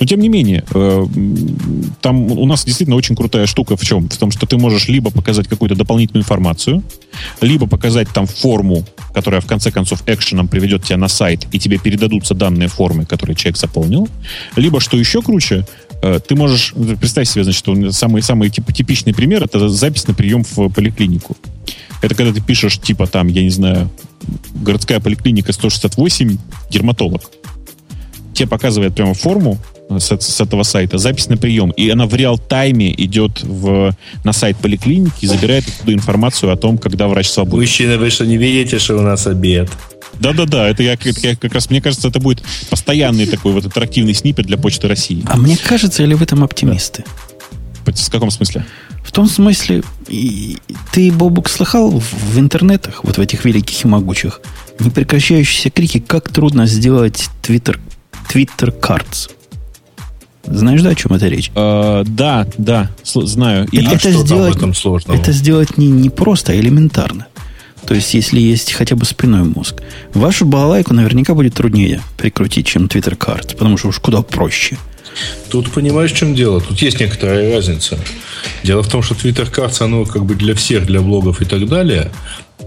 Но 0.00 0.06
тем 0.06 0.20
не 0.20 0.28
менее, 0.28 0.64
там 2.00 2.30
у 2.32 2.46
нас 2.46 2.64
действительно 2.64 2.96
очень 2.96 3.16
крутая 3.16 3.46
штука 3.46 3.76
в 3.76 3.84
чем? 3.84 4.08
В 4.08 4.16
том, 4.16 4.30
что 4.30 4.46
ты 4.46 4.56
можешь 4.56 4.88
либо 4.88 5.10
показать 5.10 5.48
какую-то 5.48 5.74
дополнительную 5.74 6.22
информацию, 6.22 6.82
либо 7.40 7.66
показать 7.66 8.08
там 8.10 8.26
форму, 8.26 8.84
которая 9.14 9.40
в 9.40 9.46
конце 9.46 9.70
концов 9.70 10.02
экшеном 10.06 10.48
приведет 10.48 10.84
тебя 10.84 10.96
на 10.96 11.08
сайт, 11.08 11.46
и 11.52 11.58
тебе 11.58 11.78
передадутся 11.78 12.34
данные 12.34 12.68
формы, 12.68 13.06
которые 13.06 13.36
человек 13.36 13.56
заполнил, 13.56 14.08
либо, 14.56 14.80
что 14.80 14.96
еще 14.96 15.22
круче, 15.22 15.56
э, 15.56 15.85
ты 16.00 16.34
можешь, 16.34 16.74
представь 17.00 17.28
себе, 17.28 17.44
значит, 17.44 17.64
самый, 17.94 18.22
самый 18.22 18.50
типичный 18.50 19.14
пример, 19.14 19.44
это 19.44 19.68
запись 19.68 20.06
на 20.06 20.14
прием 20.14 20.44
в 20.44 20.68
поликлинику. 20.68 21.36
Это 22.02 22.14
когда 22.14 22.32
ты 22.32 22.40
пишешь, 22.40 22.78
типа 22.78 23.06
там, 23.06 23.28
я 23.28 23.42
не 23.42 23.50
знаю, 23.50 23.90
городская 24.54 25.00
поликлиника 25.00 25.52
168, 25.52 26.38
дерматолог. 26.70 27.22
Тебе 28.34 28.48
показывает 28.48 28.94
прямо 28.94 29.14
форму, 29.14 29.58
с, 29.88 30.20
с 30.20 30.40
этого 30.40 30.62
сайта, 30.62 30.98
запись 30.98 31.28
на 31.28 31.36
прием, 31.36 31.70
и 31.70 31.88
она 31.90 32.06
в 32.06 32.14
реал-тайме 32.14 32.92
идет 32.96 33.42
в, 33.42 33.94
на 34.24 34.32
сайт 34.32 34.56
поликлиники 34.56 35.24
и 35.24 35.26
забирает 35.26 35.66
оттуда 35.68 35.92
информацию 35.92 36.52
о 36.52 36.56
том, 36.56 36.78
когда 36.78 37.08
врач 37.08 37.28
свободен. 37.28 37.60
Мужчина, 37.60 37.98
вы 37.98 38.10
что, 38.10 38.26
не 38.26 38.36
видите, 38.36 38.78
что 38.78 38.96
у 38.96 39.02
нас 39.02 39.26
обед? 39.26 39.70
Да-да-да, 40.20 40.68
это 40.68 40.82
я, 40.82 40.94
это 40.94 41.20
я 41.22 41.36
как 41.36 41.52
раз, 41.52 41.70
мне 41.70 41.80
кажется, 41.80 42.08
это 42.08 42.20
будет 42.20 42.42
постоянный 42.70 43.26
такой 43.26 43.52
вот 43.52 43.64
интерактивный 43.66 44.14
снипет 44.14 44.46
для 44.46 44.56
Почты 44.56 44.88
России. 44.88 45.22
А 45.26 45.36
мне 45.36 45.56
кажется, 45.56 46.02
или 46.02 46.14
в 46.14 46.22
этом 46.22 46.42
оптимисты? 46.44 47.04
В 47.84 48.10
каком 48.10 48.30
смысле? 48.30 48.64
В 49.04 49.12
том 49.12 49.28
смысле, 49.28 49.84
и, 50.08 50.58
ты, 50.92 51.12
Бобук, 51.12 51.48
слыхал 51.48 52.00
в, 52.00 52.34
в 52.34 52.38
интернетах, 52.40 53.04
вот 53.04 53.18
в 53.18 53.20
этих 53.20 53.44
великих 53.44 53.84
и 53.84 53.88
могучих, 53.88 54.40
непрекращающиеся 54.80 55.70
крики, 55.70 56.00
как 56.00 56.28
трудно 56.30 56.66
сделать 56.66 57.28
Twitter, 57.42 57.78
Twitter 58.32 58.74
Cards. 58.78 59.30
Знаешь, 60.44 60.82
да, 60.82 60.90
о 60.90 60.94
чем 60.94 61.12
это 61.12 61.28
речь? 61.28 61.50
Э, 61.54 62.04
да, 62.06 62.46
да, 62.58 62.90
знаю. 63.04 63.68
И 63.70 63.78
это, 63.78 63.94
это 63.94 64.12
сделать, 64.12 64.56
этом 64.56 64.74
сложного? 64.74 65.16
Это 65.16 65.32
сделать 65.32 65.78
не, 65.78 65.88
не 65.88 66.10
просто, 66.10 66.52
а 66.52 66.56
элементарно. 66.56 67.26
То 67.86 67.94
есть, 67.94 68.14
если 68.14 68.40
есть 68.40 68.72
хотя 68.72 68.96
бы 68.96 69.04
спиной 69.04 69.44
мозг. 69.44 69.82
Вашу 70.12 70.44
балалайку 70.44 70.92
наверняка 70.92 71.34
будет 71.34 71.54
труднее 71.54 72.02
прикрутить, 72.16 72.66
чем 72.66 72.86
Twitter 72.86 73.16
карт, 73.16 73.56
потому 73.56 73.76
что 73.76 73.88
уж 73.88 73.98
куда 74.00 74.22
проще. 74.22 74.76
Тут 75.50 75.70
понимаешь, 75.70 76.12
в 76.12 76.16
чем 76.16 76.34
дело? 76.34 76.60
Тут 76.60 76.82
есть 76.82 77.00
некоторая 77.00 77.54
разница. 77.54 77.98
Дело 78.62 78.82
в 78.82 78.88
том, 78.88 79.02
что 79.02 79.14
Twitter 79.14 79.50
Cards, 79.50 79.82
оно 79.82 80.04
как 80.04 80.24
бы 80.24 80.34
для 80.34 80.54
всех, 80.54 80.86
для 80.86 81.00
блогов 81.00 81.40
и 81.40 81.44
так 81.44 81.66
далее. 81.68 82.10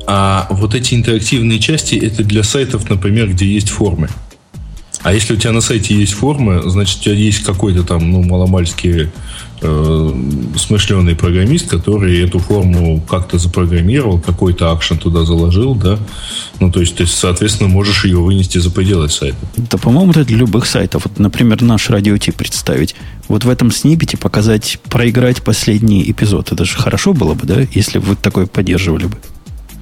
А 0.07 0.47
вот 0.49 0.73
эти 0.73 0.95
интерактивные 0.95 1.59
части, 1.59 1.95
это 1.95 2.23
для 2.23 2.43
сайтов, 2.43 2.89
например, 2.89 3.29
где 3.29 3.45
есть 3.45 3.69
формы. 3.69 4.09
А 5.01 5.13
если 5.13 5.33
у 5.33 5.37
тебя 5.37 5.51
на 5.51 5.61
сайте 5.61 5.95
есть 5.95 6.13
формы, 6.13 6.61
значит, 6.65 6.99
у 6.99 7.03
тебя 7.03 7.15
есть 7.15 7.43
какой-то 7.43 7.83
там, 7.83 8.11
ну, 8.11 8.23
маломальский 8.23 9.09
э, 9.61 10.14
смышленый 10.57 11.15
программист, 11.15 11.69
который 11.69 12.19
эту 12.22 12.40
форму 12.40 13.02
как-то 13.10 13.38
запрограммировал, 13.38 14.19
какой-то 14.19 14.72
акшен 14.72 14.98
туда 14.98 15.23
заложил, 15.26 15.76
да. 15.76 15.98
Ну, 16.60 16.72
то 16.72 16.80
есть, 16.80 16.95
ты, 16.95 17.06
соответственно, 17.06 17.69
можешь 17.69 18.06
ее 18.06 18.18
вынести 18.18 18.57
за 18.57 18.72
пределы 18.72 19.10
сайта. 19.10 19.38
Да, 19.57 19.77
по-моему, 19.77 20.11
это 20.11 20.26
для 20.26 20.38
любых 20.38 20.65
сайтов. 20.65 21.06
Вот, 21.06 21.19
например, 21.19 21.61
наш 21.61 21.90
радиотип 21.90 22.36
представить. 22.36 22.95
Вот 23.27 23.45
в 23.45 23.49
этом 23.49 23.72
снипете 23.72 24.18
показать, 24.18 24.80
проиграть 24.90 25.44
последний 25.44 26.10
эпизод. 26.10 26.52
Это 26.52 26.65
же 26.65 26.77
хорошо 26.77 27.14
было 27.14 27.34
бы, 27.34 27.45
да, 27.45 27.61
если 27.73 27.99
бы 27.99 28.07
вы 28.07 28.15
такое 28.15 28.45
поддерживали 28.45 29.06
бы. 29.06 29.18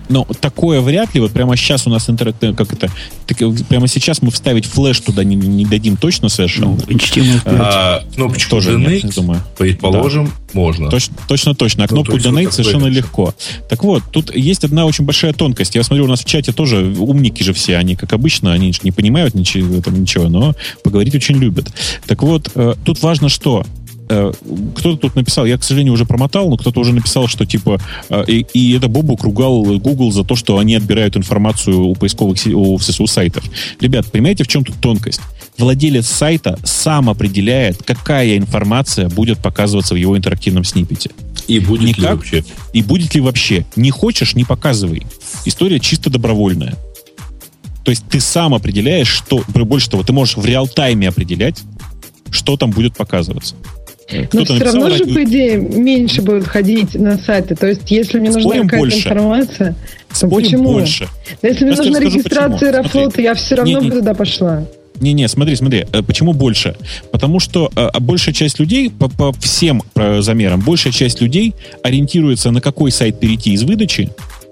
Но 0.09 0.25
такое 0.39 0.81
вряд 0.81 1.13
ли. 1.15 1.21
Вот 1.21 1.31
прямо 1.31 1.55
сейчас 1.57 1.87
у 1.87 1.89
нас 1.89 2.09
интернет, 2.09 2.35
э, 2.41 2.53
как 2.53 2.73
это, 2.73 2.89
так, 3.25 3.41
э, 3.41 3.51
прямо 3.67 3.87
сейчас 3.87 4.21
мы 4.21 4.31
вставить 4.31 4.65
флеш 4.65 4.99
туда 4.99 5.23
не, 5.23 5.35
не 5.35 5.65
дадим 5.65 5.97
точно 5.97 6.29
совершенно. 6.29 6.77
Ну, 6.77 6.77
HTML5. 6.77 7.41
А, 7.45 8.03
кнопочку 8.13 8.49
Тоже 8.51 8.71
donate, 8.73 9.03
нет, 9.03 9.15
думаю. 9.15 9.41
предположим, 9.57 10.25
да. 10.25 10.31
можно. 10.53 10.89
Точ, 10.89 11.09
точно, 11.27 11.55
точно. 11.55 11.83
А 11.83 11.87
ну, 11.89 12.03
кнопку 12.03 12.17
ну, 12.17 12.19
donate 12.19 12.51
совершенно 12.51 12.85
это. 12.85 12.95
легко. 12.95 13.33
Так 13.69 13.83
вот, 13.83 14.03
тут 14.11 14.33
есть 14.35 14.63
одна 14.63 14.85
очень 14.85 15.05
большая 15.05 15.33
тонкость. 15.33 15.75
Я 15.75 15.83
смотрю, 15.83 16.05
у 16.05 16.07
нас 16.07 16.21
в 16.21 16.25
чате 16.25 16.51
тоже 16.51 16.95
умники 16.97 17.43
же 17.43 17.53
все, 17.53 17.77
они, 17.77 17.95
как 17.95 18.13
обычно, 18.13 18.53
они 18.53 18.73
не 18.83 18.91
понимают 18.91 19.33
ничего, 19.33 19.81
там, 19.81 20.01
ничего, 20.01 20.29
но 20.29 20.55
поговорить 20.83 21.15
очень 21.15 21.35
любят. 21.35 21.71
Так 22.05 22.23
вот, 22.23 22.51
э, 22.55 22.75
тут 22.85 23.01
важно 23.01 23.29
что? 23.29 23.65
Э, 24.09 24.31
кто-то 24.75 24.97
тут 24.97 25.15
написал, 25.15 25.45
я, 25.45 25.57
к 25.57 25.63
сожалению, 25.63 25.93
уже 25.93 26.05
промотал, 26.05 26.49
но 26.49 26.57
кто-то 26.57 26.79
уже 26.79 26.93
написал, 26.93 27.27
что 27.27 27.45
типа, 27.45 27.79
э, 28.09 28.23
и, 28.27 28.45
и 28.53 28.73
это 28.75 28.87
Бобук 28.87 29.23
ругал 29.23 29.63
Google 29.79 30.11
за 30.11 30.23
то, 30.23 30.35
что 30.35 30.57
они 30.59 30.75
отбирают 30.75 31.17
информацию 31.17 31.81
у 31.81 31.95
поисковых 31.95 32.37
у 32.47 32.79
ССУ 32.79 33.07
сайтов. 33.07 33.43
Ребят, 33.81 34.09
понимаете, 34.11 34.43
в 34.43 34.47
чем 34.47 34.63
тут 34.63 34.75
тонкость? 34.79 35.21
Владелец 35.57 36.07
сайта 36.07 36.57
сам 36.63 37.09
определяет, 37.09 37.81
какая 37.83 38.37
информация 38.37 39.09
будет 39.09 39.39
показываться 39.39 39.95
в 39.95 39.97
его 39.97 40.15
интерактивном 40.15 40.63
сниппете. 40.63 41.09
И 41.47 41.59
будет 41.59 41.97
Никак, 41.97 41.99
ли 41.99 42.07
вообще? 42.07 42.43
И 42.73 42.81
будет 42.81 43.15
ли 43.15 43.21
вообще? 43.21 43.65
Не 43.75 43.89
хочешь, 43.89 44.35
не 44.35 44.43
показывай. 44.43 45.03
История 45.45 45.79
чисто 45.79 46.09
добровольная. 46.09 46.75
То 47.83 47.91
есть 47.91 48.03
ты 48.09 48.19
сам 48.19 48.53
определяешь, 48.53 49.07
что... 49.07 49.43
Больше 49.47 49.89
того, 49.89 50.03
ты 50.03 50.13
можешь 50.13 50.37
в 50.37 50.45
реал-тайме 50.45 51.07
определять, 51.07 51.63
что 52.29 52.57
там 52.57 52.71
будет 52.71 52.95
показываться. 52.95 53.55
Но 54.33 54.45
все 54.45 54.63
равно 54.63 54.89
же, 54.89 55.05
по 55.05 55.23
идее, 55.23 55.57
меньше 55.57 56.21
будут 56.21 56.47
ходить 56.47 56.95
на 56.95 57.17
сайты. 57.17 57.55
То 57.55 57.67
есть, 57.67 57.89
если 57.91 58.19
мне 58.19 58.31
нужна 58.31 58.61
какая-то 58.61 58.97
информация, 58.97 59.75
то 60.19 60.27
почему? 60.27 60.73
больше. 60.73 61.07
Если 61.41 61.65
мне 61.65 61.75
нужна 61.75 61.99
регистрация 61.99 62.69
Аэрофлота, 62.69 63.21
я 63.21 63.33
все 63.33 63.55
равно 63.55 63.81
бы 63.81 63.91
туда 63.91 64.13
пошла. 64.13 64.65
Не-не, 64.99 65.27
смотри, 65.27 65.55
смотри, 65.55 65.85
э, 65.91 66.01
почему 66.01 66.33
больше? 66.33 66.75
Потому 67.11 67.39
что 67.39 67.69
э, 67.75 67.81
а 67.81 67.99
большая 67.99 68.33
часть 68.33 68.59
людей, 68.59 68.89
по, 68.89 69.09
по 69.09 69.31
всем 69.33 69.83
э, 69.95 70.21
замерам, 70.21 70.61
большая 70.61 70.91
часть 70.91 71.21
людей 71.21 71.53
ориентируется 71.83 72.49
на 72.49 72.61
какой 72.61 72.91
сайт 72.91 73.19
перейти 73.19 73.51
из 73.51 73.63
выдачи, 73.63 74.09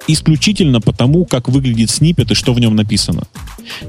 исключительно 0.08 0.82
потому, 0.82 1.26
как 1.26 1.50
выглядит 1.50 1.90
снипет 1.90 2.32
и 2.32 2.36
что 2.36 2.54
в 2.54 2.60
нем 2.60 2.76
написано. 2.76 3.24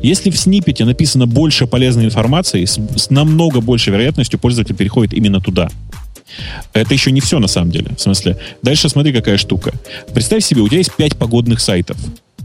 Если 0.03 0.31
в 0.31 0.37
снипете 0.37 0.85
написано 0.85 1.27
больше 1.27 1.67
полезной 1.67 2.07
информации, 2.07 2.65
с, 2.65 2.79
с 2.97 3.11
намного 3.11 3.61
большей 3.61 3.93
вероятностью 3.93 4.39
пользователь 4.39 4.75
переходит 4.75 5.13
именно 5.13 5.41
туда. 5.41 5.69
Это 6.73 6.93
еще 6.93 7.13
не 7.13 7.21
все 7.21 7.39
на 7.39 7.47
самом 7.47 7.71
деле. 7.71 7.91
В 7.97 8.01
смысле, 8.01 8.39
дальше 8.63 8.89
смотри, 8.89 9.13
какая 9.13 9.37
штука. 9.37 9.73
Представь 10.13 10.45
себе, 10.45 10.63
у 10.63 10.69
тебя 10.69 10.79
есть 10.79 10.95
пять 10.95 11.17
погодных 11.17 11.61
сайтов. 11.61 11.97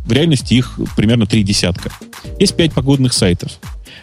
В 0.06 0.12
реальности 0.12 0.54
их 0.56 0.80
примерно 0.96 1.26
три 1.26 1.44
десятка. 1.44 1.92
Есть 2.40 2.56
пять 2.56 2.74
погодных 2.74 3.14
сайтов, 3.14 3.52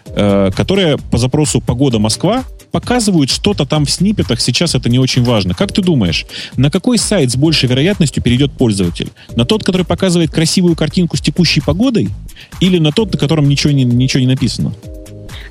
э, 0.07 0.51
которые 0.55 0.99
по 0.99 1.19
запросу 1.19 1.61
«Погода 1.61 1.99
Москва» 1.99 2.45
показывают 2.73 3.31
что-то 3.31 3.65
там 3.65 3.85
в 3.85 3.91
сниппетах, 3.91 4.41
сейчас 4.41 4.75
это 4.75 4.89
не 4.89 4.99
очень 4.99 5.25
важно. 5.25 5.55
Как 5.55 5.73
ты 5.73 5.83
думаешь, 5.83 6.27
на 6.57 6.71
какой 6.71 6.99
сайт 6.99 7.31
с 7.31 7.37
большей 7.37 7.69
вероятностью 7.69 8.23
перейдет 8.23 8.53
пользователь? 8.53 9.11
На 9.35 9.45
тот, 9.45 9.65
который 9.65 9.87
показывает 9.87 10.31
красивую 10.31 10.77
картинку 10.77 11.17
с 11.17 11.21
текущей 11.21 11.61
погодой? 11.61 12.09
Или 12.61 12.79
на 12.79 12.93
тот, 12.93 13.13
на 13.13 13.19
котором 13.19 13.49
ничего 13.49 13.73
не, 13.73 13.85
ничего 13.85 14.21
не 14.21 14.27
написано? 14.27 14.73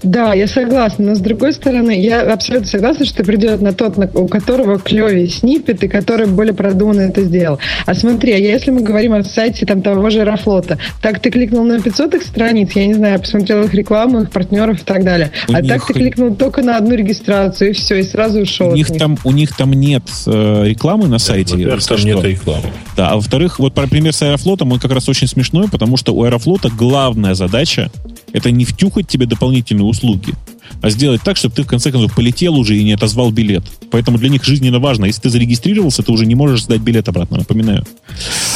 Да, 0.03 0.33
я 0.33 0.47
согласна, 0.47 1.05
но 1.05 1.15
с 1.15 1.19
другой 1.19 1.53
стороны, 1.53 1.99
я 1.99 2.21
абсолютно 2.21 2.67
согласна, 2.67 3.05
что 3.05 3.23
придет 3.23 3.61
на 3.61 3.73
тот, 3.73 3.97
у 4.13 4.27
которого 4.27 4.79
клевее 4.79 5.27
снипет 5.27 5.83
и 5.83 5.87
который 5.87 6.27
более 6.27 6.53
продуманно 6.53 7.01
это 7.01 7.23
сделал. 7.23 7.59
А 7.85 7.93
смотри, 7.93 8.33
а 8.33 8.37
если 8.37 8.71
мы 8.71 8.81
говорим 8.81 9.13
о 9.13 9.23
сайте 9.23 9.65
там 9.65 9.81
того 9.81 10.09
же 10.09 10.21
Аэрофлота, 10.21 10.77
так 11.01 11.19
ты 11.19 11.29
кликнул 11.29 11.63
на 11.63 11.81
500 11.81 12.15
их 12.15 12.23
страниц, 12.23 12.71
я 12.73 12.85
не 12.85 12.93
знаю, 12.93 13.19
посмотрел 13.19 13.63
их 13.63 13.73
рекламу, 13.73 14.21
их 14.21 14.31
партнеров 14.31 14.81
и 14.81 14.85
так 14.85 15.03
далее. 15.03 15.31
У 15.47 15.53
а 15.53 15.61
них... 15.61 15.71
так 15.71 15.85
ты 15.85 15.93
кликнул 15.93 16.35
только 16.35 16.61
на 16.61 16.77
одну 16.77 16.95
регистрацию 16.95 17.71
и 17.71 17.73
все, 17.73 17.99
и 17.99 18.03
сразу 18.03 18.41
ушел. 18.41 18.69
У 18.69 18.75
них, 18.75 18.87
там, 18.97 19.17
у 19.23 19.31
них 19.31 19.55
там 19.55 19.71
нет 19.73 20.03
э, 20.25 20.63
рекламы 20.65 21.07
на 21.07 21.19
сайте. 21.19 21.53
Да, 21.53 21.57
во-первых, 21.57 21.87
там 21.87 21.97
что? 21.97 22.07
нет 22.07 22.23
рекламы. 22.23 22.65
Да, 22.95 23.09
а 23.11 23.15
во-вторых, 23.15 23.59
вот 23.59 23.73
пример 23.73 24.13
с 24.13 24.21
Аэрофлотом, 24.21 24.71
он 24.71 24.79
как 24.79 24.91
раз 24.91 25.07
очень 25.09 25.27
смешной, 25.27 25.67
потому 25.69 25.97
что 25.97 26.13
у 26.13 26.23
Аэрофлота 26.23 26.69
главная 26.69 27.33
задача 27.33 27.89
это 28.33 28.51
не 28.51 28.65
втюхать 28.65 29.07
тебе 29.07 29.25
дополнительные 29.25 29.85
услуги, 29.85 30.33
а 30.81 30.89
сделать 30.89 31.21
так, 31.23 31.37
чтобы 31.37 31.55
ты 31.55 31.63
в 31.63 31.67
конце 31.67 31.91
концов 31.91 32.13
полетел 32.13 32.55
уже 32.55 32.75
и 32.75 32.83
не 32.83 32.93
отозвал 32.93 33.31
билет. 33.31 33.63
Поэтому 33.89 34.17
для 34.17 34.29
них 34.29 34.43
жизненно 34.43 34.79
важно. 34.79 35.05
Если 35.05 35.21
ты 35.21 35.29
зарегистрировался, 35.29 36.03
ты 36.03 36.11
уже 36.11 36.25
не 36.25 36.35
можешь 36.35 36.63
сдать 36.63 36.81
билет 36.81 37.07
обратно, 37.07 37.37
напоминаю. 37.37 37.85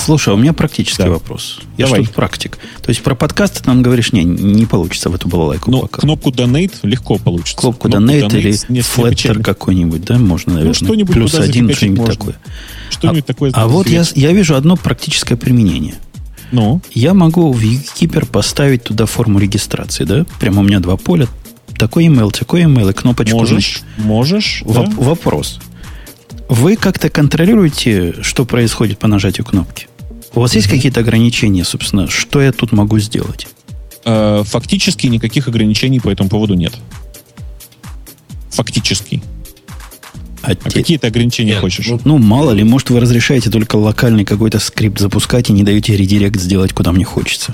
Слушай, 0.06 0.34
а 0.34 0.34
у 0.36 0.38
меня 0.38 0.54
практический 0.54 1.04
да. 1.04 1.10
вопрос. 1.10 1.60
Я 1.78 1.86
Давай. 1.86 2.04
что 2.04 2.14
практик. 2.14 2.58
То 2.82 2.90
есть 2.90 3.02
про 3.02 3.16
подкасты 3.16 3.62
нам 3.66 3.82
говоришь, 3.82 4.14
не, 4.14 4.24
не 4.24 4.66
получится 4.66 5.10
в 5.10 5.16
эту 5.16 5.28
балалайку 5.28 5.72
Но 5.72 5.82
пока. 5.82 6.02
кнопку 6.02 6.32
Donate 6.32 6.74
легко 6.84 7.18
получится. 7.18 7.58
Кнопку, 7.58 7.90
кнопку 7.90 8.12
donate 8.12 8.38
или 8.38 8.82
Flatter 8.82 9.42
какой-нибудь, 9.42 10.04
да, 10.04 10.18
можно, 10.18 10.54
наверное. 10.54 10.78
Ну, 10.80 10.86
что-нибудь 10.86 11.14
Плюс 11.14 11.34
один, 11.36 11.74
что-нибудь 11.74 12.06
такое. 12.06 12.36
Что-нибудь 12.90 13.24
а, 13.24 13.28
такое. 13.28 13.52
А 13.54 13.68
вот 13.68 13.88
я, 13.88 14.04
я 14.16 14.32
вижу 14.32 14.56
одно 14.56 14.76
практическое 14.76 15.36
применение. 15.36 15.96
Ну? 16.52 16.82
Я 16.92 17.14
могу 17.14 17.52
в 17.52 17.62
Keeper 17.62 18.26
поставить 18.26 18.84
туда 18.84 19.06
форму 19.06 19.40
регистрации, 19.40 20.04
да? 20.04 20.26
Прямо 20.40 20.62
у 20.62 20.64
меня 20.64 20.80
два 20.80 20.98
поля. 20.98 21.28
Такой 21.78 22.06
email, 22.06 22.32
такой 22.32 22.64
email 22.64 22.90
и 22.90 22.94
кнопочку. 22.94 23.38
Можешь, 23.38 23.82
можешь. 23.98 24.62
В, 24.66 24.74
да? 24.74 24.90
Вопрос. 24.98 25.60
Вы 26.50 26.76
как-то 26.76 27.10
контролируете, 27.10 28.16
что 28.22 28.46
происходит 28.46 29.00
по 29.00 29.08
нажатию 29.08 29.46
кнопки? 29.46 29.88
У 30.34 30.42
вас 30.42 30.54
есть 30.56 30.68
какие-то 30.68 31.00
ограничения, 31.00 31.64
собственно, 31.64 32.10
что 32.10 32.42
я 32.42 32.52
тут 32.52 32.72
могу 32.72 33.00
сделать? 33.00 33.48
Э, 34.06 34.44
фактически 34.46 35.08
никаких 35.08 35.48
ограничений 35.48 36.00
по 36.00 36.10
этому 36.10 36.30
поводу 36.30 36.54
нет. 36.56 36.74
Фактически. 38.52 39.22
А, 40.42 40.52
а 40.52 40.56
те... 40.56 40.80
какие 40.80 40.98
ты 40.98 41.08
ограничения 41.08 41.52
Нет, 41.52 41.62
хочешь? 41.62 41.88
Ну, 41.88 42.00
ну, 42.04 42.18
мало 42.18 42.52
ли, 42.52 42.64
может, 42.64 42.90
вы 42.90 43.00
разрешаете 43.00 43.50
только 43.50 43.76
локальный 43.76 44.26
какой-то 44.26 44.60
скрипт 44.60 45.00
запускать 45.00 45.50
и 45.50 45.54
не 45.54 45.64
даете 45.64 45.96
редирект 45.96 46.40
сделать, 46.40 46.74
куда 46.74 46.92
мне 46.92 47.06
хочется. 47.06 47.54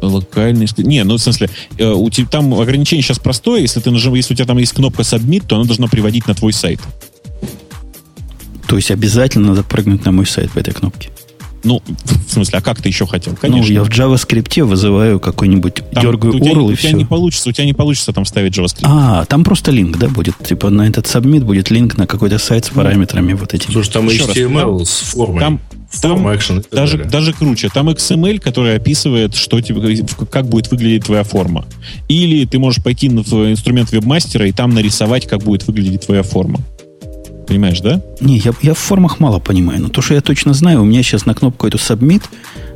Локальный 0.00 0.66
скрипт. 0.68 0.88
Не, 0.88 1.04
ну, 1.04 1.16
в 1.16 1.20
смысле, 1.20 1.50
э, 1.78 1.88
у 1.88 2.08
тебя 2.10 2.26
там 2.28 2.54
ограничение 2.54 3.02
сейчас 3.02 3.18
простое. 3.18 3.60
Если, 3.60 3.80
ты 3.80 3.90
нажим, 3.90 4.14
если 4.14 4.34
у 4.34 4.36
тебя 4.36 4.46
там 4.46 4.58
есть 4.58 4.72
кнопка 4.72 5.02
Submit, 5.02 5.44
то 5.46 5.56
она 5.56 5.64
должна 5.64 5.86
приводить 5.88 6.26
на 6.26 6.34
твой 6.34 6.52
сайт. 6.52 6.80
То 8.66 8.76
есть 8.76 8.90
обязательно 8.90 9.48
надо 9.48 9.62
прыгнуть 9.62 10.04
на 10.04 10.12
мой 10.12 10.26
сайт 10.26 10.50
по 10.52 10.58
этой 10.58 10.72
кнопке? 10.72 11.10
Ну, 11.64 11.82
в 12.26 12.32
смысле, 12.32 12.58
а 12.58 12.62
как 12.62 12.80
ты 12.82 12.88
еще 12.88 13.06
хотел? 13.06 13.36
Конечно. 13.36 13.68
Ну, 13.68 13.72
я 13.72 13.84
в 13.84 13.88
JavaScript 13.88 14.64
вызываю 14.64 15.20
какой-нибудь, 15.20 15.74
там, 15.92 16.02
дергаю 16.02 16.34
URL 16.34 16.70
и 16.70 16.72
у 16.72 16.76
все. 16.76 16.88
тебя 16.88 16.98
не 16.98 17.04
получится, 17.04 17.48
у 17.48 17.52
тебя 17.52 17.64
не 17.64 17.72
получится 17.72 18.12
там 18.12 18.24
ставить 18.24 18.56
JavaScript. 18.56 18.84
А, 18.84 19.24
там 19.26 19.44
просто 19.44 19.70
линк, 19.70 19.98
да, 19.98 20.08
будет? 20.08 20.36
Типа 20.38 20.70
на 20.70 20.88
этот 20.88 21.06
submit 21.06 21.44
будет 21.44 21.70
линк 21.70 21.96
на 21.96 22.06
какой-то 22.06 22.38
сайт 22.38 22.64
с 22.64 22.70
ну, 22.70 22.82
параметрами 22.82 23.34
вот 23.34 23.54
этими. 23.54 23.72
Слушай, 23.72 23.92
там 23.92 24.08
еще 24.08 24.24
HTML 24.24 24.78
раз, 24.80 24.90
с 24.90 25.00
формой. 25.12 25.40
Там, 25.40 25.60
там 26.00 26.26
action 26.26 26.64
даже, 26.70 26.98
даже 26.98 27.32
круче. 27.32 27.68
Там 27.72 27.88
XML, 27.90 28.40
который 28.40 28.76
описывает, 28.76 29.34
что 29.34 29.60
тебе, 29.60 30.04
как 30.30 30.46
будет 30.46 30.70
выглядеть 30.70 31.04
твоя 31.04 31.22
форма. 31.22 31.64
Или 32.08 32.44
ты 32.46 32.58
можешь 32.58 32.82
пойти 32.82 33.08
на 33.08 33.20
инструмент 33.20 33.92
вебмастера 33.92 34.46
и 34.46 34.52
там 34.52 34.70
нарисовать, 34.70 35.26
как 35.26 35.42
будет 35.42 35.66
выглядеть 35.66 36.06
твоя 36.06 36.22
форма. 36.22 36.60
Понимаешь, 37.46 37.80
да? 37.80 38.00
Не, 38.20 38.38
я, 38.38 38.52
я 38.62 38.74
в 38.74 38.78
формах 38.78 39.20
мало 39.20 39.38
понимаю. 39.38 39.82
Но 39.82 39.88
то, 39.88 40.02
что 40.02 40.14
я 40.14 40.20
точно 40.20 40.54
знаю, 40.54 40.82
у 40.82 40.84
меня 40.84 41.02
сейчас 41.02 41.26
на 41.26 41.34
кнопку 41.34 41.66
эту 41.66 41.78
submit 41.78 42.22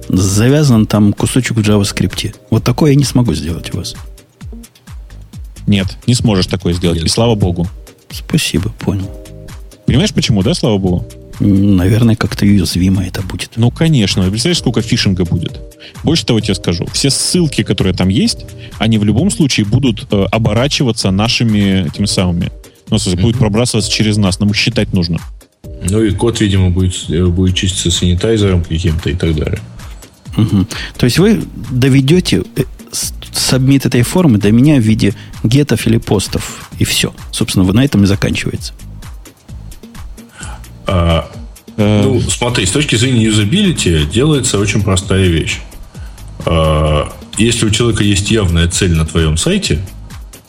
завязан 0.09 0.87
там 0.87 1.13
кусочек 1.13 1.57
в 1.57 1.61
JavaScript. 1.61 2.35
Вот 2.51 2.65
такое 2.65 2.93
я 2.93 2.97
не 2.97 3.05
смогу 3.05 3.35
сделать 3.35 3.73
у 3.75 3.79
вас. 3.79 3.95
Нет, 5.67 5.99
не 6.07 6.15
сможешь 6.15 6.47
такое 6.47 6.75
сделать. 6.75 7.03
И 7.03 7.09
слава 7.09 7.35
богу. 7.35 7.67
Спасибо, 8.11 8.71
понял. 8.71 9.11
Понимаешь, 9.87 10.13
почему, 10.13 10.43
да, 10.43 10.55
слава 10.55 10.79
богу? 10.79 11.07
Наверное, 11.39 12.17
как-то 12.17 12.47
уязвимо 12.47 13.05
это 13.05 13.23
будет. 13.23 13.51
Ну, 13.57 13.71
конечно. 13.71 14.23
Представляешь, 14.23 14.59
сколько 14.59 14.81
фишинга 14.81 15.25
будет? 15.25 15.61
Больше 16.03 16.25
того 16.25 16.41
тебе 16.41 16.55
скажу. 16.55 16.87
Все 16.93 17.11
ссылки, 17.11 17.63
которые 17.63 17.95
там 17.95 18.09
есть, 18.09 18.47
они 18.79 18.99
в 18.99 19.05
любом 19.05 19.31
случае 19.31 19.67
будут 19.67 20.07
э, 20.11 20.25
оборачиваться 20.31 21.11
нашими 21.11 21.87
этими 21.89 22.07
самыми 22.07 22.51
ну, 22.91 22.99
смысле, 22.99 23.23
будет 23.23 23.39
пробрасываться 23.39 23.91
через 23.91 24.17
нас. 24.17 24.39
Нам 24.39 24.51
их 24.51 24.57
считать 24.57 24.93
нужно. 24.93 25.19
Ну 25.89 26.03
и 26.03 26.11
код, 26.13 26.41
видимо, 26.41 26.71
будет, 26.71 26.95
будет 27.33 27.55
чиститься 27.55 27.91
санитайзером 27.91 28.65
каким-то 28.65 29.11
и 29.11 29.15
так 29.15 29.35
далее. 29.35 29.61
Угу. 30.37 30.67
То 30.97 31.05
есть 31.05 31.19
вы 31.19 31.43
доведете 31.71 32.45
э, 32.57 32.63
сабмит 33.33 33.87
этой 33.87 34.03
формы 34.03 34.39
до 34.39 34.51
меня 34.53 34.77
в 34.77 34.81
виде 34.81 35.15
гетов 35.43 35.87
или 35.87 35.99
постов. 35.99 36.71
И 36.79 36.85
все. 36.85 37.15
Собственно, 37.31 37.65
вы 37.65 37.73
на 37.73 37.85
этом 37.85 38.05
и 38.05 38.07
заканчивается. 38.07 38.73
А, 40.87 41.31
э... 41.77 42.03
Ну, 42.03 42.21
смотри, 42.21 42.67
с 42.67 42.71
точки 42.71 42.97
зрения 42.97 43.25
юзабилити 43.25 44.07
делается 44.13 44.59
очень 44.59 44.83
простая 44.83 45.27
вещь. 45.27 45.59
А, 46.45 47.13
если 47.39 47.67
у 47.67 47.71
человека 47.71 48.05
есть 48.05 48.31
явная 48.31 48.69
цель 48.69 48.95
на 48.95 49.05
твоем 49.05 49.37
сайте, 49.37 49.81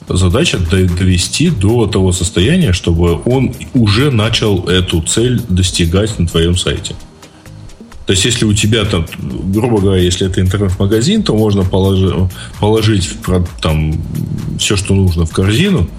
задача 0.08 0.58
довести 0.60 1.50
до 1.50 1.88
того 1.88 2.12
состояния, 2.12 2.74
чтобы 2.74 3.22
он 3.26 3.54
уже 3.74 4.12
начал 4.12 4.68
эту 4.68 5.02
цель 5.02 5.42
достигать 5.50 6.18
на 6.20 6.28
твоем 6.28 6.58
сайте. 6.58 6.96
То 8.06 8.12
есть, 8.12 8.24
если 8.24 8.46
у 8.46 8.54
тебя 8.54 8.86
там, 8.86 9.06
грубо 9.20 9.82
говоря, 9.82 10.02
если 10.02 10.26
это 10.26 10.40
интернет-магазин, 10.40 11.24
то 11.24 11.36
можно 11.36 11.64
положить, 11.66 12.14
положить 12.58 13.10
там 13.62 14.02
все, 14.58 14.78
что 14.78 14.96
нужно 14.96 15.26
в 15.26 15.32
корзину, 15.32 15.90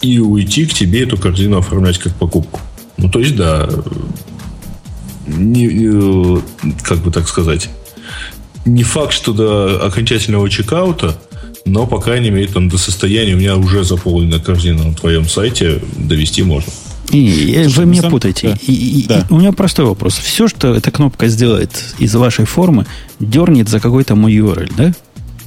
и 0.00 0.18
уйти 0.18 0.66
к 0.66 0.74
тебе 0.74 1.04
эту 1.04 1.16
корзину 1.16 1.58
оформлять 1.58 1.98
как 1.98 2.16
покупку. 2.16 2.58
Ну, 2.96 3.08
то 3.08 3.20
есть, 3.20 3.36
да, 3.36 3.68
не, 5.28 5.66
не, 5.66 6.42
как 6.82 6.98
бы 6.98 7.12
так 7.12 7.28
сказать, 7.28 7.70
не 8.64 8.82
факт, 8.82 9.12
что 9.12 9.32
до 9.32 9.86
окончательного 9.86 10.50
чекаута 10.50 11.16
но, 11.64 11.86
по 11.86 12.00
крайней 12.00 12.30
мере, 12.30 12.48
там 12.48 12.68
до 12.68 12.78
состояния 12.78 13.34
у 13.34 13.38
меня 13.38 13.56
уже 13.56 13.84
заполнена 13.84 14.40
корзина 14.40 14.84
на 14.84 14.94
твоем 14.94 15.28
сайте 15.28 15.80
довести 15.96 16.42
можно. 16.42 16.72
И, 17.10 17.52
Слушай, 17.64 17.76
вы 17.76 17.86
меня 17.86 18.02
сам... 18.02 18.10
путаете. 18.10 18.48
Да. 18.48 18.58
И, 18.66 18.72
и, 18.72 19.06
да. 19.06 19.26
и 19.28 19.32
у 19.32 19.38
меня 19.38 19.52
простой 19.52 19.84
вопрос. 19.84 20.16
Все, 20.16 20.48
что 20.48 20.74
эта 20.74 20.90
кнопка 20.90 21.28
сделает 21.28 21.70
из 21.98 22.14
вашей 22.14 22.46
формы, 22.46 22.86
дернет 23.20 23.68
за 23.68 23.80
какой-то 23.80 24.14
мой 24.14 24.34
URL, 24.34 24.72
да? 24.76 24.94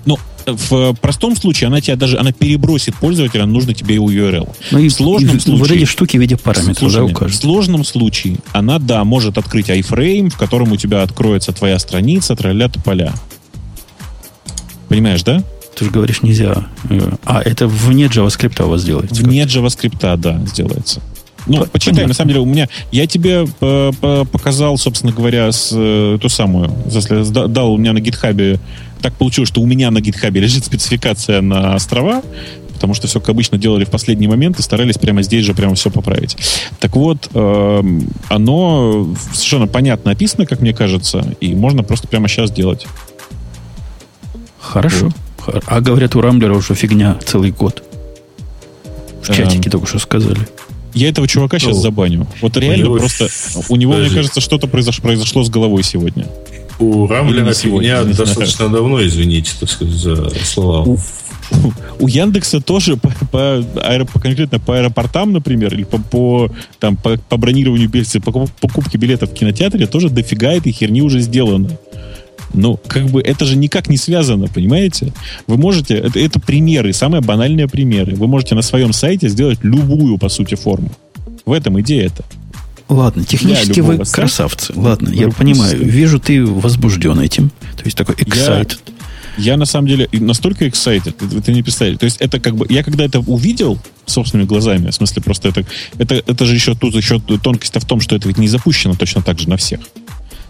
Ну, 0.06 0.20
в 0.46 0.94
простом 1.02 1.36
случае 1.36 1.68
она 1.68 1.82
тебя 1.82 1.96
даже 1.96 2.20
она 2.20 2.32
перебросит 2.32 2.94
пользователя, 2.96 3.48
нужно 3.48 3.74
тебе 3.74 3.96
его 3.96 4.12
URL. 4.12 4.48
Ну, 4.70 4.80
и 4.80 4.90
в 4.90 4.94
сложном 4.94 5.38
и, 5.38 5.40
случае... 5.40 5.60
Вот 5.60 5.72
эти 5.72 5.86
штуки 5.86 6.18
в 6.18 6.22
виде 6.22 6.38
параметров, 6.38 6.94
да, 6.94 7.28
В 7.28 7.34
сложном 7.34 7.84
случае 7.84 8.38
она, 8.52 8.78
да, 8.78 9.04
может 9.04 9.40
открыть 9.40 9.70
iFrame, 9.70 10.30
в 10.30 10.38
котором 10.38 10.72
у 10.72 10.78
тебя 10.78 11.02
откроется 11.02 11.52
твоя 11.52 11.80
страница, 11.80 12.36
тролля 12.36 12.70
поля. 12.84 13.14
Понимаешь, 14.88 15.24
да? 15.24 15.44
Ты 15.76 15.86
же 15.86 15.92
говоришь, 15.92 16.22
нельзя. 16.22 16.68
Э, 16.90 17.12
а, 17.26 17.42
это 17.42 17.68
вне 17.68 18.06
JavaScript 18.06 18.64
у 18.64 18.70
вас 18.70 18.84
делается? 18.84 19.22
Вне 19.22 19.44
JavaScript, 19.44 20.18
да, 20.18 20.40
сделается. 20.46 21.02
Ну, 21.48 21.54
Понятно. 21.54 21.72
почитай, 21.72 22.06
на 22.08 22.14
самом 22.14 22.30
деле, 22.30 22.40
у 22.40 22.46
меня... 22.46 22.68
Я 22.92 23.06
тебе 23.06 23.46
показал, 24.32 24.78
собственно 24.78 25.14
говоря, 25.14 25.52
с, 25.52 25.70
э, 25.74 26.18
ту 26.20 26.30
самую... 26.30 26.72
Если 26.88 27.48
дал 27.48 27.74
у 27.74 27.78
меня 27.78 27.94
на 27.94 28.00
гитхабе... 28.00 28.60
Так 29.02 29.14
получилось, 29.14 29.50
что 29.50 29.62
у 29.62 29.66
меня 29.68 29.92
на 29.92 30.02
гитхабе 30.02 30.42
лежит 30.42 30.66
спецификация 30.66 31.42
на 31.42 31.76
острова, 31.76 32.24
потому 32.74 32.94
что 32.96 33.08
все, 33.08 33.20
как 33.20 33.30
обычно, 33.30 33.58
делали 33.58 33.86
в 33.86 33.92
последний 33.92 34.28
момент 34.28 34.58
и 34.60 34.64
старались 34.64 34.98
прямо 34.98 35.22
здесь 35.22 35.46
же 35.46 35.54
прямо 35.54 35.76
все 35.76 35.92
поправить. 35.92 36.38
Так 36.80 36.96
вот, 36.96 37.30
э, 37.34 37.84
оно 38.30 39.16
совершенно 39.34 39.68
понятно 39.68 40.12
описано, 40.12 40.48
как 40.48 40.62
мне 40.62 40.74
кажется, 40.74 41.36
и 41.42 41.54
можно 41.54 41.84
просто 41.84 42.08
прямо 42.08 42.28
сейчас 42.28 42.50
делать. 42.50 42.88
Хорошо. 44.60 45.06
Вот. 45.06 45.16
А 45.66 45.82
говорят, 45.82 46.16
у 46.16 46.22
Рамблера 46.22 46.54
уже 46.56 46.76
фигня 46.76 47.18
целый 47.26 47.52
год. 47.52 47.84
В 49.22 49.28
чатике 49.28 49.66
эм, 49.66 49.72
только 49.72 49.88
что 49.88 50.00
сказали. 50.00 50.48
Я 50.94 51.10
этого 51.10 51.28
чувака 51.28 51.60
сейчас 51.60 51.78
забаню. 51.78 52.28
Вот 52.42 52.56
реально 52.58 52.98
просто... 52.98 53.28
У 53.70 53.76
него, 53.76 53.94
Подожди. 53.94 54.12
мне 54.12 54.22
кажется, 54.22 54.40
что-то 54.40 54.68
произошло, 54.68 55.04
произошло 55.04 55.44
с 55.44 55.50
головой 55.50 55.84
сегодня. 55.84 56.28
У 56.80 57.08
Рамблера 57.08 57.54
фигня 57.54 58.04
достаточно 58.04 58.70
давно, 58.70 59.06
извините, 59.06 59.52
так 59.60 59.70
сказать, 59.70 59.94
за 59.94 60.30
слова. 60.44 60.84
У, 60.84 60.98
у 62.00 62.08
Яндекса 62.08 62.62
тоже 62.62 62.98
по, 62.98 63.10
по, 63.32 63.66
аэро, 63.82 64.06
конкретно 64.06 64.60
по 64.60 64.78
аэропортам, 64.78 65.32
например, 65.34 65.74
или 65.74 65.84
по, 65.84 65.98
по, 65.98 66.52
там, 66.80 66.98
по, 66.98 67.18
по 67.18 67.38
бронированию 67.38 67.90
билетов, 67.90 68.24
по 68.24 68.48
покупке 68.62 68.98
билетов 68.98 69.32
в 69.32 69.34
кинотеатре 69.34 69.88
тоже 69.88 70.10
дофига 70.10 70.54
этой 70.54 70.72
херни 70.72 71.02
уже 71.02 71.20
сделано. 71.20 71.78
Ну, 72.56 72.80
как 72.88 73.06
бы 73.08 73.22
это 73.22 73.46
же 73.46 73.56
никак 73.58 73.90
не 73.90 73.98
связано, 73.98 74.48
понимаете? 74.48 75.14
Вы 75.48 75.58
можете, 75.58 75.96
это, 75.96 76.20
это 76.20 76.40
примеры, 76.40 76.94
самые 76.94 77.22
банальные 77.22 77.68
примеры. 77.68 78.16
Вы 78.16 78.28
можете 78.28 78.56
на 78.56 78.62
своем 78.62 78.94
сайте 78.94 79.30
сделать 79.30 79.60
любую, 79.62 80.18
по 80.18 80.30
сути, 80.30 80.56
форму. 80.56 80.92
В 81.46 81.52
этом 81.52 81.80
идея 81.82 82.08
это. 82.08 82.24
Ладно, 82.88 83.24
технически 83.26 83.80
вы 83.80 83.98
сайта. 83.98 84.12
красавцы. 84.12 84.74
Ладно, 84.76 85.10
я 85.10 85.30
понимаю. 85.30 85.84
Вижу, 85.84 86.20
ты 86.20 86.46
возбужден 86.46 87.20
этим. 87.20 87.50
То 87.78 87.84
есть 87.84 87.98
такой 87.98 88.16
excited. 88.16 88.78
Я, 89.38 89.54
я 89.54 89.58
на 89.58 89.66
самом 89.66 89.88
деле 89.88 90.08
настолько 90.12 90.66
excited, 90.66 91.12
ты, 91.12 91.42
ты 91.42 91.52
не 91.52 91.64
представляешь. 91.64 92.00
То 92.00 92.06
есть 92.06 92.18
это 92.18 92.40
как 92.40 92.56
бы, 92.56 92.68
я 92.70 92.84
когда 92.84 93.04
это 93.04 93.20
увидел 93.20 93.80
собственными 94.06 94.48
глазами, 94.48 94.92
в 94.92 94.94
смысле 94.94 95.24
просто 95.24 95.50
это, 95.50 95.66
это, 95.98 96.16
это 96.16 96.46
же 96.46 96.54
еще 96.54 96.76
тут 96.76 96.94
еще 96.96 97.20
тонкость 97.20 97.76
в 97.76 97.86
том, 97.86 98.02
что 98.02 98.16
это 98.16 98.28
ведь 98.28 98.38
не 98.38 98.48
запущено 98.48 98.94
точно 98.94 99.24
так 99.24 99.40
же 99.40 99.50
на 99.50 99.58
всех. 99.58 99.80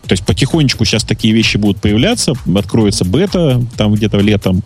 То 0.07 0.13
есть 0.13 0.25
потихонечку 0.25 0.85
сейчас 0.85 1.03
такие 1.03 1.33
вещи 1.33 1.57
будут 1.57 1.77
появляться, 1.77 2.33
откроется 2.55 3.05
бета 3.05 3.61
там 3.75 3.93
где-то 3.93 4.19
летом 4.19 4.61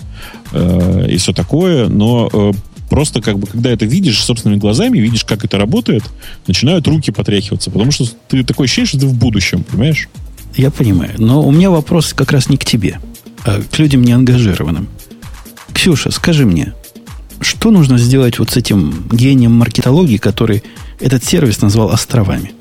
э, 0.52 1.08
и 1.10 1.18
все 1.18 1.32
такое, 1.32 1.88
но 1.88 2.30
э, 2.32 2.52
просто 2.90 3.22
как 3.22 3.40
бы, 3.40 3.48
когда 3.48 3.70
это 3.70 3.86
видишь 3.86 4.22
собственными 4.22 4.60
глазами, 4.60 4.98
видишь, 5.00 5.24
как 5.24 5.46
это 5.46 5.58
работает, 5.58 6.04
начинают 6.48 6.88
руки 6.88 7.12
потряхиваться, 7.12 7.72
потому 7.72 7.92
что 7.92 8.06
ты 8.28 8.44
такое 8.44 8.66
ощущение, 8.66 8.88
что 8.88 9.00
ты 9.00 9.08
в 9.08 9.14
будущем, 9.14 9.64
понимаешь? 9.64 10.10
Я 10.56 10.72
понимаю. 10.72 11.14
Но 11.18 11.42
у 11.42 11.52
меня 11.52 11.70
вопрос 11.70 12.14
как 12.14 12.32
раз 12.32 12.50
не 12.50 12.58
к 12.58 12.66
тебе, 12.66 13.00
а 13.46 13.62
к 13.62 13.80
людям 13.80 14.02
неангажированным. 14.02 14.90
Ксюша, 15.74 16.12
скажи 16.12 16.46
мне, 16.46 16.74
что 17.40 17.72
нужно 17.72 17.98
сделать 17.98 18.40
вот 18.40 18.50
с 18.50 18.58
этим 18.58 19.08
гением 19.12 19.54
маркетологии, 19.54 20.18
который 20.18 20.64
этот 21.00 21.24
сервис 21.24 21.62
назвал 21.62 21.92
островами? 21.92 22.52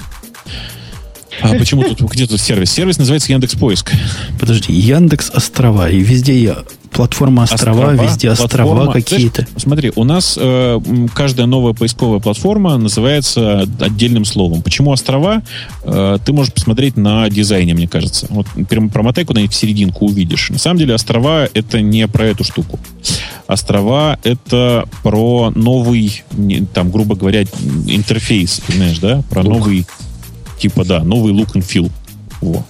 А 1.42 1.54
почему 1.54 1.82
тут 1.84 2.10
где 2.10 2.26
тут 2.26 2.40
сервис? 2.40 2.70
Сервис 2.70 2.98
называется 2.98 3.32
Яндекс 3.32 3.54
Поиск. 3.54 3.92
Подожди, 4.38 4.72
Яндекс 4.72 5.30
Острова. 5.30 5.88
И 5.90 6.00
везде 6.00 6.40
я 6.40 6.64
платформа 6.90 7.44
острова, 7.44 7.90
острова 7.90 8.04
везде 8.04 8.30
острова 8.30 8.92
какие-то. 8.92 9.46
Смотри, 9.56 9.92
у 9.94 10.04
нас 10.04 10.38
э, 10.40 10.80
каждая 11.14 11.46
новая 11.46 11.72
поисковая 11.72 12.18
платформа 12.18 12.76
называется 12.76 13.68
отдельным 13.80 14.24
словом. 14.24 14.62
Почему 14.62 14.90
острова? 14.90 15.42
Э, 15.84 16.18
ты 16.24 16.32
можешь 16.32 16.52
посмотреть 16.52 16.96
на 16.96 17.28
дизайне, 17.28 17.74
мне 17.74 17.86
кажется. 17.86 18.26
Вот 18.30 18.46
промотай 18.92 19.24
куда-нибудь 19.24 19.54
в 19.54 19.56
серединку 19.56 20.06
увидишь. 20.06 20.50
На 20.50 20.58
самом 20.58 20.78
деле 20.78 20.94
острова 20.94 21.48
это 21.52 21.80
не 21.80 22.08
про 22.08 22.26
эту 22.26 22.44
штуку. 22.44 22.80
Острова 23.46 24.18
это 24.24 24.88
про 25.02 25.52
новый, 25.54 26.24
там, 26.74 26.90
грубо 26.90 27.14
говоря, 27.14 27.42
интерфейс, 27.86 28.60
понимаешь, 28.66 28.98
да? 28.98 29.22
Про 29.30 29.42
Лук. 29.42 29.58
новый 29.58 29.86
типа, 30.58 30.84
да, 30.84 31.02
новый 31.02 31.32
look 31.32 31.54
and 31.54 31.64
feel. 31.66 31.90
Во. 32.40 32.64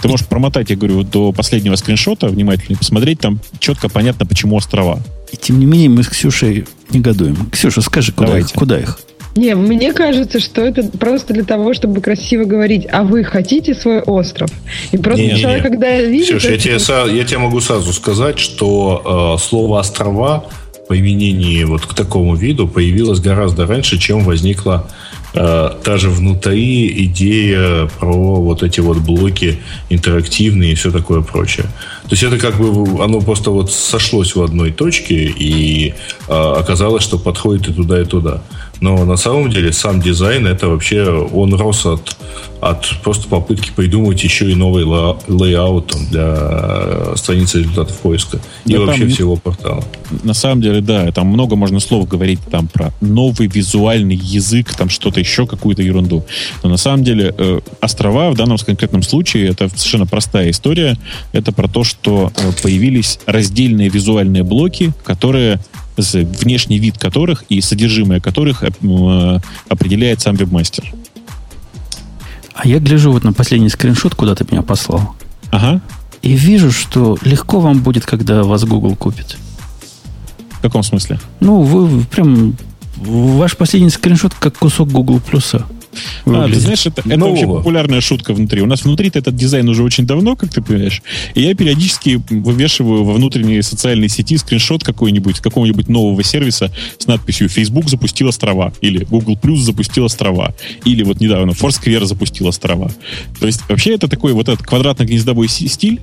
Ты 0.00 0.08
можешь 0.08 0.26
промотать, 0.26 0.70
я 0.70 0.76
говорю, 0.76 1.04
до 1.04 1.32
последнего 1.32 1.76
скриншота 1.76 2.26
внимательно 2.26 2.76
посмотреть, 2.76 3.20
там 3.20 3.38
четко 3.60 3.88
понятно, 3.88 4.26
почему 4.26 4.56
острова. 4.56 4.98
И 5.30 5.36
тем 5.36 5.60
не 5.60 5.66
менее 5.66 5.88
мы 5.88 6.02
с 6.02 6.08
Ксюшей 6.08 6.66
негодуем. 6.90 7.50
Ксюша, 7.50 7.80
скажи, 7.82 8.12
куда, 8.12 8.38
их, 8.38 8.50
куда 8.52 8.78
их? 8.78 8.98
Не, 9.36 9.54
мне 9.54 9.92
кажется, 9.92 10.40
что 10.40 10.60
это 10.62 10.82
просто 10.98 11.32
для 11.32 11.44
того, 11.44 11.72
чтобы 11.72 12.00
красиво 12.00 12.44
говорить, 12.44 12.86
а 12.90 13.04
вы 13.04 13.24
хотите 13.24 13.74
свой 13.74 14.00
остров? 14.00 14.50
И 14.90 14.98
просто 14.98 15.22
не, 15.22 15.38
человек, 15.38 15.64
не, 15.64 15.70
не. 15.70 15.76
когда 15.76 16.00
видит... 16.00 16.26
Ксюша, 16.26 16.52
я, 16.52 16.58
тебе, 16.58 17.16
я 17.16 17.24
тебе 17.24 17.38
могу 17.38 17.60
сразу 17.60 17.92
сказать, 17.92 18.38
что 18.38 19.36
э, 19.38 19.42
слово 19.42 19.78
«острова» 19.78 20.44
применении 20.92 21.64
вот 21.64 21.86
к 21.86 21.94
такому 21.94 22.34
виду 22.34 22.68
появилось 22.68 23.18
гораздо 23.18 23.66
раньше, 23.66 23.98
чем 23.98 24.24
возникла 24.24 24.90
э, 24.90 25.21
та 25.32 25.96
же 25.96 26.10
внутри 26.10 27.04
идея 27.04 27.88
про 27.98 28.12
вот 28.12 28.62
эти 28.62 28.80
вот 28.80 28.98
блоки 28.98 29.58
интерактивные 29.88 30.72
и 30.72 30.74
все 30.74 30.90
такое 30.90 31.22
прочее. 31.22 31.66
То 32.02 32.10
есть 32.10 32.22
это 32.22 32.38
как 32.38 32.58
бы 32.58 33.02
оно 33.02 33.20
просто 33.20 33.50
вот 33.50 33.72
сошлось 33.72 34.36
в 34.36 34.42
одной 34.42 34.72
точке 34.72 35.24
и 35.24 35.94
э, 36.28 36.32
оказалось, 36.32 37.02
что 37.02 37.18
подходит 37.18 37.68
и 37.68 37.72
туда, 37.72 38.02
и 38.02 38.04
туда. 38.04 38.42
Но 38.82 39.04
на 39.04 39.16
самом 39.16 39.48
деле 39.48 39.72
сам 39.72 40.02
дизайн 40.02 40.44
это 40.44 40.66
вообще 40.66 41.04
он 41.04 41.54
рос 41.54 41.86
от, 41.86 42.16
от 42.60 42.90
просто 43.04 43.28
попытки 43.28 43.70
придумать 43.70 44.22
еще 44.24 44.50
и 44.50 44.56
новый 44.56 44.82
layout 45.28 45.94
для 46.10 46.36
э, 46.36 47.14
страницы 47.16 47.60
результатов 47.60 47.96
поиска 47.98 48.40
да 48.64 48.74
и 48.74 48.76
вообще 48.78 49.06
всего 49.06 49.36
портала. 49.36 49.84
На 50.24 50.34
самом 50.34 50.62
деле, 50.62 50.80
да, 50.80 51.12
там 51.12 51.28
много 51.28 51.54
можно 51.54 51.78
слов 51.78 52.08
говорить 52.08 52.40
там 52.50 52.66
про 52.66 52.92
новый 53.00 53.46
визуальный 53.46 54.16
язык, 54.16 54.74
там 54.74 54.88
что-то 54.88 55.20
еще, 55.20 55.46
какую-то 55.46 55.82
ерунду. 55.82 56.24
Но 56.64 56.70
на 56.70 56.76
самом 56.76 57.04
деле 57.04 57.32
э, 57.38 57.60
острова 57.80 58.32
в 58.32 58.34
данном 58.34 58.58
конкретном 58.58 59.04
случае 59.04 59.48
это 59.48 59.68
совершенно 59.68 60.06
простая 60.06 60.50
история. 60.50 60.98
Это 61.30 61.52
про 61.52 61.68
то, 61.68 61.84
что 61.84 62.32
э, 62.36 62.50
появились 62.60 63.20
раздельные 63.26 63.88
визуальные 63.90 64.42
блоки, 64.42 64.92
которые 65.04 65.60
внешний 65.96 66.78
вид 66.78 66.98
которых 66.98 67.44
и 67.48 67.60
содержимое 67.60 68.20
которых 68.20 68.62
э, 68.62 69.40
определяет 69.68 70.20
сам 70.20 70.36
вебмастер. 70.36 70.92
А 72.54 72.66
я 72.66 72.78
гляжу 72.78 73.12
вот 73.12 73.24
на 73.24 73.32
последний 73.32 73.68
скриншот, 73.68 74.14
куда 74.14 74.34
ты 74.34 74.46
меня 74.50 74.62
послал. 74.62 75.14
Ага. 75.50 75.80
И 76.22 76.34
вижу, 76.34 76.70
что 76.70 77.18
легко 77.22 77.60
вам 77.60 77.82
будет, 77.82 78.06
когда 78.06 78.42
вас 78.42 78.64
Google 78.64 78.94
купит. 78.94 79.36
В 80.50 80.60
каком 80.60 80.82
смысле? 80.82 81.18
Ну, 81.40 81.62
вы 81.62 82.04
прям... 82.04 82.56
Ваш 82.96 83.56
последний 83.56 83.90
скриншот 83.90 84.34
как 84.34 84.56
кусок 84.58 84.90
Google 84.90 85.18
плюса. 85.18 85.66
А, 86.26 86.48
ты 86.48 86.58
знаешь, 86.60 86.86
это, 86.86 87.02
это 87.04 87.18
вообще 87.18 87.46
популярная 87.46 88.00
шутка 88.00 88.32
внутри. 88.32 88.62
У 88.62 88.66
нас 88.66 88.84
внутри 88.84 89.10
этот 89.12 89.34
дизайн 89.34 89.68
уже 89.68 89.82
очень 89.82 90.06
давно, 90.06 90.36
как 90.36 90.50
ты 90.50 90.62
понимаешь. 90.62 91.02
И 91.34 91.42
я 91.42 91.54
периодически 91.54 92.20
вывешиваю 92.30 93.04
во 93.04 93.14
внутренние 93.14 93.62
социальные 93.62 94.08
сети 94.08 94.36
скриншот 94.36 94.84
какой-нибудь, 94.84 95.40
какого-нибудь 95.40 95.88
нового 95.88 96.22
сервиса 96.22 96.72
с 96.98 97.06
надписью 97.06 97.48
Facebook 97.48 97.88
запустил 97.88 98.28
острова. 98.28 98.72
Или 98.80 99.04
Google 99.04 99.38
Plus 99.40 99.58
запустил 99.58 100.04
острова. 100.04 100.54
Или 100.84 101.02
вот 101.02 101.20
недавно 101.20 101.50
Foursquare 101.50 102.04
запустил 102.04 102.46
острова. 102.48 102.90
То 103.40 103.46
есть 103.46 103.60
вообще 103.68 103.94
это 103.94 104.08
такой 104.08 104.32
вот 104.32 104.48
этот 104.48 104.66
квадратно-гнездовой 104.66 105.48
стиль, 105.48 106.00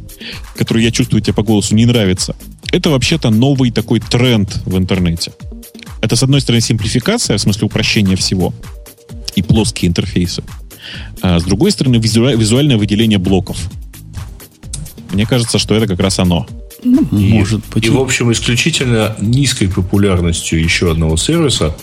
который 0.56 0.84
я 0.84 0.92
чувствую 0.92 1.22
тебе 1.22 1.34
по 1.34 1.44
голосу 1.44 1.76
не 1.76 1.86
нравится. 1.86 2.36
Это 2.72 2.90
вообще-то 2.90 3.30
новый 3.30 3.72
такой 3.72 4.00
тренд 4.00 4.62
в 4.66 4.78
интернете. 4.78 5.32
Это, 6.02 6.16
с 6.16 6.24
одной 6.24 6.42
стороны, 6.42 6.62
симплификация, 6.62 7.38
в 7.38 7.42
смысле 7.42 7.66
упрощения 7.66 8.16
всего 8.16 8.54
и 9.36 9.42
плоские 9.42 9.90
интерфейсы. 9.90 10.44
А 11.22 11.40
с 11.40 11.44
другой 11.44 11.72
стороны, 11.72 11.98
визуальное 11.98 12.78
выделение 12.78 13.20
блоков. 13.20 13.58
Мне 15.12 15.26
кажется, 15.26 15.60
что 15.60 15.76
это 15.76 15.88
как 15.88 16.00
раз 16.00 16.20
оно. 16.20 16.48
Ну, 16.84 17.04
и, 17.12 17.34
может 17.34 17.62
быть. 17.74 17.86
И, 17.86 17.90
в 17.90 18.00
общем, 18.00 18.32
исключительно 18.32 19.16
низкой 19.20 19.68
популярностью 19.68 20.62
еще 20.62 20.92
одного 20.92 21.18
сервиса 21.18 21.76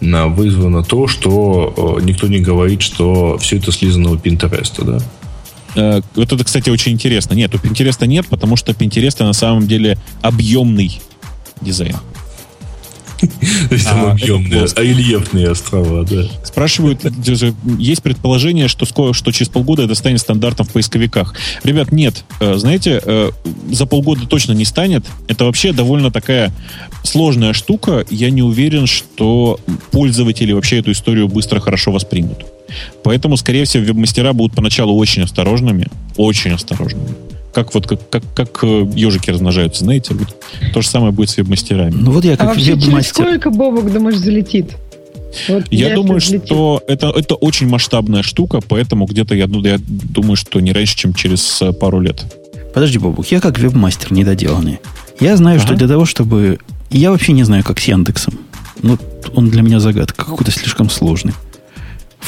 вызвано 0.00 0.84
то, 0.84 1.08
что 1.08 1.98
никто 2.02 2.28
не 2.28 2.38
говорит, 2.38 2.82
что 2.82 3.38
все 3.38 3.56
это 3.56 3.72
слизано 3.72 4.10
у 4.10 4.18
Пинтереста, 4.18 4.84
да? 4.84 4.98
Э, 5.76 6.00
вот 6.14 6.32
это, 6.32 6.44
кстати, 6.44 6.70
очень 6.70 6.92
интересно. 6.92 7.34
Нет, 7.34 7.54
у 7.54 7.58
Pinterest 7.58 8.04
нет, 8.06 8.26
потому 8.28 8.56
что 8.56 8.72
Pinterest 8.72 9.22
на 9.24 9.32
самом 9.32 9.66
деле 9.66 9.98
объемный 10.22 11.00
дизайн. 11.60 11.96
То 13.20 13.74
есть 13.74 13.84
там 13.86 14.06
объемные, 14.06 14.66
а 14.74 14.82
рельефные 14.82 15.50
острова, 15.50 16.04
да. 16.04 16.24
Спрашивают, 16.44 17.00
есть 17.78 18.02
предположение, 18.02 18.68
что, 18.68 18.84
скоро, 18.84 19.12
что 19.12 19.32
через 19.32 19.48
полгода 19.48 19.84
это 19.84 19.94
станет 19.94 20.20
стандартом 20.20 20.66
в 20.66 20.72
поисковиках. 20.72 21.34
Ребят, 21.64 21.92
нет. 21.92 22.24
Э, 22.40 22.54
знаете, 22.56 23.00
э, 23.02 23.30
за 23.70 23.86
полгода 23.86 24.26
точно 24.26 24.52
не 24.52 24.64
станет. 24.64 25.04
Это 25.28 25.44
вообще 25.44 25.72
довольно 25.72 26.10
такая 26.10 26.52
сложная 27.02 27.52
штука. 27.52 28.04
Я 28.10 28.30
не 28.30 28.42
уверен, 28.42 28.86
что 28.86 29.58
пользователи 29.90 30.52
вообще 30.52 30.78
эту 30.78 30.92
историю 30.92 31.28
быстро 31.28 31.60
хорошо 31.60 31.92
воспримут. 31.92 32.44
Поэтому, 33.02 33.36
скорее 33.36 33.64
всего, 33.64 33.84
веб-мастера 33.84 34.32
будут 34.32 34.54
поначалу 34.56 34.96
очень 34.96 35.22
осторожными. 35.22 35.88
Очень 36.16 36.52
осторожными 36.52 37.25
как 37.56 37.72
вот 37.72 37.86
как, 37.86 38.10
как, 38.10 38.22
как 38.34 38.64
э, 38.64 38.86
ежики 38.94 39.30
размножаются, 39.30 39.82
знаете, 39.82 40.12
вот 40.12 40.28
то 40.74 40.82
же 40.82 40.88
самое 40.88 41.10
будет 41.10 41.30
с 41.30 41.38
веб-мастерами. 41.38 41.94
Ну 41.94 42.10
вот 42.10 42.22
я 42.22 42.36
как 42.36 42.50
а 42.50 42.52
веб-мастер. 42.52 43.24
сколько 43.24 43.50
Бобок, 43.50 43.90
думаешь, 43.90 44.18
залетит? 44.18 44.76
Вот 45.48 45.64
я 45.70 45.94
думаю, 45.94 46.20
что 46.20 46.82
это, 46.86 47.06
это 47.16 47.34
очень 47.34 47.66
масштабная 47.66 48.22
штука, 48.22 48.60
поэтому 48.60 49.06
где-то 49.06 49.34
я, 49.34 49.46
ну, 49.46 49.62
я 49.64 49.78
думаю, 49.78 50.36
что 50.36 50.60
не 50.60 50.72
раньше, 50.72 50.98
чем 50.98 51.14
через 51.14 51.62
э, 51.62 51.72
пару 51.72 51.98
лет. 52.00 52.26
Подожди, 52.74 52.98
Бобук, 52.98 53.26
я 53.28 53.40
как 53.40 53.58
веб-мастер 53.58 54.12
недоделанный. 54.12 54.80
Я 55.18 55.38
знаю, 55.38 55.56
ага. 55.56 55.66
что 55.66 55.76
для 55.76 55.88
того, 55.88 56.04
чтобы... 56.04 56.58
Я 56.90 57.10
вообще 57.10 57.32
не 57.32 57.44
знаю, 57.44 57.64
как 57.64 57.80
с 57.80 57.84
Яндексом. 57.84 58.34
Ну, 58.82 58.98
он 59.34 59.48
для 59.48 59.62
меня 59.62 59.80
загадка 59.80 60.26
какой-то 60.26 60.50
слишком 60.50 60.90
сложный. 60.90 61.32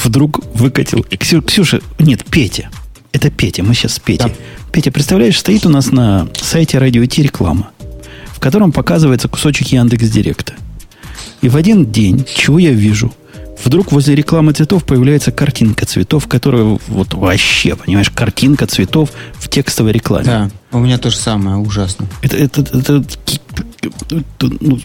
Вдруг 0.03 0.43
выкатил... 0.55 1.05
Ксю, 1.19 1.43
Ксюша, 1.43 1.81
нет, 1.99 2.25
Петя. 2.25 2.71
Это 3.11 3.31
Петя, 3.31 3.63
мы 3.63 3.73
сейчас 3.73 3.93
с 3.93 3.99
Петей. 3.99 4.27
Да. 4.27 4.33
Петя, 4.71 4.91
представляешь, 4.91 5.37
стоит 5.37 5.65
у 5.65 5.69
нас 5.69 5.91
на 5.91 6.27
сайте 6.35 6.77
Радио 6.77 7.05
Ти 7.05 7.23
реклама, 7.23 7.71
в 8.27 8.39
котором 8.39 8.71
показывается 8.71 9.27
кусочек 9.27 9.67
Яндекс 9.67 10.09
Директа. 10.09 10.53
И 11.41 11.49
в 11.49 11.55
один 11.55 11.91
день, 11.91 12.25
чего 12.25 12.59
я 12.59 12.71
вижу? 12.71 13.13
Вдруг 13.63 13.91
возле 13.91 14.15
рекламы 14.15 14.53
цветов 14.53 14.85
появляется 14.85 15.31
картинка 15.31 15.85
цветов, 15.85 16.27
которая 16.27 16.79
вот 16.87 17.13
вообще, 17.13 17.75
понимаешь, 17.75 18.09
картинка 18.09 18.67
цветов 18.67 19.09
в 19.33 19.49
текстовой 19.49 19.91
рекламе. 19.91 20.25
Да, 20.25 20.51
у 20.71 20.79
меня 20.79 20.97
то 20.97 21.09
же 21.09 21.17
самое, 21.17 21.57
ужасно. 21.57 22.07
Это, 22.21 22.37
это, 22.37 22.61
это, 22.61 23.03
ну, 24.61 24.79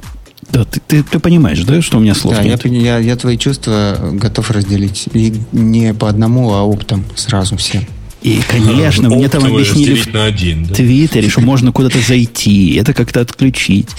да, 0.51 0.65
ты, 0.65 0.81
ты, 0.87 1.03
ты 1.05 1.19
понимаешь, 1.21 1.63
да, 1.63 1.81
что 1.83 1.99
у 1.99 2.01
меня 2.01 2.15
слов 2.15 2.35
да, 2.35 2.43
нет? 2.43 2.65
Я, 2.65 2.99
я, 2.99 2.99
я 2.99 3.17
твои 3.17 3.39
чувства 3.39 3.97
готов 4.13 4.51
разделить. 4.51 5.09
И 5.13 5.35
не 5.53 5.95
по 5.95 6.09
одному, 6.09 6.53
а 6.53 6.63
оптом 6.63 7.05
сразу 7.15 7.57
все. 7.57 7.87
И, 8.25 8.41
конечно, 8.49 9.11
мне 9.11 9.29
там 9.29 9.45
объяснили 9.45 9.95
в 9.95 10.15
один, 10.17 10.65
да? 10.65 10.75
Твиттере, 10.75 11.29
что 11.29 11.43
можно 11.43 11.73
куда-то 11.73 12.01
зайти, 12.01 12.75
это 12.75 12.95
как-то 12.95 13.21
отключить. 13.21 13.91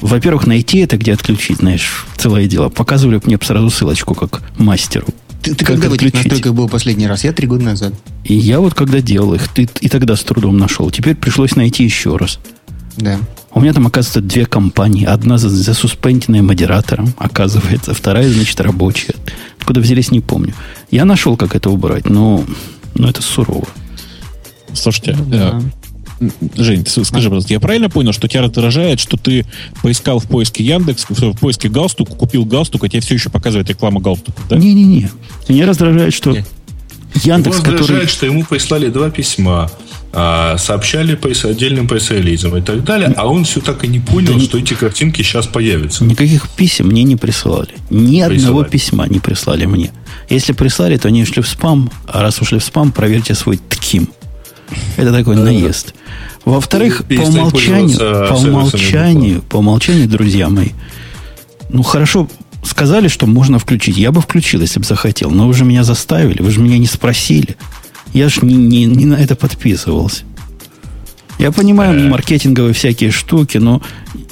Во-первых, 0.00 0.46
найти 0.46 0.78
это, 0.78 0.96
где 0.96 1.12
отключить, 1.12 1.58
знаешь, 1.58 2.06
целое 2.16 2.46
дело. 2.46 2.68
Показывали 2.68 3.20
мне 3.24 3.38
сразу 3.42 3.68
ссылочку 3.70 4.14
как 4.14 4.40
мастеру. 4.56 5.08
Ты, 5.42 5.54
ты 5.54 5.64
когда 5.64 5.88
в 5.88 5.94
этих 5.94 6.14
настройках 6.14 6.54
был 6.54 6.68
последний 6.68 7.08
раз? 7.08 7.24
Я 7.24 7.32
три 7.32 7.48
года 7.48 7.64
назад. 7.64 7.92
И 8.22 8.34
я 8.34 8.60
вот 8.60 8.74
когда 8.74 9.00
делал 9.00 9.34
их, 9.34 9.48
ты 9.48 9.68
и 9.80 9.88
тогда 9.88 10.14
с 10.14 10.22
трудом 10.22 10.56
нашел. 10.58 10.88
Теперь 10.90 11.16
пришлось 11.16 11.56
найти 11.56 11.82
еще 11.82 12.16
раз. 12.16 12.38
Да. 12.96 13.18
У 13.52 13.60
меня 13.60 13.72
там, 13.72 13.86
оказывается, 13.86 14.20
две 14.20 14.46
компании. 14.46 15.06
Одна 15.06 15.38
за, 15.38 15.48
засуспенденная 15.48 16.42
модератором, 16.42 17.14
оказывается. 17.18 17.94
Вторая, 17.94 18.30
значит, 18.30 18.60
рабочая. 18.60 19.14
Откуда 19.58 19.80
взялись, 19.80 20.10
не 20.10 20.20
помню. 20.20 20.54
Я 20.90 21.04
нашел, 21.04 21.36
как 21.36 21.56
это 21.56 21.70
убрать, 21.70 22.08
но, 22.08 22.44
но 22.98 23.08
это 23.08 23.22
сурово. 23.22 23.66
Слушайте, 24.74 25.16
да. 25.26 25.60
э, 25.60 26.28
Жень, 26.56 26.86
скажи, 26.86 27.10
пожалуйста, 27.12 27.52
я 27.52 27.60
правильно 27.60 27.90
понял, 27.90 28.12
что 28.12 28.26
тебя 28.26 28.42
раздражает, 28.42 29.00
что 29.00 29.16
ты 29.16 29.44
поискал 29.82 30.18
в 30.18 30.26
поиске 30.26 30.64
Яндекс, 30.64 31.06
в 31.08 31.38
поиске 31.38 31.68
галстук, 31.68 32.16
купил 32.16 32.44
галстук, 32.44 32.84
а 32.84 32.88
тебе 32.88 33.00
все 33.00 33.14
еще 33.14 33.28
показывает 33.28 33.68
реклама 33.68 34.00
галстука, 34.00 34.40
да? 34.48 34.56
Не-не-не. 34.56 35.10
Меня 35.48 35.66
раздражает, 35.66 36.14
что 36.14 36.30
Не. 36.30 36.44
Яндекс, 37.22 37.56
Его 37.56 37.64
раздражает, 37.66 37.80
который... 37.80 38.06
что 38.06 38.26
ему 38.26 38.44
прислали 38.44 38.88
два 38.88 39.10
письма, 39.10 39.70
сообщали 40.58 41.14
по 41.14 41.28
отдельным 41.28 41.86
пресс-релизам 41.86 42.56
и 42.56 42.62
так 42.62 42.84
далее, 42.84 43.12
а 43.16 43.28
он 43.28 43.44
все 43.44 43.60
так 43.60 43.84
и 43.84 43.88
не 43.88 44.00
понял, 44.00 44.34
Да 44.34 44.40
что 44.40 44.58
эти 44.58 44.72
картинки 44.72 45.20
сейчас 45.22 45.46
появятся. 45.46 46.04
Никаких 46.04 46.48
писем 46.48 46.86
мне 46.86 47.02
не 47.02 47.16
присылали. 47.16 47.74
Ни 47.90 48.20
одного 48.20 48.62
Присылали. 48.62 48.70
письма 48.70 49.06
не 49.08 49.18
прислали 49.20 49.66
мне. 49.66 49.90
Если 50.30 50.52
прислали, 50.52 50.96
то 50.96 51.08
они 51.08 51.22
ушли 51.22 51.42
в 51.42 51.48
спам. 51.48 51.90
А 52.06 52.22
раз 52.22 52.40
ушли 52.40 52.58
в 52.58 52.64
спам, 52.64 52.92
проверьте 52.92 53.34
свой 53.34 53.58
тким. 53.58 54.08
Это 54.96 55.12
такой 55.12 55.36
наезд. 55.36 55.94
Во-вторых, 56.44 57.04
по 57.06 57.20
умолчанию, 57.20 57.98
по 58.28 58.34
умолчанию, 58.34 59.42
по 59.42 59.56
умолчанию, 59.56 60.08
друзья 60.08 60.48
мои, 60.48 60.70
ну 61.68 61.82
хорошо, 61.82 62.28
сказали, 62.64 63.08
что 63.08 63.26
можно 63.26 63.58
включить. 63.58 63.96
Я 63.96 64.12
бы 64.12 64.20
включил, 64.20 64.60
если 64.60 64.78
бы 64.78 64.86
захотел. 64.86 65.30
Но 65.30 65.46
вы 65.46 65.54
же 65.54 65.64
меня 65.64 65.84
заставили, 65.84 66.40
вы 66.42 66.50
же 66.50 66.60
меня 66.60 66.78
не 66.78 66.86
спросили. 66.86 67.56
Я 68.16 68.30
же 68.30 68.46
не, 68.46 68.54
не, 68.54 68.86
не 68.86 69.04
на 69.04 69.16
это 69.16 69.36
подписывался. 69.36 70.24
Я 71.38 71.52
понимаю 71.52 72.08
маркетинговые 72.08 72.72
всякие 72.72 73.10
штуки, 73.10 73.58
но 73.58 73.82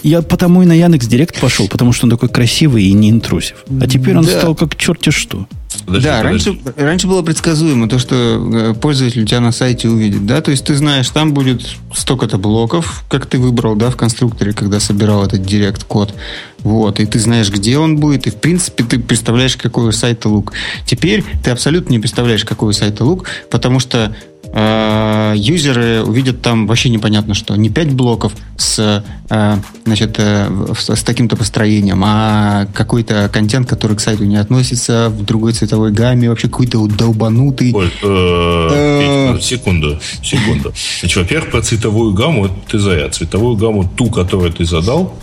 я 0.04 0.22
потому 0.22 0.62
и 0.62 0.66
на 0.66 0.74
Яндекс 0.74 1.06
Директ 1.06 1.40
пошел, 1.40 1.66
потому 1.68 1.92
что 1.92 2.06
он 2.06 2.10
такой 2.10 2.28
красивый 2.28 2.84
и 2.84 2.92
не 2.92 3.10
интрусив. 3.10 3.64
А 3.80 3.86
теперь 3.86 4.16
он 4.16 4.24
Да. 4.24 4.38
стал 4.38 4.54
как 4.54 4.76
черти 4.76 5.10
что. 5.10 5.46
Подожди, 5.86 6.06
да, 6.08 6.22
подожди. 6.22 6.50
раньше, 6.50 6.72
раньше 6.76 7.06
было 7.08 7.22
предсказуемо 7.22 7.88
то, 7.88 7.98
что 7.98 8.14
э, 8.14 8.74
пользователь 8.80 9.22
у 9.22 9.26
тебя 9.26 9.40
на 9.40 9.50
сайте 9.50 9.88
увидит, 9.88 10.24
да, 10.24 10.40
то 10.40 10.52
есть 10.52 10.64
ты 10.64 10.76
знаешь, 10.76 11.08
там 11.10 11.34
будет 11.34 11.66
столько-то 11.92 12.38
блоков, 12.38 13.04
как 13.08 13.26
ты 13.26 13.38
выбрал, 13.38 13.74
да, 13.74 13.90
в 13.90 13.96
конструкторе, 13.96 14.52
когда 14.52 14.78
собирал 14.78 15.24
этот 15.26 15.42
директ-код, 15.42 16.14
вот, 16.60 17.00
и 17.00 17.06
ты 17.06 17.18
знаешь, 17.18 17.50
где 17.50 17.76
он 17.76 17.96
будет, 17.96 18.26
и 18.26 18.30
в 18.30 18.36
принципе 18.36 18.84
ты 18.84 18.98
представляешь, 19.00 19.56
какой 19.56 19.88
у 19.88 19.92
сайта 19.92 20.28
лук. 20.28 20.52
Теперь 20.86 21.24
ты 21.42 21.50
абсолютно 21.50 21.90
не 21.92 21.98
представляешь, 21.98 22.44
какой 22.44 22.70
у 22.70 22.72
сайта 22.72 23.04
лук, 23.04 23.26
потому 23.50 23.80
что 23.80 24.14
юзеры 24.54 26.04
увидят 26.04 26.40
там 26.40 26.66
вообще 26.66 26.88
непонятно 26.88 27.34
что. 27.34 27.56
Не 27.56 27.70
5 27.70 27.92
блоков 27.94 28.32
с, 28.56 29.04
э, 29.28 29.56
значит, 29.84 30.14
э, 30.18 30.48
с, 30.76 31.02
таким-то 31.02 31.36
построением, 31.36 32.02
а 32.04 32.66
какой-то 32.72 33.28
контент, 33.32 33.68
который 33.68 33.96
к 33.96 34.00
сайту 34.00 34.24
не 34.24 34.36
относится, 34.36 35.08
в 35.08 35.24
другой 35.24 35.54
цветовой 35.54 35.90
гамме, 35.90 36.28
вообще 36.28 36.48
какой-то 36.48 36.86
долбанутый. 36.86 37.74
Э, 38.02 39.38
секунду, 39.40 39.98
секунду. 40.22 40.72
Значит, 41.00 41.16
во-первых, 41.16 41.50
про 41.50 41.62
цветовую 41.62 42.14
гамму 42.14 42.46
это 42.46 42.54
ты 42.70 42.78
зря. 42.78 43.08
Цветовую 43.08 43.56
гамму, 43.56 43.90
ту, 43.96 44.08
которую 44.08 44.52
ты 44.52 44.64
задал, 44.64 45.14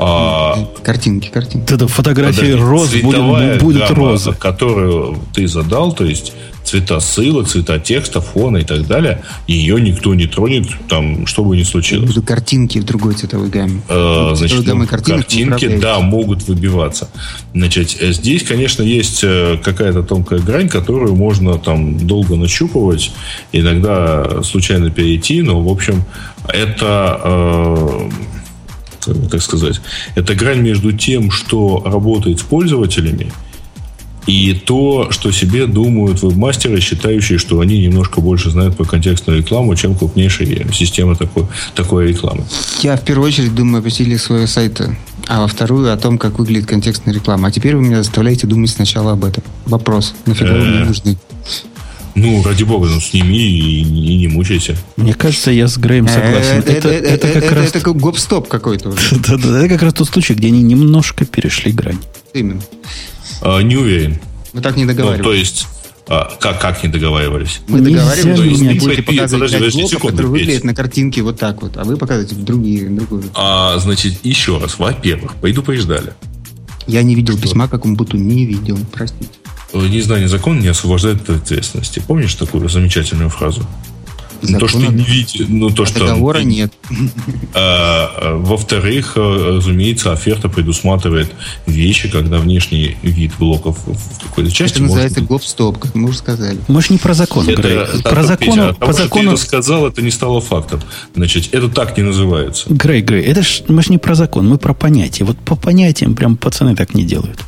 а, 0.00 0.56
Картинки, 0.84 1.28
картинки. 1.28 1.76
Фотография 1.88 2.56
подожди, 2.56 2.62
роз 2.62 2.94
будет, 2.94 3.60
будет 3.60 3.88
гамма, 3.88 4.10
роза. 4.10 4.32
которую 4.32 5.18
ты 5.34 5.48
задал, 5.48 5.92
то 5.92 6.04
есть 6.04 6.34
цвета 6.68 7.00
ссылок, 7.00 7.48
цвета 7.48 7.78
текста, 7.78 8.20
фона 8.20 8.58
и 8.58 8.64
так 8.64 8.86
далее, 8.86 9.22
ее 9.46 9.80
никто 9.80 10.14
не 10.14 10.26
тронет, 10.26 10.66
там, 10.88 11.26
что 11.26 11.44
бы 11.44 11.56
ни 11.56 11.62
случилось. 11.62 12.08
буду 12.08 12.22
картинки 12.22 12.78
в 12.78 12.84
другой 12.84 13.14
цветовой 13.14 13.48
гамме. 13.48 13.80
Э, 13.88 14.32
Значит, 14.34 14.66
ну, 14.66 14.86
картинки, 14.86 15.44
управляешь. 15.44 15.80
да, 15.80 16.00
могут 16.00 16.46
выбиваться. 16.46 17.08
Значит, 17.54 17.96
э, 18.00 18.12
здесь, 18.12 18.42
конечно, 18.42 18.82
есть 18.82 19.20
э, 19.22 19.58
какая-то 19.62 20.02
тонкая 20.02 20.40
грань, 20.40 20.68
которую 20.68 21.16
можно 21.16 21.58
там 21.58 22.06
долго 22.06 22.36
нащупывать, 22.36 23.10
иногда 23.52 24.42
случайно 24.42 24.90
перейти, 24.90 25.42
но, 25.42 25.60
в 25.62 25.68
общем, 25.68 26.04
это, 26.48 27.20
э, 27.24 28.10
как 29.30 29.40
сказать, 29.42 29.80
это 30.16 30.34
грань 30.34 30.60
между 30.60 30.92
тем, 30.92 31.30
что 31.30 31.82
работает 31.84 32.40
с 32.40 32.42
пользователями, 32.42 33.32
и 34.28 34.52
то, 34.52 35.10
что 35.10 35.32
себе 35.32 35.66
думают 35.66 36.22
вебмастеры, 36.22 36.80
считающие, 36.80 37.38
что 37.38 37.60
они 37.60 37.78
немножко 37.80 38.20
больше 38.20 38.50
знают 38.50 38.76
про 38.76 38.84
контекстную 38.84 39.38
рекламу, 39.38 39.74
чем 39.74 39.94
крупнейшие 39.94 40.66
системы 40.72 41.16
такой, 41.16 41.46
такой 41.74 42.08
рекламы. 42.08 42.44
Я 42.82 42.96
в 42.98 43.04
первую 43.04 43.26
очередь 43.26 43.54
думаю 43.54 43.80
о 43.80 43.82
посетителях 43.82 44.20
своего 44.20 44.46
сайта, 44.46 44.94
а 45.26 45.40
во 45.40 45.48
вторую 45.48 45.90
о 45.90 45.96
том, 45.96 46.18
как 46.18 46.38
выглядит 46.38 46.66
контекстная 46.66 47.14
реклама. 47.14 47.48
А 47.48 47.50
теперь 47.50 47.74
вы 47.74 47.82
меня 47.82 48.02
заставляете 48.02 48.46
думать 48.46 48.68
сначала 48.68 49.12
об 49.12 49.24
этом. 49.24 49.42
Вопрос. 49.64 50.14
Нафига 50.26 50.52
вы 50.52 50.58
мне 50.64 50.80
Э. 50.82 50.84
нужны? 50.84 51.16
Ну, 52.14 52.42
ради 52.42 52.64
бога, 52.64 52.88
ну 52.88 53.00
сними 53.00 53.38
и, 53.38 53.80
и 53.80 54.16
не 54.16 54.28
мучайся. 54.28 54.76
Мне 54.96 55.14
кажется, 55.14 55.50
я 55.52 55.68
с 55.68 55.78
Греем 55.78 56.06
согласен. 56.06 56.62
Э, 56.66 56.70
Это, 56.70 56.88
это 56.90 57.28
как 57.28 57.52
раз... 57.52 57.68
это 57.74 57.92
гоп-стоп 57.92 58.48
какой-то 58.48 58.90
это 59.12 59.68
как 59.68 59.82
раз 59.82 59.94
тот 59.94 60.08
случай, 60.08 60.34
где 60.34 60.48
они 60.48 60.62
немножко 60.62 61.24
перешли 61.24 61.72
грань. 61.72 61.98
Именно. 62.34 62.60
А, 63.40 63.60
не 63.60 63.76
уверен. 63.76 64.18
Мы 64.52 64.60
так 64.62 64.76
не 64.76 64.84
Ну, 64.84 64.92
договаривались. 64.92 65.24
то 65.24 65.32
есть, 65.32 65.66
а, 66.08 66.36
как, 66.40 66.60
как 66.60 66.82
не 66.82 66.88
договаривались? 66.88 67.60
Мы 67.68 67.80
Нельзя 67.80 67.98
договаривались, 67.98 68.34
что 68.34 68.42
вы 68.42 68.48
будете 68.50 68.80
Подожди, 68.80 69.02
показывать 69.02 69.52
подожди, 69.52 69.78
блоков, 69.78 69.90
секунду, 69.90 70.16
которые 70.16 70.30
выглядят 70.32 70.64
на 70.64 70.74
картинке 70.74 71.22
вот 71.22 71.38
так 71.38 71.62
вот, 71.62 71.76
а 71.76 71.84
вы 71.84 71.96
показываете 71.96 72.34
в 72.34 72.44
другие, 72.44 72.88
другую. 72.88 73.24
А, 73.34 73.78
значит, 73.78 74.24
еще 74.24 74.58
раз. 74.58 74.78
Во-первых, 74.78 75.34
предупреждали. 75.36 76.12
Я 76.86 77.02
не 77.02 77.14
видел 77.14 77.38
письма, 77.38 77.68
как 77.68 77.84
будто 77.84 78.16
не 78.16 78.46
видел, 78.46 78.78
простите. 78.92 79.28
Э, 79.74 79.86
Незнание 79.86 80.28
закона 80.28 80.60
не 80.60 80.68
освобождает 80.68 81.28
от 81.28 81.42
ответственности. 81.42 82.02
Помнишь 82.06 82.34
такую 82.34 82.66
замечательную 82.70 83.28
фразу? 83.28 83.66
Ну, 84.42 84.58
то, 84.58 84.68
что 84.68 84.78
не 84.78 85.04
видишь, 85.04 85.46
ну, 85.48 85.70
то, 85.70 85.82
а 85.82 85.86
что... 85.86 86.00
договора 86.00 86.40
нет. 86.40 86.72
А, 87.54 88.10
а, 88.16 88.36
во-вторых, 88.36 89.14
а, 89.16 89.56
разумеется, 89.56 90.12
оферта 90.12 90.48
предусматривает 90.48 91.30
вещи, 91.66 92.08
когда 92.08 92.38
внешний 92.38 92.96
вид 93.02 93.32
блоков 93.38 93.78
в 93.84 94.28
какой-то 94.28 94.50
части 94.50 94.76
Это 94.76 94.84
называется 94.84 95.20
может 95.20 95.30
гоп-стоп, 95.30 95.78
как 95.78 95.94
мы 95.94 96.08
уже 96.10 96.18
сказали. 96.18 96.58
Мы 96.68 96.82
ж 96.82 96.90
не 96.90 96.98
про 96.98 97.14
закон, 97.14 97.46
Грей. 97.46 97.78
Это, 97.78 98.02
Про 98.02 98.22
Петя, 98.22 98.22
закон, 98.22 98.60
от 98.60 98.78
по 98.78 98.86
того, 98.86 98.92
что 98.92 99.02
ты 99.02 99.08
закону... 99.08 99.32
это 99.32 99.40
сказал, 99.40 99.86
это 99.86 100.02
не 100.02 100.10
стало 100.10 100.40
фактом. 100.40 100.80
Значит, 101.14 101.48
это 101.52 101.68
так 101.68 101.96
не 101.96 102.04
называется. 102.04 102.66
Грей, 102.68 103.02
Грей, 103.02 103.24
это 103.24 103.42
ж, 103.42 103.62
мы 103.68 103.82
ж 103.82 103.88
не 103.88 103.98
про 103.98 104.14
закон, 104.14 104.48
мы 104.48 104.58
про 104.58 104.74
понятие. 104.74 105.26
Вот 105.26 105.38
по 105.38 105.56
понятиям 105.56 106.14
прям 106.14 106.36
пацаны 106.36 106.76
так 106.76 106.94
не 106.94 107.04
делают. 107.04 107.40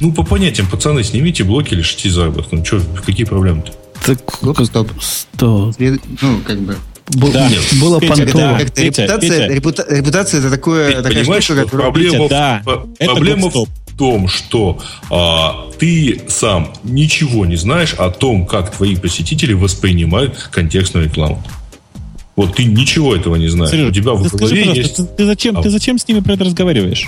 Ну, 0.00 0.12
по 0.12 0.24
понятиям, 0.24 0.66
пацаны, 0.68 1.04
снимите 1.04 1.44
блоки, 1.44 1.74
лишите 1.74 2.10
заработка. 2.10 2.56
Ну, 2.56 2.64
что, 2.64 2.80
какие 3.06 3.24
проблемы-то? 3.24 3.72
Так, 4.06 4.18
Гоп-стоп. 4.42 4.90
что? 5.00 5.72
След- 5.72 6.00
Ну, 6.20 6.38
как 6.46 6.60
бы. 6.60 6.76
Был- 7.08 7.32
Да. 7.32 7.48
Было 7.80 8.00
Петя, 8.00 8.14
понтово. 8.16 8.38
да. 8.38 8.58
Петя, 8.64 9.02
репутация, 9.02 9.18
Петя. 9.48 9.54
репута- 9.54 9.86
репутация 9.96 10.40
это 10.40 10.50
такое, 10.50 10.88
Ты 10.90 11.02
такая 11.02 11.20
понимаешь, 11.22 11.44
штука, 11.44 11.60
что 11.60 11.64
которая... 11.66 11.84
проблема, 11.90 12.16
Петя, 12.16 12.28
да, 12.28 12.62
в- 12.64 12.86
это 12.98 13.10
проблема 13.12 13.50
в 13.50 13.66
том, 13.98 14.28
что 14.28 14.78
а, 15.10 15.70
ты 15.78 16.22
сам 16.28 16.72
ничего 16.82 17.44
не 17.46 17.56
знаешь 17.56 17.94
о 17.94 18.10
том, 18.10 18.46
как 18.46 18.74
твои 18.74 18.96
посетители 18.96 19.52
воспринимают 19.52 20.48
контекстную 20.50 21.06
рекламу. 21.06 21.42
Вот 22.36 22.56
ты 22.56 22.64
ничего 22.64 23.14
этого 23.14 23.36
не 23.36 23.48
знаешь. 23.48 23.70
Сереж, 23.70 23.90
У 23.90 23.92
тебя 23.92 24.12
в 24.14 24.22
ты 24.22 24.28
скажи, 24.30 24.44
голове 24.46 24.60
пожалуйста, 24.64 24.80
есть... 25.02 25.10
ты, 25.10 25.16
ты 25.18 25.26
зачем, 25.26 25.62
ты 25.62 25.70
зачем 25.70 25.98
с 25.98 26.08
ними 26.08 26.20
про 26.20 26.32
это 26.34 26.44
разговариваешь? 26.44 27.06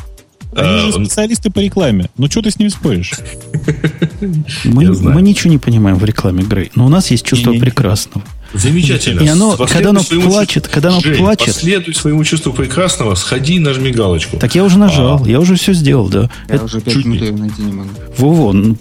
Они 0.56 0.68
А, 0.68 0.78
же 0.86 0.92
специалисты 0.92 1.50
по 1.50 1.60
рекламе. 1.60 2.08
Ну, 2.16 2.28
что 2.30 2.42
ты 2.42 2.50
с 2.50 2.58
ними 2.58 2.70
споришь? 2.70 3.12
Мы, 4.64 5.22
ничего 5.22 5.50
не 5.50 5.58
понимаем 5.58 5.96
в 5.98 6.04
рекламе 6.04 6.42
Грей. 6.44 6.70
Но 6.74 6.86
у 6.86 6.88
нас 6.88 7.10
есть 7.10 7.24
чувство 7.24 7.52
прекрасного. 7.52 8.24
Замечательно. 8.54 9.20
И 9.22 9.26
оно, 9.28 9.56
Последуй 9.56 9.72
когда 9.74 9.90
оно 9.90 10.00
плачет, 10.30 10.64
чувству- 10.64 10.72
когда 10.72 10.88
оно 10.90 11.00
Жень, 11.00 11.16
плачет- 11.18 11.46
Последуй 11.54 11.94
своему 11.94 12.24
чувству 12.24 12.52
прекрасного, 12.52 13.14
сходи, 13.16 13.58
нажми 13.58 13.90
галочку. 13.90 14.38
Так 14.38 14.54
я 14.54 14.64
уже 14.64 14.78
нажал, 14.78 15.22
А. 15.24 15.28
я 15.28 15.40
уже 15.40 15.56
все 15.56 15.72
сделал, 15.74 16.08
да. 16.08 16.30
Я 16.48 16.54
Это, 16.54 16.64
уже 16.64 16.80
пять 16.80 16.94
чуть 16.94 17.04
минут 17.04 17.20
не. 17.20 17.26
ее 17.28 17.36
найти 17.36 17.62
не 17.62 17.72
могу. 17.72 17.90
Во-во, 18.16 18.52
ну, 18.52 18.76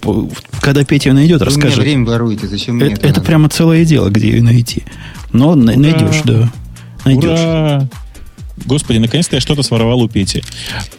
когда 0.60 0.84
Петя 0.84 1.10
ее 1.10 1.14
найдет, 1.14 1.40
Вы 1.40 1.46
меня 1.46 1.54
расскажет. 1.56 1.78
время 1.78 2.06
воруете, 2.06 2.46
зачем 2.46 2.76
мне 2.76 2.86
Это, 2.86 2.94
это 3.00 3.08
это 3.08 3.20
прямо 3.20 3.48
целое 3.48 3.84
дело, 3.84 4.08
где 4.08 4.30
ее 4.30 4.42
найти. 4.42 4.84
Но 5.32 5.54
на- 5.56 5.76
найдешь, 5.76 6.22
да. 6.24 6.50
Найдешь. 7.04 7.38
Ура! 7.40 7.88
Господи, 8.64 8.98
наконец-то 8.98 9.36
я 9.36 9.40
что-то 9.40 9.62
своровал 9.62 10.00
у 10.02 10.08
Пети. 10.08 10.42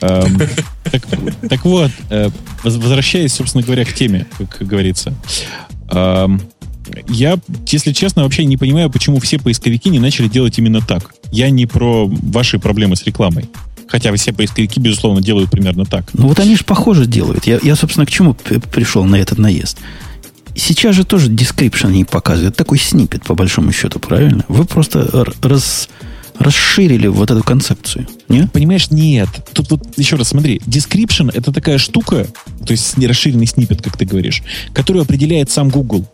Эм, 0.02 0.40
Так 1.50 1.66
вот, 1.66 1.92
э, 2.10 2.30
воз- 2.64 2.76
возвращаясь, 2.76 3.34
собственно 3.34 3.64
говоря, 3.64 3.84
к 3.86 3.94
теме, 3.94 4.26
как 4.38 4.68
говорится. 4.68 5.14
Эм, 5.90 6.42
Я, 7.10 7.38
если 7.68 7.92
честно, 7.92 8.24
вообще 8.24 8.46
не 8.46 8.56
понимаю, 8.56 8.90
почему 8.90 9.20
все 9.20 9.38
поисковики 9.38 9.90
не 9.90 10.00
начали 10.00 10.30
делать 10.30 10.58
именно 10.58 10.80
так. 10.80 11.14
Я 11.34 11.50
не 11.50 11.66
про 11.66 12.08
ваши 12.08 12.60
проблемы 12.60 12.96
с 12.96 13.04
рекламой. 13.04 13.50
Хотя 13.90 14.14
все 14.16 14.32
поисковики, 14.32 14.80
безусловно, 14.80 15.22
делают 15.22 15.52
примерно 15.52 15.86
так. 15.86 16.10
Ну 16.14 16.28
вот 16.30 16.40
они 16.40 16.56
же 16.56 16.64
похоже 16.64 17.06
делают. 17.06 17.46
Я, 17.46 17.60
я, 17.62 17.76
собственно, 17.76 18.06
к 18.06 18.10
чему 18.10 18.34
пришел 18.72 19.04
на 19.04 19.18
этот 19.18 19.38
наезд. 19.38 19.78
Сейчас 20.56 20.96
же 20.96 21.04
тоже 21.04 21.30
description 21.30 21.92
не 21.92 22.06
показывают. 22.06 22.56
Такой 22.56 22.80
снипет, 22.80 23.24
по 23.24 23.36
большому 23.36 23.72
счету, 23.74 24.00
правильно? 24.00 24.44
Вы 24.48 24.64
просто 24.66 25.26
раз, 25.42 25.90
расширили 26.40 27.08
вот 27.08 27.32
эту 27.32 27.44
концепцию. 27.44 28.08
Не? 28.30 28.48
Понимаешь, 28.48 28.92
нет. 28.92 29.30
Тут 29.54 29.72
вот 29.72 29.98
еще 29.98 30.16
раз 30.16 30.30
смотри. 30.30 30.60
Description 30.66 31.32
это 31.34 31.52
такая 31.52 31.78
штука, 31.78 32.28
то 32.66 32.72
есть 32.72 32.98
расширенный 32.98 33.48
снипет, 33.48 33.82
как 33.82 33.98
ты 33.98 34.06
говоришь, 34.06 34.44
которую 34.74 35.04
определяет 35.04 35.50
сам 35.50 35.70
Google. 35.70 36.06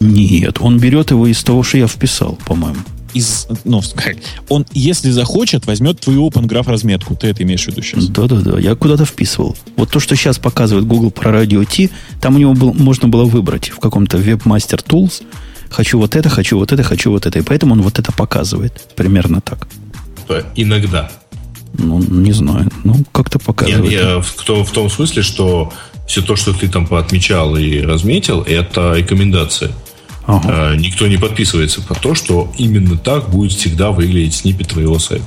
Нет, 0.00 0.58
он 0.60 0.78
берет 0.78 1.10
его 1.10 1.26
из 1.26 1.42
того, 1.42 1.62
что 1.62 1.78
я 1.78 1.88
вписал, 1.88 2.38
по-моему. 2.46 2.78
Из, 3.14 3.48
ну, 3.64 3.80
он, 4.48 4.66
если 4.72 5.10
захочет, 5.10 5.66
возьмет 5.66 5.98
твою 6.00 6.28
Open 6.28 6.46
Graph 6.46 6.68
разметку. 6.70 7.16
Ты 7.16 7.28
это 7.28 7.42
имеешь 7.42 7.64
в 7.64 7.68
виду 7.68 7.82
сейчас? 7.82 8.06
Да-да-да, 8.08 8.58
я 8.60 8.74
куда-то 8.74 9.04
вписывал. 9.04 9.56
Вот 9.76 9.90
то, 9.90 9.98
что 9.98 10.14
сейчас 10.14 10.38
показывает 10.38 10.86
Google 10.86 11.10
про 11.10 11.32
радио 11.32 11.64
T, 11.64 11.90
там 12.20 12.36
у 12.36 12.38
него 12.38 12.54
был, 12.54 12.74
можно 12.74 13.08
было 13.08 13.24
выбрать 13.24 13.70
в 13.70 13.78
каком-то 13.78 14.18
Webmaster 14.18 14.84
Tools– 14.84 15.22
Хочу 15.70 15.98
вот 15.98 16.16
это, 16.16 16.28
хочу 16.28 16.58
вот 16.58 16.72
это, 16.72 16.82
хочу 16.82 17.10
вот 17.10 17.26
это. 17.26 17.38
И 17.38 17.42
поэтому 17.42 17.74
он 17.74 17.82
вот 17.82 17.98
это 17.98 18.12
показывает. 18.12 18.94
Примерно 18.96 19.40
так. 19.40 19.68
Иногда. 20.56 21.10
Ну, 21.74 22.02
не 22.02 22.32
знаю. 22.32 22.70
Ну, 22.84 22.96
как-то 23.12 23.38
показывает. 23.38 23.90
Нет, 23.90 23.92
я, 23.92 24.20
в, 24.20 24.64
в 24.64 24.72
том 24.72 24.90
смысле, 24.90 25.22
что 25.22 25.72
все 26.06 26.22
то, 26.22 26.36
что 26.36 26.52
ты 26.52 26.68
там 26.68 26.86
поотмечал 26.86 27.56
и 27.56 27.80
разметил, 27.80 28.42
это 28.42 28.94
рекомендация. 28.94 29.72
Ага. 30.26 30.48
А, 30.48 30.76
никто 30.76 31.06
не 31.06 31.16
подписывается 31.16 31.80
по 31.82 31.94
то, 31.94 32.14
что 32.14 32.52
именно 32.58 32.96
так 32.98 33.30
будет 33.30 33.52
всегда 33.52 33.90
выглядеть 33.90 34.34
снипет 34.34 34.68
твоего 34.68 34.98
сайта. 34.98 35.24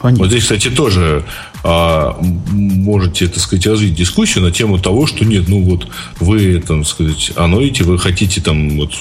Понятно. 0.00 0.24
Вот 0.24 0.30
здесь, 0.30 0.44
кстати, 0.44 0.70
тоже 0.70 1.24
а, 1.62 2.16
можете, 2.20 3.26
так 3.28 3.38
сказать, 3.38 3.66
развить 3.66 3.94
дискуссию 3.94 4.44
на 4.44 4.50
тему 4.50 4.78
того, 4.78 5.06
что 5.06 5.24
нет, 5.24 5.48
ну 5.48 5.62
вот 5.62 5.86
вы, 6.18 6.62
там, 6.66 6.84
сказать, 6.84 7.32
аноите, 7.36 7.84
вы 7.84 7.98
хотите 7.98 8.40
там 8.40 8.76
вот 8.78 8.92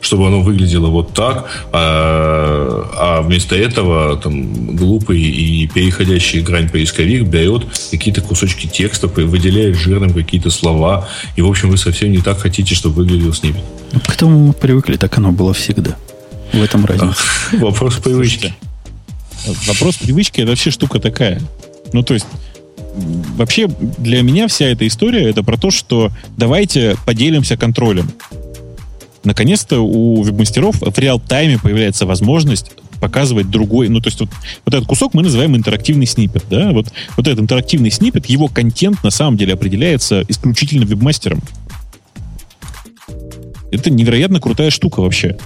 чтобы 0.00 0.28
оно 0.28 0.40
выглядело 0.40 0.88
вот 0.88 1.12
так, 1.12 1.48
а, 1.72 2.88
а 2.94 3.22
вместо 3.22 3.56
этого 3.56 4.16
там 4.16 4.76
глупый 4.76 5.20
и 5.20 5.66
переходящий 5.66 6.40
грань 6.40 6.68
поисковик 6.68 7.24
берет 7.24 7.64
какие-то 7.90 8.20
кусочки 8.20 8.66
текста, 8.66 9.08
выделяет 9.08 9.76
жирным 9.76 10.12
какие-то 10.12 10.50
слова, 10.50 11.08
и, 11.36 11.42
в 11.42 11.48
общем, 11.48 11.70
вы 11.70 11.76
совсем 11.76 12.12
не 12.12 12.18
так 12.18 12.38
хотите, 12.38 12.74
чтобы 12.74 12.96
выглядел 12.96 13.34
снипет. 13.34 13.62
Ну, 13.92 14.00
к 14.00 14.14
этому 14.14 14.38
мы 14.48 14.52
привыкли, 14.52 14.96
так 14.96 15.16
оно 15.18 15.32
было 15.32 15.52
всегда. 15.52 15.96
В 16.52 16.62
этом 16.62 16.84
разница. 16.84 17.22
Вопрос 17.52 17.96
привычки. 17.96 18.54
Вопрос 19.66 19.96
привычки 19.96 20.40
это 20.40 20.50
вообще 20.50 20.70
штука 20.70 20.98
такая. 20.98 21.40
Ну, 21.92 22.02
то 22.02 22.14
есть, 22.14 22.26
вообще 23.36 23.68
для 23.98 24.22
меня 24.22 24.48
вся 24.48 24.66
эта 24.66 24.86
история 24.86 25.28
это 25.28 25.42
про 25.42 25.56
то, 25.56 25.70
что 25.70 26.10
давайте 26.36 26.96
поделимся 27.06 27.56
контролем. 27.56 28.10
Наконец-то 29.24 29.80
у 29.80 30.22
веб-мастеров 30.22 30.76
в 30.80 30.98
реал-тайме 30.98 31.58
появляется 31.58 32.06
возможность 32.06 32.72
показывать 33.00 33.50
другой, 33.50 33.88
ну, 33.88 34.00
то 34.00 34.08
есть 34.08 34.20
вот, 34.20 34.30
вот 34.64 34.74
этот 34.74 34.88
кусок 34.88 35.14
мы 35.14 35.22
называем 35.22 35.54
интерактивный 35.54 36.06
снипет, 36.06 36.44
да, 36.50 36.72
вот, 36.72 36.88
вот 37.16 37.28
этот 37.28 37.40
интерактивный 37.40 37.90
снипет, 37.90 38.26
его 38.26 38.48
контент 38.48 39.04
на 39.04 39.10
самом 39.10 39.36
деле 39.36 39.54
определяется 39.54 40.24
исключительно 40.28 40.84
веб-мастером. 40.84 41.40
Это 43.70 43.90
невероятно 43.90 44.40
крутая 44.40 44.70
штука 44.70 45.00
вообще. 45.00 45.36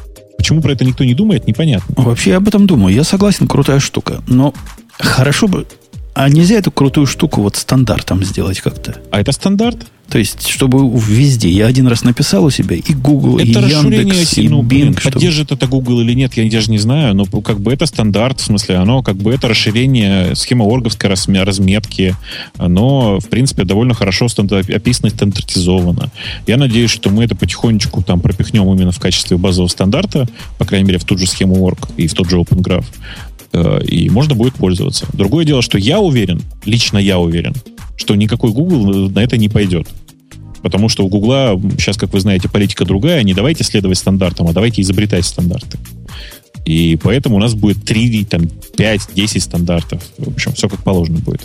Почему 0.43 0.61
про 0.61 0.73
это 0.73 0.85
никто 0.85 1.05
не 1.05 1.15
думает, 1.15 1.47
непонятно. 1.47 1.95
Вообще 1.97 2.31
я 2.31 2.39
об 2.39 2.49
этом 2.49 2.67
думаю. 2.67 2.93
Я 2.93 3.05
согласен, 3.05 3.47
крутая 3.47 3.79
штука. 3.79 4.25
Но 4.27 4.53
хорошо 4.99 5.47
бы... 5.47 5.69
А 6.15 6.29
нельзя 6.29 6.57
эту 6.57 6.73
крутую 6.73 7.07
штуку 7.07 7.43
вот 7.43 7.55
стандартом 7.55 8.25
сделать 8.25 8.61
как-то? 8.61 8.97
А 9.13 9.21
это 9.21 9.31
стандарт? 9.31 9.87
То 10.13 10.19
есть, 10.19 10.47
чтобы 10.47 10.91
везде. 10.95 11.49
Я 11.49 11.67
один 11.69 11.87
раз 11.87 12.05
написал 12.05 12.45
у 12.45 12.51
себя 12.51 12.77
и 12.77 12.93
Google, 12.93 13.39
это 13.39 13.47
и 13.47 13.71
Яндекс, 13.71 14.37
и 14.37 14.47
ну, 14.47 14.63
Bing. 14.63 15.01
Чтобы... 15.01 15.15
Поддержит 15.15 15.53
это 15.53 15.67
Google 15.67 16.03
или 16.03 16.13
нет, 16.13 16.35
я 16.35 16.51
даже 16.51 16.71
не 16.71 16.77
знаю. 16.77 17.15
Но 17.15 17.25
как 17.25 17.61
бы 17.61 17.73
это 17.73 17.87
стандарт, 17.87 18.39
в 18.39 18.45
смысле, 18.45 18.77
оно 18.77 19.03
как 19.03 19.17
бы 19.17 19.33
это 19.33 19.49
расширение 19.49 20.37
схемы 20.37 20.67
орговской 20.67 21.09
разметки. 21.09 22.15
Оно, 22.59 23.21
в 23.21 23.29
принципе, 23.31 23.65
довольно 23.65 23.95
хорошо 23.95 24.27
описано 24.27 25.07
и 25.07 25.11
стандартизовано. 25.11 26.11
Я 26.47 26.59
надеюсь, 26.59 26.91
что 26.91 27.09
мы 27.09 27.25
это 27.25 27.35
потихонечку 27.35 28.03
там 28.03 28.21
пропихнем 28.21 28.71
именно 28.71 28.93
в 28.93 29.01
качестве 29.01 29.39
базового 29.39 29.71
стандарта, 29.71 30.29
по 30.59 30.67
крайней 30.67 30.87
мере, 30.87 30.99
в 30.99 31.05
ту 31.05 31.17
же 31.17 31.27
схему 31.27 31.63
орг 31.63 31.89
и 31.97 32.07
в 32.07 32.13
тот 32.13 32.29
же 32.29 32.37
Open 32.37 32.61
Graph 32.61 32.85
э, 33.55 33.85
и 33.87 34.11
можно 34.11 34.35
будет 34.35 34.57
пользоваться. 34.57 35.07
Другое 35.15 35.47
дело, 35.47 35.63
что 35.63 35.79
я 35.79 36.01
уверен, 36.01 36.43
лично 36.67 36.99
я 36.99 37.19
уверен, 37.19 37.55
что 37.97 38.15
никакой 38.15 38.53
Google 38.53 39.09
на 39.09 39.21
это 39.21 39.39
не 39.39 39.49
пойдет. 39.49 39.89
Потому 40.63 40.89
что 40.89 41.05
у 41.05 41.09
Гугла 41.09 41.61
сейчас, 41.79 41.97
как 41.97 42.13
вы 42.13 42.21
знаете, 42.21 42.49
политика 42.49 42.85
другая. 42.85 43.23
Не 43.23 43.35
давайте 43.35 43.65
следовать 43.65 43.99
стандартам, 43.99 44.49
а 44.49 44.53
давайте 44.53 44.83
изобретать 44.83 45.27
стандарты. 45.27 45.79
И 46.65 46.97
поэтому 47.03 47.37
у 47.37 47.39
нас 47.39 47.55
будет 47.55 47.85
3, 47.85 48.25
там, 48.25 48.43
5, 48.77 49.09
10 49.15 49.43
стандартов. 49.43 50.03
В 50.19 50.29
общем, 50.29 50.53
все 50.53 50.69
как 50.69 50.83
положено 50.83 51.19
будет. 51.19 51.43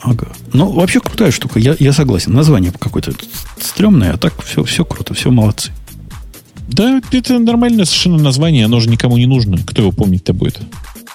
Ага. 0.00 0.28
Ну, 0.52 0.70
вообще 0.70 1.00
крутая 1.00 1.30
штука. 1.30 1.58
Я, 1.58 1.76
я 1.78 1.92
согласен. 1.92 2.32
Название 2.32 2.72
какое-то 2.72 3.12
стрёмное, 3.60 4.12
а 4.12 4.18
так 4.18 4.42
все, 4.42 4.64
все 4.64 4.84
круто, 4.84 5.14
все 5.14 5.30
молодцы. 5.30 5.70
Да, 6.68 7.00
это 7.12 7.38
нормальное 7.38 7.84
совершенно 7.84 8.18
название, 8.18 8.64
оно 8.64 8.80
же 8.80 8.88
никому 8.88 9.16
не 9.16 9.26
нужно. 9.26 9.58
Кто 9.64 9.82
его 9.82 9.92
помнить-то 9.92 10.32
будет? 10.32 10.58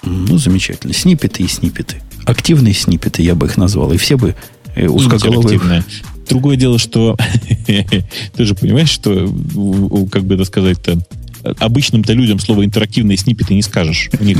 Ну, 0.03 0.37
замечательно. 0.37 0.93
Снипеты 0.93 1.43
и 1.43 1.47
снипеты. 1.47 2.01
Активные 2.25 2.73
снипеты, 2.73 3.23
я 3.23 3.35
бы 3.35 3.47
их 3.47 3.57
назвал. 3.57 3.91
И 3.91 3.97
все 3.97 4.17
бы 4.17 4.35
э, 4.75 4.87
узкоголовые... 4.87 5.83
Другое 6.29 6.57
дело, 6.57 6.79
что 6.79 7.17
ты 7.67 8.45
же 8.45 8.55
понимаешь, 8.55 8.89
что, 8.89 9.27
как 10.11 10.25
бы 10.25 10.35
это 10.35 10.45
сказать-то, 10.45 10.99
обычным-то 11.59 12.13
людям 12.13 12.39
слово 12.39 12.65
интерактивные 12.65 13.17
снипеты 13.17 13.53
не 13.53 13.61
скажешь. 13.61 14.09
У 14.19 14.23
них 14.23 14.39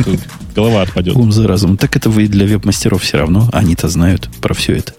голова 0.56 0.82
отпадет. 0.82 1.16
Ум 1.16 1.32
за 1.32 1.48
разум. 1.48 1.78
Так 1.78 1.96
это 1.96 2.10
вы 2.10 2.28
для 2.28 2.46
веб-мастеров 2.46 3.04
все 3.04 3.18
равно. 3.18 3.50
Они-то 3.54 3.88
знают 3.90 4.30
про 4.42 4.54
все 4.54 4.74
это. 4.76 4.94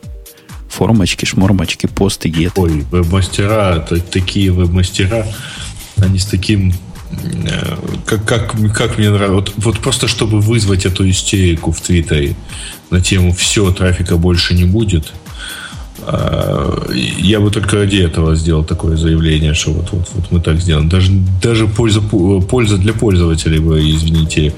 Формочки, 0.68 1.24
шмормочки, 1.24 1.86
посты, 1.86 2.28
геты. 2.28 2.60
Ой, 2.60 2.84
веб-мастера, 2.90 3.86
такие 4.10 4.52
веб-мастера, 4.52 5.26
они 5.96 6.18
с 6.18 6.26
таким 6.26 6.74
э, 7.10 7.76
как, 8.04 8.24
как, 8.24 8.74
как 8.74 8.98
мне 8.98 9.10
нравится. 9.10 9.34
Вот, 9.34 9.52
вот 9.56 9.78
просто 9.80 10.08
чтобы 10.08 10.40
вызвать 10.40 10.84
эту 10.84 11.08
истерику 11.08 11.72
в 11.72 11.80
Твиттере 11.80 12.36
на 12.90 13.00
тему 13.00 13.32
«все, 13.32 13.72
трафика 13.72 14.16
больше 14.18 14.54
не 14.54 14.64
будет», 14.64 15.12
я 16.06 17.40
бы 17.40 17.50
только 17.50 17.76
ради 17.76 17.96
этого 17.96 18.34
сделал 18.36 18.64
такое 18.64 18.96
заявление, 18.96 19.54
что 19.54 19.72
вот, 19.72 19.92
вот, 19.92 20.08
вот 20.14 20.30
мы 20.30 20.40
так 20.40 20.60
сделаем. 20.60 20.88
Даже, 20.88 21.12
даже 21.42 21.66
польза, 21.66 22.00
польза 22.00 22.78
для 22.78 22.92
пользователей 22.92 23.58
бы, 23.58 23.78
извините, 23.80 24.54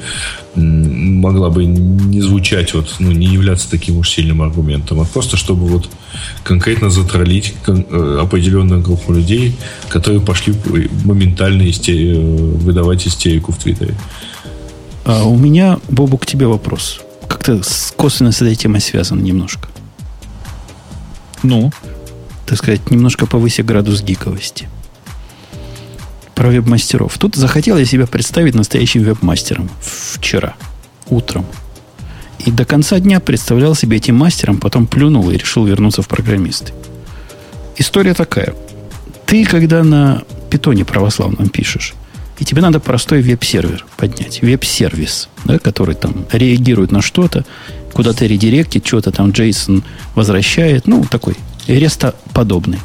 могла 0.55 1.51
бы 1.51 1.65
не 1.65 2.21
звучать, 2.21 2.75
вот, 2.75 2.95
ну, 2.99 3.13
не 3.13 3.27
являться 3.27 3.71
таким 3.71 3.99
уж 3.99 4.11
сильным 4.11 4.43
аргументом, 4.43 5.01
а 5.01 5.05
просто 5.05 5.37
чтобы 5.37 5.67
вот 5.67 5.89
конкретно 6.45 6.91
затроллить 6.91 7.55
э, 7.67 8.19
определенную 8.21 8.83
группу 8.83 9.13
людей, 9.13 9.57
которые 9.89 10.21
пошли 10.21 10.55
моментально 11.05 11.69
истери... 11.69 12.15
выдавать 12.15 13.07
истерику 13.07 13.53
в 13.53 13.59
Твиттере. 13.59 13.95
А 15.05 15.25
у 15.25 15.37
меня, 15.37 15.79
Бобу, 15.89 16.19
к 16.19 16.27
тебе 16.27 16.47
вопрос. 16.47 17.01
Как-то 17.29 17.61
косвенно 17.97 18.33
с 18.33 18.43
этой 18.43 18.55
темой 18.55 18.81
связан 18.81 19.23
немножко. 19.23 19.69
Ну? 21.43 21.73
Так 22.47 22.59
сказать, 22.59 22.91
немножко 22.91 23.27
повысить 23.27 23.65
градус 23.65 24.03
гиковости. 24.03 24.69
Про 26.35 26.49
веб-мастеров. 26.49 27.17
Тут 27.19 27.37
захотел 27.37 27.77
я 27.77 27.85
себя 27.85 28.07
представить 28.07 28.55
настоящим 28.55 29.03
веб-мастером 29.03 29.71
вчера, 29.81 30.55
утром. 31.07 31.47
И 32.39 32.51
до 32.51 32.65
конца 32.65 32.99
дня 32.99 33.21
представлял 33.21 33.75
себя 33.75 33.99
этим 33.99 34.17
мастером, 34.17 34.59
потом 34.59 34.87
плюнул 34.87 35.31
и 35.31 35.37
решил 35.37 35.67
вернуться 35.67 36.03
в 36.03 36.09
программисты. 36.09 36.73
История 37.77 38.15
такая. 38.15 38.55
Ты, 39.27 39.45
когда 39.45 39.85
на 39.85 40.23
питоне 40.51 40.85
православном 40.85 41.49
пишешь, 41.51 41.95
и 42.39 42.45
тебе 42.45 42.63
надо 42.63 42.81
простой 42.81 43.21
веб-сервер 43.21 43.85
поднять, 43.99 44.41
веб-сервис, 44.41 45.29
да, 45.45 45.59
который 45.59 45.95
там 45.95 46.25
реагирует 46.33 46.91
на 46.91 47.03
что-то, 47.03 47.45
куда-то 47.93 48.27
редиректит, 48.27 48.87
что-то 48.87 49.11
там 49.11 49.31
JSON 49.31 49.83
возвращает, 50.15 50.87
ну, 50.87 51.05
такой 51.05 51.37
REST 51.67 52.05
о 52.05 52.15
подобный. 52.33 52.79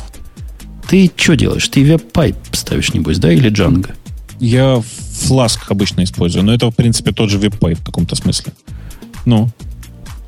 Ты 0.88 1.12
что 1.16 1.36
делаешь? 1.36 1.68
Ты 1.68 1.84
web.py 1.84 2.36
ставишь, 2.52 2.94
небось, 2.94 3.18
да, 3.18 3.32
или 3.32 3.52
Django? 3.52 3.94
Я 4.40 4.82
Flask 5.30 5.60
обычно 5.70 6.04
использую, 6.04 6.44
но 6.44 6.54
это, 6.54 6.70
в 6.70 6.76
принципе, 6.76 7.12
тот 7.12 7.30
же 7.30 7.38
web.py 7.38 7.80
в 7.80 7.84
каком-то 7.84 8.16
смысле. 8.16 8.54
Ну? 9.26 9.50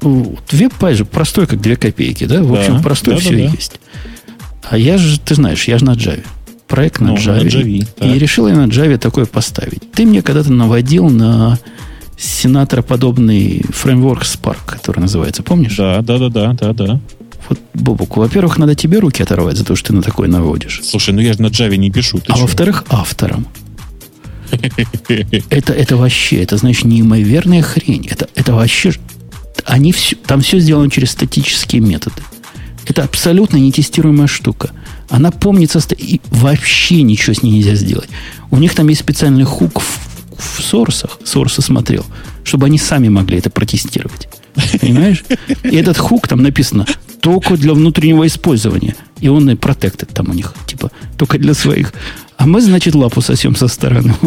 Web.py 0.01 0.97
же 0.97 1.05
простой, 1.05 1.45
как 1.47 1.61
две 1.61 1.75
копейки, 1.75 2.25
да? 2.25 2.41
В 2.41 2.53
да, 2.53 2.59
общем, 2.59 2.81
простой 2.81 3.15
да, 3.15 3.19
все 3.19 3.31
да, 3.31 3.37
да. 3.37 3.55
есть. 3.55 3.79
А 4.69 4.77
я 4.77 4.97
же, 4.97 5.19
ты 5.19 5.35
знаешь, 5.35 5.67
я 5.67 5.77
же 5.77 5.85
на 5.85 5.91
Java. 5.91 6.23
Проект 6.67 6.99
на 6.99 7.09
ну, 7.09 7.15
Java. 7.15 7.43
На 7.43 7.47
Java 7.47 7.87
и, 8.01 8.15
и 8.15 8.19
решил 8.19 8.47
я 8.47 8.55
на 8.55 8.67
Java 8.67 8.97
такое 8.97 9.25
поставить. 9.25 9.91
Ты 9.91 10.05
мне 10.05 10.21
когда-то 10.21 10.51
наводил 10.51 11.09
на 11.09 11.59
сенатора 12.17 12.81
подобный 12.81 13.63
фреймворк 13.69 14.23
Spark, 14.23 14.57
который 14.65 14.99
называется, 14.99 15.43
помнишь? 15.43 15.75
Да, 15.77 16.01
да, 16.01 16.17
да, 16.17 16.29
да, 16.29 16.53
да, 16.53 16.73
да. 16.73 16.99
Вот, 17.49 17.59
Бобук, 17.73 18.17
во-первых, 18.17 18.57
надо 18.57 18.75
тебе 18.75 18.99
руки 18.99 19.23
оторвать 19.23 19.55
за 19.55 19.63
то, 19.63 19.75
что 19.75 19.89
ты 19.89 19.93
на 19.93 20.01
такой 20.01 20.27
наводишь. 20.27 20.81
Слушай, 20.83 21.13
ну 21.13 21.21
я 21.21 21.33
же 21.33 21.41
на 21.41 21.47
Java 21.47 21.77
не 21.77 21.91
пишу. 21.91 22.19
а 22.27 22.37
во-вторых, 22.37 22.83
автором. 22.89 23.47
Это, 25.49 25.73
это 25.73 25.97
вообще, 25.97 26.41
это 26.41 26.55
значит 26.55 26.85
неимоверная 26.85 27.61
хрень. 27.61 28.07
Это, 28.09 28.29
это 28.33 28.53
вообще... 28.53 28.93
Они 29.65 29.91
все, 29.91 30.15
там 30.15 30.39
все 30.39 30.59
сделано 30.59 30.89
через 30.89 31.11
статические 31.11 31.81
методы. 31.81 32.21
Это 32.87 33.03
абсолютно 33.03 33.57
нетестируемая 33.57 34.27
штука. 34.27 34.71
Она 35.09 35.31
помнится, 35.31 35.81
и 35.97 36.21
вообще 36.31 37.01
ничего 37.01 37.33
с 37.33 37.43
ней 37.43 37.51
нельзя 37.51 37.75
сделать. 37.75 38.09
У 38.49 38.57
них 38.57 38.73
там 38.73 38.87
есть 38.87 39.01
специальный 39.01 39.43
хук 39.43 39.81
в, 39.81 39.99
в 40.37 40.61
сорсах, 40.61 41.19
сорсы 41.23 41.61
смотрел, 41.61 42.05
чтобы 42.43 42.67
они 42.67 42.77
сами 42.77 43.09
могли 43.09 43.37
это 43.37 43.49
протестировать. 43.49 44.29
Понимаешь? 44.81 45.23
И 45.63 45.75
этот 45.75 45.97
хук 45.97 46.27
там 46.27 46.41
написано 46.41 46.85
только 47.21 47.57
для 47.57 47.73
внутреннего 47.73 48.25
использования. 48.25 48.95
И 49.19 49.27
он 49.27 49.49
и 49.49 49.55
protected 49.55 50.09
там 50.13 50.29
у 50.29 50.33
них, 50.33 50.53
типа, 50.65 50.91
только 51.17 51.37
для 51.37 51.53
своих. 51.53 51.93
А 52.37 52.45
мы, 52.45 52.61
значит, 52.61 52.93
лапу 52.93 53.21
сосем 53.21 53.55
со 53.55 53.67
стороны. 53.67 54.13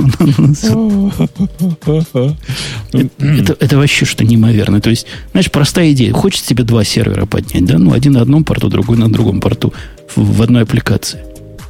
это, 2.93 3.57
это 3.61 3.77
вообще 3.77 4.05
что 4.05 4.24
неимоверно. 4.24 4.81
То 4.81 4.91
есть, 4.91 5.07
знаешь, 5.31 5.51
простая 5.51 5.93
идея. 5.93 6.12
Хочешь 6.12 6.43
себе 6.43 6.65
два 6.65 6.82
сервера 6.82 7.27
поднять, 7.27 7.66
да? 7.66 7.78
Ну, 7.78 7.93
один 7.93 8.15
на 8.15 8.23
одном 8.23 8.43
порту, 8.43 8.69
другой 8.69 8.97
на 8.97 9.11
другом 9.11 9.41
порту 9.41 9.73
в, 10.16 10.39
в 10.39 10.43
одной 10.43 10.65
аппликации. 10.65 11.20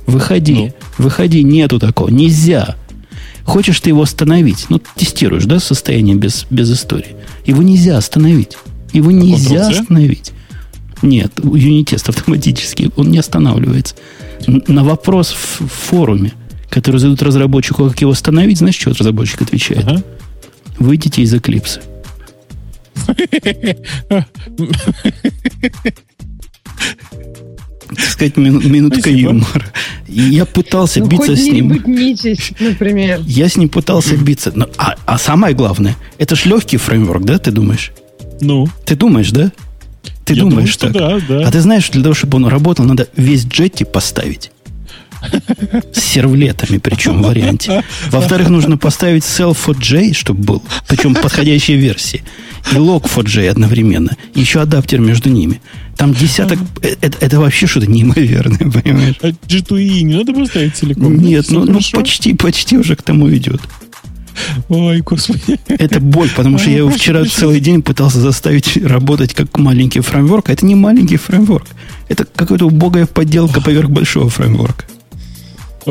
Выходи. 0.07 0.55
Ну. 0.55 0.73
Выходи, 0.97 1.45
нету 1.45 1.79
такого. 1.79 2.09
Нельзя. 2.09 2.77
Хочешь 3.51 3.81
ты 3.81 3.91
его 3.91 4.03
остановить? 4.03 4.67
Ну, 4.69 4.81
тестируешь, 4.95 5.45
да, 5.45 5.59
состояние 5.59 6.15
без, 6.15 6.47
без 6.51 6.73
истории. 6.73 7.17
Его 7.45 7.65
нельзя 7.65 7.99
остановить. 7.99 8.57
Его 8.93 9.11
нельзя 9.11 9.67
остановить. 9.67 10.31
Нет, 11.03 11.33
юнитест 11.43 12.09
автоматически, 12.09 12.93
он 12.95 13.11
не 13.11 13.19
останавливается. 13.19 13.97
На 14.47 14.85
вопрос 14.85 15.33
в 15.33 15.67
форуме, 15.67 16.33
который 16.69 16.99
задают 16.99 17.23
разработчику, 17.23 17.89
как 17.89 18.01
его 18.01 18.13
остановить, 18.13 18.59
знаешь, 18.59 18.79
что 18.79 18.91
разработчик 18.91 19.43
отвечает? 19.43 19.85
Ага. 19.85 20.05
Выйдите 20.79 21.23
из 21.23 21.35
Эклипса. 21.35 21.83
так 27.97 28.07
сказать, 28.07 28.37
минутка 28.37 29.01
Спасибо. 29.01 29.21
юмора. 29.21 29.65
И 30.09 30.21
я 30.21 30.45
пытался 30.45 31.01
ну, 31.01 31.07
биться 31.07 31.37
с 31.37 31.45
ним. 31.45 31.83
Нитись, 31.87 32.53
например. 32.59 33.21
Я 33.27 33.49
с 33.49 33.57
ним 33.57 33.69
пытался 33.69 34.17
биться. 34.17 34.53
Но, 34.55 34.69
а, 34.77 34.97
а 35.07 35.19
самое 35.19 35.55
главное, 35.55 35.97
это 36.19 36.37
ж 36.37 36.47
легкий 36.47 36.77
фреймворк, 36.77 37.25
да, 37.25 37.39
ты 37.39 37.51
думаешь? 37.51 37.93
Ну. 38.41 38.69
Ты 38.85 38.97
думаешь, 38.97 39.31
да? 39.31 39.53
Ты 40.25 40.35
я 40.35 40.43
думаешь 40.43 40.77
думаю, 40.77 40.95
так? 40.95 41.29
Да, 41.29 41.35
да. 41.41 41.49
А 41.49 41.51
ты 41.51 41.61
знаешь, 41.61 41.91
для 41.91 42.03
того, 42.03 42.15
чтобы 42.15 42.37
он 42.37 42.47
работал, 42.47 42.85
надо 42.85 43.09
весь 43.17 43.45
джетти 43.45 43.85
поставить. 43.85 44.51
С 45.93 46.01
сервлетами, 46.01 46.79
причем 46.79 47.23
в 47.23 47.27
варианте. 47.27 47.85
Во-вторых, 48.11 48.49
нужно 48.49 48.77
поставить 48.77 49.25
self4j, 49.25 50.15
чтобы 50.15 50.43
был, 50.43 50.63
причем 50.89 51.15
подходящей 51.15 51.77
версии. 51.77 52.23
И 52.73 52.75
log4j 52.75 53.49
одновременно. 53.49 54.17
Еще 54.35 54.61
адаптер 54.61 55.01
между 55.01 55.31
ними. 55.31 55.61
Там 55.97 56.15
десяток... 56.15 56.59
Это, 56.83 57.19
это 57.21 57.41
вообще 57.41 57.67
что-то 57.67 57.87
неимоверное, 57.87 58.59
понимаешь? 58.71 59.17
А 59.23 59.29
G2E 59.29 60.03
не 60.03 60.15
надо 60.15 60.33
поставить 60.33 60.77
целиком? 60.77 61.17
Нет, 61.17 61.47
ну, 61.51 61.65
ну 61.65 61.81
почти, 61.93 62.35
почти 62.35 62.79
уже 62.79 62.97
к 62.97 63.03
тому 63.03 63.31
идет. 63.31 63.61
Ой, 64.69 65.01
господи. 65.01 65.59
Это 65.69 66.01
боль, 66.01 66.31
потому 66.35 66.59
что 66.59 66.71
я 66.71 66.79
его 66.79 66.91
вчера 66.91 67.25
целый 67.25 67.61
день 67.61 67.83
пытался 67.83 68.21
заставить 68.21 68.77
работать 68.77 69.35
как 69.35 69.59
маленький 69.59 70.01
фреймворк. 70.01 70.49
А 70.49 70.53
это 70.53 70.65
не 70.65 70.75
маленький 70.75 71.17
фреймворк. 71.17 71.67
Это 72.09 72.25
какая-то 72.25 72.67
убогая 72.67 73.07
подделка 73.07 73.61
поверх 73.61 73.91
большого 73.91 74.31
фреймворка. 74.31 74.85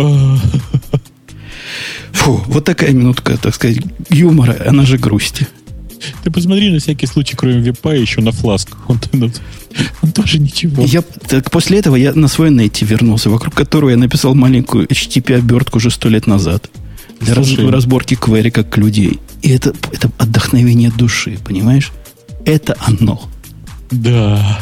Фу, 2.12 2.42
вот 2.48 2.66
такая 2.66 2.92
минутка, 2.92 3.38
так 3.38 3.56
сказать, 3.56 3.80
юмора, 4.10 4.58
она 4.68 4.86
же 4.86 4.98
грусти. 4.98 5.48
Ты 6.24 6.32
посмотри 6.32 6.72
на 6.72 6.80
всякий 6.80 7.08
случай, 7.08 7.36
кроме 7.36 7.60
випа, 7.60 7.94
еще 7.96 8.22
на 8.22 8.32
фласк. 8.32 8.70
Он, 8.88 9.00
он, 9.14 9.34
он 10.02 10.12
тоже 10.12 10.40
ничего. 10.40 10.84
Я, 10.86 11.02
так 11.02 11.52
после 11.52 11.80
этого 11.80 11.96
я 11.96 12.14
на 12.14 12.28
свой 12.28 12.52
нете 12.52 12.86
вернулся, 12.86 13.30
вокруг 13.30 13.54
которого 13.54 13.90
я 13.90 13.98
написал 13.98 14.34
маленькую 14.36 14.88
HTTP-обертку 14.88 15.78
уже 15.78 15.92
сто 15.92 16.10
лет 16.10 16.28
назад. 16.28 16.70
Для 17.20 17.34
раз, 17.34 17.54
разборки 17.58 18.16
квери 18.16 18.50
как 18.50 18.78
людей. 18.78 19.20
И 19.42 19.50
это, 19.50 19.74
это 19.92 20.10
отдохновение 20.18 20.90
души, 20.90 21.38
понимаешь? 21.46 21.92
Это 22.46 22.78
оно. 22.80 23.30
Да. 23.92 24.60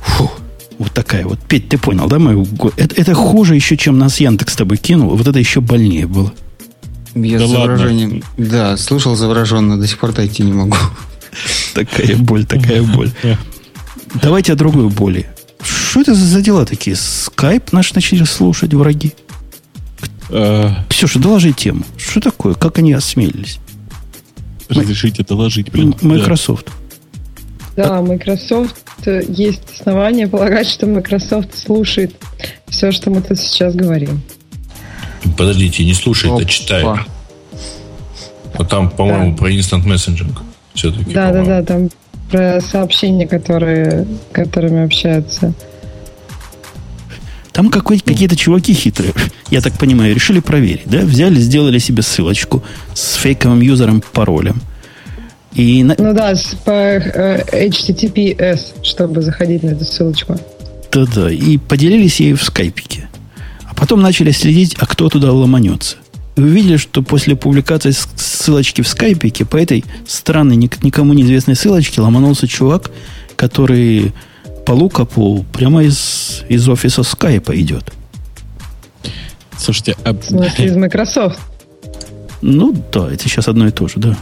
Фу. 0.00 0.30
Вот 0.78 0.92
такая 0.92 1.24
вот. 1.26 1.40
Петь, 1.40 1.68
ты 1.68 1.78
понял, 1.78 2.06
да, 2.08 2.18
мою? 2.18 2.46
Это, 2.76 2.94
это 2.94 3.14
хуже 3.14 3.56
еще, 3.56 3.76
чем 3.76 3.98
нас 3.98 4.20
Яндекс 4.20 4.52
с 4.52 4.56
тобой 4.56 4.76
кинул. 4.76 5.16
Вот 5.16 5.26
это 5.26 5.38
еще 5.38 5.60
больнее 5.60 6.06
было. 6.06 6.32
Я 7.14 7.38
да 7.38 7.46
с 7.46 7.50
заворожением... 7.50 8.22
Да, 8.36 8.76
слушал 8.76 9.16
завороженно, 9.16 9.78
до 9.78 9.86
сих 9.86 9.98
пор 9.98 10.12
дойти 10.12 10.44
не 10.44 10.52
могу. 10.52 10.76
Такая 11.74 12.16
боль, 12.16 12.44
такая 12.44 12.82
боль. 12.82 13.10
Давайте 14.22 14.52
о 14.52 14.56
другой 14.56 14.88
боли. 14.88 15.28
Что 15.62 16.00
это 16.00 16.14
за 16.14 16.40
дела 16.40 16.64
такие? 16.64 16.96
Скайп 16.96 17.72
наш 17.72 17.92
начали 17.94 18.24
слушать 18.24 18.72
враги. 18.74 19.12
Э. 20.30 20.70
Ксюша, 20.88 21.18
доложи 21.18 21.52
тему. 21.52 21.84
Что 21.96 22.20
такое? 22.20 22.54
Как 22.54 22.78
они 22.78 22.92
осмелились? 22.92 23.58
Разрешите 24.68 25.24
доложить, 25.24 25.70
блин. 25.70 25.94
Microsoft. 26.02 26.66
Да, 26.66 26.72
Microsoft 27.86 29.06
э, 29.06 29.22
есть 29.28 29.62
основания 29.78 30.26
полагать, 30.28 30.68
что 30.68 30.86
Microsoft 30.86 31.56
слушает 31.56 32.14
все, 32.66 32.92
что 32.92 33.10
мы 33.10 33.22
тут 33.22 33.38
сейчас 33.38 33.74
говорим. 33.74 34.20
Подождите, 35.36 35.84
не 35.84 35.94
слушает, 35.94 36.34
а 36.40 36.44
читает. 36.44 37.00
А 38.54 38.64
там, 38.64 38.90
по-моему, 38.90 39.32
да. 39.32 39.36
про 39.36 39.52
Instant 39.52 39.84
Messaging 39.84 40.36
все-таки. 40.74 41.12
Да, 41.12 41.32
да, 41.32 41.44
да, 41.44 41.62
там 41.62 41.88
про 42.30 42.60
сообщения, 42.60 43.26
которые, 43.26 44.06
которыми 44.32 44.84
общаются. 44.84 45.54
Там 47.52 47.70
какие-то 47.70 48.36
чуваки 48.36 48.72
хитрые, 48.72 49.12
я 49.50 49.60
так 49.60 49.72
понимаю, 49.78 50.14
решили 50.14 50.38
проверить, 50.38 50.82
да? 50.86 51.00
Взяли, 51.00 51.40
сделали 51.40 51.78
себе 51.78 52.02
ссылочку 52.02 52.62
с 52.94 53.14
фейковым 53.14 53.60
юзером, 53.60 54.02
паролем. 54.12 54.60
И 55.58 55.82
на... 55.82 55.96
Ну 55.98 56.14
да, 56.14 56.34
по 56.64 56.70
э, 56.70 57.42
HTTPS, 57.68 58.84
чтобы 58.84 59.22
заходить 59.22 59.64
на 59.64 59.70
эту 59.70 59.84
ссылочку. 59.84 60.38
Да-да, 60.92 61.32
и 61.32 61.58
поделились 61.58 62.20
ею 62.20 62.36
в 62.36 62.44
скайпике. 62.44 63.08
Потом 63.74 64.00
начали 64.00 64.30
следить, 64.30 64.76
а 64.78 64.86
кто 64.86 65.08
туда 65.08 65.32
ломанется. 65.32 65.96
И 66.36 66.40
увидели, 66.40 66.76
что 66.76 67.02
после 67.02 67.34
публикации 67.34 67.90
ссылочки 67.90 68.82
в 68.82 68.88
скайпике 68.88 69.44
по 69.44 69.56
этой 69.56 69.84
странной, 70.06 70.56
никому 70.56 71.12
неизвестной 71.12 71.56
ссылочке 71.56 72.00
ломанулся 72.00 72.46
чувак, 72.46 72.92
который 73.34 74.12
по 74.64 74.72
лукапу 74.72 75.44
прямо 75.52 75.82
из, 75.82 76.44
из 76.48 76.68
офиса 76.68 77.02
скайпа 77.02 77.60
идет. 77.60 77.92
Слушайте, 79.56 79.96
а... 80.04 80.12
В 80.12 80.22
смысле, 80.22 80.66
из 80.66 80.76
Microsoft? 80.76 81.40
Ну 82.42 82.72
да, 82.92 83.12
это 83.12 83.24
сейчас 83.24 83.48
одно 83.48 83.66
и 83.66 83.72
то 83.72 83.88
же, 83.88 83.94
да. 83.96 84.16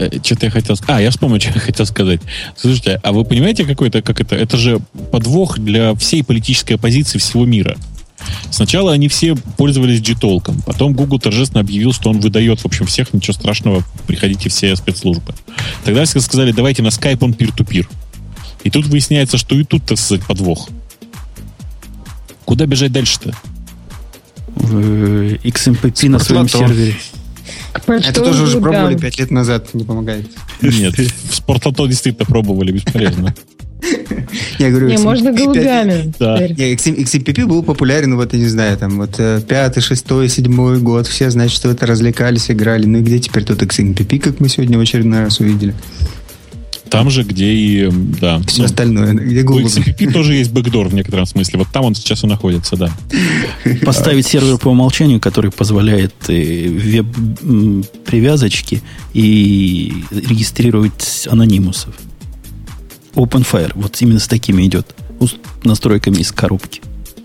Э, 0.00 0.08
что-то 0.22 0.46
я 0.46 0.50
хотел... 0.50 0.76
А, 0.86 1.00
я 1.00 1.10
вспомнил, 1.10 1.38
что 1.40 1.52
я 1.54 1.60
хотел 1.60 1.86
сказать. 1.86 2.20
Слушайте, 2.56 2.98
а 3.02 3.12
вы 3.12 3.24
понимаете, 3.24 3.64
какой 3.64 3.88
это, 3.88 4.02
как 4.02 4.20
это? 4.20 4.34
Это 4.34 4.56
же 4.56 4.80
подвох 5.12 5.58
для 5.58 5.94
всей 5.94 6.24
политической 6.24 6.74
оппозиции 6.74 7.18
всего 7.18 7.44
мира. 7.44 7.76
Сначала 8.50 8.92
они 8.92 9.08
все 9.08 9.34
пользовались 9.34 10.02
G-толком, 10.02 10.60
потом 10.62 10.92
Google 10.92 11.18
торжественно 11.18 11.60
объявил, 11.60 11.94
что 11.94 12.10
он 12.10 12.20
выдает, 12.20 12.60
в 12.60 12.66
общем, 12.66 12.84
всех, 12.84 13.14
ничего 13.14 13.32
страшного, 13.32 13.82
приходите 14.06 14.50
все 14.50 14.76
спецслужбы. 14.76 15.34
Тогда 15.84 16.04
все 16.04 16.20
сказали, 16.20 16.52
давайте 16.52 16.82
на 16.82 16.88
Skype 16.88 17.18
он 17.22 17.32
peer-to-peer. 17.32 17.86
И 18.62 18.70
тут 18.70 18.86
выясняется, 18.86 19.38
что 19.38 19.54
и 19.54 19.64
тут, 19.64 19.86
так 19.86 19.98
сказать, 19.98 20.26
подвох. 20.26 20.68
Куда 22.44 22.66
бежать 22.66 22.92
дальше-то? 22.92 23.34
В 24.48 25.36
XMPP 25.36 26.10
на 26.10 26.18
своем 26.18 26.46
сервере. 26.46 26.94
Это 27.72 28.20
тоже 28.22 28.44
уже 28.44 28.60
пробовали 28.60 28.96
пять 28.96 29.18
лет 29.18 29.30
назад, 29.30 29.72
не 29.74 29.84
помогает. 29.84 30.26
Нет, 30.60 30.98
в 30.98 31.34
спортлото 31.34 31.86
действительно 31.86 32.26
пробовали, 32.26 32.72
бесполезно. 32.72 33.34
Я 34.58 34.70
говорю, 34.70 34.88
не, 34.88 34.98
можно 34.98 35.32
голубями. 35.32 36.12
Да. 36.18 36.38
XMPP 36.38 37.46
был 37.46 37.62
популярен, 37.62 38.14
вот, 38.16 38.32
я 38.32 38.38
не 38.38 38.48
знаю, 38.48 38.76
там, 38.76 38.98
вот, 38.98 39.14
э, 39.18 39.40
пятый, 39.46 39.80
шестой, 39.80 40.28
седьмой 40.28 40.78
год, 40.78 41.06
все, 41.06 41.30
значит, 41.30 41.56
что 41.56 41.70
это 41.70 41.86
развлекались, 41.86 42.50
играли. 42.50 42.84
Ну 42.86 42.98
и 42.98 43.02
где 43.02 43.18
теперь 43.18 43.44
тот 43.44 43.62
XMPP, 43.62 44.18
как 44.18 44.40
мы 44.40 44.48
сегодня 44.48 44.78
в 44.78 44.80
очередной 44.82 45.20
раз 45.20 45.40
увидели? 45.40 45.74
Там 46.90 47.08
же, 47.08 47.22
где 47.22 47.52
и, 47.52 47.88
да. 47.90 48.40
Все 48.46 48.62
ну, 48.62 48.66
остальное, 48.66 49.14
где 49.14 49.42
Google. 49.42 49.64
У 49.64 49.66
XMPP 49.66 50.12
тоже 50.12 50.34
есть 50.34 50.50
бэкдор 50.50 50.88
в 50.88 50.94
некотором 50.94 51.24
смысле. 51.24 51.60
Вот 51.60 51.68
там 51.72 51.84
он 51.84 51.94
сейчас 51.94 52.24
и 52.24 52.26
находится, 52.26 52.76
да. 52.76 52.90
Поставить 53.84 54.26
сервер 54.26 54.58
по 54.58 54.68
умолчанию, 54.68 55.20
который 55.20 55.52
позволяет 55.52 56.14
э, 56.28 56.68
веб-привязочки 56.68 58.82
и 59.14 59.92
регистрировать 60.10 61.28
анонимусов. 61.30 61.94
OpenFire, 63.14 63.72
вот 63.74 63.96
именно 64.00 64.18
с 64.18 64.28
такими 64.28 64.66
идет 64.66 64.94
настройками 65.62 66.16
из 66.16 66.32
коробки. 66.32 66.82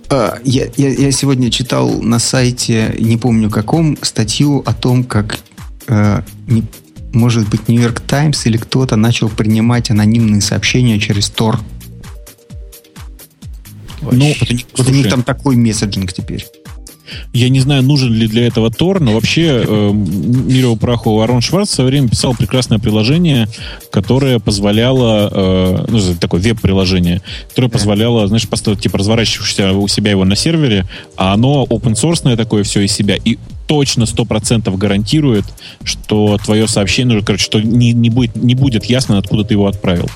А, 0.09 0.37
я, 0.43 0.67
я, 0.77 0.89
я 0.89 1.11
сегодня 1.11 1.49
читал 1.49 2.01
на 2.01 2.19
сайте, 2.19 2.95
не 2.99 3.17
помню 3.17 3.49
каком, 3.49 3.97
статью 4.01 4.61
о 4.65 4.73
том, 4.73 5.03
как 5.03 5.39
э, 5.87 6.21
не, 6.47 6.63
может 7.15 7.49
быть 7.49 7.67
Нью-Йорк 7.67 8.01
Таймс 8.01 8.45
или 8.45 8.57
кто-то 8.57 8.95
начал 8.95 9.29
принимать 9.29 9.89
анонимные 9.89 10.41
сообщения 10.41 10.99
через 10.99 11.29
Тор. 11.29 11.59
Ну, 14.01 14.33
вот, 14.39 14.87
у 14.87 14.91
них, 14.91 15.09
там 15.09 15.23
такой 15.23 15.55
месседжинг 15.55 16.13
теперь. 16.13 16.45
Я 17.33 17.49
не 17.49 17.59
знаю, 17.59 17.83
нужен 17.83 18.13
ли 18.13 18.27
для 18.27 18.47
этого 18.47 18.71
Тор, 18.71 18.99
но 18.99 19.13
вообще 19.13 19.63
э, 19.65 19.91
мирову 19.93 20.77
праху 20.77 21.19
Арон 21.21 21.41
Шварц 21.41 21.69
в 21.69 21.73
свое 21.73 21.89
время 21.89 22.09
писал 22.09 22.33
прекрасное 22.33 22.79
приложение, 22.79 23.47
которое 23.91 24.39
позволяло, 24.39 25.29
э, 25.31 25.85
ну, 25.89 25.99
такое 26.19 26.41
веб-приложение, 26.41 27.21
которое 27.49 27.69
позволяло, 27.69 28.27
знаешь, 28.27 28.47
поставить, 28.47 28.79
типа, 28.81 28.97
разворачиваешься 28.97 29.73
у 29.73 29.87
себя 29.87 30.11
его 30.11 30.25
на 30.25 30.35
сервере, 30.35 30.85
а 31.17 31.33
оно 31.33 31.65
open 31.69 31.93
source 31.93 32.35
такое 32.35 32.63
все 32.63 32.81
из 32.81 32.91
себя, 32.91 33.15
и 33.23 33.37
точно 33.67 34.03
100% 34.03 34.75
гарантирует, 34.77 35.45
что 35.83 36.37
твое 36.43 36.67
сообщение, 36.67 37.17
ну, 37.17 37.23
короче, 37.23 37.43
что 37.43 37.59
не, 37.61 37.93
не, 37.93 38.09
будет, 38.09 38.35
не 38.35 38.55
будет 38.55 38.85
ясно, 38.85 39.17
откуда 39.17 39.43
ты 39.43 39.53
его 39.53 39.67
отправил 39.67 40.09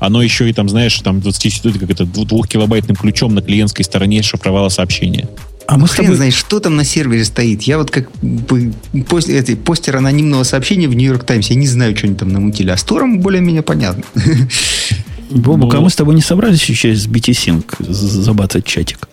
оно 0.00 0.22
еще 0.22 0.48
и 0.48 0.52
там, 0.52 0.68
знаешь, 0.68 0.98
там 1.00 1.20
20, 1.20 1.78
как 1.78 1.90
это, 1.90 2.06
двухкилобайтным 2.06 2.96
ключом 2.96 3.34
на 3.34 3.42
клиентской 3.42 3.84
стороне 3.84 4.22
шифровало 4.22 4.70
сообщение. 4.70 5.28
А 5.70 5.78
мы 5.78 5.86
хрен 5.86 6.06
тобой... 6.06 6.16
знаешь, 6.16 6.34
что 6.34 6.58
там 6.58 6.74
на 6.74 6.82
сервере 6.82 7.24
стоит. 7.24 7.62
Я 7.62 7.78
вот 7.78 7.92
как 7.92 8.10
бы 8.20 8.72
пост, 9.08 9.28
эти, 9.28 9.54
постер 9.54 9.96
анонимного 9.96 10.42
сообщения 10.42 10.88
в 10.88 10.94
Нью-Йорк 10.94 11.22
Таймс, 11.22 11.46
я 11.46 11.54
не 11.54 11.68
знаю, 11.68 11.96
что 11.96 12.08
они 12.08 12.16
там 12.16 12.30
намутили. 12.30 12.70
А 12.70 12.76
с 12.76 12.82
Тором 12.82 13.20
более-менее 13.20 13.62
понятно. 13.62 14.02
Бобук, 15.30 15.72
а 15.72 15.80
мы 15.80 15.88
с 15.88 15.94
тобой 15.94 16.16
не 16.16 16.22
собрались 16.22 16.68
еще 16.68 16.92
с 16.92 17.06
BT-Sync 17.06 17.88
забацать 17.88 18.64
чатик? 18.64 19.08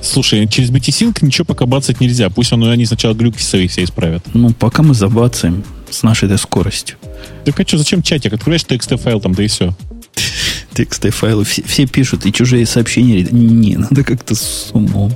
Слушай, 0.00 0.46
через 0.46 0.70
BT-Sync 0.70 1.18
ничего 1.22 1.44
пока 1.44 1.66
бацать 1.66 2.00
нельзя. 2.00 2.30
Пусть 2.30 2.52
он, 2.52 2.62
они 2.62 2.86
сначала 2.86 3.14
глюки 3.14 3.42
свои 3.42 3.66
все 3.66 3.82
исправят. 3.82 4.22
Ну, 4.34 4.52
пока 4.52 4.84
мы 4.84 4.94
забацаем 4.94 5.64
с 5.90 6.04
нашей 6.04 6.26
этой 6.26 6.38
скоростью. 6.38 6.96
Так 7.44 7.58
а 7.58 7.66
что, 7.66 7.78
зачем 7.78 8.02
чатик? 8.02 8.32
Открываешь 8.32 8.62
TXT 8.62 8.98
файл 8.98 9.20
там, 9.20 9.34
да 9.34 9.42
и 9.42 9.48
все. 9.48 9.74
TXT 10.74 11.10
файлы 11.10 11.44
все, 11.44 11.64
все 11.64 11.86
пишут, 11.86 12.24
и 12.24 12.32
чужие 12.32 12.66
сообщения. 12.66 13.26
Не, 13.32 13.78
надо 13.78 14.04
как-то 14.04 14.36
с 14.36 14.70
умом. 14.72 15.12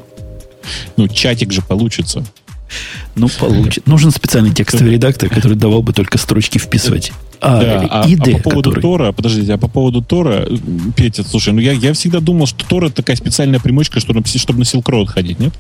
Ну, 0.97 1.09
чатик 1.09 1.53
же 1.53 1.63
получится. 1.63 2.25
Ну, 3.17 3.29
получит. 3.29 3.87
Нужен 3.87 4.11
специальный 4.11 4.53
текстовый 4.53 4.93
редактор, 4.93 5.29
который 5.29 5.57
давал 5.57 5.83
бы 5.83 5.93
только 5.93 6.19
строчки 6.19 6.59
вписывать. 6.59 7.13
А, 7.41 7.61
да, 7.61 7.89
а, 7.91 8.07
ID, 8.07 8.35
а 8.35 8.37
по 8.37 8.51
поводу 8.51 8.71
который... 8.71 8.83
Тора, 8.83 9.13
подождите, 9.13 9.55
а 9.55 9.59
по 9.59 9.67
поводу 9.67 10.03
Тора, 10.03 10.47
Петя, 10.95 11.25
слушай, 11.25 11.55
ну 11.55 11.61
я, 11.61 11.73
я 11.73 11.95
всегда 11.95 12.21
думал, 12.21 12.47
что 12.47 12.67
Тора 12.67 12.91
такая 12.91 13.17
специальная 13.17 13.59
примочка, 13.59 13.99
чтобы, 13.99 14.23
чтобы 14.27 14.59
на 14.59 14.65
Silk 14.65 14.85
Road 14.85 15.07
ходить, 15.07 15.41
нет? 15.41 15.55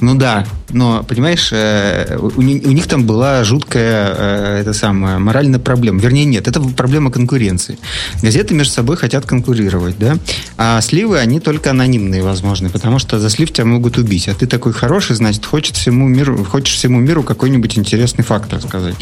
Ну 0.00 0.14
да, 0.14 0.46
но, 0.72 1.02
понимаешь, 1.02 1.50
э, 1.52 2.16
у, 2.18 2.42
них 2.42 2.86
там 2.86 3.04
была 3.04 3.44
жуткая 3.44 4.14
э, 4.16 4.58
это 4.60 4.72
самая, 4.72 5.18
моральная 5.18 5.58
проблема. 5.58 6.00
Вернее, 6.00 6.24
нет, 6.24 6.48
это 6.48 6.60
проблема 6.60 7.10
конкуренции. 7.10 7.78
Газеты 8.22 8.54
между 8.54 8.72
собой 8.72 8.96
хотят 8.96 9.26
конкурировать, 9.26 9.98
да? 9.98 10.16
А 10.56 10.80
сливы, 10.80 11.18
они 11.18 11.40
только 11.40 11.70
анонимные, 11.70 12.22
возможны, 12.22 12.70
потому 12.70 12.98
что 12.98 13.18
за 13.18 13.30
слив 13.30 13.52
тебя 13.52 13.64
могут 13.64 13.98
убить. 13.98 14.28
А 14.28 14.34
ты 14.34 14.46
такой 14.46 14.72
хороший, 14.72 15.16
значит, 15.16 15.44
хочет 15.44 15.76
всему 15.76 16.08
миру, 16.08 16.44
хочешь 16.44 16.74
всему 16.76 17.00
миру 17.00 17.22
какой-нибудь 17.22 17.78
интересный 17.78 18.24
факт 18.24 18.52
рассказать. 18.52 18.94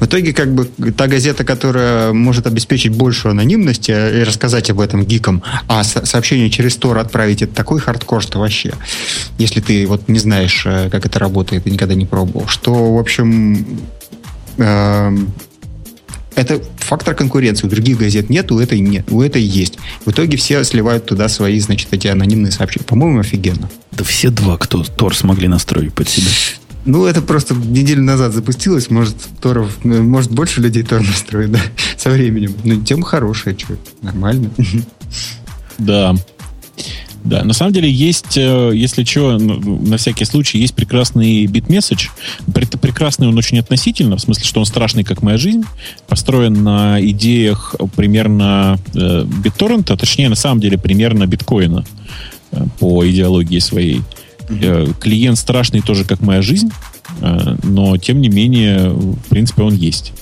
В 0.00 0.06
итоге, 0.06 0.32
как 0.32 0.54
бы, 0.54 0.66
та 0.92 1.06
газета, 1.06 1.44
которая 1.44 2.12
может 2.12 2.46
обеспечить 2.46 2.92
большую 2.92 3.32
анонимность 3.32 3.88
и 3.88 4.22
рассказать 4.24 4.70
об 4.70 4.80
этом 4.80 5.04
гикам, 5.04 5.42
а 5.68 5.84
сообщение 5.84 6.50
через 6.50 6.76
Тор 6.76 6.98
отправить, 6.98 7.42
это 7.42 7.54
такой 7.54 7.80
хардкор, 7.80 8.22
что 8.22 8.38
вообще. 8.38 8.74
Если 9.38 9.60
ты 9.60 9.86
вот 9.86 10.08
не 10.08 10.18
знаешь, 10.18 10.45
знаешь, 10.46 10.62
э, 10.66 10.90
как 10.90 11.06
это 11.06 11.18
работает, 11.18 11.66
и 11.66 11.70
никогда 11.70 11.94
не 11.94 12.06
пробовал. 12.06 12.46
Что, 12.46 12.94
в 12.94 12.98
общем, 12.98 13.66
э, 14.58 15.16
это 16.34 16.62
фактор 16.78 17.14
конкуренции. 17.14 17.66
У 17.66 17.70
других 17.70 17.98
газет 17.98 18.30
нет, 18.30 18.52
у 18.52 18.58
этой 18.58 18.80
нет, 18.80 19.10
у 19.10 19.22
этой 19.22 19.42
есть. 19.42 19.78
В 20.04 20.10
итоге 20.10 20.36
все 20.36 20.62
сливают 20.64 21.06
туда 21.06 21.28
свои, 21.28 21.58
значит, 21.58 21.88
эти 21.90 22.06
анонимные 22.06 22.52
сообщения. 22.52 22.86
По-моему, 22.86 23.20
офигенно. 23.20 23.68
Да 23.92 24.04
все 24.04 24.30
два, 24.30 24.56
кто 24.56 24.84
Тор 24.84 25.16
смогли 25.16 25.48
настроить 25.48 25.94
под 25.94 26.08
себя. 26.08 26.30
Ну, 26.84 27.04
это 27.06 27.20
просто 27.20 27.54
неделю 27.54 28.02
назад 28.02 28.32
запустилось. 28.32 28.90
Может, 28.90 29.16
Торов, 29.40 29.76
э, 29.82 29.88
может 29.88 30.30
больше 30.30 30.60
людей 30.60 30.84
Тор 30.84 31.00
настроит, 31.00 31.50
да, 31.50 31.60
со 31.96 32.10
временем. 32.10 32.54
Но 32.64 32.82
тема 32.84 33.04
хорошая, 33.04 33.56
что, 33.58 33.76
нормально. 34.02 34.50
Да. 35.78 36.16
Да, 37.26 37.42
на 37.42 37.54
самом 37.54 37.72
деле 37.72 37.90
есть, 37.90 38.36
э, 38.36 38.70
если 38.72 39.02
что, 39.02 39.36
на 39.36 39.96
всякий 39.96 40.24
случай, 40.24 40.58
есть 40.58 40.74
прекрасный 40.74 41.46
бит-месседж. 41.46 42.08
Прекрасный 42.80 43.26
он 43.26 43.36
очень 43.36 43.58
относительно, 43.58 44.16
в 44.16 44.20
смысле, 44.20 44.44
что 44.44 44.60
он 44.60 44.66
страшный, 44.66 45.02
как 45.02 45.22
моя 45.22 45.36
жизнь, 45.36 45.64
построен 46.06 46.62
на 46.62 47.00
идеях 47.00 47.74
примерно 47.96 48.78
э, 48.94 49.24
BitTorrent, 49.24 49.96
точнее, 49.96 50.28
на 50.28 50.36
самом 50.36 50.60
деле, 50.60 50.78
примерно 50.78 51.26
биткоина 51.26 51.84
э, 52.52 52.64
по 52.78 53.04
идеологии 53.04 53.58
своей. 53.58 54.02
Mm-hmm. 54.48 55.00
Клиент 55.00 55.36
страшный 55.36 55.80
тоже, 55.80 56.04
как 56.04 56.20
моя 56.20 56.40
жизнь, 56.40 56.70
но, 57.64 57.96
тем 57.96 58.20
не 58.20 58.28
менее, 58.28 58.90
в 58.90 59.28
принципе, 59.28 59.62
он 59.62 59.74
есть. 59.74 60.12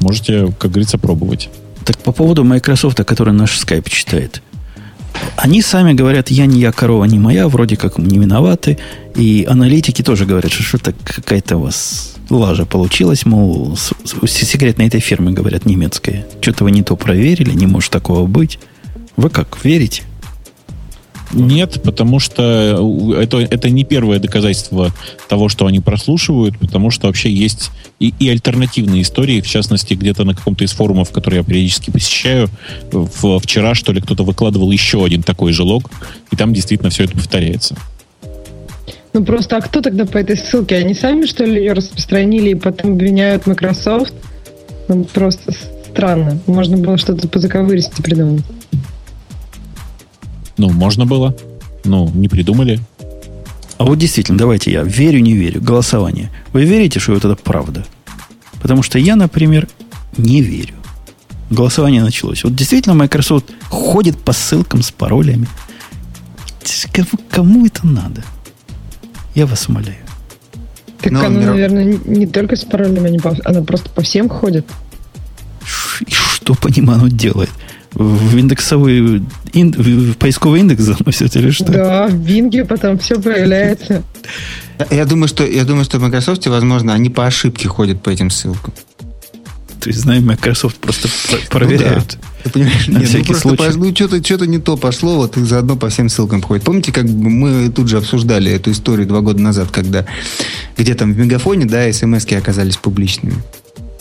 Можете, 0.00 0.52
как 0.58 0.72
говорится, 0.72 0.98
пробовать. 0.98 1.48
Так 1.84 1.98
по 1.98 2.10
поводу 2.10 2.42
Microsoft, 2.42 2.96
который 3.04 3.32
наш 3.32 3.64
Skype 3.64 3.88
читает. 3.88 4.42
Они 5.36 5.62
сами 5.62 5.92
говорят, 5.92 6.30
я 6.30 6.46
не 6.46 6.60
я, 6.60 6.72
корова 6.72 7.04
не 7.04 7.18
моя, 7.18 7.48
вроде 7.48 7.76
как 7.76 7.98
не 7.98 8.18
виноваты. 8.18 8.78
И 9.14 9.46
аналитики 9.48 10.02
тоже 10.02 10.26
говорят, 10.26 10.52
что 10.52 10.62
что-то 10.62 10.94
какая-то 11.04 11.56
у 11.56 11.62
вас 11.62 12.16
лажа 12.30 12.66
получилась, 12.66 13.24
мол, 13.24 13.76
секрет 14.26 14.78
на 14.78 14.82
этой 14.82 15.00
фирмы, 15.00 15.32
говорят, 15.32 15.66
немецкая. 15.66 16.26
Что-то 16.40 16.64
вы 16.64 16.70
не 16.70 16.82
то 16.82 16.96
проверили, 16.96 17.52
не 17.52 17.66
может 17.66 17.90
такого 17.90 18.26
быть. 18.26 18.58
Вы 19.16 19.30
как, 19.30 19.58
верите? 19.64 20.02
Нет, 21.36 21.82
потому 21.82 22.18
что 22.18 23.14
это, 23.20 23.38
это 23.38 23.68
не 23.68 23.84
первое 23.84 24.18
доказательство 24.18 24.90
того, 25.28 25.50
что 25.50 25.66
они 25.66 25.80
прослушивают, 25.80 26.58
потому 26.58 26.90
что 26.90 27.08
вообще 27.08 27.30
есть 27.30 27.70
и, 28.00 28.14
и 28.18 28.30
альтернативные 28.30 29.02
истории, 29.02 29.42
в 29.42 29.46
частности, 29.46 29.92
где-то 29.92 30.24
на 30.24 30.34
каком-то 30.34 30.64
из 30.64 30.72
форумов, 30.72 31.10
которые 31.10 31.40
я 31.40 31.44
периодически 31.44 31.90
посещаю, 31.90 32.48
в, 32.90 33.38
вчера, 33.38 33.74
что 33.74 33.92
ли, 33.92 34.00
кто-то 34.00 34.24
выкладывал 34.24 34.70
еще 34.70 35.04
один 35.04 35.22
такой 35.22 35.52
же 35.52 35.62
лог, 35.62 35.90
и 36.32 36.36
там 36.36 36.54
действительно 36.54 36.88
все 36.88 37.04
это 37.04 37.12
повторяется. 37.12 37.76
Ну 39.12 39.22
просто, 39.22 39.58
а 39.58 39.60
кто 39.60 39.82
тогда 39.82 40.06
по 40.06 40.16
этой 40.16 40.38
ссылке? 40.38 40.76
Они 40.76 40.94
сами, 40.94 41.26
что 41.26 41.44
ли, 41.44 41.60
ее 41.60 41.74
распространили 41.74 42.50
и 42.50 42.54
потом 42.54 42.92
обвиняют 42.92 43.46
Microsoft? 43.46 44.14
Ну, 44.88 45.04
просто 45.04 45.52
странно. 45.90 46.38
Можно 46.46 46.78
было 46.78 46.96
что-то 46.96 47.28
по 47.28 47.38
заковыристи 47.38 48.00
придумать. 48.00 48.44
Ну, 50.56 50.70
можно 50.70 51.06
было. 51.06 51.36
Ну, 51.84 52.10
не 52.14 52.28
придумали. 52.28 52.80
А 53.78 53.84
вот 53.84 53.98
действительно, 53.98 54.38
давайте 54.38 54.72
я 54.72 54.82
верю, 54.82 55.20
не 55.20 55.34
верю. 55.34 55.60
Голосование. 55.60 56.30
Вы 56.52 56.64
верите, 56.64 56.98
что 56.98 57.12
вот 57.12 57.24
это 57.24 57.36
правда? 57.36 57.84
Потому 58.62 58.82
что 58.82 58.98
я, 58.98 59.16
например, 59.16 59.68
не 60.16 60.40
верю. 60.40 60.74
Голосование 61.50 62.02
началось. 62.02 62.42
Вот 62.42 62.54
действительно 62.54 62.94
Microsoft 62.94 63.46
ходит 63.68 64.18
по 64.18 64.32
ссылкам 64.32 64.82
с 64.82 64.90
паролями. 64.90 65.46
Кому, 66.92 67.06
кому 67.30 67.66
это 67.66 67.86
надо? 67.86 68.24
Я 69.34 69.46
вас 69.46 69.68
умоляю. 69.68 69.98
Так 71.00 71.12
Но, 71.12 71.20
она, 71.20 71.28
мир... 71.28 71.50
наверное, 71.50 71.98
не 72.04 72.26
только 72.26 72.56
с 72.56 72.64
паролями, 72.64 73.20
она 73.44 73.62
просто 73.62 73.90
по 73.90 74.02
всем 74.02 74.28
ходит. 74.28 74.66
И 76.00 76.10
что 76.10 76.54
по 76.54 76.68
ним 76.68 76.90
оно 76.90 77.08
делает? 77.08 77.50
В 77.96 78.36
индексовый 78.36 79.22
ин, 79.54 79.72
в 79.72 80.16
поисковый 80.18 80.60
индекс 80.60 80.82
заносят 80.84 81.34
или 81.36 81.50
что? 81.50 81.72
Да, 81.72 82.08
в 82.08 82.14
Бинге 82.14 82.64
потом 82.64 82.98
все 82.98 83.20
появляется. 83.20 84.02
Я 84.90 85.06
думаю, 85.06 85.28
что 85.28 85.46
я 85.46 85.64
думаю, 85.64 85.84
что 85.84 85.98
в 85.98 86.02
Microsoft, 86.02 86.46
возможно, 86.46 86.92
они 86.92 87.08
по 87.08 87.26
ошибке 87.26 87.68
ходят 87.68 88.02
по 88.02 88.10
этим 88.10 88.30
ссылкам. 88.30 88.74
То 89.80 89.90
есть, 89.90 90.00
знаем, 90.00 90.26
Microsoft 90.26 90.76
просто 90.76 91.08
проверяют. 91.48 92.16
Ну, 92.16 92.20
да. 92.20 92.42
Ты 92.44 92.50
понимаешь, 92.50 92.86
на 92.88 92.98
нет, 92.98 93.02
ну 93.02 93.06
всякий 93.08 93.32
ну, 93.32 93.38
случай. 93.38 93.72
Ну, 93.76 93.94
что-то, 93.94 94.24
что-то 94.24 94.46
не 94.46 94.58
то 94.58 94.76
пошло, 94.76 95.16
вот 95.16 95.36
и 95.36 95.44
заодно 95.44 95.76
по 95.76 95.88
всем 95.88 96.08
ссылкам 96.08 96.42
ходит. 96.42 96.64
Помните, 96.64 96.92
как 96.92 97.04
мы 97.04 97.70
тут 97.70 97.88
же 97.88 97.96
обсуждали 97.96 98.50
эту 98.50 98.72
историю 98.72 99.06
два 99.06 99.20
года 99.20 99.40
назад, 99.40 99.68
когда 99.70 100.04
где 100.76 100.94
там 100.94 101.14
в 101.14 101.18
Мегафоне, 101.18 101.64
да, 101.64 101.90
смс 101.92 102.26
оказались 102.32 102.76
публичными. 102.76 103.36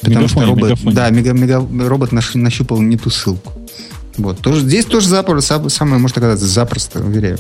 Потому 0.06 0.26
мегафоне, 0.26 0.46
что 0.46 0.56
робот, 0.56 0.70
мегафоне. 0.70 0.96
да, 0.96 1.10
мега, 1.10 1.34
мега, 1.34 1.88
робот 1.88 2.12
нащупал 2.12 2.82
не 2.82 2.98
ту 2.98 3.10
ссылку. 3.10 3.54
Вот. 4.18 4.40
Тоже, 4.40 4.62
здесь 4.62 4.86
тоже 4.86 5.08
запросто, 5.08 5.68
самое, 5.70 6.00
может 6.00 6.18
оказаться, 6.18 6.46
запросто, 6.46 7.00
уверяю. 7.00 7.40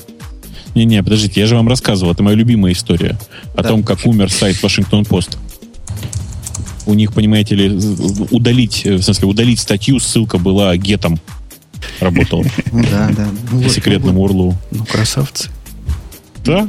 Не-не, 0.73 1.01
подождите, 1.03 1.39
я 1.39 1.47
же 1.47 1.55
вам 1.55 1.69
рассказывал, 1.69 2.11
это 2.11 2.21
моя 2.21 2.35
любимая 2.35 2.73
история 2.73 3.17
о 3.55 3.63
да. 3.63 3.69
том, 3.69 3.83
как 3.83 4.05
умер 4.05 4.29
сайт 4.29 4.61
Вашингтон-Пост. 4.61 5.37
У 6.85 6.93
них, 6.93 7.13
понимаете 7.13 7.55
ли, 7.55 7.79
удалить, 8.29 8.83
в 8.85 9.01
смысле, 9.01 9.27
удалить 9.27 9.59
статью, 9.59 9.99
ссылка 9.99 10.37
была 10.37 10.75
гетом. 10.75 11.19
работал. 11.99 12.45
Ну 12.71 12.83
да, 12.91 13.09
да. 13.15 13.27
Ну, 13.51 13.63
По 13.63 13.69
секретному 13.69 14.21
урлу. 14.21 14.55
Ну, 14.71 14.85
красавцы. 14.85 15.49
Да, 16.43 16.67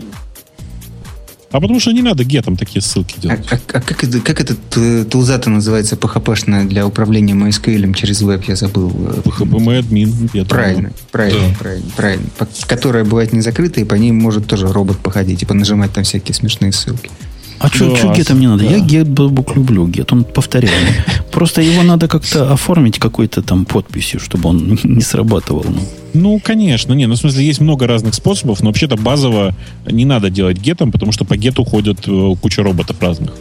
а 1.53 1.61
потому 1.61 1.81
что 1.81 1.93
не 1.93 2.03
надо 2.03 2.25
гетом 2.25 2.57
такие 2.57 2.81
ссылки 2.83 3.15
А, 3.19 3.21
делать. 3.21 3.47
а- 3.51 3.57
а 3.75 3.81
как, 3.81 4.03
это, 4.05 4.21
как 4.21 4.41
этот 4.41 4.59
э, 4.77 5.05
тулза-то 5.09 5.49
называется 5.51 5.97
PHP-шная 5.97 6.67
для 6.67 6.87
управления 6.87 7.35
MySQL 7.35 7.95
через 7.95 8.21
веб, 8.23 8.45
я 8.49 8.57
забыл. 8.57 8.91
PHP 8.91 9.79
админ. 9.79 10.09
я 10.33 10.45
думаю. 10.45 10.47
Правильно, 10.47 10.91
правильно, 11.13 11.49
Да. 11.51 11.55
правильно, 11.59 11.91
правильно. 11.97 12.27
По- 12.39 12.49
Которая 12.67 13.05
бывает 13.05 13.33
не 13.33 13.41
закрыта, 13.41 13.81
и 13.81 13.85
по 13.85 13.95
ней 13.95 14.13
может 14.13 14.47
тоже 14.47 14.67
робот 14.69 14.99
походить, 14.99 15.41
типа 15.41 15.55
нажимать 15.55 15.93
там 15.93 16.05
всякие 16.05 16.35
смешные 16.35 16.73
ссылки. 16.73 17.11
А 17.59 17.69
что 17.69 17.91
Да, 17.91 18.15
гетом 18.15 18.41
не 18.41 18.47
надо? 18.47 18.65
да. 18.65 18.71
Я 18.71 18.81
гетбук 18.81 19.57
люблю, 19.57 19.87
гет, 19.87 20.13
он 20.13 20.25
повторяемый. 20.25 20.93
Просто 21.33 21.63
его 21.63 21.83
надо 21.83 22.09
как-то 22.09 22.53
оформить 22.53 22.99
какой-то 22.99 23.43
там 23.43 23.65
подписью, 23.65 24.21
чтобы 24.21 24.49
он 24.51 24.79
не 24.85 25.01
срабатывал. 25.01 25.65
Ну, 25.69 25.81
Ну, 26.13 26.41
конечно, 26.43 26.93
не, 26.93 27.07
ну, 27.07 27.15
в 27.15 27.19
смысле, 27.19 27.45
есть 27.45 27.61
много 27.61 27.87
разных 27.87 28.15
способов, 28.15 28.63
но 28.63 28.69
вообще-то 28.69 28.97
базово 28.97 29.55
не 29.91 30.05
надо 30.05 30.31
делать 30.31 30.59
гетом, 30.59 30.93
потому 30.93 31.13
что 31.13 31.25
по 31.25 31.37
гету 31.37 31.65
ходят 31.65 32.07
э, 32.07 32.35
куча 32.41 32.63
роботов 32.63 32.97
разных. 33.01 33.33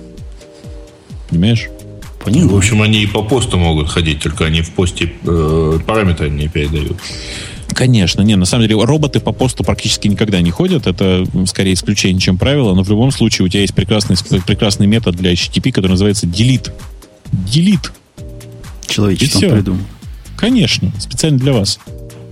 Понимаешь? 1.30 1.70
понимаю. 2.26 2.50
В 2.50 2.58
общем, 2.58 2.82
они 2.82 3.04
и 3.04 3.08
по 3.08 3.22
посту 3.22 3.58
могут 3.58 3.90
ходить, 3.90 4.20
только 4.20 4.46
они 4.46 4.62
в 4.62 4.72
посте 4.72 5.14
э, 5.24 5.80
параметры 5.86 6.30
не 6.30 6.48
передают. 6.48 6.98
Конечно, 7.74 8.22
не, 8.22 8.36
на 8.36 8.46
самом 8.46 8.68
деле 8.68 8.82
роботы 8.84 9.20
по 9.20 9.32
посту 9.32 9.64
практически 9.64 10.08
никогда 10.08 10.42
не 10.42 10.52
ходят, 10.52 10.88
это 10.88 11.26
скорее 11.48 11.74
исключение, 11.74 12.22
чем 12.22 12.38
правило, 12.38 12.74
но 12.74 12.84
в 12.84 12.90
любом 12.90 13.12
случае 13.12 13.46
у 13.46 13.50
тебя 13.50 13.62
есть 13.62 13.74
прекрасный, 13.74 14.16
прекрасный 14.46 14.88
метод 14.88 15.16
для 15.16 15.34
HTTP, 15.34 15.72
который 15.72 15.92
называется 15.92 16.26
delete. 16.28 16.72
Delete. 17.32 17.92
Человечество 18.88 19.50
придумал. 19.50 19.82
Конечно, 20.38 20.92
специально 21.00 21.40
для 21.40 21.54
вас. 21.54 21.80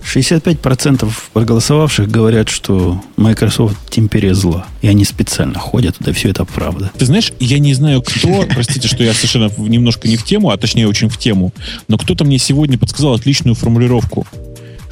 65% 0.04 1.10
проголосовавших 1.32 2.10
говорят, 2.10 2.48
что 2.48 3.02
Microsoft 3.16 3.98
империя 3.98 4.34
зла. 4.34 4.66
И 4.82 4.88
они 4.88 5.04
специально 5.04 5.58
ходят 5.58 5.96
туда, 5.96 6.12
все 6.12 6.28
это 6.28 6.44
правда. 6.44 6.90
Ты 6.96 7.06
знаешь, 7.06 7.32
я 7.40 7.58
не 7.58 7.74
знаю, 7.74 8.02
кто, 8.02 8.44
простите, 8.54 8.86
что 8.86 9.02
я 9.02 9.14
совершенно 9.14 9.50
немножко 9.56 10.06
не 10.06 10.16
в 10.16 10.24
тему, 10.24 10.50
а 10.50 10.56
точнее 10.56 10.86
очень 10.86 11.08
в 11.08 11.18
тему, 11.18 11.52
но 11.88 11.98
кто-то 11.98 12.24
мне 12.24 12.38
сегодня 12.38 12.78
подсказал 12.78 13.14
отличную 13.14 13.54
формулировку, 13.54 14.26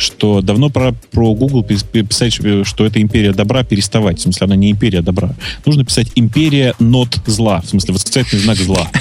что 0.03 0.41
давно 0.43 0.69
пора 0.69 0.95
про 1.11 1.35
Google 1.35 1.63
пис- 1.63 1.85
писать, 2.05 2.35
что 2.35 2.87
это 2.87 3.01
империя 3.01 3.33
добра, 3.33 3.65
переставать. 3.65 4.19
В 4.19 4.23
смысле, 4.23 4.47
она 4.47 4.57
не 4.57 4.71
империя 4.71 5.03
добра. 5.03 5.35
Нужно 5.65 5.85
писать 5.85 6.09
империя 6.15 6.75
нот 6.79 7.19
зла. 7.27 7.61
В 7.61 7.67
смысле, 7.69 7.95
восклицательный 7.95 8.43
знак 8.43 8.57
зла. 8.59 8.91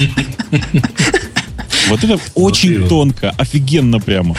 Вот 1.89 2.03
это 2.03 2.17
очень 2.35 2.87
тонко, 2.87 3.31
офигенно 3.37 3.99
прямо. 3.99 4.35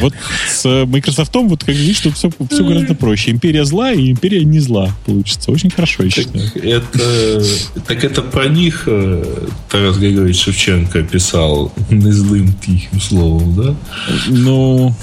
Вот 0.00 0.14
с 0.48 0.64
Microsoft 0.86 1.34
вот 1.34 1.64
как 1.64 1.74
видишь, 1.74 2.00
тут 2.00 2.14
все, 2.16 2.30
все 2.50 2.64
гораздо 2.64 2.94
проще. 2.94 3.30
Империя 3.30 3.64
зла 3.64 3.92
и 3.92 4.10
империя 4.10 4.44
не 4.44 4.58
зла 4.60 4.90
получится. 5.06 5.50
Очень 5.50 5.70
хорошо, 5.70 6.02
я 6.04 6.10
считаю. 6.10 6.44
Это, 6.62 7.42
так 7.86 8.04
это 8.04 8.22
про 8.22 8.46
них 8.46 8.84
э, 8.86 9.46
Тарас 9.70 9.96
Григорьевич 9.98 10.42
Шевченко 10.42 11.02
писал 11.02 11.72
незлым 11.90 12.52
тихим 12.54 13.00
словом, 13.00 13.54
да? 13.54 13.74
Ну... 14.28 14.94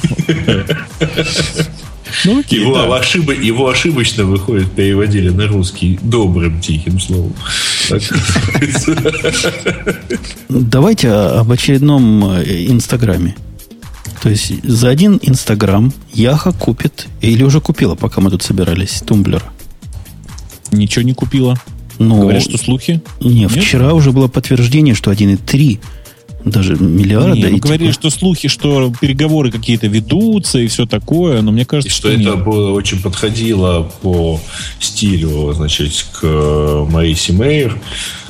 Ну, 2.26 2.40
окей, 2.40 2.62
Его, 2.62 2.74
да. 2.74 2.98
ошибо- 3.00 3.34
его 3.36 3.70
ошибочно, 3.70 4.24
выходит, 4.26 4.72
переводили 4.72 5.30
на 5.30 5.46
русский 5.48 6.00
добрым 6.02 6.60
тихим 6.60 7.00
словом. 7.00 7.34
Так. 7.88 8.02
Давайте 10.50 11.10
об 11.12 11.52
очередном 11.52 12.26
э, 12.32 12.66
Инстаграме. 12.68 13.36
То 14.22 14.30
есть 14.30 14.64
за 14.64 14.90
один 14.90 15.20
Инстаграм 15.22 15.94
Яха 16.14 16.52
купит, 16.52 17.08
или 17.22 17.44
уже 17.44 17.62
купила, 17.62 17.96
пока 17.96 18.20
мы 18.22 18.30
тут 18.30 18.42
собирались, 18.44 19.02
тумблер. 19.06 19.44
Ничего 20.72 21.04
не 21.04 21.14
купила. 21.14 21.56
Ну, 22.00 22.22
Говорят, 22.22 22.44
что 22.44 22.58
слухи. 22.58 23.02
не, 23.22 23.42
Нет? 23.42 23.52
вчера 23.52 23.94
уже 23.94 24.12
было 24.12 24.28
подтверждение, 24.28 24.94
что 24.96 25.12
1,3 25.12 25.80
даже 26.46 26.76
миллиарда. 26.78 27.36
Не, 27.36 27.48
ну, 27.48 27.58
и 27.58 27.60
говорили, 27.60 27.92
типа- 27.92 28.10
что 28.10 28.18
слухи, 28.18 28.48
что 28.48 28.94
переговоры 29.02 29.52
какие-то 29.52 29.88
ведутся 29.88 30.60
и 30.60 30.68
все 30.68 30.86
такое, 30.86 31.42
но 31.42 31.52
мне 31.52 31.64
И 31.64 31.66
кажется, 31.66 31.92
что 31.94 32.10
что, 32.10 32.22
это 32.22 32.36
нет. 32.36 32.44
было 32.46 32.72
очень 32.72 33.02
подходило 33.02 33.92
по 34.02 34.40
стилю, 34.80 35.52
значит, 35.54 36.06
к 36.22 36.86
Марисе 36.90 37.34
Мейер, 37.34 37.78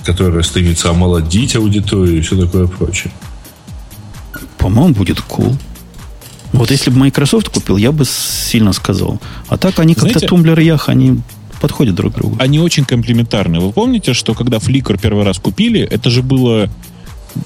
которая 0.04 0.42
стремится 0.44 0.90
омолодить 0.90 1.56
аудиторию 1.56 2.18
и 2.18 2.22
все 2.22 2.40
такое 2.42 2.66
прочее. 2.68 3.12
По-моему, 4.58 4.94
будет 4.96 5.20
cool. 5.30 5.56
Вот 6.54 6.72
если 6.72 6.90
бы 6.90 6.98
Microsoft 6.98 7.50
купил, 7.50 7.78
я 7.78 7.92
бы 7.92 8.06
сильно 8.06 8.74
сказал. 8.74 9.20
А 9.48 9.58
так 9.58 9.80
они 9.80 9.96
как-то 9.96 10.20
тумблер 10.20 10.60
и 10.60 10.66
Яха, 10.66 10.92
они 10.92 11.20
подходят 11.62 11.96
друг 11.96 12.14
к 12.14 12.16
другу. 12.18 12.38
Они 12.40 12.60
очень 12.60 12.86
комплементарны. 12.86 13.60
Вы 13.60 13.72
помните, 13.72 14.14
что 14.14 14.34
когда 14.34 14.58
Flickr 14.58 15.00
первый 15.00 15.24
раз 15.24 15.40
купили, 15.40 15.82
это 15.82 16.10
же 16.10 16.24
было... 16.24 16.70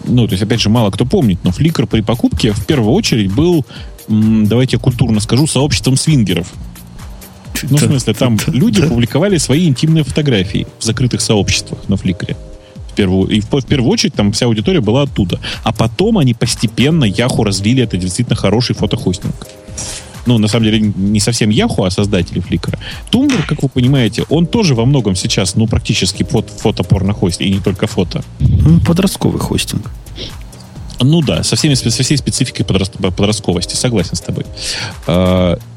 Ну, 0.06 0.28
то 0.28 0.34
есть, 0.34 0.44
опять 0.44 0.62
же, 0.62 0.70
мало 0.70 0.92
кто 0.92 1.06
помнит, 1.06 1.40
но 1.44 1.50
Flickr 1.50 1.88
при 1.88 2.02
покупке 2.02 2.54
в 2.54 2.66
первую 2.66 2.94
очередь 2.94 3.34
был, 3.34 3.66
давайте 4.08 4.78
я 4.78 4.80
культурно 4.80 5.20
скажу, 5.20 5.48
сообществом 5.48 5.98
свингеров. 5.98 6.48
Ну, 7.64 7.78
в 7.78 7.80
смысле, 7.80 8.14
там 8.14 8.38
люди 8.48 8.86
публиковали 8.86 9.38
свои 9.38 9.68
интимные 9.68 10.04
фотографии 10.04 10.68
в 10.80 10.84
закрытых 10.84 11.22
сообществах 11.22 11.80
на 11.88 11.98
Фликре. 11.98 12.38
В 12.94 12.96
первую, 12.96 13.28
и 13.28 13.40
в, 13.40 13.52
в 13.52 13.66
первую 13.66 13.92
очередь 13.92 14.14
там 14.14 14.32
вся 14.32 14.46
аудитория 14.46 14.80
была 14.80 15.02
оттуда. 15.02 15.40
А 15.64 15.74
потом 15.74 16.20
они 16.20 16.36
постепенно 16.36 17.06
Яху 17.06 17.44
развили 17.44 17.82
это 17.82 17.98
действительно 17.98 18.36
хороший 18.36 18.76
фотохостинг. 18.76 19.34
Ну, 20.28 20.38
на 20.38 20.48
самом 20.48 20.66
деле, 20.66 20.80
не 20.80 21.20
совсем 21.20 21.50
Яху, 21.50 21.84
а 21.84 21.90
создатели 21.90 22.40
Фликра. 22.40 22.78
Тумблр, 23.10 23.44
как 23.48 23.64
вы 23.64 23.70
понимаете, 23.70 24.26
он 24.30 24.46
тоже 24.46 24.76
во 24.76 24.86
многом 24.86 25.16
сейчас, 25.16 25.56
ну, 25.56 25.68
практически 25.68 26.24
фото, 26.24 26.54
фото-порнохостинг, 26.54 27.50
и 27.50 27.54
не 27.56 27.60
только 27.60 27.88
фото. 27.88 28.24
Ну, 28.40 28.80
подростковый 28.80 29.40
хостинг. 29.40 29.90
Ну 31.02 31.22
да, 31.22 31.44
со, 31.44 31.56
всеми, 31.56 31.74
со 31.74 31.90
всей 31.90 32.18
спецификой 32.18 32.64
подраст- 32.64 32.98
подростковости, 32.98 33.76
согласен 33.76 34.16
с 34.16 34.22
тобой. 34.22 34.46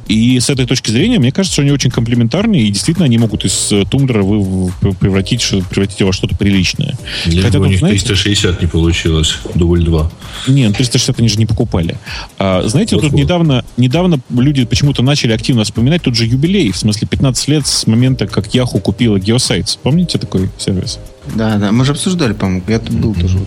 И 0.08 0.38
с 0.38 0.50
этой 0.50 0.66
точки 0.66 0.90
зрения, 0.90 1.18
мне 1.18 1.32
кажется, 1.32 1.54
что 1.54 1.62
они 1.62 1.72
очень 1.72 1.90
комплементарны, 1.90 2.56
и 2.60 2.70
действительно 2.70 3.06
они 3.06 3.18
могут 3.18 3.44
из 3.44 3.72
э, 3.72 3.84
тумблера 3.90 4.22
вы- 4.22 4.70
превратить, 5.00 5.40
что- 5.42 5.60
превратить 5.62 5.98
его 5.98 6.08
во 6.08 6.12
что-то 6.12 6.36
приличное. 6.36 6.96
Лишь 7.24 7.42
Хотя 7.42 7.58
бы 7.58 7.62
у 7.62 7.62
тут, 7.64 7.70
них 7.70 7.78
знаете- 7.80 8.06
360 8.06 8.62
не 8.62 8.68
получилось, 8.68 9.38
дубль 9.56 9.82
2. 9.84 10.10
Не, 10.46 10.68
ну 10.68 10.74
360 10.74 11.18
они 11.18 11.28
же 11.28 11.38
не 11.38 11.46
покупали. 11.46 11.96
А, 12.38 12.62
знаете, 12.68 12.94
вот 12.94 13.02
тут 13.02 13.10
Вот-вот. 13.12 13.24
недавно, 13.24 13.64
недавно 13.76 14.20
люди 14.30 14.64
почему-то 14.64 15.02
начали 15.02 15.32
активно 15.32 15.64
вспоминать 15.64 16.02
тот 16.02 16.14
же 16.14 16.24
юбилей, 16.24 16.70
в 16.70 16.76
смысле 16.76 17.08
15 17.08 17.48
лет 17.48 17.66
с 17.66 17.86
момента, 17.88 18.28
как 18.28 18.46
Yahoo 18.54 18.80
купила 18.80 19.16
Geosites. 19.16 19.76
Помните 19.82 20.18
такой 20.18 20.50
сервис? 20.58 21.00
Да, 21.34 21.56
да, 21.56 21.72
мы 21.72 21.84
же 21.84 21.92
обсуждали, 21.92 22.32
по-моему, 22.32 22.62
я 22.68 22.78
тут 22.78 22.94
был 22.94 23.12
тоже. 23.14 23.38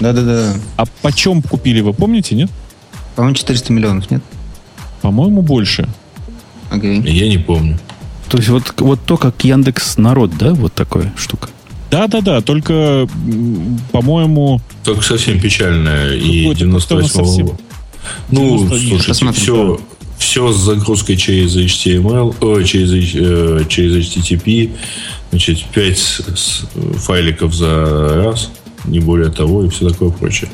Да-да-да. 0.00 0.54
А 0.78 0.84
почем 1.02 1.42
купили, 1.42 1.80
вы 1.80 1.92
помните, 1.92 2.34
нет? 2.34 2.50
По-моему, 3.16 3.34
400 3.36 3.72
миллионов, 3.74 4.10
нет? 4.10 4.22
По-моему, 5.02 5.42
больше. 5.42 5.86
Окей. 6.70 7.00
Я 7.02 7.28
не 7.28 7.38
помню. 7.38 7.78
То 8.28 8.38
есть 8.38 8.48
вот, 8.50 8.74
вот 8.78 8.98
то, 9.06 9.16
как 9.16 9.44
Яндекс 9.44 9.98
Народ, 9.98 10.32
да, 10.38 10.52
вот 10.54 10.72
такая 10.74 11.12
штука. 11.16 11.48
Да-да-да, 11.90 12.40
только, 12.40 13.06
м, 13.26 13.80
по-моему, 13.92 14.60
Только 14.84 15.02
совсем 15.02 15.40
печальная. 15.40 16.14
И 16.14 16.40
Какой-то 16.42 16.60
98 16.60 17.08
как-то 17.08 17.24
совсем- 17.24 17.58
Ну, 18.30 18.40
90 18.58 18.74
нет, 18.74 18.88
слушайте, 18.88 19.08
посмотрим, 19.08 19.42
все, 19.42 19.80
все 20.18 20.52
с 20.52 20.56
загрузкой 20.56 21.16
через 21.16 21.56
HTML, 21.56 22.34
ой, 22.40 22.64
через, 22.64 22.90
э, 23.14 23.64
через 23.68 23.92
HTTP, 23.94 24.70
значит, 25.30 25.64
5 25.72 26.22
файликов 26.98 27.54
за 27.54 28.24
раз, 28.24 28.50
не 28.84 28.98
более 29.00 29.30
того, 29.30 29.64
и 29.64 29.68
все 29.68 29.88
такое 29.88 30.10
прочее. 30.10 30.50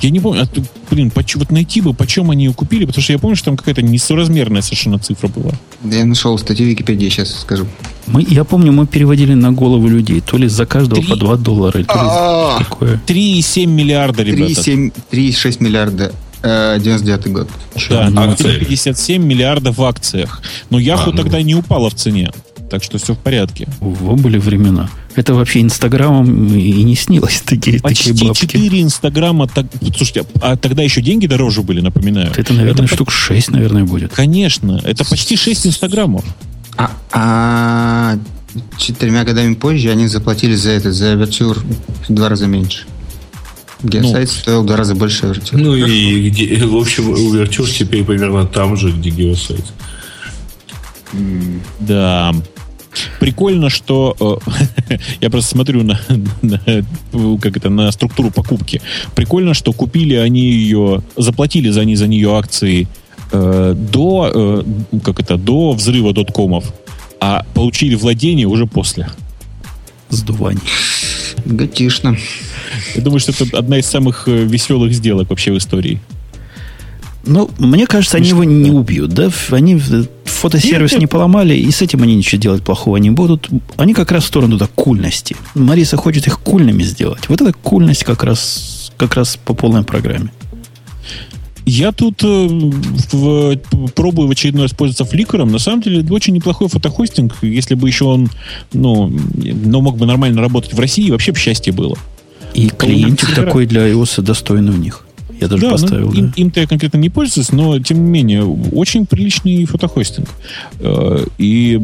Я 0.00 0.10
не 0.10 0.20
помню, 0.20 0.42
а, 0.42 0.46
ты, 0.46 0.62
блин, 0.90 1.10
поч- 1.10 1.36
вот 1.36 1.50
найти 1.50 1.80
бы, 1.80 1.94
почем 1.94 2.30
они 2.30 2.44
ее 2.46 2.52
купили, 2.54 2.84
потому 2.84 3.02
что 3.02 3.12
я 3.12 3.18
помню, 3.18 3.36
что 3.36 3.46
там 3.46 3.56
какая-то 3.56 3.82
несоразмерная 3.82 4.62
совершенно 4.62 4.98
цифра 4.98 5.28
была. 5.28 5.52
Да 5.82 5.96
я 5.96 6.04
нашел 6.04 6.36
статью 6.38 6.66
в 6.66 6.68
Википедии, 6.70 7.08
сейчас 7.08 7.34
скажу. 7.40 7.66
Мы, 8.06 8.24
я 8.28 8.44
помню, 8.44 8.72
мы 8.72 8.86
переводили 8.86 9.34
на 9.34 9.52
голову 9.52 9.88
людей. 9.88 10.20
То 10.20 10.36
ли 10.36 10.46
за 10.48 10.64
каждого 10.66 11.00
Три- 11.02 11.10
по 11.10 11.16
2 11.16 11.36
доллара, 11.36 11.72
то 11.72 12.58
ли 12.58 12.64
такое. 12.64 13.00
3,7 13.06 13.66
миллиарда, 13.66 14.22
ребята. 14.22 14.52
3,7 14.60 14.92
3,6 15.10 15.56
миллиарда. 15.62 16.12
э, 16.42 16.78
99 16.80 17.26
год. 17.32 17.48
Да, 17.90 18.06
А 18.06 18.10
ну, 18.10 18.34
цель? 18.36 18.60
57 18.64 19.22
миллиардов 19.24 19.78
в 19.78 19.82
акциях. 19.84 20.42
Но 20.70 20.78
Яху 20.78 21.10
А, 21.10 21.12
ну. 21.12 21.16
тогда 21.16 21.42
не 21.42 21.56
упала 21.56 21.90
в 21.90 21.94
цене. 21.94 22.30
Так 22.70 22.82
что 22.82 22.98
все 22.98 23.14
в 23.14 23.18
порядке. 23.18 23.68
Во 23.80 24.16
были 24.16 24.38
времена. 24.38 24.90
Это 25.14 25.34
вообще 25.34 25.60
Инстаграмом 25.62 26.54
и 26.54 26.82
не 26.82 26.96
снилось 26.96 27.42
такие, 27.44 27.80
Почти 27.80 28.12
такие 28.12 28.28
бабки. 28.28 28.46
4 28.46 28.82
инстаграма. 28.82 29.46
Так... 29.46 29.66
Слушайте, 29.96 30.26
а 30.40 30.56
тогда 30.56 30.82
еще 30.82 31.00
деньги 31.00 31.26
дороже 31.26 31.62
были, 31.62 31.80
напоминаю. 31.80 32.32
Это, 32.36 32.52
наверное, 32.52 32.84
Это 32.84 32.90
по- 32.90 32.96
штук 32.96 33.10
6, 33.10 33.50
наверное, 33.52 33.84
будет. 33.84 34.12
Конечно, 34.12 34.80
это 34.84 35.04
почти 35.04 35.36
6 35.36 35.68
инстаграмов. 35.68 36.24
А, 36.76 36.90
а 37.12 38.18
четырьмя 38.78 39.24
годами 39.24 39.54
позже 39.54 39.90
они 39.90 40.08
заплатили 40.08 40.54
за 40.54 40.70
это, 40.70 40.92
за 40.92 41.14
Overture 41.14 41.58
в 42.08 42.12
два 42.12 42.28
раза 42.28 42.46
меньше. 42.46 42.84
Geosite 43.82 44.20
ну, 44.20 44.26
стоил 44.26 44.64
гораздо 44.64 44.94
больше 44.94 45.26
Overture. 45.26 45.56
Ну 45.56 45.74
и, 45.74 46.28
где, 46.28 46.64
в 46.64 46.76
общем, 46.76 47.14
Overture 47.14 47.70
теперь 47.70 48.04
примерно 48.04 48.46
там 48.46 48.76
же, 48.76 48.90
где 48.90 49.10
Geosite. 49.10 49.66
Да. 51.80 52.34
Прикольно, 53.20 53.70
что 53.70 54.40
э, 54.88 54.98
я 55.20 55.30
просто 55.30 55.50
смотрю 55.50 55.82
на, 55.82 56.00
на, 56.42 56.60
как 57.40 57.56
это, 57.56 57.70
на 57.70 57.90
структуру 57.92 58.30
покупки. 58.30 58.80
Прикольно, 59.14 59.54
что 59.54 59.72
купили 59.72 60.14
они 60.14 60.50
ее, 60.50 61.02
заплатили 61.16 61.70
за, 61.70 61.82
они, 61.82 61.96
за 61.96 62.06
нее 62.06 62.36
акции 62.36 62.88
э, 63.32 63.74
до, 63.76 64.30
э, 64.34 64.98
как 65.02 65.20
это, 65.20 65.36
до 65.36 65.72
взрыва 65.72 66.12
доткомов, 66.12 66.72
а 67.20 67.44
получили 67.54 67.94
владение 67.94 68.46
уже 68.46 68.66
после. 68.66 69.08
Сдувание. 70.08 70.62
Гатишно. 71.44 72.16
Я 72.94 73.02
думаю, 73.02 73.20
что 73.20 73.32
это 73.32 73.58
одна 73.58 73.78
из 73.78 73.86
самых 73.86 74.28
э, 74.28 74.44
веселых 74.44 74.92
сделок 74.92 75.30
вообще 75.30 75.52
в 75.52 75.58
истории. 75.58 76.00
Ну, 77.24 77.50
мне 77.58 77.86
кажется, 77.86 78.16
они 78.16 78.28
его 78.28 78.44
не 78.44 78.70
убьют, 78.70 79.10
да? 79.10 79.30
Они 79.50 79.80
фотосервис 80.36 80.92
не 80.92 81.06
поломали, 81.06 81.54
и 81.54 81.70
с 81.70 81.82
этим 81.82 82.02
они 82.02 82.14
ничего 82.14 82.40
делать 82.40 82.62
плохого 82.62 82.96
не 82.98 83.10
будут. 83.10 83.48
Они 83.76 83.94
как 83.94 84.12
раз 84.12 84.24
в 84.24 84.26
сторону 84.26 84.56
да, 84.56 84.68
кульности. 84.74 85.36
Мариса 85.54 85.96
хочет 85.96 86.26
их 86.26 86.40
кульными 86.40 86.82
сделать. 86.82 87.28
Вот 87.28 87.40
эта 87.40 87.52
кульность 87.52 88.04
как 88.04 88.22
раз, 88.22 88.92
как 88.96 89.14
раз 89.14 89.36
по 89.36 89.54
полной 89.54 89.84
программе. 89.84 90.30
Я 91.68 91.90
тут 91.90 92.22
э, 92.22 92.48
в, 93.12 93.56
пробую 93.96 94.28
в 94.28 94.30
очередной 94.30 94.64
раз 94.64 94.72
пользоваться 94.72 95.04
фликером. 95.04 95.50
На 95.50 95.58
самом 95.58 95.82
деле, 95.82 96.06
очень 96.10 96.32
неплохой 96.34 96.68
фотохостинг. 96.68 97.34
Если 97.42 97.74
бы 97.74 97.88
еще 97.88 98.04
он, 98.04 98.30
ну, 98.72 99.12
ну 99.34 99.80
мог 99.80 99.98
бы 99.98 100.06
нормально 100.06 100.40
работать 100.40 100.74
в 100.74 100.78
России, 100.78 101.10
вообще 101.10 101.32
бы 101.32 101.38
счастье 101.38 101.72
было. 101.72 101.98
И 102.54 102.68
клиентик 102.68 103.34
такой 103.34 103.66
для 103.66 103.88
iOS 103.88 104.22
достойный 104.22 104.72
у 104.72 104.76
них. 104.76 105.05
Я 105.40 105.48
даже 105.48 105.62
да, 105.62 105.70
поставил. 105.70 106.12
Ну, 106.12 106.22
да. 106.22 106.32
им, 106.36 106.50
то 106.50 106.60
я 106.60 106.66
конкретно 106.66 106.98
не 106.98 107.10
пользуюсь, 107.10 107.52
но 107.52 107.78
тем 107.78 108.04
не 108.04 108.10
менее, 108.10 108.44
очень 108.44 109.06
приличный 109.06 109.64
фотохостинг. 109.64 110.28
Э, 110.80 111.24
и 111.38 111.80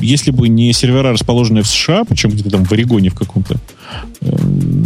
если 0.00 0.30
бы 0.30 0.48
не 0.48 0.72
сервера, 0.72 1.12
расположенные 1.12 1.62
в 1.62 1.66
США, 1.66 2.04
причем 2.04 2.30
где-то 2.30 2.50
там 2.50 2.64
в 2.64 2.72
Орегоне 2.72 3.10
в 3.10 3.14
каком-то, 3.14 3.56
э, 4.20 4.36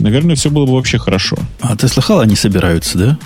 наверное, 0.00 0.36
все 0.36 0.50
было 0.50 0.66
бы 0.66 0.74
вообще 0.74 0.98
хорошо. 0.98 1.36
А 1.60 1.76
ты 1.76 1.88
слыхал, 1.88 2.20
они 2.20 2.36
собираются, 2.36 2.98
да? 2.98 3.18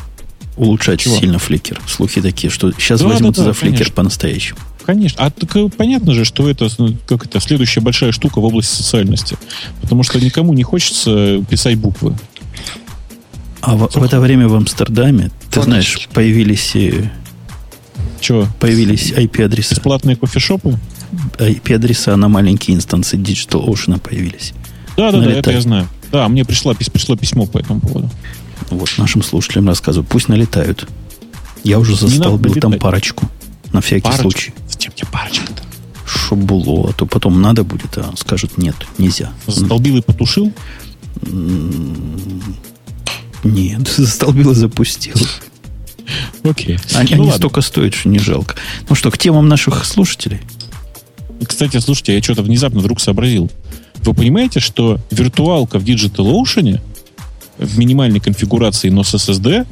Улучшать 0.56 1.00
Чего? 1.00 1.16
сильно 1.16 1.38
фликер. 1.38 1.80
Слухи 1.86 2.20
такие, 2.20 2.50
что 2.50 2.72
сейчас 2.72 3.00
да, 3.00 3.08
возьмутся 3.08 3.42
да, 3.42 3.48
да, 3.48 3.52
за 3.52 3.58
фликер 3.58 3.92
по-настоящему. 3.92 4.58
Конечно. 4.84 5.24
А 5.24 5.30
так, 5.30 5.54
э, 5.56 5.68
понятно 5.68 6.14
же, 6.14 6.24
что 6.24 6.50
это 6.50 6.68
ну, 6.78 6.96
как 7.06 7.26
это 7.26 7.38
следующая 7.40 7.80
большая 7.80 8.12
штука 8.12 8.40
в 8.40 8.44
области 8.44 8.74
социальности. 8.74 9.38
Потому 9.80 10.02
что 10.02 10.18
никому 10.18 10.52
не 10.52 10.62
хочется 10.62 11.44
писать 11.48 11.76
буквы. 11.76 12.16
А 13.60 13.76
в, 13.76 13.90
в 13.92 14.02
это 14.02 14.20
время 14.20 14.48
в 14.48 14.54
Амстердаме, 14.54 15.30
ты 15.50 15.62
знаешь, 15.62 16.08
появились... 16.12 16.74
Э, 16.74 17.10
Чего? 18.20 18.46
Появились 18.58 19.12
IP-адреса. 19.12 19.74
Бесплатные 19.74 20.16
кофешопы? 20.16 20.78
IP-адреса 21.38 22.16
на 22.16 22.28
маленькие 22.28 22.76
инстанции 22.76 23.18
Digital 23.18 23.66
Ocean 23.66 24.00
появились. 24.00 24.52
Да, 24.96 25.12
да, 25.12 25.20
да, 25.20 25.30
это 25.30 25.50
я 25.50 25.60
знаю. 25.60 25.88
Да, 26.12 26.28
мне 26.28 26.44
пришло, 26.44 26.74
пришло 26.74 27.16
письмо 27.16 27.46
по 27.46 27.58
этому 27.58 27.80
поводу. 27.80 28.10
Вот 28.70 28.90
нашим 28.98 29.22
слушателям 29.22 29.68
рассказываю. 29.68 30.06
Пусть 30.08 30.28
налетают. 30.28 30.88
Я 31.64 31.78
уже 31.78 31.96
застолбил 31.96 32.54
там 32.54 32.78
парочку. 32.78 33.28
На 33.72 33.80
всякий 33.80 34.02
парочку? 34.02 34.22
случай. 34.22 34.54
Зачем 34.68 34.92
тебе 34.92 35.08
парочка-то? 35.12 35.62
Чтоб 36.06 36.38
было, 36.38 36.90
а 36.90 36.92
то 36.92 37.06
потом 37.06 37.40
надо 37.40 37.62
будет, 37.62 37.96
а 37.98 38.12
скажут 38.16 38.58
нет, 38.58 38.74
нельзя. 38.98 39.30
Застолбил 39.46 39.98
и 39.98 40.02
потушил? 40.02 40.52
Нет, 43.44 43.88
застолбил 43.96 44.52
и 44.52 44.54
запустил. 44.54 45.16
Окей. 46.42 46.78
Они, 46.94 47.14
ну, 47.14 47.24
они 47.24 47.32
столько 47.32 47.60
стоят, 47.60 47.94
что 47.94 48.08
не 48.08 48.18
жалко. 48.18 48.56
Ну 48.88 48.94
что, 48.94 49.10
к 49.10 49.18
темам 49.18 49.48
наших 49.48 49.84
слушателей? 49.84 50.40
Кстати, 51.46 51.78
слушайте, 51.78 52.14
я 52.14 52.22
что-то 52.22 52.42
внезапно 52.42 52.80
вдруг 52.80 53.00
сообразил. 53.00 53.50
Вы 54.02 54.14
понимаете, 54.14 54.60
что 54.60 54.98
виртуалка 55.10 55.78
в 55.78 55.84
DigitalOcean 55.84 56.80
в 57.58 57.78
минимальной 57.78 58.20
конфигурации 58.20 58.90
NOS 58.90 59.16
SSD 59.16 59.66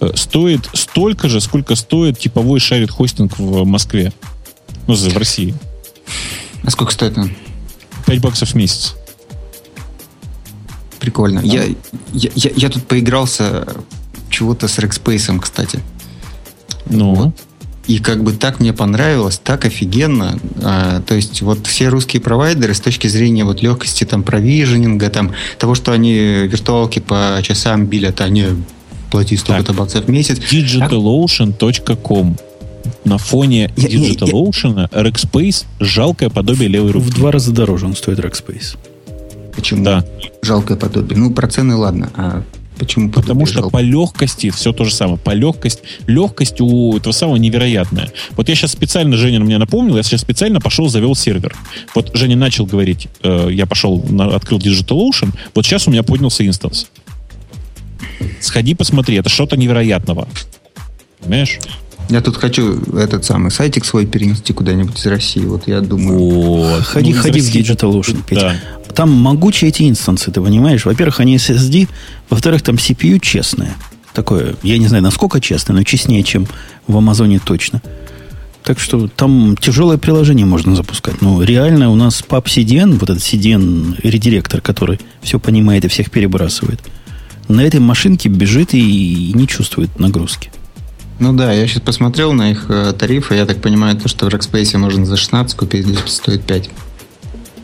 э, 0.00 0.12
стоит 0.14 0.68
столько 0.72 1.28
же, 1.28 1.40
сколько 1.40 1.74
стоит 1.74 2.18
типовой 2.18 2.60
шарит 2.60 2.90
хостинг 2.90 3.38
в 3.38 3.64
Москве. 3.64 4.12
Ну, 4.86 4.94
в 4.94 5.16
России. 5.16 5.54
А 6.62 6.70
сколько 6.70 6.92
стоит 6.92 7.18
он? 7.18 7.32
5 8.06 8.20
баксов 8.20 8.50
в 8.50 8.54
месяц. 8.54 8.94
Прикольно. 11.06 11.40
Да. 11.40 11.46
Я, 11.46 11.62
я, 12.12 12.30
я, 12.34 12.50
я 12.56 12.68
тут 12.68 12.82
поигрался 12.82 13.64
чего-то 14.28 14.66
с 14.66 14.76
Rackspace, 14.80 15.38
кстати. 15.38 15.78
Ну. 16.90 17.14
Вот. 17.14 17.34
И 17.86 18.00
как 18.00 18.24
бы 18.24 18.32
так 18.32 18.58
мне 18.58 18.72
понравилось, 18.72 19.38
так 19.38 19.64
офигенно. 19.66 20.36
А, 20.64 21.00
то 21.02 21.14
есть 21.14 21.42
вот 21.42 21.64
все 21.68 21.86
русские 21.86 22.20
провайдеры 22.20 22.74
с 22.74 22.80
точки 22.80 23.06
зрения 23.06 23.44
вот 23.44 23.62
легкости 23.62 24.02
там 24.02 24.24
провиженинга, 24.24 25.10
там 25.10 25.32
того, 25.60 25.76
что 25.76 25.92
они 25.92 26.12
виртуалки 26.12 26.98
по 26.98 27.38
часам 27.44 27.86
билят, 27.86 28.20
они 28.20 28.46
плати 29.12 29.36
столько-то 29.36 29.74
баксов 29.74 30.06
в 30.06 30.10
месяц. 30.10 30.38
digitalocean.com 30.38 32.36
на 33.04 33.18
фоне 33.18 33.70
DigitalOcean 33.76 34.90
Rackspace 34.90 35.66
жалкое 35.78 36.30
подобие 36.30 36.68
левой 36.68 36.90
руки. 36.90 37.06
В 37.06 37.14
два 37.14 37.30
раза 37.30 37.52
дороже 37.52 37.86
он 37.86 37.94
стоит 37.94 38.18
Rackspace. 38.18 38.76
Почему? 39.56 39.82
Да. 39.84 40.04
Жалкое 40.42 40.76
подобие. 40.76 41.18
Ну, 41.18 41.32
про 41.32 41.48
цены 41.48 41.74
ладно, 41.74 42.10
а 42.14 42.42
Почему? 42.78 43.10
Потому 43.10 43.46
что 43.46 43.70
по 43.70 43.80
легкости 43.80 44.50
все 44.50 44.72
то 44.72 44.84
же 44.84 44.92
самое. 44.92 45.18
По 45.18 45.30
легкость, 45.30 45.80
легкость 46.06 46.60
у 46.60 46.96
этого 46.96 47.12
самого 47.12 47.36
невероятная. 47.36 48.10
Вот 48.32 48.48
я 48.48 48.54
сейчас 48.54 48.72
специально, 48.72 49.16
Женя 49.16 49.40
мне 49.40 49.56
напомнил, 49.56 49.96
я 49.96 50.02
сейчас 50.02 50.20
специально 50.20 50.60
пошел, 50.60 50.88
завел 50.88 51.14
сервер. 51.14 51.56
Вот 51.94 52.14
Женя 52.14 52.36
начал 52.36 52.66
говорить, 52.66 53.08
э, 53.22 53.48
я 53.50 53.66
пошел, 53.66 54.02
на, 54.02 54.34
открыл 54.34 54.58
DigitalOcean, 54.58 55.32
вот 55.54 55.64
сейчас 55.64 55.88
у 55.88 55.90
меня 55.90 56.02
поднялся 56.02 56.46
инстанс. 56.46 56.88
Сходи, 58.40 58.74
посмотри, 58.74 59.16
это 59.16 59.30
что-то 59.30 59.56
невероятного. 59.56 60.28
Понимаешь? 61.20 61.58
Я 62.08 62.20
тут 62.20 62.36
хочу 62.36 62.80
этот 62.94 63.24
самый 63.24 63.50
сайтик 63.50 63.84
свой 63.84 64.06
перенести 64.06 64.52
куда-нибудь 64.52 64.98
из 64.98 65.06
России. 65.06 65.40
Вот 65.40 65.66
я 65.66 65.80
думаю. 65.80 66.18
Вот. 66.18 66.82
Ходи, 66.84 67.12
ну, 67.12 67.20
ходи 67.20 67.40
в 67.40 67.54
DigitalOcean, 67.54 68.22
Петя. 68.26 68.60
Да 68.62 68.76
там 68.96 69.12
могучие 69.12 69.68
эти 69.68 69.88
инстансы, 69.88 70.32
ты 70.32 70.40
понимаешь? 70.40 70.86
Во-первых, 70.86 71.20
они 71.20 71.36
SSD, 71.36 71.86
во-вторых, 72.30 72.62
там 72.62 72.76
CPU 72.76 73.20
честное. 73.20 73.76
Такое, 74.14 74.56
я 74.62 74.78
не 74.78 74.88
знаю, 74.88 75.02
насколько 75.02 75.38
честное, 75.38 75.76
но 75.76 75.82
честнее, 75.82 76.22
чем 76.22 76.46
в 76.86 76.96
Амазоне 76.96 77.38
точно. 77.38 77.82
Так 78.64 78.80
что 78.80 79.06
там 79.06 79.54
тяжелое 79.60 79.98
приложение 79.98 80.46
можно 80.46 80.74
запускать. 80.74 81.20
Но 81.20 81.42
реально 81.42 81.90
у 81.90 81.94
нас 81.94 82.24
PUB 82.26 82.44
CDN, 82.46 82.98
вот 82.98 83.10
этот 83.10 83.22
CDN 83.22 84.00
редиректор, 84.02 84.62
который 84.62 84.98
все 85.20 85.38
понимает 85.38 85.84
и 85.84 85.88
всех 85.88 86.10
перебрасывает, 86.10 86.80
на 87.48 87.60
этой 87.60 87.80
машинке 87.80 88.30
бежит 88.30 88.72
и 88.72 89.32
не 89.34 89.46
чувствует 89.46 90.00
нагрузки. 90.00 90.50
Ну 91.18 91.32
да, 91.32 91.52
я 91.52 91.66
сейчас 91.66 91.80
посмотрел 91.80 92.32
на 92.32 92.50
их 92.50 92.66
э, 92.68 92.92
тарифы, 92.92 93.34
я 93.34 93.46
так 93.46 93.62
понимаю, 93.62 93.96
то, 93.96 94.08
что 94.08 94.26
в 94.26 94.28
Rackspace 94.28 94.76
можно 94.76 95.06
за 95.06 95.16
16 95.16 95.56
купить, 95.56 95.86
здесь 95.86 95.98
стоит 96.06 96.42
5. 96.44 96.70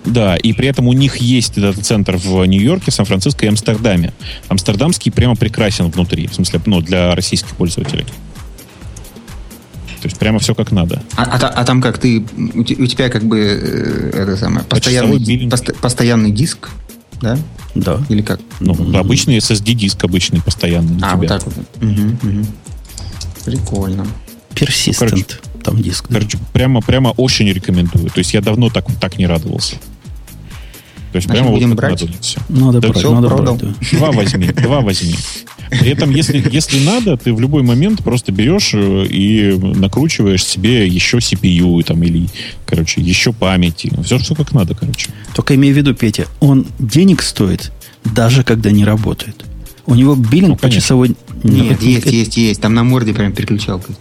Да, 0.04 0.36
и 0.36 0.52
при 0.52 0.68
этом 0.68 0.88
у 0.88 0.92
них 0.92 1.16
есть 1.18 1.58
этот 1.58 1.84
центр 1.84 2.16
в 2.16 2.44
Нью-Йорке, 2.44 2.90
Сан-Франциско 2.90 3.44
и 3.44 3.48
Амстердаме. 3.48 4.12
Амстердамский 4.48 5.12
прямо 5.12 5.36
прекрасен 5.36 5.90
внутри, 5.90 6.26
в 6.26 6.34
смысле, 6.34 6.60
ну, 6.66 6.80
для 6.80 7.14
российских 7.14 7.54
пользователей. 7.56 8.04
То 10.00 10.08
есть 10.08 10.18
прямо 10.18 10.40
все 10.40 10.54
как 10.56 10.72
надо. 10.72 11.00
А, 11.14 11.22
а, 11.22 11.46
а 11.46 11.64
там 11.64 11.80
как 11.80 11.98
ты, 11.98 12.24
у 12.36 12.64
тебя 12.64 13.08
как 13.08 13.22
бы 13.24 13.38
э, 13.38 14.10
это 14.14 14.36
самое 14.36 14.64
постоянный, 14.64 15.48
пост, 15.48 15.70
постоянный 15.80 16.32
диск, 16.32 16.70
да? 17.20 17.38
Да. 17.76 18.02
Или 18.08 18.22
как? 18.22 18.40
Ну, 18.58 18.74
mm-hmm. 18.74 18.98
обычный 18.98 19.36
SSD 19.38 19.74
диск 19.74 20.02
обычный 20.02 20.42
постоянный. 20.42 20.98
А, 21.02 21.16
вот 21.16 21.28
так 21.28 21.44
вот. 21.44 21.54
Угу, 21.80 22.30
угу. 22.30 22.46
Прикольно. 23.44 24.06
Короче, 24.54 24.92
там 25.62 25.80
диск. 25.82 26.06
Короче, 26.08 26.38
прямо, 26.52 26.80
прямо 26.80 27.08
очень 27.10 27.48
рекомендую. 27.48 28.10
То 28.10 28.18
есть 28.18 28.34
я 28.34 28.40
давно 28.40 28.68
так, 28.68 28.86
так 29.00 29.18
не 29.18 29.26
радовался. 29.26 29.76
То 31.12 31.16
есть 31.16 31.26
Значит, 31.26 31.42
прямо 31.42 31.50
будем 31.50 31.68
вот 31.70 31.76
брать? 31.76 32.00
Надо, 32.00 32.12
все. 32.20 32.40
Надо 32.48 32.80
да, 32.80 32.88
брать, 32.88 32.98
все, 32.98 33.14
надо 33.14 33.28
брать, 33.28 33.58
да. 33.58 33.98
Два 33.98 34.12
возьми, 34.12 34.46
два 34.46 34.80
возьми. 34.80 35.14
При 35.68 35.90
этом, 35.90 36.10
если, 36.10 36.42
если 36.50 36.80
надо, 36.80 37.16
ты 37.18 37.34
в 37.34 37.40
любой 37.40 37.62
момент 37.62 38.02
просто 38.02 38.32
берешь 38.32 38.72
э, 38.74 39.06
и 39.06 39.58
накручиваешь 39.58 40.44
себе 40.44 40.86
еще 40.86 41.18
CPU 41.18 41.82
там, 41.82 42.02
или, 42.02 42.28
короче, 42.64 43.02
еще 43.02 43.32
памяти. 43.32 43.92
Все, 44.04 44.18
что 44.18 44.34
как 44.34 44.52
надо, 44.52 44.74
короче. 44.74 45.10
Только 45.34 45.54
имей 45.54 45.72
в 45.72 45.76
виду, 45.76 45.94
Петя, 45.94 46.26
он 46.40 46.66
денег 46.78 47.22
стоит, 47.22 47.72
даже 48.04 48.42
когда 48.42 48.70
не 48.70 48.84
работает. 48.84 49.44
У 49.86 49.94
него 49.94 50.14
биллинг 50.14 50.50
ну, 50.50 50.56
по 50.56 50.70
часовой... 50.70 51.16
Нет, 51.42 51.82
есть, 51.82 52.06
есть, 52.06 52.36
есть. 52.36 52.60
Там 52.60 52.74
на 52.74 52.84
морде 52.84 53.12
прям 53.12 53.32
переключалка. 53.32 53.92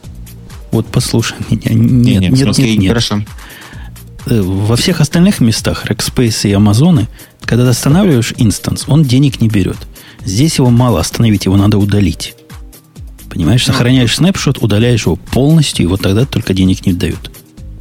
Вот 0.72 0.86
послушай 0.88 1.38
меня. 1.50 1.74
Нет, 1.74 2.22
нет, 2.22 2.32
нет, 2.32 2.58
нет, 2.58 2.80
нет. 2.80 2.90
Хорошо. 2.90 3.24
Э, 4.28 4.42
во 4.42 4.76
всех 4.76 5.02
остальных 5.02 5.40
местах, 5.40 5.86
Rackspace 5.86 6.50
и 6.50 6.54
Амазоны, 6.54 7.08
когда 7.42 7.64
ты 7.66 7.72
останавливаешь 7.72 8.34
инстанс, 8.38 8.86
он 8.88 9.04
денег 9.04 9.42
не 9.42 9.50
берет. 9.50 9.78
Здесь 10.24 10.60
его 10.60 10.70
мало 10.70 11.00
остановить, 11.00 11.46
его 11.46 11.58
надо 11.58 11.78
удалить. 11.78 12.36
Понимаешь, 13.30 13.66
сохраняешь 13.66 14.16
снапшот, 14.16 14.62
удаляешь 14.62 15.06
его 15.06 15.16
полностью, 15.16 15.86
и 15.86 15.88
вот 15.88 16.02
тогда 16.02 16.26
только 16.26 16.54
денег 16.54 16.86
не 16.86 16.94
дают. 16.94 17.32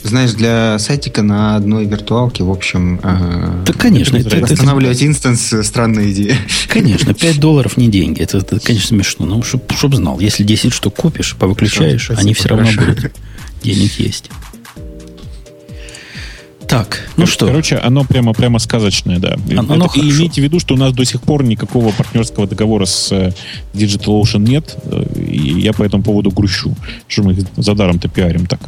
Знаешь, 0.03 0.33
для 0.33 0.79
сайтика 0.79 1.23
на 1.23 1.57
одной 1.57 1.85
виртуалке, 1.85 2.43
в 2.43 2.51
общем... 2.51 3.01
Э, 3.03 3.63
да, 3.67 3.73
конечно. 3.75 4.17
Это, 4.17 4.37
это, 4.37 4.53
восстанавливать 4.53 5.03
инстанс– 5.03 5.53
странная 5.63 6.11
идея. 6.11 6.37
Конечно, 6.69 7.13
5 7.13 7.41
долларов 7.41 7.77
не 7.77 7.89
деньги. 7.89 8.23
Это, 8.23 8.39
это 8.39 8.59
конечно, 8.61 8.89
смешно. 8.89 9.27
Но 9.27 9.43
чтобы 9.43 9.65
чтоб 9.77 9.95
знал, 9.95 10.19
если 10.21 10.43
10 10.43 10.73
штук 10.73 10.95
купишь, 10.95 11.37
повыключаешь, 11.37 12.05
Спасибо, 12.05 12.21
они 12.21 12.35
все 12.35 12.49
равно 12.49 12.69
будут. 12.77 13.13
Денег 13.63 13.93
есть. 13.99 14.31
Так, 16.71 17.09
ну 17.17 17.27
что? 17.27 17.47
Короче, 17.47 17.77
оно 17.79 18.05
прямо, 18.05 18.33
прямо 18.33 18.61
сказочное, 18.61 19.19
да. 19.19 19.37
Оно, 19.51 19.75
оно 19.75 19.91
и 19.97 20.01
имейте 20.03 20.41
в 20.41 20.45
виду, 20.45 20.61
что 20.61 20.75
у 20.75 20.77
нас 20.79 20.93
до 20.93 21.05
сих 21.05 21.21
пор 21.21 21.43
никакого 21.43 21.91
партнерского 21.91 22.47
договора 22.47 22.85
с 22.85 23.11
э, 23.11 23.33
DigitalOcean 23.75 24.39
нет. 24.39 24.77
Э, 24.85 25.05
и 25.19 25.61
я 25.61 25.73
по 25.73 25.83
этому 25.83 26.05
поводу 26.05 26.31
грущу, 26.31 26.77
что 27.09 27.25
мы 27.25 27.33
их 27.33 27.45
за 27.57 27.75
даром-то 27.75 28.09
пиарим 28.09 28.47
так. 28.47 28.61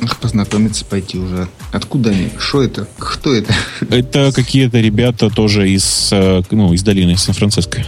Ах, 0.00 0.18
познакомиться 0.18 0.84
пойти 0.84 1.18
уже. 1.18 1.48
Откуда 1.72 2.10
они? 2.10 2.30
Что 2.38 2.62
это? 2.62 2.86
Кто 2.98 3.34
это? 3.34 3.52
Это 3.90 4.32
какие-то 4.32 4.80
ребята 4.80 5.28
тоже 5.28 5.70
из, 5.70 6.10
э, 6.12 6.42
ну, 6.50 6.72
из 6.72 6.82
долины 6.82 7.16
Сан-Франциско. 7.16 7.84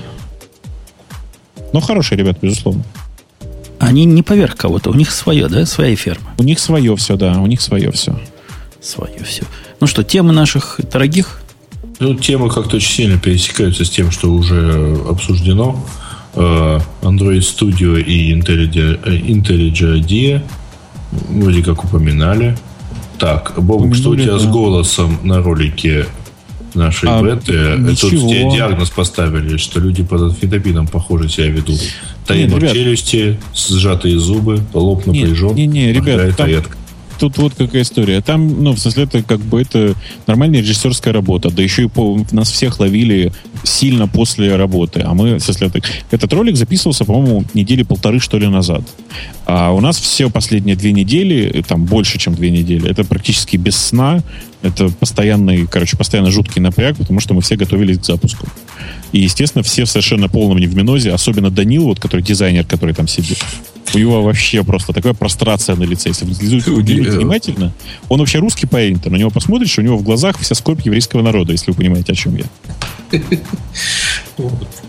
Ну, 1.72 1.80
хорошие 1.80 2.18
ребята, 2.18 2.40
безусловно. 2.42 2.84
Они 3.78 4.04
не 4.04 4.22
поверх 4.22 4.56
кого-то, 4.56 4.90
у 4.90 4.94
них 4.94 5.10
свое, 5.10 5.48
да, 5.48 5.64
своя 5.66 5.96
ферма. 5.96 6.34
У 6.38 6.42
них 6.42 6.58
свое 6.58 6.94
все, 6.96 7.16
да, 7.16 7.40
у 7.40 7.46
них 7.46 7.60
свое 7.60 7.90
все. 7.92 8.20
Свое 8.82 9.22
все. 9.24 9.44
Ну 9.80 9.86
что, 9.86 10.02
темы 10.02 10.32
наших 10.32 10.80
дорогих? 10.92 11.40
Ну, 12.00 12.14
темы 12.14 12.50
как-то 12.50 12.76
очень 12.76 12.92
сильно 12.92 13.18
пересекаются 13.18 13.84
с 13.84 13.90
тем, 13.90 14.10
что 14.10 14.30
уже 14.30 14.98
обсуждено. 15.08 15.82
Э, 16.34 16.80
Android 17.02 17.40
Studio 17.40 18.00
и 18.00 18.32
IntelliJ 18.34 20.00
IDEA 20.00 20.42
Вроде 21.12 21.62
как 21.62 21.84
упоминали. 21.84 22.56
Так, 23.18 23.52
Бобок, 23.56 23.94
что 23.94 24.10
у 24.10 24.16
тебя 24.16 24.32
да. 24.32 24.38
с 24.38 24.46
голосом 24.46 25.18
на 25.22 25.42
ролике 25.42 26.06
нашей 26.74 27.08
а, 27.10 27.22
беты? 27.22 27.52
Ничего. 27.78 28.10
Тут 28.10 28.30
тебе 28.30 28.50
диагноз 28.50 28.90
поставили, 28.90 29.56
что 29.56 29.80
люди 29.80 30.02
под 30.02 30.22
анфетамином, 30.22 30.86
похоже, 30.86 31.28
себя 31.28 31.48
ведут. 31.48 31.80
Таймер 32.26 32.70
челюсти, 32.72 33.38
сжатые 33.54 34.18
зубы, 34.18 34.62
лоб 34.72 35.06
напряжен. 35.06 35.54
Не, 35.54 35.66
не, 35.66 35.86
не 35.86 35.92
ребят, 35.92 36.36
там, 36.36 36.48
тут 37.20 37.36
вот 37.36 37.54
какая 37.54 37.82
история. 37.82 38.22
Там, 38.22 38.64
ну, 38.64 38.72
в 38.72 38.78
смысле, 38.78 39.04
это 39.04 39.22
как 39.22 39.40
бы 39.40 39.60
это 39.60 39.94
нормальная 40.26 40.60
режиссерская 40.60 41.12
работа. 41.12 41.50
Да 41.50 41.62
еще 41.62 41.84
и 41.84 41.88
по, 41.88 42.18
нас 42.32 42.50
всех 42.50 42.80
ловили 42.80 43.32
сильно 43.62 44.08
после 44.08 44.56
работы. 44.56 45.02
А 45.04 45.12
мы, 45.12 45.34
в 45.34 45.40
смысле, 45.40 45.66
это, 45.68 45.82
этот 46.10 46.32
ролик 46.32 46.56
записывался, 46.56 47.04
по-моему, 47.04 47.44
недели 47.52 47.82
полторы, 47.82 48.20
что 48.20 48.38
ли, 48.38 48.48
назад. 48.48 48.82
А 49.44 49.70
у 49.72 49.80
нас 49.80 49.98
все 49.98 50.30
последние 50.30 50.76
две 50.76 50.92
недели, 50.92 51.62
там 51.68 51.84
больше, 51.84 52.18
чем 52.18 52.34
две 52.34 52.50
недели, 52.50 52.88
это 52.90 53.04
практически 53.04 53.58
без 53.58 53.76
сна. 53.76 54.22
Это 54.62 54.90
постоянный, 54.90 55.66
короче, 55.66 55.96
постоянно 55.96 56.30
жуткий 56.30 56.60
напряг, 56.60 56.96
потому 56.96 57.20
что 57.20 57.32
мы 57.32 57.40
все 57.40 57.56
готовились 57.56 57.98
к 57.98 58.04
запуску. 58.04 58.46
И, 59.12 59.20
естественно, 59.20 59.62
все 59.62 59.84
в 59.84 59.90
совершенно 59.90 60.28
полном 60.28 60.58
невминозе, 60.58 61.12
особенно 61.12 61.50
Данил, 61.50 61.84
вот, 61.84 61.98
который 61.98 62.20
дизайнер, 62.20 62.64
который 62.64 62.94
там 62.94 63.08
сидит. 63.08 63.38
У 63.94 63.98
него 63.98 64.22
вообще 64.22 64.62
просто 64.62 64.92
такая 64.92 65.14
прострация 65.14 65.76
на 65.76 65.84
лице. 65.84 66.10
Если 66.10 66.24
вы 66.24 66.82
внимательно, 66.82 67.72
он 68.08 68.20
вообще 68.20 68.38
русский 68.38 68.66
парень, 68.66 69.00
на 69.04 69.16
него 69.16 69.30
посмотришь, 69.30 69.78
у 69.78 69.82
него 69.82 69.96
в 69.96 70.02
глазах 70.02 70.38
вся 70.38 70.54
скорбь 70.54 70.82
еврейского 70.82 71.22
народа, 71.22 71.52
если 71.52 71.70
вы 71.70 71.76
понимаете, 71.76 72.12
о 72.12 72.14
чем 72.14 72.36
я. 72.36 72.44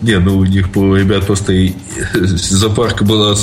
Не, 0.02 0.20
ну 0.20 0.38
у 0.38 0.46
них 0.46 0.68
ребят 0.76 1.26
просто 1.26 1.54
и, 1.54 1.74
зоопарка 2.14 3.04
была 3.04 3.36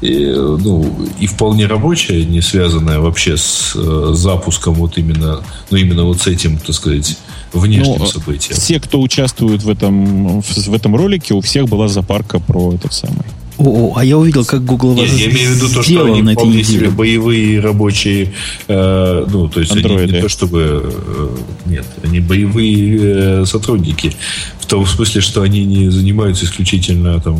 и, 0.00 0.26
ну, 0.26 1.08
и 1.18 1.26
вполне 1.26 1.66
рабочая, 1.66 2.24
не 2.24 2.40
связанная 2.40 3.00
вообще 3.00 3.36
с 3.36 3.72
э, 3.74 4.10
запуском 4.14 4.74
вот 4.74 4.98
именно, 4.98 5.42
ну 5.70 5.76
именно 5.76 6.04
вот 6.04 6.20
с 6.20 6.26
этим, 6.26 6.58
так 6.58 6.74
сказать, 6.74 7.16
внешним 7.52 7.98
ну, 7.98 8.06
событием. 8.06 8.56
Все, 8.56 8.78
кто 8.78 9.00
участвует 9.00 9.62
в 9.62 9.68
этом, 9.68 10.40
в, 10.40 10.68
в 10.68 10.74
этом 10.74 10.94
ролике, 10.94 11.34
у 11.34 11.40
всех 11.40 11.66
была 11.66 11.88
запарка 11.88 12.38
про 12.38 12.74
этот 12.74 12.92
самый 12.92 13.24
о, 13.58 13.94
а 13.96 14.04
я 14.04 14.18
увидел, 14.18 14.44
как 14.44 14.64
Google 14.64 14.94
вас 14.94 15.08
Я, 15.10 15.26
я 15.26 15.30
имею 15.30 15.52
в 15.52 15.56
виду 15.56 15.68
то, 15.72 15.82
что 15.82 16.04
они 16.04 16.34
вполне 16.34 16.64
себе 16.64 16.90
боевые 16.90 17.60
рабочие, 17.60 18.32
э, 18.68 19.26
ну, 19.28 19.48
то 19.48 19.60
есть 19.60 19.72
Android, 19.72 20.02
они 20.02 20.12
не 20.12 20.20
то 20.20 20.28
чтобы, 20.28 20.92
э, 20.92 21.36
нет, 21.66 21.86
они 22.02 22.20
боевые 22.20 22.98
э, 23.42 23.44
сотрудники, 23.46 24.12
в 24.60 24.66
том 24.66 24.86
смысле, 24.86 25.20
что 25.20 25.42
они 25.42 25.64
не 25.64 25.90
занимаются 25.90 26.44
исключительно 26.44 27.20
там 27.20 27.38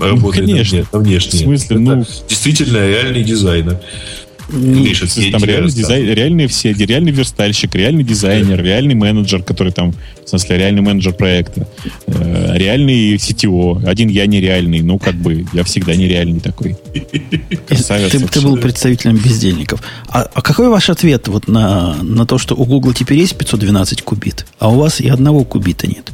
работой 0.00 0.42
ну, 0.42 0.48
конечно. 0.48 0.78
на, 0.78 0.98
на 0.98 1.04
внешнее. 1.04 1.42
В 1.42 1.44
смысле, 1.44 1.76
Это 1.76 1.94
ну... 1.96 2.06
действительно 2.28 2.88
реальный 2.88 3.24
дизайнер. 3.24 3.80
Миша, 4.48 5.06
там 5.30 5.44
реальный 5.44 5.70
дизайн, 5.70 6.12
реальные 6.12 6.48
все, 6.48 6.72
реальный 6.72 7.12
верстальщик, 7.12 7.74
реальный 7.74 8.02
дизайнер, 8.02 8.62
реальный 8.62 8.94
менеджер, 8.94 9.42
который 9.42 9.72
там, 9.72 9.94
в 10.24 10.28
смысле, 10.28 10.58
реальный 10.58 10.80
менеджер 10.80 11.12
проекта, 11.12 11.68
э, 12.06 12.52
реальный 12.56 13.16
CTO. 13.16 13.86
Один 13.86 14.08
я 14.08 14.26
нереальный, 14.26 14.80
ну, 14.80 14.98
как 14.98 15.14
бы, 15.14 15.44
я 15.52 15.64
всегда 15.64 15.94
нереальный 15.94 16.40
такой. 16.40 16.76
Красавец. 17.66 18.10
Ты, 18.10 18.20
ты 18.26 18.40
был 18.40 18.56
представителем 18.56 19.16
бездельников. 19.16 19.82
А, 20.08 20.22
а 20.32 20.40
какой 20.40 20.68
ваш 20.68 20.88
ответ 20.88 21.28
вот 21.28 21.48
на, 21.48 22.02
на 22.02 22.26
то, 22.26 22.38
что 22.38 22.54
у 22.54 22.64
Google 22.64 22.94
теперь 22.94 23.18
есть 23.18 23.36
512 23.36 24.02
кубит, 24.02 24.46
а 24.58 24.70
у 24.70 24.76
вас 24.76 25.00
и 25.00 25.08
одного 25.08 25.44
кубита 25.44 25.86
нет? 25.86 26.12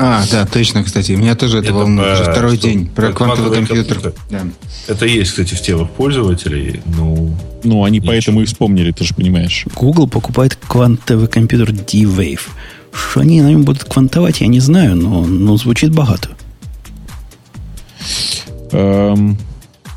А, 0.00 0.24
да, 0.30 0.46
точно, 0.46 0.84
кстати. 0.84 1.12
Меня 1.12 1.34
тоже 1.34 1.58
это, 1.58 1.66
это 1.66 1.74
волнует 1.74 2.12
уже 2.14 2.30
второй 2.30 2.56
что, 2.56 2.68
день. 2.68 2.86
Про 2.86 3.12
квантовый 3.12 3.52
компьютер. 3.52 4.00
компьютер. 4.00 4.14
Да. 4.30 4.46
Это 4.86 5.06
есть, 5.06 5.32
кстати, 5.32 5.54
в 5.54 5.60
темах 5.60 5.90
пользователей. 5.90 6.80
Ну, 6.86 7.36
ну 7.64 7.84
они 7.84 7.98
ничего. 7.98 8.12
поэтому 8.12 8.40
и 8.42 8.44
вспомнили, 8.44 8.92
ты 8.92 9.02
же 9.02 9.14
понимаешь. 9.14 9.66
Google 9.74 10.06
покупает 10.06 10.56
квантовый 10.68 11.26
компьютер 11.26 11.72
D-Wave. 11.72 12.40
Что 12.92 13.20
они 13.20 13.42
на 13.42 13.48
нем 13.48 13.64
будут 13.64 13.84
квантовать, 13.84 14.40
я 14.40 14.46
не 14.46 14.60
знаю, 14.60 14.94
но, 14.94 15.26
но 15.26 15.56
звучит 15.56 15.90
богато. 15.90 16.30
Эм, 18.70 19.36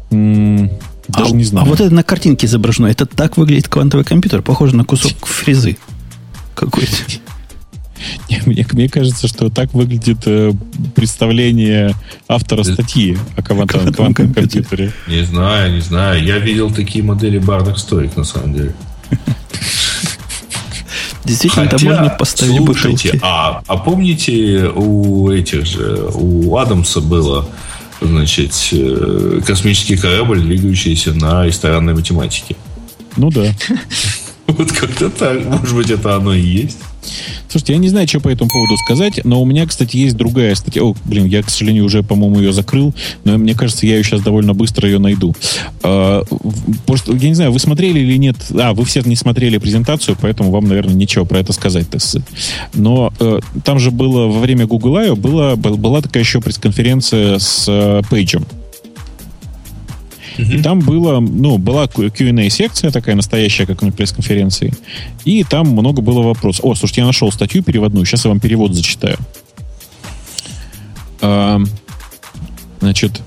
даже 0.09 1.33
а, 1.33 1.35
не 1.35 1.43
знаю. 1.43 1.67
А 1.67 1.69
вот 1.69 1.79
это 1.79 1.93
на 1.93 2.03
картинке 2.03 2.47
изображено. 2.47 2.87
Это 2.87 3.05
так 3.05 3.37
выглядит 3.37 3.67
квантовый 3.67 4.03
компьютер. 4.03 4.41
Похоже 4.41 4.75
на 4.75 4.83
кусок 4.83 5.27
фрезы 5.27 5.77
какой-то. 6.55 7.20
Мне, 8.45 8.65
мне 8.71 8.89
кажется, 8.89 9.27
что 9.27 9.49
так 9.49 9.73
выглядит 9.73 10.19
э, 10.25 10.53
представление 10.95 11.95
автора 12.27 12.63
статьи 12.63 13.17
о 13.35 13.41
квантовом, 13.41 13.93
квантовом 13.93 14.33
компьютере. 14.33 14.91
Не 15.07 15.23
знаю, 15.23 15.73
не 15.73 15.81
знаю. 15.81 16.23
Я 16.23 16.39
видел 16.39 16.71
такие 16.71 17.03
модели 17.03 17.37
барных 17.37 17.77
стоек, 17.77 18.15
на 18.15 18.23
самом 18.23 18.53
деле. 18.53 18.73
Действительно, 21.23 21.65
Хотя, 21.65 21.77
там 21.77 21.87
можно 21.87 22.09
поставить 22.09 22.55
слушайте, 22.57 22.89
бутылки. 22.89 23.19
А, 23.21 23.61
а 23.67 23.77
помните, 23.77 24.71
у 24.73 25.29
этих 25.29 25.65
же, 25.65 26.09
у 26.13 26.57
Адамса 26.57 26.99
было, 26.99 27.47
значит, 28.01 28.53
э, 28.71 29.41
космический 29.45 29.97
корабль, 29.97 30.41
двигающийся 30.41 31.13
на 31.13 31.45
ресторанной 31.45 31.93
математике? 31.93 32.55
Ну 33.17 33.29
да. 33.31 33.53
Вот 34.47 34.69
как-то 34.73 35.09
так. 35.09 35.45
Может 35.45 35.75
быть, 35.77 35.89
это 35.91 36.17
оно 36.17 36.33
и 36.33 36.41
есть. 36.41 36.79
Слушайте, 37.47 37.73
я 37.73 37.79
не 37.79 37.89
знаю, 37.89 38.07
что 38.07 38.19
по 38.19 38.29
этому 38.29 38.49
поводу 38.49 38.77
сказать, 38.77 39.21
но 39.23 39.41
у 39.41 39.45
меня, 39.45 39.65
кстати, 39.65 39.97
есть 39.97 40.15
другая 40.15 40.55
статья. 40.55 40.83
О, 40.83 40.95
блин, 41.05 41.25
я, 41.25 41.43
к 41.43 41.49
сожалению, 41.49 41.85
уже, 41.85 42.03
по-моему, 42.03 42.39
ее 42.39 42.53
закрыл, 42.53 42.93
но 43.23 43.37
мне 43.37 43.55
кажется, 43.55 43.85
я 43.85 43.97
ее 43.97 44.03
сейчас 44.03 44.21
довольно 44.21 44.53
быстро 44.53 44.87
ее 44.87 44.99
найду. 44.99 45.35
А, 45.83 46.23
просто, 46.85 47.13
я 47.13 47.29
не 47.29 47.35
знаю, 47.35 47.51
вы 47.51 47.59
смотрели 47.59 47.99
или 47.99 48.17
нет. 48.17 48.37
А, 48.51 48.73
вы 48.73 48.85
все 48.85 49.01
не 49.01 49.15
смотрели 49.15 49.57
презентацию, 49.57 50.17
поэтому 50.19 50.51
вам, 50.51 50.67
наверное, 50.67 50.93
нечего 50.93 51.25
про 51.25 51.39
это 51.39 51.53
сказать. 51.53 51.87
Но 52.73 53.13
э, 53.19 53.39
там 53.63 53.79
же 53.79 53.91
было 53.91 54.27
во 54.27 54.39
время 54.39 54.65
Google 54.65 54.95
I 54.97 55.15
была, 55.15 55.55
была 55.55 56.01
такая 56.01 56.23
еще 56.23 56.41
пресс-конференция 56.41 57.39
с 57.39 57.65
э, 57.67 58.01
Пейджем. 58.09 58.45
И 60.37 60.61
там 60.61 60.79
было, 60.79 61.19
ну, 61.19 61.57
была 61.57 61.87
Q&A-секция 61.87 62.91
такая 62.91 63.15
настоящая, 63.15 63.65
как 63.65 63.81
на 63.81 63.91
пресс-конференции. 63.91 64.73
И 65.25 65.43
там 65.43 65.67
много 65.67 66.01
было 66.01 66.21
вопросов. 66.21 66.65
О, 66.65 66.75
слушайте, 66.75 67.01
я 67.01 67.07
нашел 67.07 67.31
статью 67.31 67.63
переводную. 67.63 68.05
Сейчас 68.05 68.25
я 68.25 68.29
вам 68.29 68.39
перевод 68.39 68.73
зачитаю. 68.73 69.17
Значит, 72.79 73.21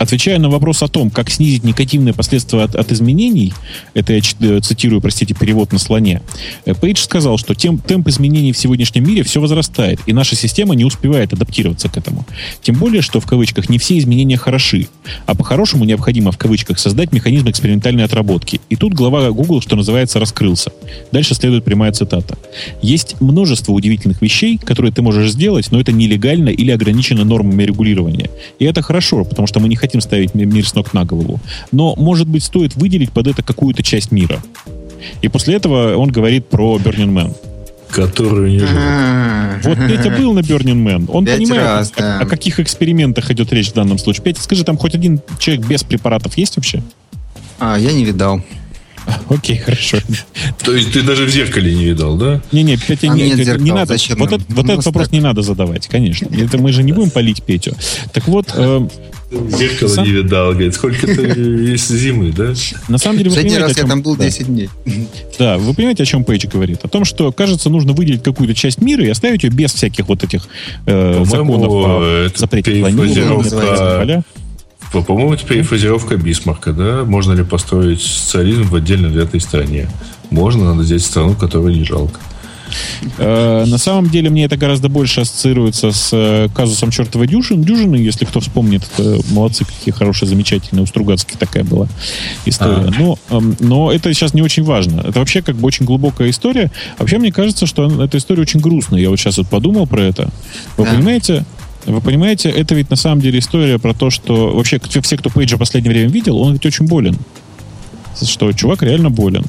Отвечая 0.00 0.38
на 0.38 0.48
вопрос 0.48 0.82
о 0.82 0.88
том, 0.88 1.10
как 1.10 1.28
снизить 1.28 1.62
негативные 1.62 2.14
последствия 2.14 2.62
от, 2.62 2.74
от 2.74 2.90
изменений, 2.90 3.52
это 3.92 4.14
я 4.14 4.20
э, 4.40 4.60
цитирую, 4.60 5.02
простите, 5.02 5.34
перевод 5.34 5.74
на 5.74 5.78
слоне, 5.78 6.22
э, 6.64 6.74
Пейдж 6.74 7.02
сказал, 7.02 7.36
что 7.36 7.54
тем, 7.54 7.76
темп 7.76 8.08
изменений 8.08 8.52
в 8.52 8.56
сегодняшнем 8.56 9.06
мире 9.06 9.22
все 9.24 9.42
возрастает, 9.42 10.00
и 10.06 10.14
наша 10.14 10.36
система 10.36 10.74
не 10.74 10.86
успевает 10.86 11.34
адаптироваться 11.34 11.90
к 11.90 11.98
этому. 11.98 12.24
Тем 12.62 12.76
более, 12.76 13.02
что 13.02 13.20
в 13.20 13.26
кавычках 13.26 13.68
не 13.68 13.76
все 13.76 13.98
изменения 13.98 14.38
хороши, 14.38 14.88
а 15.26 15.34
по-хорошему 15.34 15.84
необходимо 15.84 16.32
в 16.32 16.38
кавычках 16.38 16.78
создать 16.78 17.12
механизм 17.12 17.50
экспериментальной 17.50 18.04
отработки. 18.04 18.62
И 18.70 18.76
тут 18.76 18.94
глава 18.94 19.30
Google, 19.32 19.60
что 19.60 19.76
называется, 19.76 20.18
раскрылся. 20.18 20.72
Дальше 21.12 21.34
следует 21.34 21.62
прямая 21.62 21.92
цитата. 21.92 22.38
Есть 22.80 23.20
множество 23.20 23.72
удивительных 23.72 24.22
вещей, 24.22 24.56
которые 24.56 24.92
ты 24.92 25.02
можешь 25.02 25.30
сделать, 25.32 25.70
но 25.70 25.78
это 25.78 25.92
нелегально 25.92 26.48
или 26.48 26.70
ограничено 26.70 27.24
нормами 27.24 27.64
регулирования. 27.64 28.30
И 28.58 28.64
это 28.64 28.80
хорошо, 28.80 29.24
потому 29.24 29.46
что 29.46 29.60
мы 29.60 29.68
не 29.68 29.76
хотим 29.76 29.89
хотим 29.90 30.00
ставить 30.00 30.34
мир 30.34 30.66
с 30.66 30.74
ног 30.74 30.94
на 30.94 31.04
голову. 31.04 31.40
Но, 31.72 31.94
может 31.96 32.28
быть, 32.28 32.44
стоит 32.44 32.76
выделить 32.76 33.10
под 33.10 33.26
это 33.26 33.42
какую-то 33.42 33.82
часть 33.82 34.12
мира. 34.12 34.40
И 35.20 35.28
после 35.28 35.56
этого 35.56 35.96
он 35.96 36.10
говорит 36.10 36.48
про 36.48 36.78
Burning 36.78 37.12
Man. 37.12 37.36
Которую 37.90 38.52
не 38.52 38.60
Вот 39.64 39.78
Петя 39.88 40.10
был 40.16 40.32
на 40.32 40.40
Burning 40.40 40.84
Man. 40.84 41.10
Он 41.12 41.24
Пять 41.24 41.38
понимает, 41.38 41.62
раз, 41.62 41.92
о, 41.96 42.00
да. 42.00 42.18
о 42.20 42.26
каких 42.26 42.60
экспериментах 42.60 43.32
идет 43.32 43.52
речь 43.52 43.70
в 43.70 43.74
данном 43.74 43.98
случае. 43.98 44.22
Петя, 44.22 44.40
скажи, 44.40 44.62
там 44.62 44.78
хоть 44.78 44.94
один 44.94 45.20
человек 45.40 45.66
без 45.66 45.82
препаратов 45.82 46.36
есть 46.36 46.56
вообще? 46.56 46.82
А, 47.58 47.76
я 47.76 47.92
не 47.92 48.04
видал. 48.04 48.40
Окей, 49.28 49.56
хорошо. 49.56 49.98
То 50.62 50.72
есть 50.72 50.92
ты 50.92 51.02
даже 51.02 51.24
в 51.24 51.30
зеркале 51.30 51.74
не 51.74 51.84
видал, 51.86 52.16
да? 52.16 52.40
Не-не, 52.52 52.76
Петя, 52.76 53.10
а 53.10 53.14
не, 53.14 53.34
зеркало, 53.34 53.64
не 53.64 53.72
надо. 53.72 53.94
Зачем 53.94 54.18
вот, 54.18 54.32
это, 54.32 54.44
вот 54.48 54.68
этот 54.68 54.84
вопрос 54.86 55.10
не 55.10 55.20
надо 55.20 55.42
задавать, 55.42 55.88
конечно. 55.88 56.28
Это 56.32 56.58
мы 56.58 56.72
же 56.72 56.82
не 56.82 56.92
будем 56.92 57.10
полить 57.10 57.42
Петю. 57.42 57.74
Так 58.12 58.28
вот, 58.28 58.52
э, 58.54 58.88
Зеркало 59.30 59.88
Сам... 59.88 60.04
не 60.04 60.10
видал, 60.10 60.50
говорит, 60.52 60.74
сколько 60.74 61.06
то 61.06 61.22
есть 61.22 61.88
зимы, 61.88 62.32
да? 62.32 62.52
На 62.88 62.98
самом 62.98 63.18
деле, 63.18 63.30
вы 63.30 63.36
Последний 63.36 63.58
раз 63.58 63.74
чем... 63.76 63.84
я 63.86 63.90
там 63.90 64.02
был 64.02 64.16
10 64.16 64.46
дней. 64.46 64.68
Да, 65.38 65.56
вы 65.56 65.72
понимаете, 65.72 66.02
о 66.02 66.06
чем 66.06 66.24
Пейдж 66.24 66.46
говорит? 66.48 66.80
О 66.82 66.88
том, 66.88 67.04
что, 67.04 67.30
кажется, 67.30 67.70
нужно 67.70 67.92
выделить 67.92 68.24
какую-то 68.24 68.54
часть 68.54 68.80
мира 68.80 69.04
и 69.04 69.08
оставить 69.08 69.44
ее 69.44 69.50
без 69.50 69.72
всяких 69.72 70.08
вот 70.08 70.24
этих 70.24 70.48
э, 70.86 71.24
законов 71.24 71.72
о 71.72 72.28
запрете 72.34 72.80
планирования, 72.80 74.24
по-моему, 74.92 75.34
это 75.34 75.46
перефразировка 75.46 76.16
Бисмарка, 76.16 76.72
да? 76.72 77.04
Можно 77.04 77.32
ли 77.32 77.44
построить 77.44 78.02
социализм 78.02 78.64
в 78.64 78.74
отдельно 78.74 79.08
взятой 79.08 79.40
стране? 79.40 79.88
Можно, 80.30 80.64
надо 80.64 80.82
взять 80.82 81.02
страну, 81.02 81.34
которую 81.34 81.74
не 81.74 81.84
жалко. 81.84 82.18
Э, 83.18 83.64
на 83.66 83.78
самом 83.78 84.10
деле 84.10 84.30
мне 84.30 84.44
это 84.44 84.56
гораздо 84.56 84.88
больше 84.88 85.22
ассоциируется 85.22 85.92
с 85.92 86.10
э, 86.12 86.48
казусом 86.54 86.90
чертовой 86.90 87.26
дюжины, 87.26 87.64
дюжины, 87.64 87.96
если 87.96 88.24
кто 88.24 88.40
вспомнит, 88.40 88.82
молодцы, 89.30 89.64
какие 89.64 89.92
хорошие, 89.92 90.28
замечательные, 90.28 90.82
у 90.82 90.86
Стругацких 90.86 91.36
такая 91.38 91.64
была 91.64 91.88
история. 92.44 92.88
А. 92.88 92.92
Но, 92.98 93.18
эм, 93.30 93.56
но 93.60 93.92
это 93.92 94.12
сейчас 94.12 94.34
не 94.34 94.42
очень 94.42 94.64
важно. 94.64 95.00
Это 95.00 95.18
вообще 95.18 95.42
как 95.42 95.56
бы 95.56 95.66
очень 95.66 95.86
глубокая 95.86 96.30
история. 96.30 96.70
Вообще 96.98 97.18
мне 97.18 97.32
кажется, 97.32 97.66
что 97.66 98.02
эта 98.02 98.18
история 98.18 98.42
очень 98.42 98.60
грустная. 98.60 99.00
Я 99.00 99.10
вот 99.10 99.18
сейчас 99.18 99.38
вот 99.38 99.48
подумал 99.48 99.86
про 99.86 100.02
это. 100.02 100.30
Вы 100.76 100.84
понимаете, 100.84 101.44
вы 101.86 102.00
понимаете, 102.00 102.50
это 102.50 102.74
ведь 102.74 102.90
на 102.90 102.96
самом 102.96 103.20
деле 103.20 103.38
история 103.38 103.78
про 103.78 103.94
то, 103.94 104.10
что 104.10 104.50
вообще 104.54 104.80
все, 105.02 105.16
кто 105.16 105.30
Пейджа 105.30 105.56
в 105.56 105.60
последнее 105.60 105.92
время 105.92 106.10
видел, 106.10 106.38
он 106.38 106.52
ведь 106.52 106.66
очень 106.66 106.86
болен. 106.86 107.16
Что 108.22 108.52
чувак 108.52 108.82
реально 108.82 109.10
болен. 109.10 109.44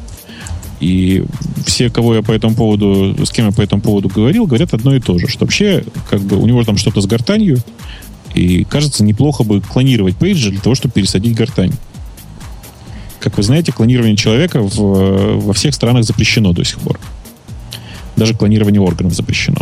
И 0.79 1.23
все, 1.65 1.89
кого 1.89 2.15
я 2.15 2.23
по 2.23 2.31
этому 2.31 2.55
поводу, 2.55 3.15
с 3.23 3.29
кем 3.29 3.45
я 3.45 3.51
по 3.51 3.61
этому 3.61 3.81
поводу 3.81 4.09
говорил, 4.09 4.47
говорят 4.47 4.73
одно 4.73 4.95
и 4.95 4.99
то 4.99 5.17
же, 5.19 5.27
что 5.27 5.45
вообще 5.45 5.83
как 6.09 6.21
бы 6.21 6.37
у 6.37 6.47
него 6.47 6.63
там 6.63 6.77
что-то 6.77 7.01
с 7.01 7.05
гортанью, 7.05 7.59
и 8.33 8.63
кажется, 8.63 9.03
неплохо 9.03 9.43
бы 9.43 9.61
клонировать 9.61 10.15
пейджи 10.15 10.49
для 10.49 10.59
того, 10.59 10.73
чтобы 10.73 10.93
пересадить 10.93 11.35
гортань. 11.35 11.73
Как 13.19 13.37
вы 13.37 13.43
знаете, 13.43 13.71
клонирование 13.71 14.17
человека 14.17 14.61
в, 14.61 15.39
во 15.39 15.53
всех 15.53 15.75
странах 15.75 16.05
запрещено 16.05 16.53
до 16.53 16.63
сих 16.63 16.79
пор. 16.79 16.99
Даже 18.15 18.33
клонирование 18.33 18.81
органов 18.81 19.13
запрещено. 19.13 19.61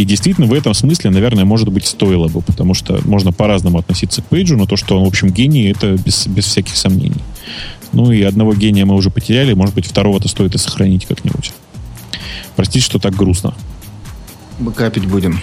И 0.00 0.04
действительно, 0.06 0.46
в 0.46 0.54
этом 0.54 0.72
смысле, 0.72 1.10
наверное, 1.10 1.44
может 1.44 1.68
быть, 1.68 1.86
стоило 1.86 2.26
бы, 2.26 2.40
потому 2.40 2.72
что 2.72 2.98
можно 3.04 3.32
по-разному 3.32 3.80
относиться 3.80 4.22
к 4.22 4.24
Пейджу, 4.24 4.56
но 4.56 4.64
то, 4.64 4.76
что 4.76 4.96
он, 4.96 5.04
в 5.04 5.06
общем, 5.06 5.28
гений, 5.28 5.64
это 5.64 5.90
без, 5.92 6.26
без 6.26 6.46
всяких 6.46 6.74
сомнений. 6.74 7.20
Ну 7.92 8.10
и 8.10 8.22
одного 8.22 8.54
гения 8.54 8.86
мы 8.86 8.94
уже 8.94 9.10
потеряли, 9.10 9.52
может 9.52 9.74
быть, 9.74 9.84
второго-то 9.84 10.26
стоит 10.26 10.54
и 10.54 10.58
сохранить 10.58 11.04
как-нибудь. 11.04 11.52
Простите, 12.56 12.82
что 12.82 12.98
так 12.98 13.14
грустно. 13.14 13.52
Бэкапить 14.58 15.04
будем. 15.04 15.38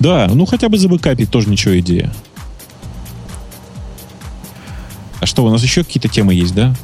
Да, 0.00 0.28
ну 0.34 0.46
хотя 0.46 0.68
бы 0.68 0.76
забэкапить 0.76 1.30
тоже 1.30 1.48
ничего 1.48 1.78
идея. 1.78 2.12
А 5.20 5.26
что, 5.26 5.44
у 5.44 5.50
нас 5.50 5.62
еще 5.62 5.84
какие-то 5.84 6.08
темы 6.08 6.34
есть, 6.34 6.56
да? 6.56 6.74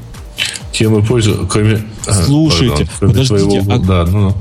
Темы 0.70 1.02
пользы, 1.02 1.34
кроме... 1.50 1.82
Слушайте, 2.08 2.88
а, 3.00 3.06
подождите. 3.08 3.60
Твоего, 3.60 3.72
а, 3.72 3.78
да, 3.80 4.06
ну, 4.08 4.36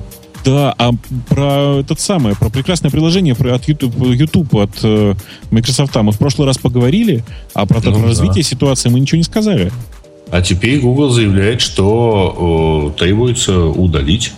да, 0.46 0.76
а 0.78 0.92
про 1.28 1.80
этот 1.80 2.00
самое, 2.00 2.36
про 2.36 2.50
прекрасное 2.50 2.92
приложение 2.92 3.34
про, 3.34 3.56
от 3.56 3.68
YouTube, 3.68 3.96
YouTube 3.98 4.54
от 4.54 4.70
э, 4.84 5.16
Microsoft 5.50 5.96
мы 5.96 6.12
в 6.12 6.20
прошлый 6.20 6.48
раз 6.48 6.60
поговорили, 6.60 7.24
а 7.56 7.66
про, 7.66 7.78
ну, 7.78 7.92
про 7.92 8.00
да. 8.00 8.08
развитие 8.08 8.44
ситуации 8.44 8.90
мы 8.90 9.00
ничего 9.00 9.18
не 9.18 9.24
сказали. 9.24 9.72
А 10.30 10.42
теперь 10.42 10.80
Google 10.80 11.10
заявляет, 11.10 11.62
что 11.62 12.94
э, 12.96 13.00
требуется 13.00 13.60
удалить 13.66 14.34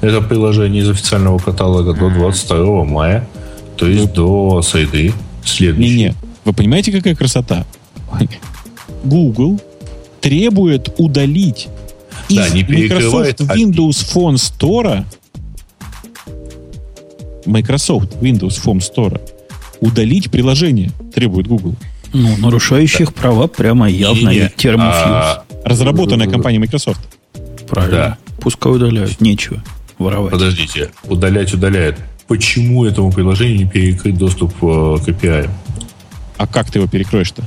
это 0.00 0.20
приложение 0.20 0.82
из 0.82 0.90
официального 0.90 1.38
каталога 1.38 1.94
до 1.94 2.10
22 2.10 2.84
мая, 2.84 3.28
то 3.76 3.86
есть 3.86 4.04
ну, 4.04 4.12
до 4.12 4.62
среды 4.62 5.12
следующей. 5.44 5.94
Не-не, 5.94 6.14
вы 6.44 6.52
понимаете, 6.52 6.90
какая 6.90 7.14
красота? 7.14 7.64
Google 9.04 9.60
требует 10.20 10.92
удалить 10.98 11.68
да, 12.36 12.48
не 12.50 12.62
Microsoft 12.62 13.40
Windows 13.40 14.14
Phone 14.14 14.34
Store 14.34 15.04
Microsoft 17.46 18.16
Windows 18.20 18.60
Phone 18.62 18.78
Store 18.78 19.20
удалить 19.80 20.30
приложение 20.30 20.90
требует 21.14 21.46
Google. 21.46 21.74
Ну, 22.12 22.36
нарушающих 22.36 23.08
да. 23.08 23.12
права 23.12 23.46
прямо 23.46 23.88
явно 23.88 24.30
и 24.30 24.48
термофьюз. 24.54 24.92
А... 24.94 25.44
Разработанная 25.64 26.28
компания 26.28 26.58
Microsoft. 26.58 27.00
Правильно. 27.68 27.96
Да. 27.96 28.18
Пускай 28.40 28.72
удаляют. 28.72 29.20
Нечего 29.20 29.62
воровать. 29.98 30.32
Подождите. 30.32 30.90
Удалять 31.04 31.52
удаляют. 31.54 31.98
Почему 32.28 32.84
этому 32.84 33.10
приложению 33.12 33.58
не 33.58 33.64
перекрыть 33.66 34.16
доступ 34.16 34.52
э, 34.62 34.98
к 35.04 35.08
API? 35.08 35.50
А 36.36 36.46
как 36.46 36.70
ты 36.70 36.78
его 36.78 36.88
перекроешь-то? 36.88 37.42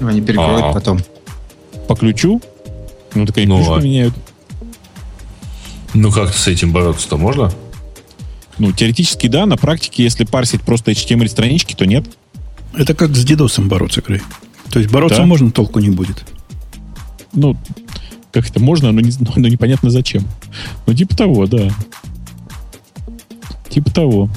Они 0.00 0.20
перекроют 0.20 0.62
А-а-а. 0.62 0.72
потом. 0.72 1.00
По 1.86 1.94
ключу? 1.94 2.40
Ну, 3.14 3.26
так 3.26 3.36
они 3.38 3.46
ну, 3.46 3.72
а... 3.72 3.76
поменяют. 3.76 4.14
Ну, 5.94 6.12
как 6.12 6.34
с 6.34 6.46
этим 6.46 6.72
бороться-то 6.72 7.16
можно? 7.16 7.52
Ну, 8.58 8.72
теоретически 8.72 9.28
да, 9.28 9.46
на 9.46 9.56
практике, 9.56 10.02
если 10.02 10.24
парсить 10.24 10.62
просто 10.62 10.90
HTML-странички, 10.90 11.74
то 11.74 11.86
нет. 11.86 12.04
Это 12.74 12.94
как 12.94 13.14
с 13.14 13.24
дедосом 13.24 13.68
бороться, 13.68 14.02
Грей. 14.02 14.20
То 14.70 14.80
есть 14.80 14.90
бороться 14.90 15.20
да? 15.20 15.26
можно, 15.26 15.50
толку 15.50 15.78
не 15.78 15.90
будет. 15.90 16.24
Ну, 17.32 17.56
как 18.32 18.48
это 18.48 18.60
можно, 18.60 18.92
но, 18.92 19.00
не, 19.00 19.12
но 19.36 19.48
непонятно 19.48 19.90
зачем. 19.90 20.24
Ну, 20.86 20.94
типа 20.94 21.16
того, 21.16 21.46
да. 21.46 21.70
Типа 23.68 23.90
того. 23.90 24.28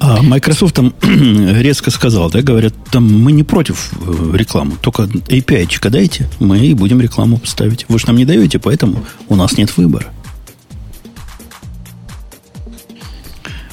А 0.00 0.22
Microsoft 0.22 0.74
там 0.74 0.94
резко 1.02 1.90
сказал, 1.90 2.30
да, 2.30 2.40
говорят, 2.40 2.72
там 2.90 3.06
мы 3.22 3.32
не 3.32 3.42
против 3.42 3.92
э, 4.00 4.30
рекламы, 4.34 4.76
только 4.80 5.02
API 5.02 5.90
дайте, 5.90 6.26
мы 6.38 6.58
и 6.58 6.72
будем 6.72 7.02
рекламу 7.02 7.38
ставить. 7.44 7.84
Вы 7.88 7.98
же 7.98 8.06
нам 8.06 8.16
не 8.16 8.24
даете, 8.24 8.58
поэтому 8.58 9.04
у 9.28 9.36
нас 9.36 9.58
нет 9.58 9.76
выбора. 9.76 10.06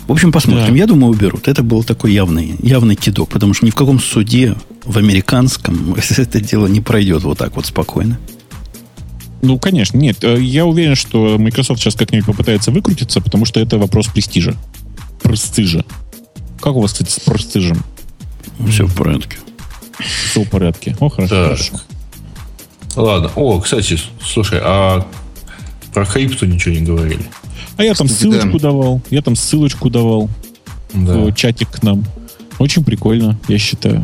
В 0.06 0.12
общем, 0.12 0.34
посмотрим. 0.34 0.74
Да. 0.74 0.78
Я 0.78 0.86
думаю, 0.86 1.14
уберут. 1.14 1.48
Это 1.48 1.64
был 1.64 1.86
такой 1.86 2.12
явный, 2.12 2.56
явный 2.62 2.96
кидок, 2.96 3.30
потому 3.30 3.54
что 3.54 3.66
ни 3.66 3.70
в 3.70 3.76
каком 3.76 3.98
суде 3.98 4.56
в 4.84 4.98
американском 4.98 5.96
это 6.18 6.42
дело 6.42 6.68
не 6.68 6.82
пройдет 6.82 7.24
вот 7.24 7.38
так 7.38 7.56
вот 7.56 7.66
спокойно. 7.68 8.20
Ну, 9.42 9.58
конечно, 9.60 9.98
нет. 9.98 10.26
Э, 10.26 10.38
я 10.42 10.66
уверен, 10.66 10.96
что 10.96 11.38
Microsoft 11.38 11.80
сейчас 11.80 11.96
как-нибудь 11.96 12.26
попытается 12.26 12.72
выкрутиться, 12.72 13.22
потому 13.22 13.46
что 13.46 13.62
это 13.62 13.78
вопрос 13.78 14.08
престижа. 14.08 14.58
Престижа. 15.24 15.86
Как 16.60 16.76
у 16.76 16.82
вас, 16.82 16.94
кстати, 16.94 17.10
с 17.10 17.20
престижем? 17.20 17.84
Все 18.70 18.86
в 18.86 18.96
порядке. 18.96 19.38
Все 20.00 20.44
в 20.44 20.50
порядке. 20.50 20.96
О, 21.00 21.10
хорошо. 21.10 21.36
Хорошо. 21.36 21.74
Ладно. 22.96 23.32
О, 23.36 23.60
кстати, 23.60 24.00
слушай, 24.24 24.60
а 24.62 25.06
про 25.94 26.06
крипту 26.06 26.46
ничего 26.46 26.76
не 26.76 26.82
говорили. 26.82 27.26
А 27.78 27.84
я 27.84 27.94
там 27.94 28.08
ссылочку 28.08 28.54
да. 28.54 28.70
давал. 28.70 29.02
Я 29.10 29.22
там 29.22 29.36
ссылочку 29.36 29.90
давал 29.90 30.30
да. 30.94 31.14
в 31.14 31.34
чатик 31.34 31.70
к 31.70 31.84
нам. 31.84 32.04
Очень 32.60 32.84
прикольно, 32.84 33.40
я 33.48 33.58
считаю. 33.60 34.04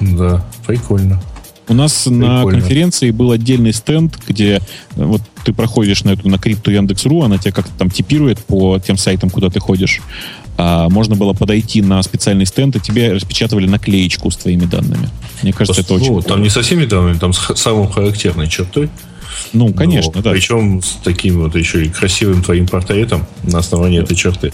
Да, 0.00 0.44
прикольно. 0.66 1.20
У 1.66 1.74
нас 1.74 2.02
Прикольно. 2.02 2.44
на 2.44 2.50
конференции 2.50 3.10
был 3.10 3.30
отдельный 3.30 3.72
стенд, 3.72 4.18
где 4.28 4.56
э, 4.56 4.60
вот 4.96 5.22
ты 5.44 5.54
проходишь 5.54 6.04
на 6.04 6.10
эту 6.10 6.28
на 6.28 6.38
крипту 6.38 6.70
Яндекс.ру, 6.70 7.22
она 7.22 7.38
тебя 7.38 7.52
как-то 7.52 7.72
там 7.78 7.90
типирует 7.90 8.38
по 8.44 8.78
тем 8.78 8.98
сайтам, 8.98 9.30
куда 9.30 9.48
ты 9.48 9.60
ходишь. 9.60 10.02
А 10.56 10.88
можно 10.88 11.16
было 11.16 11.32
подойти 11.32 11.82
на 11.82 12.02
специальный 12.02 12.46
стенд, 12.46 12.76
и 12.76 12.80
тебе 12.80 13.12
распечатывали 13.12 13.66
наклеечку 13.66 14.30
с 14.30 14.36
твоими 14.36 14.64
данными. 14.64 15.08
Мне 15.42 15.52
кажется, 15.52 15.80
это 15.80 15.94
очень... 15.94 16.12
Ну, 16.12 16.22
там 16.22 16.42
не 16.42 16.50
со 16.50 16.62
всеми 16.62 16.84
данными, 16.84 17.18
там 17.18 17.32
с 17.32 17.56
самым 17.56 17.90
характерной 17.90 18.48
чертой. 18.48 18.88
Ну, 19.52 19.72
конечно, 19.72 20.12
Но, 20.14 20.22
да. 20.22 20.30
Причем 20.30 20.82
с 20.82 20.98
таким 21.02 21.42
вот 21.42 21.54
еще 21.56 21.84
и 21.84 21.88
красивым 21.88 22.42
твоим 22.42 22.66
портретом 22.66 23.26
на 23.42 23.58
основании 23.58 24.00
этой 24.00 24.16
черты. 24.16 24.52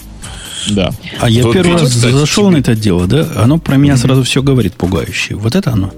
Да. 0.69 0.91
А 1.19 1.29
я 1.29 1.43
вот 1.43 1.53
первый 1.53 1.73
раз 1.73 1.89
кстати, 1.89 2.13
зашел 2.13 2.45
тебе... 2.45 2.57
на 2.57 2.59
это 2.59 2.75
дело, 2.75 3.07
да? 3.07 3.27
Оно 3.35 3.57
про 3.57 3.77
меня 3.77 3.97
сразу 3.97 4.23
все 4.23 4.43
говорит 4.43 4.73
пугающе. 4.73 5.35
Вот 5.35 5.55
это 5.55 5.71
оно? 5.71 5.91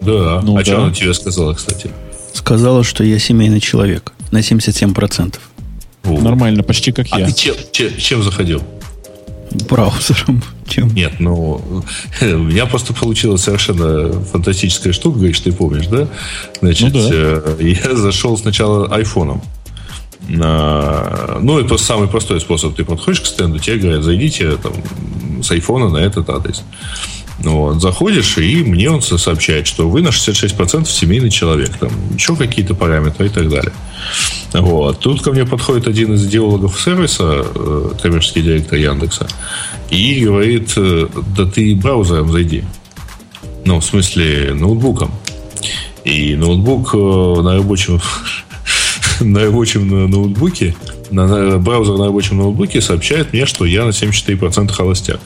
Да. 0.00 0.40
Ну, 0.42 0.54
а 0.56 0.58
да. 0.58 0.64
что 0.64 0.82
она 0.82 0.92
тебе 0.92 1.12
сказала, 1.14 1.54
кстати? 1.54 1.90
Сказала, 2.32 2.84
что 2.84 3.02
я 3.02 3.18
семейный 3.18 3.60
человек 3.60 4.12
на 4.30 4.38
77%. 4.38 5.38
О. 6.04 6.20
Нормально, 6.20 6.62
почти 6.62 6.92
как 6.92 7.06
а 7.10 7.18
я. 7.18 7.26
А 7.26 7.28
ты 7.28 7.34
чем, 7.34 7.56
чем, 7.72 7.96
чем 7.96 8.22
заходил? 8.22 8.62
Браузером. 9.68 10.42
Чем? 10.68 10.92
Нет, 10.94 11.14
ну, 11.20 11.84
у 12.20 12.24
меня 12.24 12.66
просто 12.66 12.92
получилась 12.92 13.42
совершенно 13.42 14.12
фантастическая 14.24 14.92
штука, 14.92 15.18
говоришь, 15.18 15.40
ты 15.40 15.52
помнишь, 15.52 15.86
да? 15.86 16.08
Значит, 16.60 16.92
ну, 16.92 17.08
да. 17.08 17.08
Э, 17.12 17.56
я 17.60 17.94
зашел 17.94 18.36
сначала 18.36 18.86
айфоном. 18.94 19.42
Ну, 20.28 21.58
это 21.60 21.78
самый 21.78 22.08
простой 22.08 22.40
способ. 22.40 22.74
Ты 22.74 22.84
подходишь 22.84 23.20
к 23.20 23.26
стенду, 23.26 23.60
тебе 23.60 23.76
говорят, 23.76 24.02
зайдите 24.02 24.56
там, 24.56 24.72
с 25.42 25.50
айфона 25.52 25.88
на 25.88 25.98
этот 25.98 26.28
адрес. 26.30 26.64
Вот, 27.38 27.82
заходишь, 27.82 28.38
и 28.38 28.64
мне 28.64 28.90
он 28.90 29.02
сообщает, 29.02 29.66
что 29.66 29.88
вы 29.88 30.00
на 30.00 30.08
66% 30.08 30.86
семейный 30.86 31.30
человек, 31.30 31.76
там 31.78 31.90
еще 32.14 32.34
какие-то 32.34 32.74
параметры 32.74 33.26
и 33.26 33.28
так 33.28 33.48
далее. 33.48 33.72
Вот. 34.52 35.00
Тут 35.00 35.22
ко 35.22 35.32
мне 35.32 35.44
подходит 35.44 35.86
один 35.86 36.14
из 36.14 36.24
идеологов 36.26 36.80
сервиса, 36.80 37.44
э, 37.44 37.90
коммерческий 38.00 38.42
директор 38.42 38.78
Яндекса, 38.78 39.28
и 39.90 40.24
говорит, 40.24 40.72
э, 40.76 41.08
да 41.36 41.44
ты 41.44 41.74
браузером 41.74 42.32
зайди. 42.32 42.64
Ну, 43.66 43.80
в 43.80 43.84
смысле, 43.84 44.54
ноутбуком. 44.54 45.10
И 46.04 46.36
ноутбук 46.36 46.94
э, 46.94 47.42
на 47.42 47.56
рабочем 47.56 48.00
на 49.20 49.44
рабочем 49.44 50.10
ноутбуке, 50.10 50.74
на, 51.10 51.26
на, 51.26 51.58
браузер 51.58 51.96
на 51.98 52.06
рабочем 52.06 52.38
ноутбуке 52.38 52.80
сообщает 52.80 53.32
мне, 53.32 53.44
что 53.44 53.66
я 53.66 53.84
на 53.84 53.90
74% 53.90 54.72
холостяк. 54.72 55.20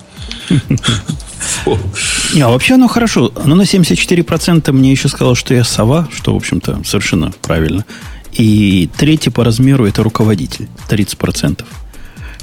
Не, 2.35 2.43
а 2.43 2.48
вообще 2.48 2.74
оно 2.74 2.89
хорошо. 2.89 3.32
Оно 3.43 3.55
на 3.55 3.62
74% 3.62 4.72
мне 4.72 4.90
еще 4.90 5.09
сказал, 5.09 5.35
что 5.35 5.55
я 5.55 5.64
сова, 5.64 6.09
что, 6.14 6.32
в 6.32 6.36
общем-то, 6.36 6.82
совершенно 6.85 7.32
правильно. 7.43 7.85
И 8.32 8.89
третий 8.97 9.31
по 9.31 9.44
размеру 9.44 9.86
это 9.86 10.02
руководитель, 10.02 10.68
30%. 10.89 11.64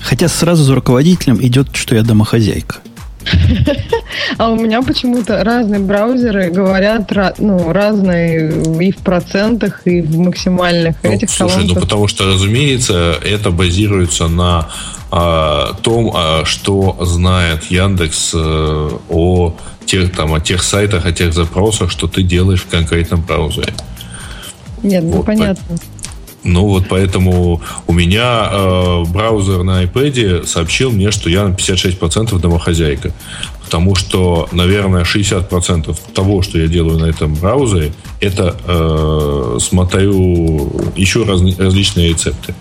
Хотя 0.02 0.28
сразу 0.28 0.64
за 0.64 0.76
руководителем 0.76 1.40
идет, 1.42 1.76
что 1.76 1.96
я 1.96 2.04
домохозяйка. 2.04 2.78
А 4.38 4.50
у 4.50 4.56
меня 4.56 4.82
почему-то 4.82 5.44
разные 5.44 5.80
браузеры 5.80 6.50
говорят 6.50 7.12
ну, 7.40 7.72
разные 7.72 8.52
и 8.82 8.92
в 8.92 8.98
процентах, 8.98 9.82
и 9.86 10.02
в 10.02 10.18
максимальных 10.18 10.96
ну, 11.04 11.12
этих 11.12 11.30
Слушай, 11.30 11.54
колонках. 11.54 11.76
ну 11.76 11.82
потому 11.82 12.08
что, 12.08 12.26
разумеется, 12.26 13.16
это 13.24 13.52
базируется 13.52 14.28
на 14.28 14.70
а, 15.12 15.74
том, 15.82 16.16
что 16.46 16.98
знает 17.02 17.66
Яндекс 17.66 18.32
а, 18.36 19.00
о 19.10 19.54
тех, 19.86 20.12
там, 20.14 20.34
о 20.34 20.40
тех 20.40 20.62
сайтах, 20.62 21.06
о 21.06 21.12
тех 21.12 21.34
запросах, 21.34 21.92
что 21.92 22.08
ты 22.08 22.24
делаешь 22.24 22.62
в 22.62 22.68
конкретном 22.68 23.22
браузере. 23.22 23.74
Нет, 24.84 25.04
ну 25.04 25.18
вот, 25.18 25.26
понятно. 25.26 25.78
Ну 26.44 26.66
вот 26.68 26.86
поэтому 26.88 27.62
у 27.88 27.94
меня 27.94 28.48
э, 28.50 29.04
браузер 29.10 29.64
на 29.64 29.84
iPad 29.84 30.46
сообщил 30.46 30.92
мне, 30.92 31.12
что 31.12 31.30
я 31.30 31.46
на 31.46 31.54
56% 31.54 32.40
домохозяйка. 32.40 33.12
Потому 33.64 33.96
что, 33.96 34.48
наверное, 34.54 35.04
60% 35.04 35.98
того, 36.14 36.42
что 36.42 36.58
я 36.58 36.68
делаю 36.68 37.00
на 37.00 37.06
этом 37.06 37.34
браузере, 37.34 37.92
это 38.22 38.56
э, 38.66 39.58
смотрю 39.60 40.72
еще 40.96 41.24
раз, 41.24 41.42
различные 41.58 42.10
рецепты. 42.10 42.56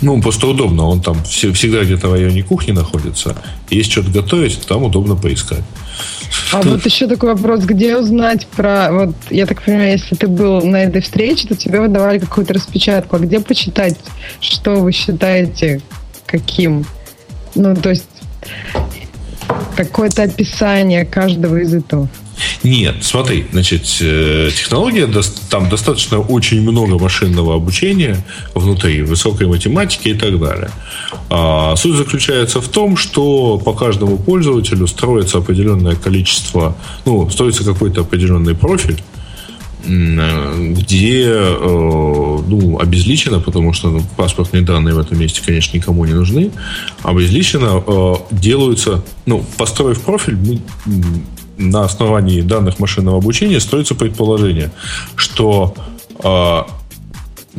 Ну, 0.00 0.20
просто 0.22 0.46
удобно. 0.46 0.86
Он 0.86 1.00
там 1.00 1.22
всегда 1.24 1.82
где-то 1.82 2.08
в 2.08 2.12
районе 2.12 2.42
кухни 2.42 2.72
находится. 2.72 3.36
Если 3.70 3.90
что-то 3.90 4.10
готовить, 4.10 4.60
там 4.66 4.84
удобно 4.84 5.16
поискать. 5.16 5.64
А 6.52 6.62
вот 6.62 6.84
еще 6.86 7.06
такой 7.06 7.34
вопрос, 7.34 7.64
где 7.64 7.96
узнать 7.96 8.46
про... 8.46 8.90
Вот, 8.92 9.14
я 9.30 9.46
так 9.46 9.62
понимаю, 9.62 9.92
если 9.92 10.14
ты 10.14 10.28
был 10.28 10.62
на 10.62 10.84
этой 10.84 11.02
встрече, 11.02 11.48
то 11.48 11.56
тебе 11.56 11.80
выдавали 11.80 12.18
какую-то 12.18 12.54
распечатку. 12.54 13.16
А 13.16 13.18
где 13.18 13.40
почитать, 13.40 13.98
что 14.40 14.76
вы 14.76 14.92
считаете 14.92 15.80
каким? 16.26 16.86
Ну, 17.54 17.74
то 17.74 17.90
есть 17.90 18.06
какое-то 19.76 20.22
описание 20.22 21.04
каждого 21.04 21.56
из 21.56 21.74
этого. 21.74 22.08
Нет, 22.62 22.96
смотри, 23.02 23.46
значит, 23.52 23.82
э, 24.00 24.50
технология, 24.54 25.08
там 25.50 25.68
достаточно 25.68 26.20
очень 26.20 26.62
много 26.62 26.98
машинного 26.98 27.54
обучения 27.54 28.24
внутри, 28.54 29.02
высокой 29.02 29.46
математики 29.46 30.08
и 30.08 30.14
так 30.14 30.38
далее. 30.38 30.70
А 31.30 31.76
суть 31.76 31.96
заключается 31.96 32.60
в 32.60 32.68
том, 32.68 32.96
что 32.96 33.58
по 33.58 33.72
каждому 33.72 34.18
пользователю 34.18 34.86
строится 34.86 35.38
определенное 35.38 35.96
количество, 35.96 36.76
ну, 37.04 37.28
строится 37.30 37.64
какой-то 37.64 38.02
определенный 38.02 38.54
профиль, 38.54 39.02
где 39.84 41.24
э, 41.24 41.58
ну, 41.58 42.78
обезличено, 42.78 43.40
потому 43.40 43.72
что 43.72 43.90
ну, 43.90 44.02
паспортные 44.16 44.62
данные 44.62 44.94
в 44.94 44.98
этом 44.98 45.18
месте, 45.18 45.40
конечно, 45.44 45.76
никому 45.76 46.04
не 46.04 46.12
нужны, 46.12 46.50
обезличено 47.02 47.82
э, 47.86 48.14
делаются, 48.32 49.02
ну, 49.24 49.44
построив 49.56 50.00
профиль, 50.02 50.36
на 51.58 51.84
основании 51.84 52.40
данных 52.40 52.78
машинного 52.78 53.18
обучения 53.18 53.60
строится 53.60 53.94
предположение, 53.94 54.70
что 55.16 55.74
э, 56.22 56.62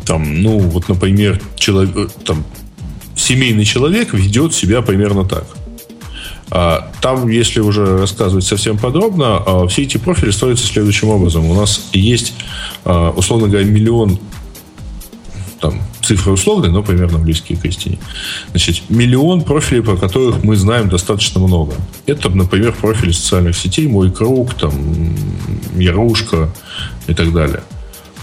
там, 0.06 0.42
ну, 0.42 0.60
вот, 0.60 0.90
например, 0.90 1.40
человек, 1.56 2.12
там, 2.26 2.44
семейный 3.16 3.66
человек 3.66 4.14
ведет 4.14 4.54
себя 4.54 4.82
примерно 4.82 5.26
так. 5.26 5.46
А, 6.52 6.92
там, 7.02 7.28
если 7.28 7.60
уже 7.60 7.98
рассказывать 8.00 8.46
совсем 8.46 8.78
подробно, 8.78 9.38
а, 9.46 9.68
все 9.68 9.84
эти 9.84 9.98
профили 9.98 10.32
строятся 10.32 10.66
следующим 10.66 11.10
образом. 11.10 11.46
У 11.46 11.54
нас 11.54 11.90
есть, 11.94 12.34
условно 12.84 13.48
говоря, 13.48 13.66
миллион 13.66 14.18
там, 15.60 15.80
цифры 16.10 16.32
условные, 16.32 16.72
но 16.72 16.82
примерно 16.82 17.20
близкие 17.20 17.58
к 17.58 17.66
истине. 17.66 18.00
Значит, 18.50 18.82
миллион 18.90 19.42
профилей, 19.42 19.84
про 19.84 19.96
которых 19.96 20.44
мы 20.44 20.56
знаем 20.56 20.90
достаточно 20.90 21.40
много. 21.40 21.74
Это, 22.08 22.30
например, 22.30 22.74
профили 22.74 23.12
социальных 23.12 23.56
сетей, 23.56 23.88
мой 23.88 24.12
круг, 24.12 24.56
там, 24.56 24.74
Ярушка 25.78 26.50
и 27.08 27.14
так 27.14 27.32
далее. 27.32 27.62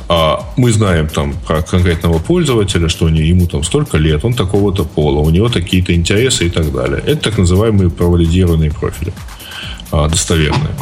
А 0.08 0.44
мы 0.56 0.72
знаем 0.72 1.08
там 1.08 1.34
про 1.46 1.62
конкретного 1.62 2.18
пользователя, 2.18 2.88
что 2.88 3.08
ему 3.08 3.46
там 3.46 3.62
столько 3.62 3.98
лет, 3.98 4.24
он 4.24 4.34
такого-то 4.34 4.84
пола, 4.84 5.20
у 5.20 5.30
него 5.30 5.48
такие-то 5.48 5.94
интересы 5.94 6.46
и 6.46 6.50
так 6.50 6.72
далее. 6.72 7.02
Это 7.06 7.30
так 7.30 7.38
называемые 7.38 7.90
провалидированные 7.90 8.70
профили, 8.70 9.12
а, 9.92 10.08
достоверные. 10.08 10.74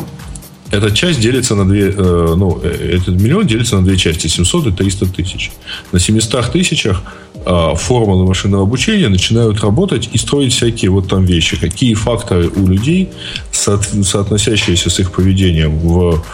Эта 0.75 0.91
часть 0.91 1.21
делится 1.21 1.55
на 1.55 1.69
две, 1.69 1.93
э, 1.97 2.35
ну, 2.37 2.61
э, 2.61 2.97
этот 2.97 3.21
миллион 3.21 3.47
делится 3.47 3.77
на 3.77 3.85
две 3.85 3.97
части, 3.97 4.27
700 4.27 4.67
и 4.67 4.73
300 4.73 5.07
тысяч. 5.07 5.53
На 5.93 6.01
700 6.01 6.51
тысячах 6.51 7.03
э, 7.47 7.75
формулы 7.77 8.27
машинного 8.27 8.65
обучения 8.65 9.09
начинают 9.09 9.61
работать 9.61 10.11
и 10.13 10.19
строить 10.19 10.53
всякие 10.53 10.91
вот 10.91 11.09
там 11.09 11.25
вещи. 11.27 11.57
Какие 11.57 11.95
факторы 11.95 12.49
у 12.49 12.67
людей, 12.67 13.11
соотносящиеся 13.53 14.91
с 14.91 14.99
их 14.99 15.13
поведением 15.13 15.79
в 15.79 16.25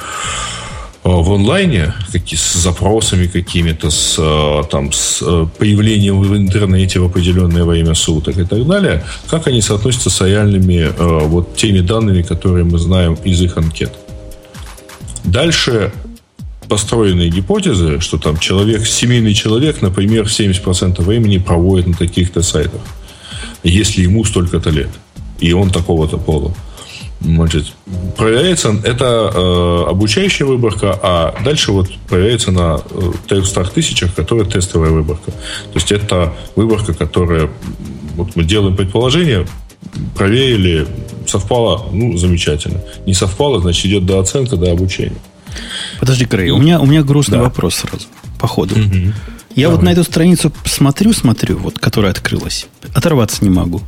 в 1.03 1.33
онлайне, 1.33 1.95
какие, 2.13 2.39
с 2.39 2.53
запросами 2.53 3.27
какими-то, 3.27 3.89
с, 3.91 4.21
там, 4.71 4.93
с 4.93 5.23
появлением 5.59 6.21
в 6.21 6.37
интернете 6.37 7.01
в 7.01 7.07
определенное 7.07 7.65
время 7.65 7.95
суток 7.95 8.37
и 8.37 8.45
так 8.45 8.67
далее, 8.67 9.03
как 9.27 9.47
они 9.47 9.63
соотносятся 9.63 10.11
с 10.11 10.21
реальными 10.21 10.93
вот 10.99 11.57
теми 11.57 11.81
данными, 11.81 12.21
которые 12.21 12.65
мы 12.65 12.79
знаем 12.79 13.17
из 13.25 13.41
их 13.41 13.57
анкет. 13.57 13.93
Дальше 15.25 15.93
построенные 16.69 17.31
гипотезы, 17.31 18.01
что 18.01 18.17
там 18.17 18.39
человек, 18.39 18.87
семейный 18.87 19.35
человек, 19.35 19.83
например, 19.83 20.25
70% 20.25 21.03
времени 21.03 21.39
проводит 21.39 21.89
на 21.89 21.95
таких-то 21.95 22.43
сайтах, 22.43 22.81
если 23.65 24.03
ему 24.03 24.25
столько-то 24.25 24.71
лет, 24.71 24.91
и 25.41 25.53
он 25.53 25.71
такого-то 25.71 26.17
пола. 26.17 26.55
Значит, 27.21 27.75
проверяется, 28.17 28.75
это 28.83 29.31
э, 29.35 29.91
обучающая 29.91 30.47
выборка, 30.47 30.99
а 31.03 31.35
дальше 31.45 31.73
вот 31.73 31.91
проверяется 32.09 32.51
на 32.51 32.81
э, 32.91 33.13
300 33.29 33.65
тысячах, 33.65 34.15
которая 34.15 34.47
тестовая 34.47 34.91
выборка. 34.91 35.31
То 35.31 35.75
есть 35.75 35.93
это 35.93 36.33
выборка, 36.57 36.95
которая, 36.95 37.51
вот 38.15 38.37
мы 38.37 38.45
делаем 38.45 38.75
предположение, 38.75 39.47
проверили, 40.15 40.87
совпало, 41.27 41.89
ну, 41.93 42.17
замечательно. 42.17 42.81
Не 43.07 43.15
совпало, 43.15 43.61
значит, 43.61 43.87
идет 43.87 44.07
до 44.07 44.21
оценка, 44.21 44.57
до 44.57 44.71
обучения. 44.71 45.17
Подожди, 45.99 46.25
Крей, 46.25 46.51
у 46.51 46.59
меня, 46.59 46.81
у 46.81 46.87
меня 46.87 47.03
грустный 47.03 47.39
да. 47.39 47.45
вопрос 47.45 47.77
сразу, 47.77 48.07
по 48.39 48.47
ходу. 48.47 48.75
Угу. 48.75 49.13
Я 49.57 49.65
Давай. 49.65 49.77
вот 49.77 49.83
на 49.85 49.93
эту 49.93 50.05
страницу 50.05 50.53
смотрю, 50.65 51.13
смотрю, 51.13 51.59
вот, 51.59 51.79
которая 51.79 52.13
открылась. 52.13 52.67
Оторваться 52.95 53.43
не 53.43 53.51
могу. 53.51 53.83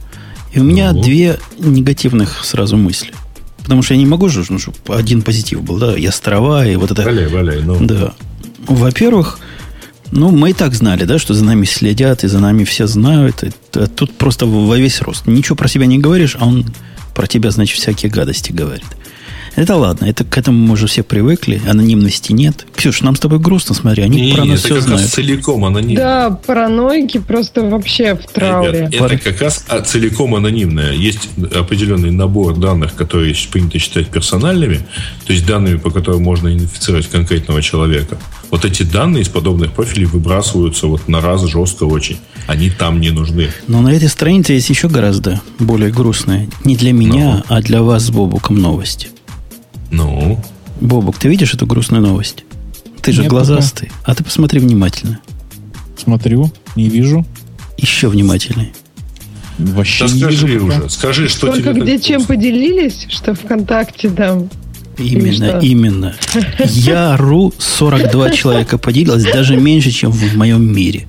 И 0.53 0.61
у 0.61 0.65
меня 0.65 0.93
ну. 0.93 1.03
две 1.03 1.39
негативных 1.59 2.45
сразу 2.45 2.77
мысли. 2.77 3.13
Потому 3.63 3.83
что 3.83 3.95
я 3.95 3.99
не 3.99 4.07
могу 4.07 4.29
же, 4.29 4.45
ну, 4.49 4.59
чтобы 4.59 4.77
один 4.89 5.23
позитив 5.23 5.63
был, 5.63 5.79
да, 5.79 5.97
и 5.97 6.05
острова, 6.07 6.67
и 6.67 6.75
вот 6.77 6.91
это... 6.91 7.03
Валяй, 7.03 7.29
валяй, 7.29 7.63
ну. 7.63 7.79
Да. 7.81 8.13
Во-первых, 8.67 9.39
ну, 10.13 10.31
мы 10.31 10.51
и 10.51 10.53
так 10.53 10.75
знали, 10.75 11.05
да, 11.05 11.19
что 11.19 11.35
за 11.35 11.45
нами 11.45 11.65
следят, 11.65 12.23
и 12.23 12.29
за 12.29 12.39
нами 12.39 12.65
все 12.65 12.87
знают. 12.87 13.43
И, 13.43 13.51
а 13.75 13.87
тут 13.87 14.13
просто 14.13 14.47
во 14.47 14.77
весь 14.77 15.01
рост. 15.01 15.27
Ничего 15.27 15.57
про 15.57 15.69
себя 15.69 15.87
не 15.87 15.99
говоришь, 15.99 16.37
а 16.39 16.47
он 16.47 16.67
про 17.15 17.27
тебя, 17.27 17.51
значит, 17.51 17.79
всякие 17.79 18.11
гадости 18.11 18.53
говорит. 18.53 18.85
Это 19.55 19.77
ладно, 19.77 20.07
это 20.07 20.25
к 20.25 20.39
этому 20.39 20.67
мы 20.67 20.73
уже 20.75 20.87
все 20.87 21.03
привыкли, 21.03 21.61
анонимности 21.69 22.33
нет. 22.33 22.67
Ксюш, 22.75 23.03
нам 23.03 23.17
с 23.17 23.21
тобой 23.21 23.39
грустно, 23.39 23.75
смотри, 23.75 24.03
они 24.03 24.21
не, 24.21 24.35
про 24.35 24.45
нас 24.47 24.61
это 24.61 24.67
все 24.67 24.75
как 24.77 24.83
знают. 24.85 25.03
Раз 25.03 25.11
целиком 25.13 25.65
анонимно. 25.67 25.95
Да, 25.95 26.31
паранойки 26.31 27.19
просто 27.19 27.63
вообще 27.63 28.15
в 28.15 28.27
трауре. 28.33 28.89
Ребят, 28.91 29.13
это 29.13 29.19
как 29.19 29.43
раз 29.43 29.65
а, 29.69 29.83
целиком 29.83 30.35
анонимное. 30.35 30.93
Есть 30.93 31.29
определенный 31.55 32.11
набор 32.11 32.57
данных, 32.57 32.95
которые 32.95 33.35
принято 33.51 33.79
считать 33.79 34.09
персональными, 34.09 34.81
то 35.27 35.35
есть 35.35 35.47
данными, 35.47 35.77
по 35.77 35.91
которым 35.91 36.23
можно 36.23 36.49
идентифицировать 36.49 37.09
конкретного 37.09 37.61
человека. 37.61 38.19
Вот 38.53 38.67
эти 38.67 38.83
данные 38.83 39.23
из 39.23 39.31
подобных 39.31 39.73
профилей 39.73 40.05
выбрасываются 40.05 40.87
вот 40.87 41.09
на 41.09 41.23
раз 41.23 41.43
жестко 41.47 41.85
очень. 41.85 42.19
Они 42.47 42.69
там 42.69 43.01
не 43.01 43.09
нужны. 43.09 43.49
Но 43.67 43.81
на 43.81 43.89
этой 43.89 44.11
странице 44.11 44.53
есть 44.53 44.69
еще 44.69 44.89
гораздо 44.91 45.41
более 45.59 45.91
грустные. 45.91 46.51
Не 46.63 46.77
для 46.77 46.93
меня, 46.93 47.43
Но. 47.49 47.57
а 47.57 47.63
для 47.63 47.83
вас 47.83 48.05
с 48.05 48.11
Бобуком 48.11 48.57
новости. 48.57 49.09
Ну? 49.91 50.39
Бобок, 50.83 51.19
ты 51.19 51.29
видишь 51.29 51.55
эту 51.55 51.65
грустную 51.67 52.03
новость? 52.03 52.45
Ты 53.01 53.13
же 53.13 53.23
Нет, 53.23 53.31
глазастый. 53.31 53.89
Пока. 53.89 54.13
А 54.13 54.15
ты 54.17 54.23
посмотри 54.23 54.61
внимательно. 54.61 55.19
Смотрю, 55.97 56.53
не 56.77 56.91
вижу. 56.91 57.25
Еще 57.79 58.09
внимательней. 58.09 58.75
Вообще 59.57 60.07
да 60.07 60.13
не 60.13 60.21
скажи 60.21 60.47
вижу 60.47 60.67
уже. 60.67 60.91
Скажи, 60.91 61.29
что 61.29 61.47
Только 61.47 61.73
тебе 61.73 61.81
где 61.81 61.99
чем 61.99 62.25
поделились, 62.27 63.07
что 63.09 63.35
ВКонтакте 63.35 64.11
там 64.11 64.51
Именно, 65.03 65.59
именно. 65.61 66.15
Я 66.65 67.17
ру 67.17 67.53
42 67.59 68.31
человека 68.31 68.79
поделилось, 68.79 69.25
даже 69.25 69.57
меньше, 69.57 69.91
чем 69.91 70.11
в 70.11 70.37
моем 70.37 70.73
мире. 70.73 71.07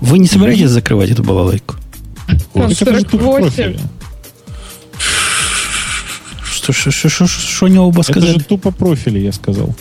Вы 0.00 0.18
не 0.18 0.26
собираетесь 0.26 0.70
закрывать 0.70 1.10
эту 1.10 1.22
балалайку? 1.22 1.76
Там 2.52 2.70
48. 2.70 3.78
Что, 6.44 6.72
что, 6.72 7.08
что, 7.08 7.26
что 7.26 7.66
они 7.66 7.78
оба 7.78 8.02
сказали? 8.02 8.32
Это 8.32 8.40
же 8.40 8.44
тупо 8.44 8.70
профили, 8.70 9.18
я 9.20 9.32
сказал. 9.32 9.74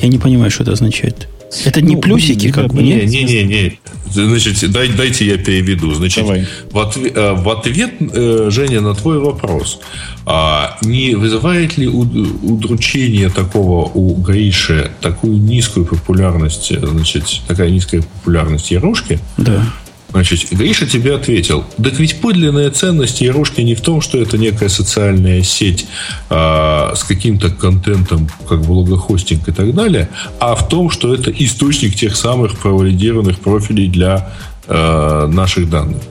Я 0.00 0.08
не 0.08 0.18
понимаю, 0.18 0.50
что 0.50 0.64
это 0.64 0.72
означает. 0.72 1.28
Это 1.64 1.80
не 1.82 1.96
ну, 1.96 2.00
плюсики, 2.00 2.46
не, 2.46 2.52
как 2.52 2.72
бы, 2.72 2.82
нет? 2.82 3.06
Не, 3.06 3.24
не, 3.24 3.42
не. 3.42 3.78
Значит, 4.12 4.70
дай, 4.70 4.88
дайте 4.88 5.26
я 5.26 5.36
переведу. 5.36 5.92
Значит, 5.94 6.24
Давай. 6.24 6.46
В, 6.70 6.78
ответ, 6.78 7.12
э, 7.16 7.32
в 7.34 7.48
ответ, 7.48 7.94
э, 8.00 8.48
Женя, 8.50 8.80
на 8.80 8.94
твой 8.94 9.18
вопрос, 9.18 9.80
а 10.26 10.78
не 10.82 11.14
вызывает 11.14 11.76
ли 11.76 11.88
удручение 11.88 13.30
такого 13.30 13.90
у 13.92 14.14
Гриши 14.16 14.90
такую 15.00 15.38
низкую 15.38 15.86
популярность, 15.86 16.72
значит, 16.76 17.42
такая 17.48 17.70
низкая 17.70 18.02
популярность 18.02 18.70
Ярушки? 18.70 19.18
Да. 19.36 19.64
Значит, 20.10 20.50
Гриша 20.50 20.86
тебе 20.86 21.14
ответил, 21.14 21.64
так 21.82 21.98
ведь 22.00 22.20
подлинная 22.20 22.70
ценность 22.70 23.20
Ярушки 23.20 23.60
не 23.60 23.76
в 23.76 23.80
том, 23.80 24.00
что 24.00 24.18
это 24.18 24.38
некая 24.38 24.68
социальная 24.68 25.42
сеть 25.42 25.86
а, 26.28 26.94
с 26.96 27.04
каким-то 27.04 27.50
контентом, 27.50 28.28
как 28.48 28.62
блогохостинг 28.62 29.48
и 29.48 29.52
так 29.52 29.72
далее, 29.72 30.08
а 30.40 30.56
в 30.56 30.68
том, 30.68 30.90
что 30.90 31.14
это 31.14 31.30
источник 31.30 31.94
тех 31.94 32.16
самых 32.16 32.58
провалидированных 32.58 33.38
профилей 33.38 33.88
для 33.88 34.30
а, 34.66 35.28
наших 35.28 35.70
данных. 35.70 36.02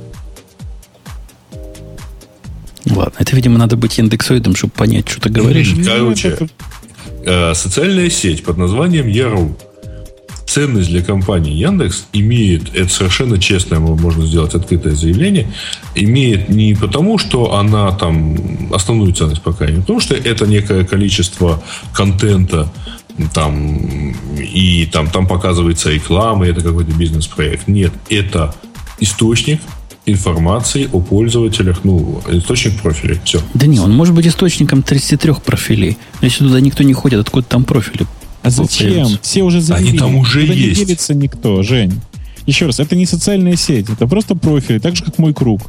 Ладно, 2.86 3.14
это, 3.20 3.36
видимо, 3.36 3.58
надо 3.58 3.76
быть 3.76 4.00
индексоидом, 4.00 4.56
чтобы 4.56 4.74
понять, 4.74 5.10
что 5.10 5.22
ты 5.22 5.30
говоришь. 5.30 5.76
Короче, 5.86 6.38
а, 7.26 7.54
социальная 7.54 8.10
сеть 8.10 8.44
под 8.46 8.58
названием 8.58 9.08
Яру 9.08 9.58
ценность 10.50 10.90
для 10.90 11.02
компании 11.02 11.54
Яндекс 11.54 12.06
имеет, 12.14 12.76
это 12.76 12.90
совершенно 12.90 13.38
честное, 13.38 13.80
можно 13.80 14.26
сделать 14.26 14.56
открытое 14.56 14.96
заявление, 14.96 15.48
имеет 15.96 16.50
не 16.50 16.74
потому, 16.74 17.18
что 17.18 17.54
она 17.56 17.92
там 17.92 18.74
основную 18.74 19.14
ценность 19.14 19.42
пока, 19.42 19.68
не 19.68 19.82
потому, 19.82 20.00
что 20.00 20.16
это 20.16 20.48
некое 20.48 20.84
количество 20.86 21.62
контента, 21.94 22.72
там, 23.34 24.14
и 24.38 24.86
там, 24.92 25.10
там 25.10 25.28
показывается 25.28 25.92
реклама, 25.92 26.48
это 26.48 26.62
какой-то 26.62 26.92
бизнес-проект. 26.94 27.68
Нет, 27.68 27.92
это 28.10 28.56
источник 29.00 29.60
информации 30.06 30.90
о 30.92 31.02
пользователях, 31.02 31.82
ну, 31.84 32.22
источник 32.28 32.82
профилей. 32.82 33.20
Все. 33.24 33.42
Да 33.54 33.68
не, 33.68 33.80
он 33.80 33.92
может 33.92 34.16
быть 34.16 34.26
источником 34.26 34.82
33 34.82 35.34
профилей. 35.46 35.98
Если 36.22 36.46
туда 36.46 36.60
никто 36.62 36.84
не 36.84 36.94
ходит, 36.94 37.20
откуда 37.20 37.46
там 37.46 37.66
профили 37.66 38.08
а 38.42 38.50
зачем? 38.50 39.08
Все 39.22 39.44
уже 39.44 39.62
заявили. 39.62 39.90
Они 39.90 39.98
там 40.00 40.16
уже 40.16 40.42
Туда 40.42 40.54
есть. 40.54 40.80
не 40.80 40.86
делится 40.86 41.14
никто, 41.14 41.64
Жень. 41.64 42.00
Еще 42.46 42.66
раз, 42.66 42.80
это 42.80 42.96
не 42.96 43.06
социальная 43.06 43.56
сеть, 43.56 43.90
это 43.90 44.08
просто 44.08 44.36
профили, 44.36 44.80
так 44.80 44.96
же, 44.96 45.04
как 45.04 45.18
мой 45.18 45.34
круг. 45.34 45.62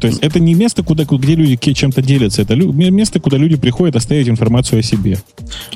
То 0.00 0.06
есть 0.06 0.20
это 0.20 0.38
не 0.38 0.54
место, 0.54 0.84
куда, 0.84 1.04
где 1.04 1.34
люди 1.34 1.56
чем-то 1.56 2.02
делятся, 2.02 2.42
это 2.42 2.54
место, 2.54 3.18
куда 3.18 3.36
люди 3.36 3.56
приходят 3.56 3.96
оставить 3.96 4.28
информацию 4.28 4.78
о 4.78 4.82
себе. 4.82 5.18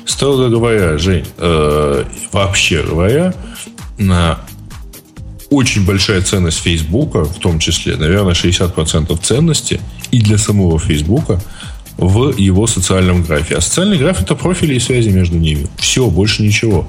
Строго 0.05 0.47
говоря, 0.47 0.97
Жень, 0.97 1.25
э, 1.37 2.05
вообще 2.31 2.83
говоря, 2.83 3.33
на 3.97 4.39
очень 5.49 5.85
большая 5.85 6.21
ценность 6.21 6.59
Фейсбука, 6.59 7.25
в 7.25 7.37
том 7.39 7.59
числе, 7.59 7.97
наверное, 7.97 8.33
60% 8.33 9.19
ценности 9.21 9.81
и 10.11 10.19
для 10.19 10.37
самого 10.37 10.79
Фейсбука 10.79 11.41
в 11.97 12.35
его 12.37 12.67
социальном 12.67 13.23
графе. 13.23 13.55
А 13.55 13.61
социальный 13.61 13.97
граф 13.97 14.21
это 14.21 14.35
профили 14.35 14.75
и 14.75 14.79
связи 14.79 15.09
между 15.09 15.37
ними. 15.37 15.67
Все, 15.77 16.09
больше 16.09 16.43
ничего. 16.43 16.87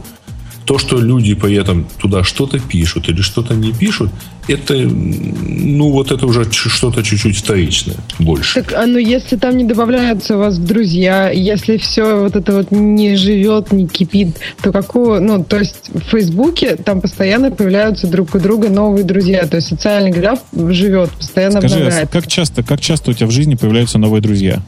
То, 0.65 0.79
что 0.79 0.99
люди 0.99 1.35
при 1.35 1.57
этом 1.57 1.87
туда 1.99 2.25
что-то 2.25 2.59
пишут 2.59 3.09
или 3.11 3.21
что-то 3.21 3.55
не 3.55 3.73
пишут, 3.73 4.11
это, 4.49 4.75
ну, 4.75 5.91
вот 5.91 6.11
это 6.11 6.27
уже 6.27 6.51
что-то 6.51 7.03
чуть-чуть 7.03 7.37
вторичное, 7.37 7.97
больше. 8.19 8.63
Так, 8.63 8.73
а 8.75 8.87
ну, 8.87 8.99
если 8.99 9.37
там 9.37 9.57
не 9.57 9.65
добавляются 9.65 10.37
у 10.37 10.39
вас 10.39 10.59
друзья, 10.59 11.31
если 11.31 11.77
все 11.77 12.21
вот 12.21 12.37
это 12.37 12.53
вот 12.53 12.71
не 12.71 13.17
живет, 13.17 13.73
не 13.73 13.87
кипит, 13.87 14.37
то 14.63 14.73
какого, 14.73 15.19
ну, 15.19 15.43
то 15.45 15.59
есть 15.59 15.91
в 15.93 16.01
Фейсбуке 16.11 16.77
там 16.77 17.01
постоянно 17.01 17.51
появляются 17.51 18.07
друг 18.07 18.35
у 18.35 18.39
друга 18.39 18.69
новые 18.69 19.05
друзья, 19.05 19.47
то 19.47 19.57
есть 19.57 19.69
социальный 19.69 20.11
граф 20.11 20.41
живет, 20.55 21.11
постоянно 21.11 21.61
Скажи, 21.61 21.75
обновляется. 21.77 22.13
как 22.13 22.27
часто, 22.27 22.63
как 22.63 22.81
часто 22.81 23.11
у 23.11 23.15
тебя 23.15 23.27
в 23.27 23.31
жизни 23.31 23.55
появляются 23.55 23.99
новые 23.99 24.21
друзья? 24.21 24.63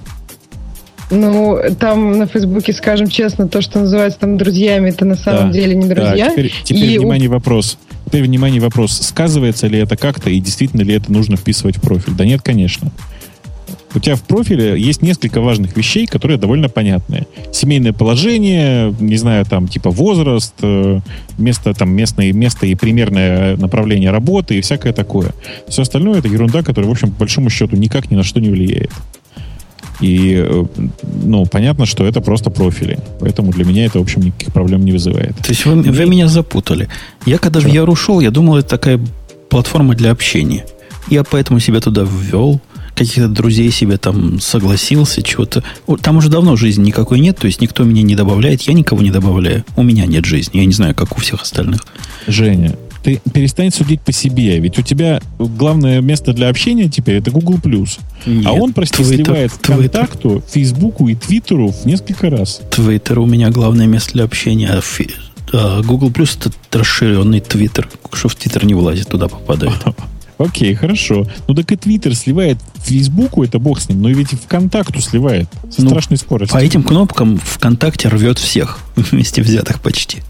Ну, 1.11 1.59
там 1.79 2.19
на 2.19 2.27
Фейсбуке, 2.27 2.73
скажем 2.73 3.09
честно, 3.09 3.49
то, 3.49 3.61
что 3.61 3.81
называется 3.81 4.19
там 4.19 4.37
друзьями, 4.37 4.91
это 4.91 5.05
на 5.05 5.15
самом 5.15 5.53
да, 5.53 5.59
деле 5.59 5.77
не 5.77 5.89
друзья. 5.89 6.27
Да, 6.27 6.31
теперь, 6.33 6.53
теперь 6.65 6.91
и 6.91 6.99
внимание, 6.99 7.29
у... 7.29 7.33
вопрос. 7.33 7.79
Теперь, 8.07 8.23
внимание, 8.23 8.61
вопрос. 8.61 8.99
Сказывается 9.01 9.67
ли 9.69 9.79
это 9.79 9.97
как-то 9.97 10.31
и 10.31 10.41
действительно 10.41 10.83
ли 10.83 10.95
это 10.95 11.13
нужно 11.13 11.37
вписывать 11.37 11.77
в 11.77 11.81
профиль? 11.81 12.15
Да 12.15 12.25
нет, 12.25 12.43
конечно. 12.43 12.91
У 13.95 13.99
тебя 13.99 14.15
в 14.15 14.23
профиле 14.25 14.79
есть 14.79 15.01
несколько 15.01 15.41
важных 15.41 15.75
вещей, 15.75 16.07
которые 16.07 16.37
довольно 16.39 16.69
понятные. 16.69 17.27
Семейное 17.51 17.95
положение, 17.95 18.95
не 19.01 19.17
знаю, 19.17 19.47
там, 19.47 19.69
типа 19.69 19.91
возраст, 19.91 20.53
э, 20.61 21.01
место, 21.39 21.73
там, 21.73 21.93
местное 21.93 22.31
место 22.33 22.67
и 22.67 22.75
примерное 22.75 23.57
направление 23.57 24.11
работы 24.11 24.59
и 24.59 24.61
всякое 24.61 24.93
такое. 24.93 25.33
Все 25.69 25.81
остальное 25.81 26.19
это 26.19 26.29
ерунда, 26.29 26.63
которая, 26.63 26.91
в 26.91 26.93
общем, 26.93 27.11
по 27.11 27.21
большому 27.21 27.49
счету 27.49 27.77
никак 27.77 28.11
ни 28.11 28.17
на 28.17 28.23
что 28.23 28.39
не 28.39 28.51
влияет. 28.51 28.91
И, 30.01 30.35
э, 30.37 30.65
ну, 31.25 31.47
понятно, 31.47 31.87
что 31.87 32.05
это 32.05 32.21
просто 32.21 32.51
профили. 32.51 32.99
Поэтому 33.21 33.53
для 33.53 33.65
меня 33.65 33.87
это, 33.87 33.99
в 33.99 34.03
общем, 34.03 34.23
никаких 34.23 34.53
проблем 34.53 34.85
не 34.85 34.93
вызывает. 34.93 35.37
То 35.39 35.49
есть 35.49 35.65
вы, 35.65 35.81
вы 35.81 36.07
меня 36.07 36.29
запутали. 36.29 36.89
Я 37.25 37.39
когда 37.39 37.61
что? 37.61 37.69
в 37.69 37.73
Яр 37.73 37.89
ушел, 37.89 38.21
я 38.21 38.31
думал, 38.31 38.59
это 38.59 38.69
такая 38.69 39.01
платформа 39.49 39.95
для 39.95 40.11
общения. 40.11 40.65
Я 41.09 41.25
поэтому 41.25 41.61
себя 41.61 41.81
туда 41.81 42.03
ввел, 42.03 42.61
каких-то 42.97 43.29
друзей 43.29 43.71
себе 43.71 43.99
там 43.99 44.41
согласился, 44.41 45.23
чего-то. 45.23 45.63
Там 46.01 46.17
уже 46.17 46.29
давно 46.29 46.57
жизни 46.57 46.87
никакой 46.87 47.21
нет, 47.21 47.39
то 47.39 47.47
есть 47.47 47.61
никто 47.61 47.85
меня 47.85 48.03
не 48.03 48.17
добавляет, 48.17 48.63
я 48.63 48.75
никого 48.75 49.03
не 49.03 49.11
добавляю. 49.11 49.65
У 49.77 49.83
меня 49.83 50.07
нет 50.07 50.25
жизни, 50.25 50.59
я 50.59 50.65
не 50.65 50.73
знаю, 50.73 50.95
как 50.95 51.17
у 51.17 51.21
всех 51.21 51.43
остальных. 51.43 51.83
Женя, 52.27 52.77
ты 53.07 53.21
перестань 53.33 53.71
судить 53.71 54.01
по 54.01 54.11
себе. 54.11 54.59
Ведь 54.59 54.81
у 54.81 54.83
тебя 54.83 55.21
главное 55.39 56.01
место 56.01 56.33
для 56.33 56.49
общения 56.49 56.89
теперь 56.89 57.19
это 57.19 57.31
Google+. 57.31 57.61
Нет, 58.27 58.45
а 58.45 58.53
он, 58.53 58.73
прости, 58.73 59.01
Twitter, 59.01 59.15
сливает 59.15 59.53
ВКонтакту, 59.53 60.43
Фейсбуку 60.51 61.07
и 61.07 61.15
Твиттеру 61.15 61.69
в 61.69 61.87
несколько 61.87 62.31
раз. 62.31 62.63
Твиттер 62.73 63.21
у 63.21 63.27
меня 63.27 63.51
главное 63.51 63.87
место 63.87 64.15
для 64.15 64.25
общения. 64.25 64.69
А, 64.69 64.81
а 65.53 65.83
Google 65.83 66.11
Plus 66.11 66.37
это 66.37 66.79
расширенный 66.81 67.39
Твиттер. 67.39 67.89
Что 68.13 68.29
в 68.29 68.35
Твиттер 68.35 68.65
не 68.65 68.75
влазит, 68.75 69.07
туда 69.07 69.29
попадает. 69.29 69.77
Окей, 70.39 70.75
хорошо. 70.75 71.29
Ну 71.47 71.55
так 71.55 71.71
и 71.71 71.77
Твиттер 71.77 72.17
сливает 72.17 72.59
Фейсбуку, 72.79 73.45
это 73.45 73.61
бог 73.61 73.81
с 73.81 73.89
ним, 73.89 74.03
но 74.03 74.09
ведь 74.09 74.33
и 74.33 74.37
ВКонтакту 74.37 75.01
сливает 75.01 75.49
со 75.71 75.83
ну, 75.83 75.91
страшной 75.91 76.19
скоростью. 76.19 76.59
По 76.59 76.61
этим 76.61 76.83
кнопкам 76.83 77.39
ВКонтакте 77.39 78.09
рвет 78.09 78.41
всех 78.41 78.81
вместе 78.97 79.43
взятых 79.43 79.81
почти. 79.81 80.25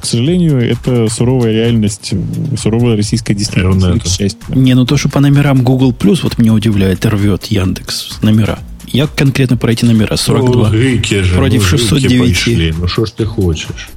К 0.00 0.04
сожалению, 0.04 0.60
это 0.60 1.08
суровая 1.08 1.52
реальность, 1.52 2.12
суровая 2.56 2.96
российская 2.96 3.34
действительность. 3.34 4.36
Не, 4.48 4.74
ну 4.74 4.84
то, 4.84 4.96
что 4.96 5.08
по 5.08 5.20
номерам 5.20 5.62
Google 5.62 5.92
Plus, 5.92 6.20
вот 6.22 6.38
меня 6.38 6.52
удивляет, 6.52 7.04
рвет 7.06 7.46
Яндекс 7.46 8.18
номера. 8.22 8.58
Я 8.86 9.06
конкретно 9.06 9.56
про 9.56 9.72
эти 9.72 9.84
номера 9.84 10.16
42 10.16 10.68
ну, 10.68 10.74
же, 10.74 11.34
против 11.34 11.72
ну, 11.72 11.78
609. 11.78 12.34
Пошли. 12.34 12.74
Ну 12.78 12.86
что 12.86 13.06
ж 13.06 13.10
ты 13.10 13.24
хочешь? 13.24 13.88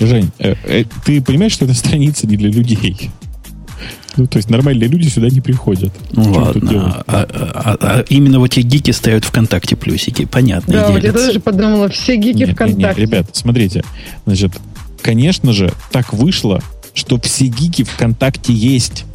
Жень, 0.00 0.30
э, 0.38 0.54
э, 0.64 0.84
ты 1.04 1.20
понимаешь, 1.22 1.52
что 1.52 1.64
эта 1.64 1.74
страница 1.74 2.26
не 2.26 2.36
для 2.36 2.50
людей? 2.50 3.10
Ну, 4.16 4.26
то 4.26 4.38
есть 4.38 4.50
нормальные 4.50 4.88
люди 4.88 5.08
сюда 5.08 5.28
не 5.28 5.40
приходят. 5.40 5.92
Ну 6.12 6.32
ладно. 6.32 7.04
А, 7.06 7.26
а, 7.32 7.52
а, 7.54 7.78
а 7.80 8.04
именно 8.08 8.40
вот 8.40 8.52
эти 8.52 8.66
гики 8.66 8.90
ставят 8.90 9.24
ВКонтакте 9.24 9.76
плюсики. 9.76 10.24
Понятно. 10.24 10.72
Да, 10.72 10.90
вот 10.90 11.04
я 11.04 11.12
тоже 11.12 11.38
подумала, 11.38 11.88
все 11.88 12.16
гики 12.16 12.38
нет, 12.38 12.50
ВКонтакте. 12.50 12.82
Нет, 12.82 12.98
нет, 12.98 12.98
ребят, 12.98 13.26
смотрите. 13.32 13.84
Значит, 14.26 14.52
конечно 15.08 15.54
же, 15.54 15.72
так 15.90 16.12
вышло, 16.12 16.62
что 16.92 17.18
все 17.18 17.46
гики 17.46 17.82
ВКонтакте 17.82 18.52
есть. 18.52 19.06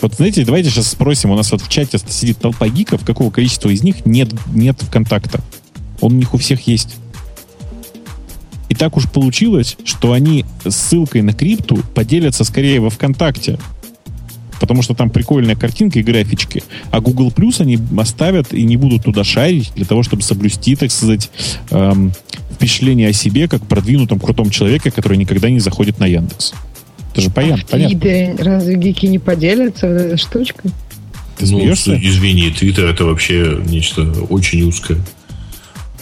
Вот 0.00 0.14
знаете, 0.14 0.44
давайте 0.44 0.70
сейчас 0.70 0.86
спросим, 0.86 1.32
у 1.32 1.34
нас 1.34 1.50
вот 1.50 1.60
в 1.60 1.68
чате 1.68 1.98
сидит 2.08 2.38
толпа 2.38 2.68
гиков, 2.68 3.04
какого 3.04 3.32
количества 3.32 3.70
из 3.70 3.82
них 3.82 4.06
нет, 4.06 4.28
нет 4.54 4.80
ВКонтакта? 4.80 5.40
Он 6.00 6.12
у 6.12 6.14
них 6.14 6.34
у 6.34 6.38
всех 6.38 6.68
есть. 6.68 6.98
И 8.68 8.76
так 8.76 8.96
уж 8.96 9.10
получилось, 9.10 9.76
что 9.84 10.12
они 10.12 10.44
ссылкой 10.64 11.22
на 11.22 11.32
крипту 11.32 11.78
поделятся 11.92 12.44
скорее 12.44 12.78
во 12.78 12.90
ВКонтакте. 12.90 13.58
Потому 14.60 14.82
что 14.82 14.94
там 14.94 15.10
прикольная 15.10 15.56
картинка 15.56 15.98
и 15.98 16.02
графички. 16.02 16.62
А 16.90 17.00
Google 17.00 17.32
Plus 17.34 17.60
они 17.60 17.78
оставят 17.98 18.52
и 18.52 18.62
не 18.62 18.76
будут 18.76 19.04
туда 19.04 19.24
шарить 19.24 19.72
для 19.74 19.84
того, 19.84 20.02
чтобы 20.02 20.22
соблюсти, 20.22 20.76
так 20.76 20.90
сказать, 20.90 21.30
эм, 21.70 22.12
впечатление 22.52 23.08
о 23.08 23.12
себе 23.12 23.48
как 23.48 23.66
продвинутом 23.66 24.20
крутом 24.20 24.50
человеке, 24.50 24.90
который 24.90 25.16
никогда 25.16 25.50
не 25.50 25.60
заходит 25.60 25.98
на 25.98 26.06
Яндекс. 26.06 26.52
Это 27.12 27.20
же 27.20 27.30
понятно. 27.30 27.64
А 27.70 27.88
в 27.88 28.42
разве 28.42 28.76
гики 28.76 29.06
не 29.06 29.18
поделятся 29.18 29.86
вот 29.86 30.00
этой 30.00 30.18
штучкой? 30.18 30.70
Ты 31.38 31.46
смеешься? 31.46 31.90
Ну, 31.90 31.98
извини, 32.02 32.50
Твиттер 32.50 32.86
это 32.86 33.04
вообще 33.04 33.60
нечто 33.66 34.02
очень 34.28 34.62
узкое. 34.62 34.98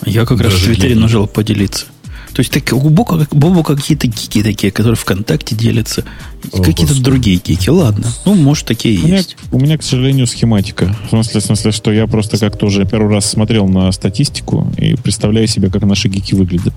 Я 0.04 0.24
как 0.24 0.38
Даже 0.38 0.50
раз 0.50 0.60
в 0.60 0.64
Твиттере 0.64 0.94
нажал 0.94 1.26
поделиться. 1.26 1.86
То 2.34 2.40
есть 2.40 2.50
так, 2.50 2.72
Бока, 2.72 3.26
Боба 3.30 3.62
какие-то 3.62 4.06
гики 4.06 4.42
такие, 4.42 4.72
которые 4.72 4.96
ВКонтакте 4.96 5.54
делятся. 5.54 6.04
Какие-то 6.50 7.00
другие 7.00 7.36
гики. 7.36 7.68
Ладно. 7.68 8.06
Ну, 8.24 8.34
может, 8.34 8.66
такие 8.66 8.98
у 9.00 9.06
меня, 9.06 9.18
есть. 9.18 9.36
У 9.50 9.60
меня, 9.60 9.76
к 9.76 9.82
сожалению, 9.82 10.26
схематика. 10.26 10.96
В 11.06 11.10
смысле, 11.10 11.40
в 11.40 11.44
смысле, 11.44 11.72
что 11.72 11.92
я 11.92 12.06
просто 12.06 12.38
как-то 12.38 12.66
уже 12.66 12.86
первый 12.86 13.12
раз 13.12 13.26
смотрел 13.26 13.68
на 13.68 13.92
статистику 13.92 14.72
и 14.78 14.94
представляю 14.94 15.46
себе, 15.46 15.70
как 15.70 15.82
наши 15.82 16.08
гики 16.08 16.34
выглядят. 16.34 16.74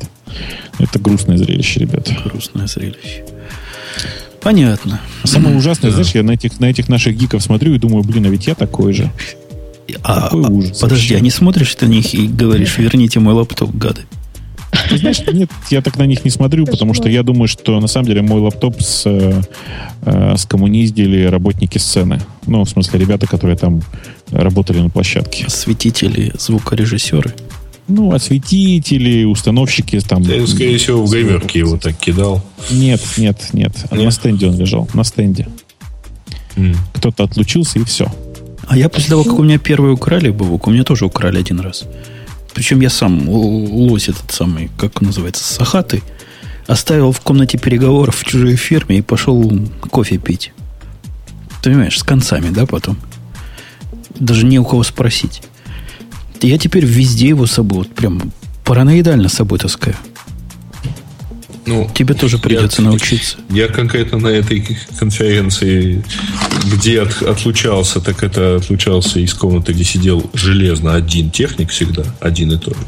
Это 0.77 0.99
грустное 0.99 1.38
зрелище, 1.38 1.80
ребята. 1.80 2.14
Грустное 2.26 2.68
зрелище. 2.68 3.23
Понятно. 4.41 4.99
Самое 5.23 5.56
ужасное, 5.56 5.90
да. 5.90 5.95
знаешь, 5.95 6.14
я 6.14 6.22
на 6.22 6.32
этих, 6.32 6.60
на 6.60 6.65
этих 6.65 6.90
наших 6.90 7.15
гиков 7.15 7.41
смотрю 7.41 7.73
и 7.73 7.80
думаю, 7.80 8.03
блин, 8.03 8.26
а 8.26 8.30
ведь 8.30 8.45
я 8.45 8.56
такой 8.56 8.94
же. 8.94 9.10
А, 10.03 10.22
Какой 10.22 10.41
ужас 10.41 10.80
подожди, 10.80 11.14
вообще. 11.14 11.18
а 11.18 11.19
не 11.19 11.30
смотришь 11.30 11.73
ты 11.76 11.86
на 11.86 11.91
них 11.91 12.14
и 12.14 12.27
говоришь, 12.27 12.77
верните 12.77 13.19
мой 13.19 13.34
лаптоп, 13.34 13.73
гады? 13.76 14.02
Ты 14.90 14.98
знаешь, 14.98 15.22
нет, 15.32 15.50
я 15.70 15.82
так 15.82 15.98
на 15.98 16.04
них 16.04 16.26
не 16.26 16.32
смотрю, 16.32 16.66
потому 16.66 16.94
что 16.94 17.10
я 17.10 17.24
думаю, 17.24 17.48
что 17.48 17.80
на 17.80 17.88
самом 17.88 18.08
деле 18.08 18.22
мой 18.22 18.42
лаптоп 18.42 18.82
с, 18.82 19.04
э, 19.06 20.36
скоммуниздили 20.38 21.26
работники 21.26 21.78
сцены. 21.78 22.20
Ну, 22.46 22.64
в 22.64 22.70
смысле, 22.70 23.00
ребята, 23.00 23.28
которые 23.28 23.58
там 23.58 23.82
работали 24.32 24.80
на 24.80 24.90
площадке. 24.90 25.46
Осветители, 25.46 26.34
звукорежиссеры. 26.38 27.34
Ну, 27.88 28.14
осветители, 28.14 29.26
установщики 29.26 30.00
там. 30.00 30.24
Ты, 30.24 30.46
скорее 30.48 30.78
всего, 30.78 31.06
в 31.06 31.12
геймерке 31.12 31.60
его 31.60 31.78
так 31.78 31.96
кидал. 31.98 32.44
Нет, 32.72 33.02
нет, 33.18 33.50
нет. 33.54 33.74
нет? 33.92 34.04
На 34.04 34.12
стенде 34.12 34.48
он 34.48 34.58
лежал. 34.58 34.90
На 34.94 35.04
стенде. 35.04 35.48
Mm. 36.56 36.76
Кто-то 36.94 37.26
отлучился 37.26 37.80
и 37.80 37.84
все. 37.84 38.12
А 38.68 38.78
я 38.78 38.90
после 38.90 39.10
того, 39.10 39.24
как 39.24 39.38
у 39.38 39.44
меня 39.44 39.60
первый 39.60 39.94
украли 39.94 40.30
бывук, 40.32 40.68
у 40.68 40.72
меня 40.72 40.84
тоже 40.84 41.06
украли 41.06 41.38
один 41.38 41.60
раз. 41.60 41.86
Причем 42.56 42.80
я 42.80 42.90
сам 42.90 43.27
лось 43.27 44.07
этот 44.07 44.32
самый, 44.32 44.72
как 44.77 45.02
называется, 45.02 45.44
сахатый, 45.44 46.02
оставил 46.68 47.11
в 47.11 47.19
комнате 47.19 47.57
переговоров 47.57 48.15
в 48.15 48.23
чужой 48.23 48.56
ферме 48.56 48.99
и 48.99 49.02
пошел 49.02 49.52
кофе 49.91 50.18
пить. 50.18 50.53
Ты 51.61 51.72
понимаешь, 51.72 51.99
с 51.99 52.03
концами, 52.03 52.49
да, 52.52 52.65
потом? 52.65 52.98
Даже 54.18 54.45
не 54.45 54.57
у 54.57 54.64
кого 54.64 54.84
спросить. 54.84 55.44
Я 56.41 56.57
теперь 56.57 56.86
везде 56.86 57.27
его 57.27 57.45
с 57.45 57.52
собой, 57.52 57.80
вот 57.80 57.94
прям 57.94 58.32
параноидально 58.64 59.27
с 59.27 59.34
собой 59.34 59.60
таскаю. 59.60 59.95
Ну, 61.68 61.90
Тебе 61.94 62.14
тоже 62.14 62.38
придется 62.38 62.82
я, 62.82 62.90
научиться. 62.90 63.38
Я 63.50 63.68
конкретно 63.68 64.20
на 64.20 64.28
этой 64.28 64.78
конференции, 65.00 66.04
где 66.72 67.02
от, 67.02 67.24
отлучался, 67.24 68.02
так 68.02 68.24
это 68.24 68.58
отлучался 68.58 69.20
из 69.20 69.34
комнаты, 69.34 69.74
где 69.74 69.84
сидел 69.84 70.30
железно 70.34 70.94
один 70.94 71.32
техник 71.32 71.72
всегда, 71.72 72.04
один 72.20 72.52
и 72.52 72.58
тот 72.58 72.76
же. 72.76 72.84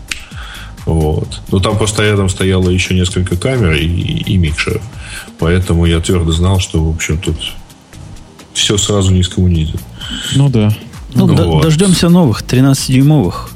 Вот. 0.86 1.42
Но 1.52 1.60
там 1.60 1.78
просто 1.78 2.04
рядом 2.04 2.30
стояло 2.30 2.70
еще 2.70 2.94
несколько 2.94 3.36
камер 3.36 3.74
и, 3.74 3.86
и 3.86 4.38
микшеров. 4.38 4.82
Поэтому 5.40 5.86
я 5.86 6.00
твердо 6.00 6.32
знал, 6.32 6.60
что, 6.60 6.84
в 6.84 6.90
общем, 6.90 7.18
тут 7.18 7.36
все 8.54 8.78
сразу 8.78 9.12
не 9.12 9.24
скоммунизит. 9.24 9.82
Ну 10.36 10.50
да. 10.50 10.74
Ну, 11.14 11.26
ну 11.28 11.52
вот. 11.52 11.64
дождемся 11.64 12.10
новых, 12.10 12.44
13-дюймовых. 12.44 13.50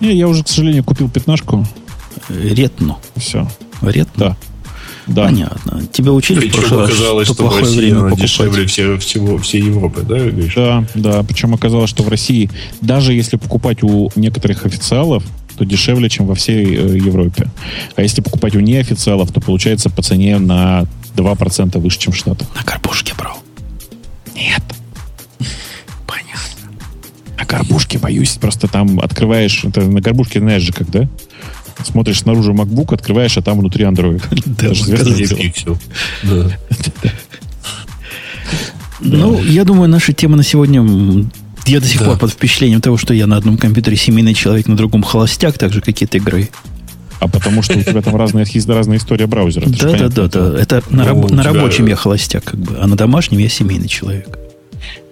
Не, 0.00 0.14
я 0.14 0.28
уже, 0.28 0.44
к 0.44 0.48
сожалению, 0.48 0.84
купил 0.84 1.08
пятнашку. 1.08 1.66
Ретно. 2.28 2.98
Все. 3.16 3.48
Ретно? 3.82 4.12
Да. 4.16 4.36
Да. 5.08 5.24
Понятно. 5.24 5.82
Тебя 5.90 6.12
учили 6.12 6.40
Причем 6.40 6.52
в 6.52 6.56
прошлый 6.56 6.80
раз, 6.80 6.90
оказалось, 6.90 7.26
что, 7.26 7.34
что 7.34 7.42
плохое 7.44 7.62
в 7.62 7.66
России 7.66 7.80
время 7.80 7.98
она 8.00 8.16
дешевле 8.16 8.66
всего, 8.66 8.98
всего, 8.98 9.38
всей 9.38 9.62
Европы, 9.62 10.02
да, 10.02 10.18
Гриш? 10.18 10.54
Да, 10.54 10.84
да. 10.94 11.22
Причем 11.22 11.54
оказалось, 11.54 11.88
что 11.88 12.02
в 12.02 12.08
России, 12.08 12.50
даже 12.82 13.14
если 13.14 13.36
покупать 13.36 13.82
у 13.82 14.10
некоторых 14.16 14.66
официалов, 14.66 15.24
то 15.56 15.64
дешевле, 15.64 16.08
чем 16.08 16.26
во 16.26 16.34
всей 16.34 16.64
э, 16.66 16.98
Европе. 16.98 17.48
А 17.96 18.02
если 18.02 18.20
покупать 18.20 18.54
у 18.54 18.60
неофициалов, 18.60 19.32
то 19.32 19.40
получается 19.40 19.90
по 19.90 20.02
цене 20.02 20.38
на 20.38 20.86
2% 21.16 21.78
выше, 21.78 21.98
чем 21.98 22.12
в 22.12 22.16
Штатах. 22.16 22.46
На 22.54 22.62
горбушке 22.62 23.14
брал? 23.18 23.38
Нет. 24.36 24.62
Понятно. 26.06 26.70
На 27.36 27.44
горбушке 27.44 27.98
боюсь, 27.98 28.36
просто 28.40 28.68
там 28.68 29.00
открываешь, 29.00 29.64
это 29.64 29.80
на 29.80 30.00
горбушке 30.00 30.38
знаешь 30.38 30.62
же 30.62 30.72
как, 30.72 30.90
да? 30.90 31.08
Смотришь 31.84 32.20
снаружи 32.20 32.52
MacBook, 32.52 32.94
открываешь, 32.94 33.36
а 33.36 33.42
там 33.42 33.58
внутри 33.58 33.84
Android. 33.84 34.22
Да, 34.46 34.74
Ну, 39.00 39.42
я 39.42 39.64
думаю, 39.64 39.88
наша 39.88 40.12
тема 40.12 40.36
на 40.36 40.42
сегодня... 40.42 40.84
Я 41.66 41.80
до 41.80 41.86
сих 41.86 42.02
пор 42.02 42.18
под 42.18 42.30
впечатлением 42.30 42.80
того, 42.80 42.96
что 42.96 43.12
я 43.12 43.26
на 43.26 43.36
одном 43.36 43.58
компьютере 43.58 43.96
семейный 43.96 44.34
человек, 44.34 44.68
на 44.68 44.76
другом 44.76 45.02
холостяк, 45.02 45.58
так 45.58 45.72
же 45.72 45.80
какие-то 45.80 46.16
игры. 46.16 46.48
А 47.20 47.28
потому 47.28 47.62
что 47.62 47.78
у 47.78 47.82
тебя 47.82 48.00
там 48.00 48.16
разная, 48.16 48.46
есть 48.48 48.68
разная 48.68 48.96
история 48.96 49.26
браузера. 49.26 49.68
Да, 49.68 49.92
да, 49.92 50.08
да, 50.08 50.28
да. 50.28 50.58
Это 50.58 50.82
на, 50.88 51.04
раб, 51.04 51.30
на 51.30 51.42
рабочем 51.42 51.86
я 51.86 51.96
холостяк, 51.96 52.44
как 52.44 52.60
бы, 52.60 52.76
а 52.80 52.86
на 52.86 52.96
домашнем 52.96 53.38
я 53.38 53.48
семейный 53.48 53.88
человек. 53.88 54.38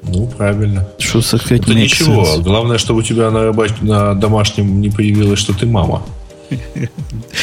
Ну, 0.03 0.29
правильно. 0.29 0.87
Что 0.99 1.21
сказать, 1.21 1.63
Это 1.63 1.75
ничего. 1.75 2.23
Sense. 2.23 2.43
Главное, 2.43 2.79
чтобы 2.79 3.01
у 3.01 3.03
тебя 3.03 3.31
на, 3.31 3.53
на 3.83 4.15
домашнем 4.15 4.81
не 4.81 4.89
появилось, 4.89 5.41
что 5.41 5.53
ты 5.53 5.67
мама. 5.67 6.03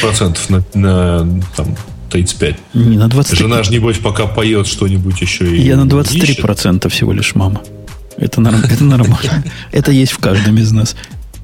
Процентов 0.00 0.50
на, 0.50 0.64
на 0.74 1.42
там, 1.56 1.76
35. 2.10 2.56
Не, 2.74 2.96
на 2.96 3.08
23. 3.08 3.38
Жена 3.38 3.62
же, 3.62 3.72
небось, 3.72 3.98
пока 3.98 4.26
поет 4.26 4.66
что-нибудь 4.66 5.20
еще 5.20 5.44
и 5.56 5.62
Я 5.62 5.76
на 5.76 5.82
23% 5.88 6.22
ищет. 6.22 6.42
процента 6.42 6.88
всего 6.88 7.12
лишь 7.12 7.34
мама. 7.34 7.62
Это, 8.16 8.40
норм, 8.40 8.60
это 8.62 8.84
нормально. 8.84 9.44
Это 9.72 9.90
есть 9.90 10.12
в 10.12 10.18
каждом 10.18 10.56
из 10.58 10.70
нас. 10.70 10.94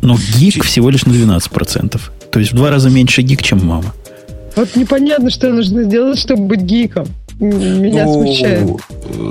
Но 0.03 0.17
гик 0.39 0.65
всего 0.65 0.91
лишь 0.91 1.05
на 1.05 1.11
12%. 1.11 2.01
То 2.31 2.39
есть 2.39 2.53
в 2.53 2.55
два 2.55 2.71
раза 2.71 2.89
меньше 2.91 3.23
гик, 3.23 3.43
чем 3.43 3.67
мама. 3.67 3.93
Вот 4.57 4.77
непонятно, 4.77 5.31
что 5.31 5.51
нужно 5.51 5.83
сделать, 5.83 6.19
чтобы 6.19 6.47
быть 6.47 6.61
гиком 6.61 7.09
меня 7.41 8.05
ну, 8.05 8.15
смущает. 8.15 8.69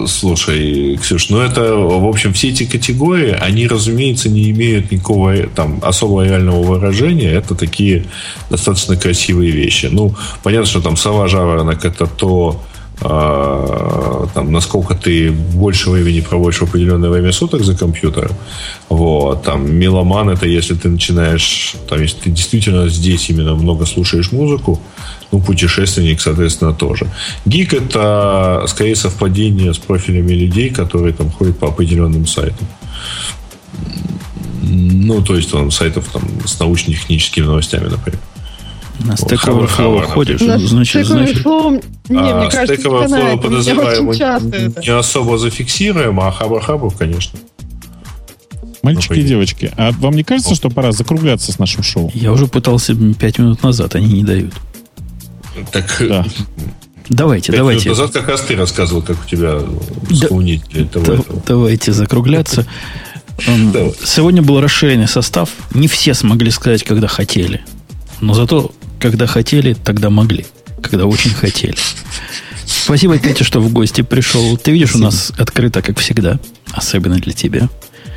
Слушай, 0.08 0.98
Ксюш, 0.98 1.30
ну 1.30 1.40
это, 1.40 1.76
в 1.76 2.08
общем, 2.08 2.34
все 2.34 2.50
эти 2.50 2.66
категории, 2.66 3.38
они, 3.40 3.68
разумеется, 3.68 4.30
не 4.30 4.50
имеют 4.50 4.92
никакого 4.92 5.36
там 5.56 5.80
особого 5.84 6.26
реального 6.26 6.62
выражения. 6.64 7.32
Это 7.32 7.56
такие 7.56 8.06
достаточно 8.50 8.98
красивые 8.98 9.52
вещи. 9.52 9.90
Ну, 9.92 10.16
понятно, 10.44 10.66
что 10.66 10.82
там 10.82 10.98
сова 10.98 11.28
жаворонок 11.28 11.86
это 11.86 12.08
то, 12.08 12.62
там, 13.02 14.52
насколько 14.52 14.94
ты 14.94 15.32
больше 15.32 15.90
времени 15.90 16.22
проводишь 16.22 16.60
в 16.60 16.64
определенное 16.64 17.10
время 17.10 17.32
суток 17.32 17.64
за 17.64 17.76
компьютером. 17.76 18.36
Вот, 18.90 19.44
там, 19.44 19.74
меломан 19.74 20.30
это 20.30 20.45
если 20.45 20.76
ты 20.76 20.90
начинаешь, 20.90 21.76
там, 21.88 22.02
если 22.02 22.18
ты 22.18 22.30
действительно 22.30 22.90
здесь 22.90 23.30
именно 23.30 23.56
много 23.56 23.86
слушаешь 23.86 24.32
музыку, 24.32 24.80
ну, 25.32 25.40
путешественник, 25.40 26.22
соответственно, 26.22 26.74
тоже. 26.74 27.08
Гик 27.45 27.74
это 27.74 28.66
скорее 28.68 28.95
совпадение 28.95 29.74
с 29.74 29.78
профилями 29.78 30.34
людей, 30.34 30.69
которые 30.69 31.14
там 31.14 31.32
ходят 31.32 31.58
по 31.58 31.68
определенным 31.68 32.28
сайтам. 32.28 32.68
Ну, 34.61 35.22
то 35.22 35.36
есть, 35.36 35.52
там, 35.52 35.72
сайтов 35.72 36.10
там, 36.11 36.24
с 36.45 36.60
научно-техническими 36.60 37.45
новостями, 37.45 37.88
например. 37.88 38.19
На 39.00 39.14
Stack 39.14 39.48
Overflow 39.48 40.02
ходишь, 40.08 40.42
на 40.42 40.60
значит, 40.60 41.08
значит... 41.08 41.38
Overflow, 41.38 41.84
не, 42.10 42.18
а, 42.18 42.42
мне 42.42 42.50
кажется, 42.50 42.74
Stack 42.74 43.08
Overflow 43.08 43.42
подозреваем 43.42 44.11
не 44.82 44.90
особо 44.90 45.38
зафиксируем, 45.38 46.19
а 46.19 46.32
Хабр 46.32 46.60
Хабр, 46.61 46.92
конечно. 46.94 47.40
Мальчики 48.82 49.14
ну, 49.14 49.19
и 49.19 49.24
девочки, 49.24 49.72
а 49.78 49.92
вам 49.92 50.16
не 50.16 50.24
кажется, 50.24 50.56
что 50.56 50.69
пора 50.69 50.92
закругляться 50.92 51.52
с 51.52 51.60
нашим 51.60 51.84
шоу? 51.84 52.11
Я 52.14 52.32
уже 52.32 52.48
пытался 52.48 52.95
пять 53.14 53.38
минут 53.40 53.64
назад, 53.64 53.95
они 53.95 54.08
не 54.08 54.24
дают. 54.24 54.53
Так 55.72 56.02
да. 56.08 56.26
Давайте, 57.10 57.52
давайте. 57.52 57.90
назад 57.90 58.11
как 58.11 58.28
раз 58.28 58.42
ты 58.42 58.56
рассказывал, 58.56 59.02
как 59.02 59.18
у 59.26 59.28
тебя 59.28 59.61
исполнитель 60.10 60.64
да, 60.72 60.82
этого, 60.82 61.14
этого. 61.16 61.44
Давайте 61.48 61.92
закругляться. 61.92 62.68
Сегодня 63.40 64.42
был 64.44 64.61
расширенный 64.61 65.08
состав. 65.08 65.50
Не 65.74 65.88
все 65.88 66.14
смогли 66.14 66.52
сказать, 66.52 66.84
когда 66.84 67.08
хотели. 67.08 67.61
Но 68.22 68.34
зато, 68.34 68.72
когда 69.00 69.28
хотели, 69.28 69.74
тогда 69.74 70.10
могли. 70.10 70.45
Когда 70.82 71.06
очень 71.06 71.32
хотели. 71.32 71.76
Спасибо, 72.66 73.18
Петя, 73.18 73.44
что 73.44 73.60
в 73.60 73.72
гости 73.72 74.02
пришел. 74.02 74.58
Ты 74.58 74.72
видишь, 74.72 74.90
Спасибо. 74.90 75.08
у 75.08 75.11
нас 75.11 75.32
открыто, 75.38 75.82
как 75.82 76.00
всегда. 76.00 76.40
Особенно 76.72 77.16
для 77.16 77.34
тебя. 77.34 77.69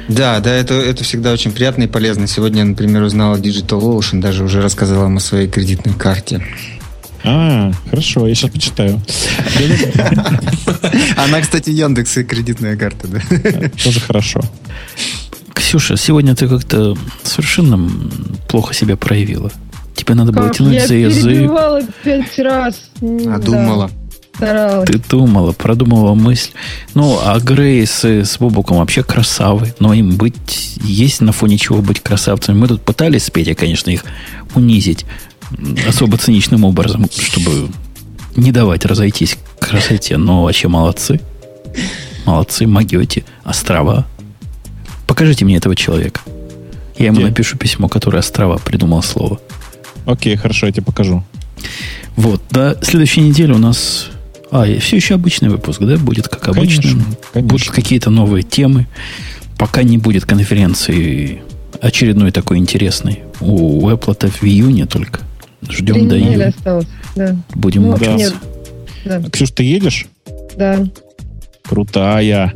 Да, 0.09 0.41
да, 0.41 0.53
это, 0.53 0.75
это 0.75 1.05
всегда 1.05 1.33
очень 1.33 1.53
приятно 1.53 1.85
и 1.85 1.87
полезно. 1.87 2.27
Сегодня 2.27 2.61
я, 2.61 2.65
например, 2.65 3.03
узнал 3.03 3.35
о 3.35 3.39
Digital 3.39 3.81
Ocean, 3.81 4.21
даже 4.21 4.45
уже 4.45 4.61
рассказал 4.61 5.01
вам 5.01 5.17
о 5.17 5.21
своей 5.21 5.49
кредитной 5.49 5.95
карте. 5.95 6.45
А, 7.25 7.71
хорошо, 7.89 8.27
я 8.27 8.35
сейчас 8.35 8.51
почитаю. 8.51 9.01
Она, 11.17 11.41
кстати, 11.41 11.71
Яндекс 11.71 12.17
и 12.19 12.25
кредитная 12.25 12.77
карта, 12.77 13.07
да. 13.07 13.21
Тоже 13.83 14.01
хорошо. 14.01 14.41
Ксюша, 15.55 15.97
сегодня 15.97 16.35
ты 16.35 16.49
как-то 16.49 16.97
совершенно 17.23 17.89
плохо 18.49 18.75
себя 18.75 18.97
проявила. 18.97 19.53
Тебе 19.95 20.15
надо 20.15 20.33
было 20.33 20.51
тянуть 20.51 20.87
за 20.87 20.95
язык. 20.95 21.51
Я 21.51 21.83
пять 22.03 22.39
раз. 22.39 22.91
А 23.01 23.39
думала. 23.39 23.91
Старалась. 24.35 24.89
Ты 24.89 24.99
думала, 24.99 25.53
продумывала 25.53 26.15
мысль. 26.15 26.51
Ну, 26.95 27.19
а 27.23 27.39
Грейс 27.39 28.05
с 28.05 28.39
Бобуком 28.39 28.79
вообще 28.79 29.03
красавы. 29.03 29.75
Но 29.79 29.93
им 29.93 30.17
быть, 30.17 30.79
есть 30.83 31.21
на 31.21 31.33
фоне 31.33 31.59
чего 31.59 31.83
быть 31.83 32.01
красавцами. 32.01 32.57
Мы 32.57 32.69
тут 32.69 32.83
пытались 32.83 33.25
с 33.25 33.31
Петей, 33.31 33.55
конечно, 33.55 33.91
их 33.91 34.05
унизить 34.55 35.05
особо 35.87 36.17
циничным 36.17 36.65
образом, 36.65 37.09
чтобы 37.13 37.69
не 38.37 38.53
давать 38.53 38.85
разойтись 38.85 39.37
к 39.59 39.69
красоте. 39.69 40.17
Но 40.17 40.45
вообще 40.45 40.69
молодцы. 40.69 41.21
Молодцы, 42.25 42.67
могете. 42.67 43.25
Острова. 43.45 44.07
Покажите 45.07 45.45
мне 45.45 45.57
этого 45.57 45.77
человека. 45.77 46.21
Я 46.97 47.07
ему 47.07 47.17
Где? 47.19 47.27
напишу 47.27 47.59
письмо, 47.59 47.89
которое 47.89 48.19
острова 48.19 48.59
придумал 48.59 49.03
слово. 49.03 49.41
Окей, 50.07 50.37
хорошо, 50.37 50.67
я 50.67 50.73
тебе 50.73 50.85
покажу. 50.85 51.25
Вот, 52.17 52.43
до 52.51 52.79
следующей 52.83 53.21
недели 53.21 53.53
у 53.53 53.59
нас... 53.59 54.09
А, 54.51 54.67
все 54.81 54.97
еще 54.97 55.15
обычный 55.15 55.49
выпуск, 55.49 55.81
да? 55.81 55.97
Будет 55.97 56.29
как 56.29 56.49
обычно. 56.49 56.83
Конечно, 56.83 57.05
конечно. 57.33 57.49
Будут 57.49 57.71
какие-то 57.71 58.11
новые 58.11 58.43
темы. 58.43 58.87
Пока 59.57 59.83
не 59.83 59.97
будет 59.97 60.27
конференции 60.27 61.43
очередной 61.81 62.33
такой 62.33 62.59
интересной. 62.59 63.23
У 63.41 63.89
Apple-то 63.89 64.29
в 64.29 64.43
июне 64.45 64.87
только. 64.87 65.21
Ждем 65.69 66.09
до 66.09 66.19
июня. 66.19 66.49
осталось, 66.49 66.87
да. 67.15 67.37
Будем 67.55 67.83
ну, 67.83 67.93
мучиться. 67.93 68.35
Да. 69.05 69.23
Ксюш, 69.31 69.51
ты 69.53 69.65
едешь? 69.65 70.07
Да. 70.57 70.85
Крутая. 71.63 72.53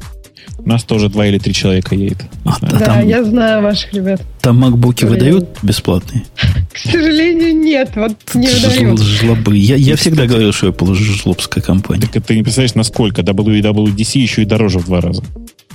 У 0.66 0.68
нас 0.68 0.82
тоже 0.82 1.08
два 1.08 1.24
или 1.28 1.38
три 1.38 1.54
человека 1.54 1.94
едет. 1.94 2.18
А, 2.44 2.56
да, 2.60 2.78
там, 2.80 3.08
я 3.08 3.22
знаю 3.22 3.62
ваших 3.62 3.92
ребят. 3.92 4.20
Там 4.40 4.56
макбуки 4.56 5.04
выдают 5.04 5.48
бесплатные? 5.62 6.24
К 6.72 6.76
сожалению, 6.76 7.56
нет. 7.56 7.92
Вот 7.94 8.16
не 8.34 8.48
выдают. 8.48 9.00
Жлобы. 9.00 9.56
Я, 9.56 9.76
я 9.76 9.94
всегда 9.94 10.26
говорил, 10.26 10.52
что 10.52 10.66
Apple 10.66 10.92
жлобская 10.94 11.62
компания. 11.62 12.08
Так 12.12 12.24
ты 12.24 12.34
не 12.34 12.42
представляешь, 12.42 12.74
насколько 12.74 13.22
WWDC 13.22 14.18
еще 14.18 14.42
и 14.42 14.44
дороже 14.44 14.80
в 14.80 14.86
два 14.86 15.00
раза. 15.00 15.22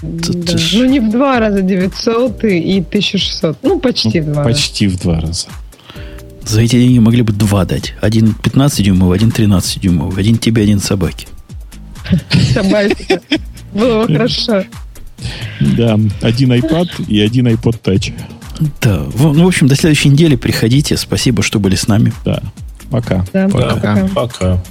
Да. 0.02 0.56
Ну, 0.74 0.86
не 0.86 1.00
в 1.00 1.10
два 1.10 1.40
раза 1.40 1.62
900 1.62 2.44
и 2.44 2.80
1600. 2.80 3.60
Ну, 3.64 3.80
почти 3.80 4.20
ну, 4.20 4.28
в 4.28 4.34
два 4.34 4.44
Почти 4.44 4.88
раза. 4.88 4.98
в 4.98 5.02
два 5.02 5.22
раза. 5.22 5.48
За 6.46 6.62
эти 6.62 6.76
деньги 6.76 7.00
могли 7.00 7.22
бы 7.22 7.32
два 7.32 7.64
дать. 7.64 7.94
Один 8.02 8.34
15 8.34 8.84
дюймовый, 8.84 9.18
один 9.18 9.32
13 9.32 9.80
дюймовый. 9.80 10.20
Один 10.20 10.38
тебе, 10.38 10.64
один 10.64 10.82
собаке. 10.82 11.28
Собаке. 12.54 13.22
Было 13.74 14.06
бы 14.06 14.08
хорошо. 14.14 14.66
Да, 15.60 16.00
один 16.22 16.52
iPad 16.54 17.06
и 17.08 17.20
один 17.20 17.48
iPod 17.48 17.82
Touch. 17.84 18.14
Да, 18.82 19.08
ну, 19.18 19.44
в 19.44 19.48
общем, 19.48 19.68
до 19.68 19.76
следующей 19.76 20.10
недели 20.10 20.36
приходите. 20.36 20.98
Спасибо, 20.98 21.42
что 21.44 21.60
были 21.60 21.76
с 21.76 21.88
нами. 21.88 22.14
Да, 22.26 22.42
пока. 22.90 23.26
Да, 23.34 23.48
пока. 23.50 23.76
пока. 23.76 24.08
пока. 24.14 24.64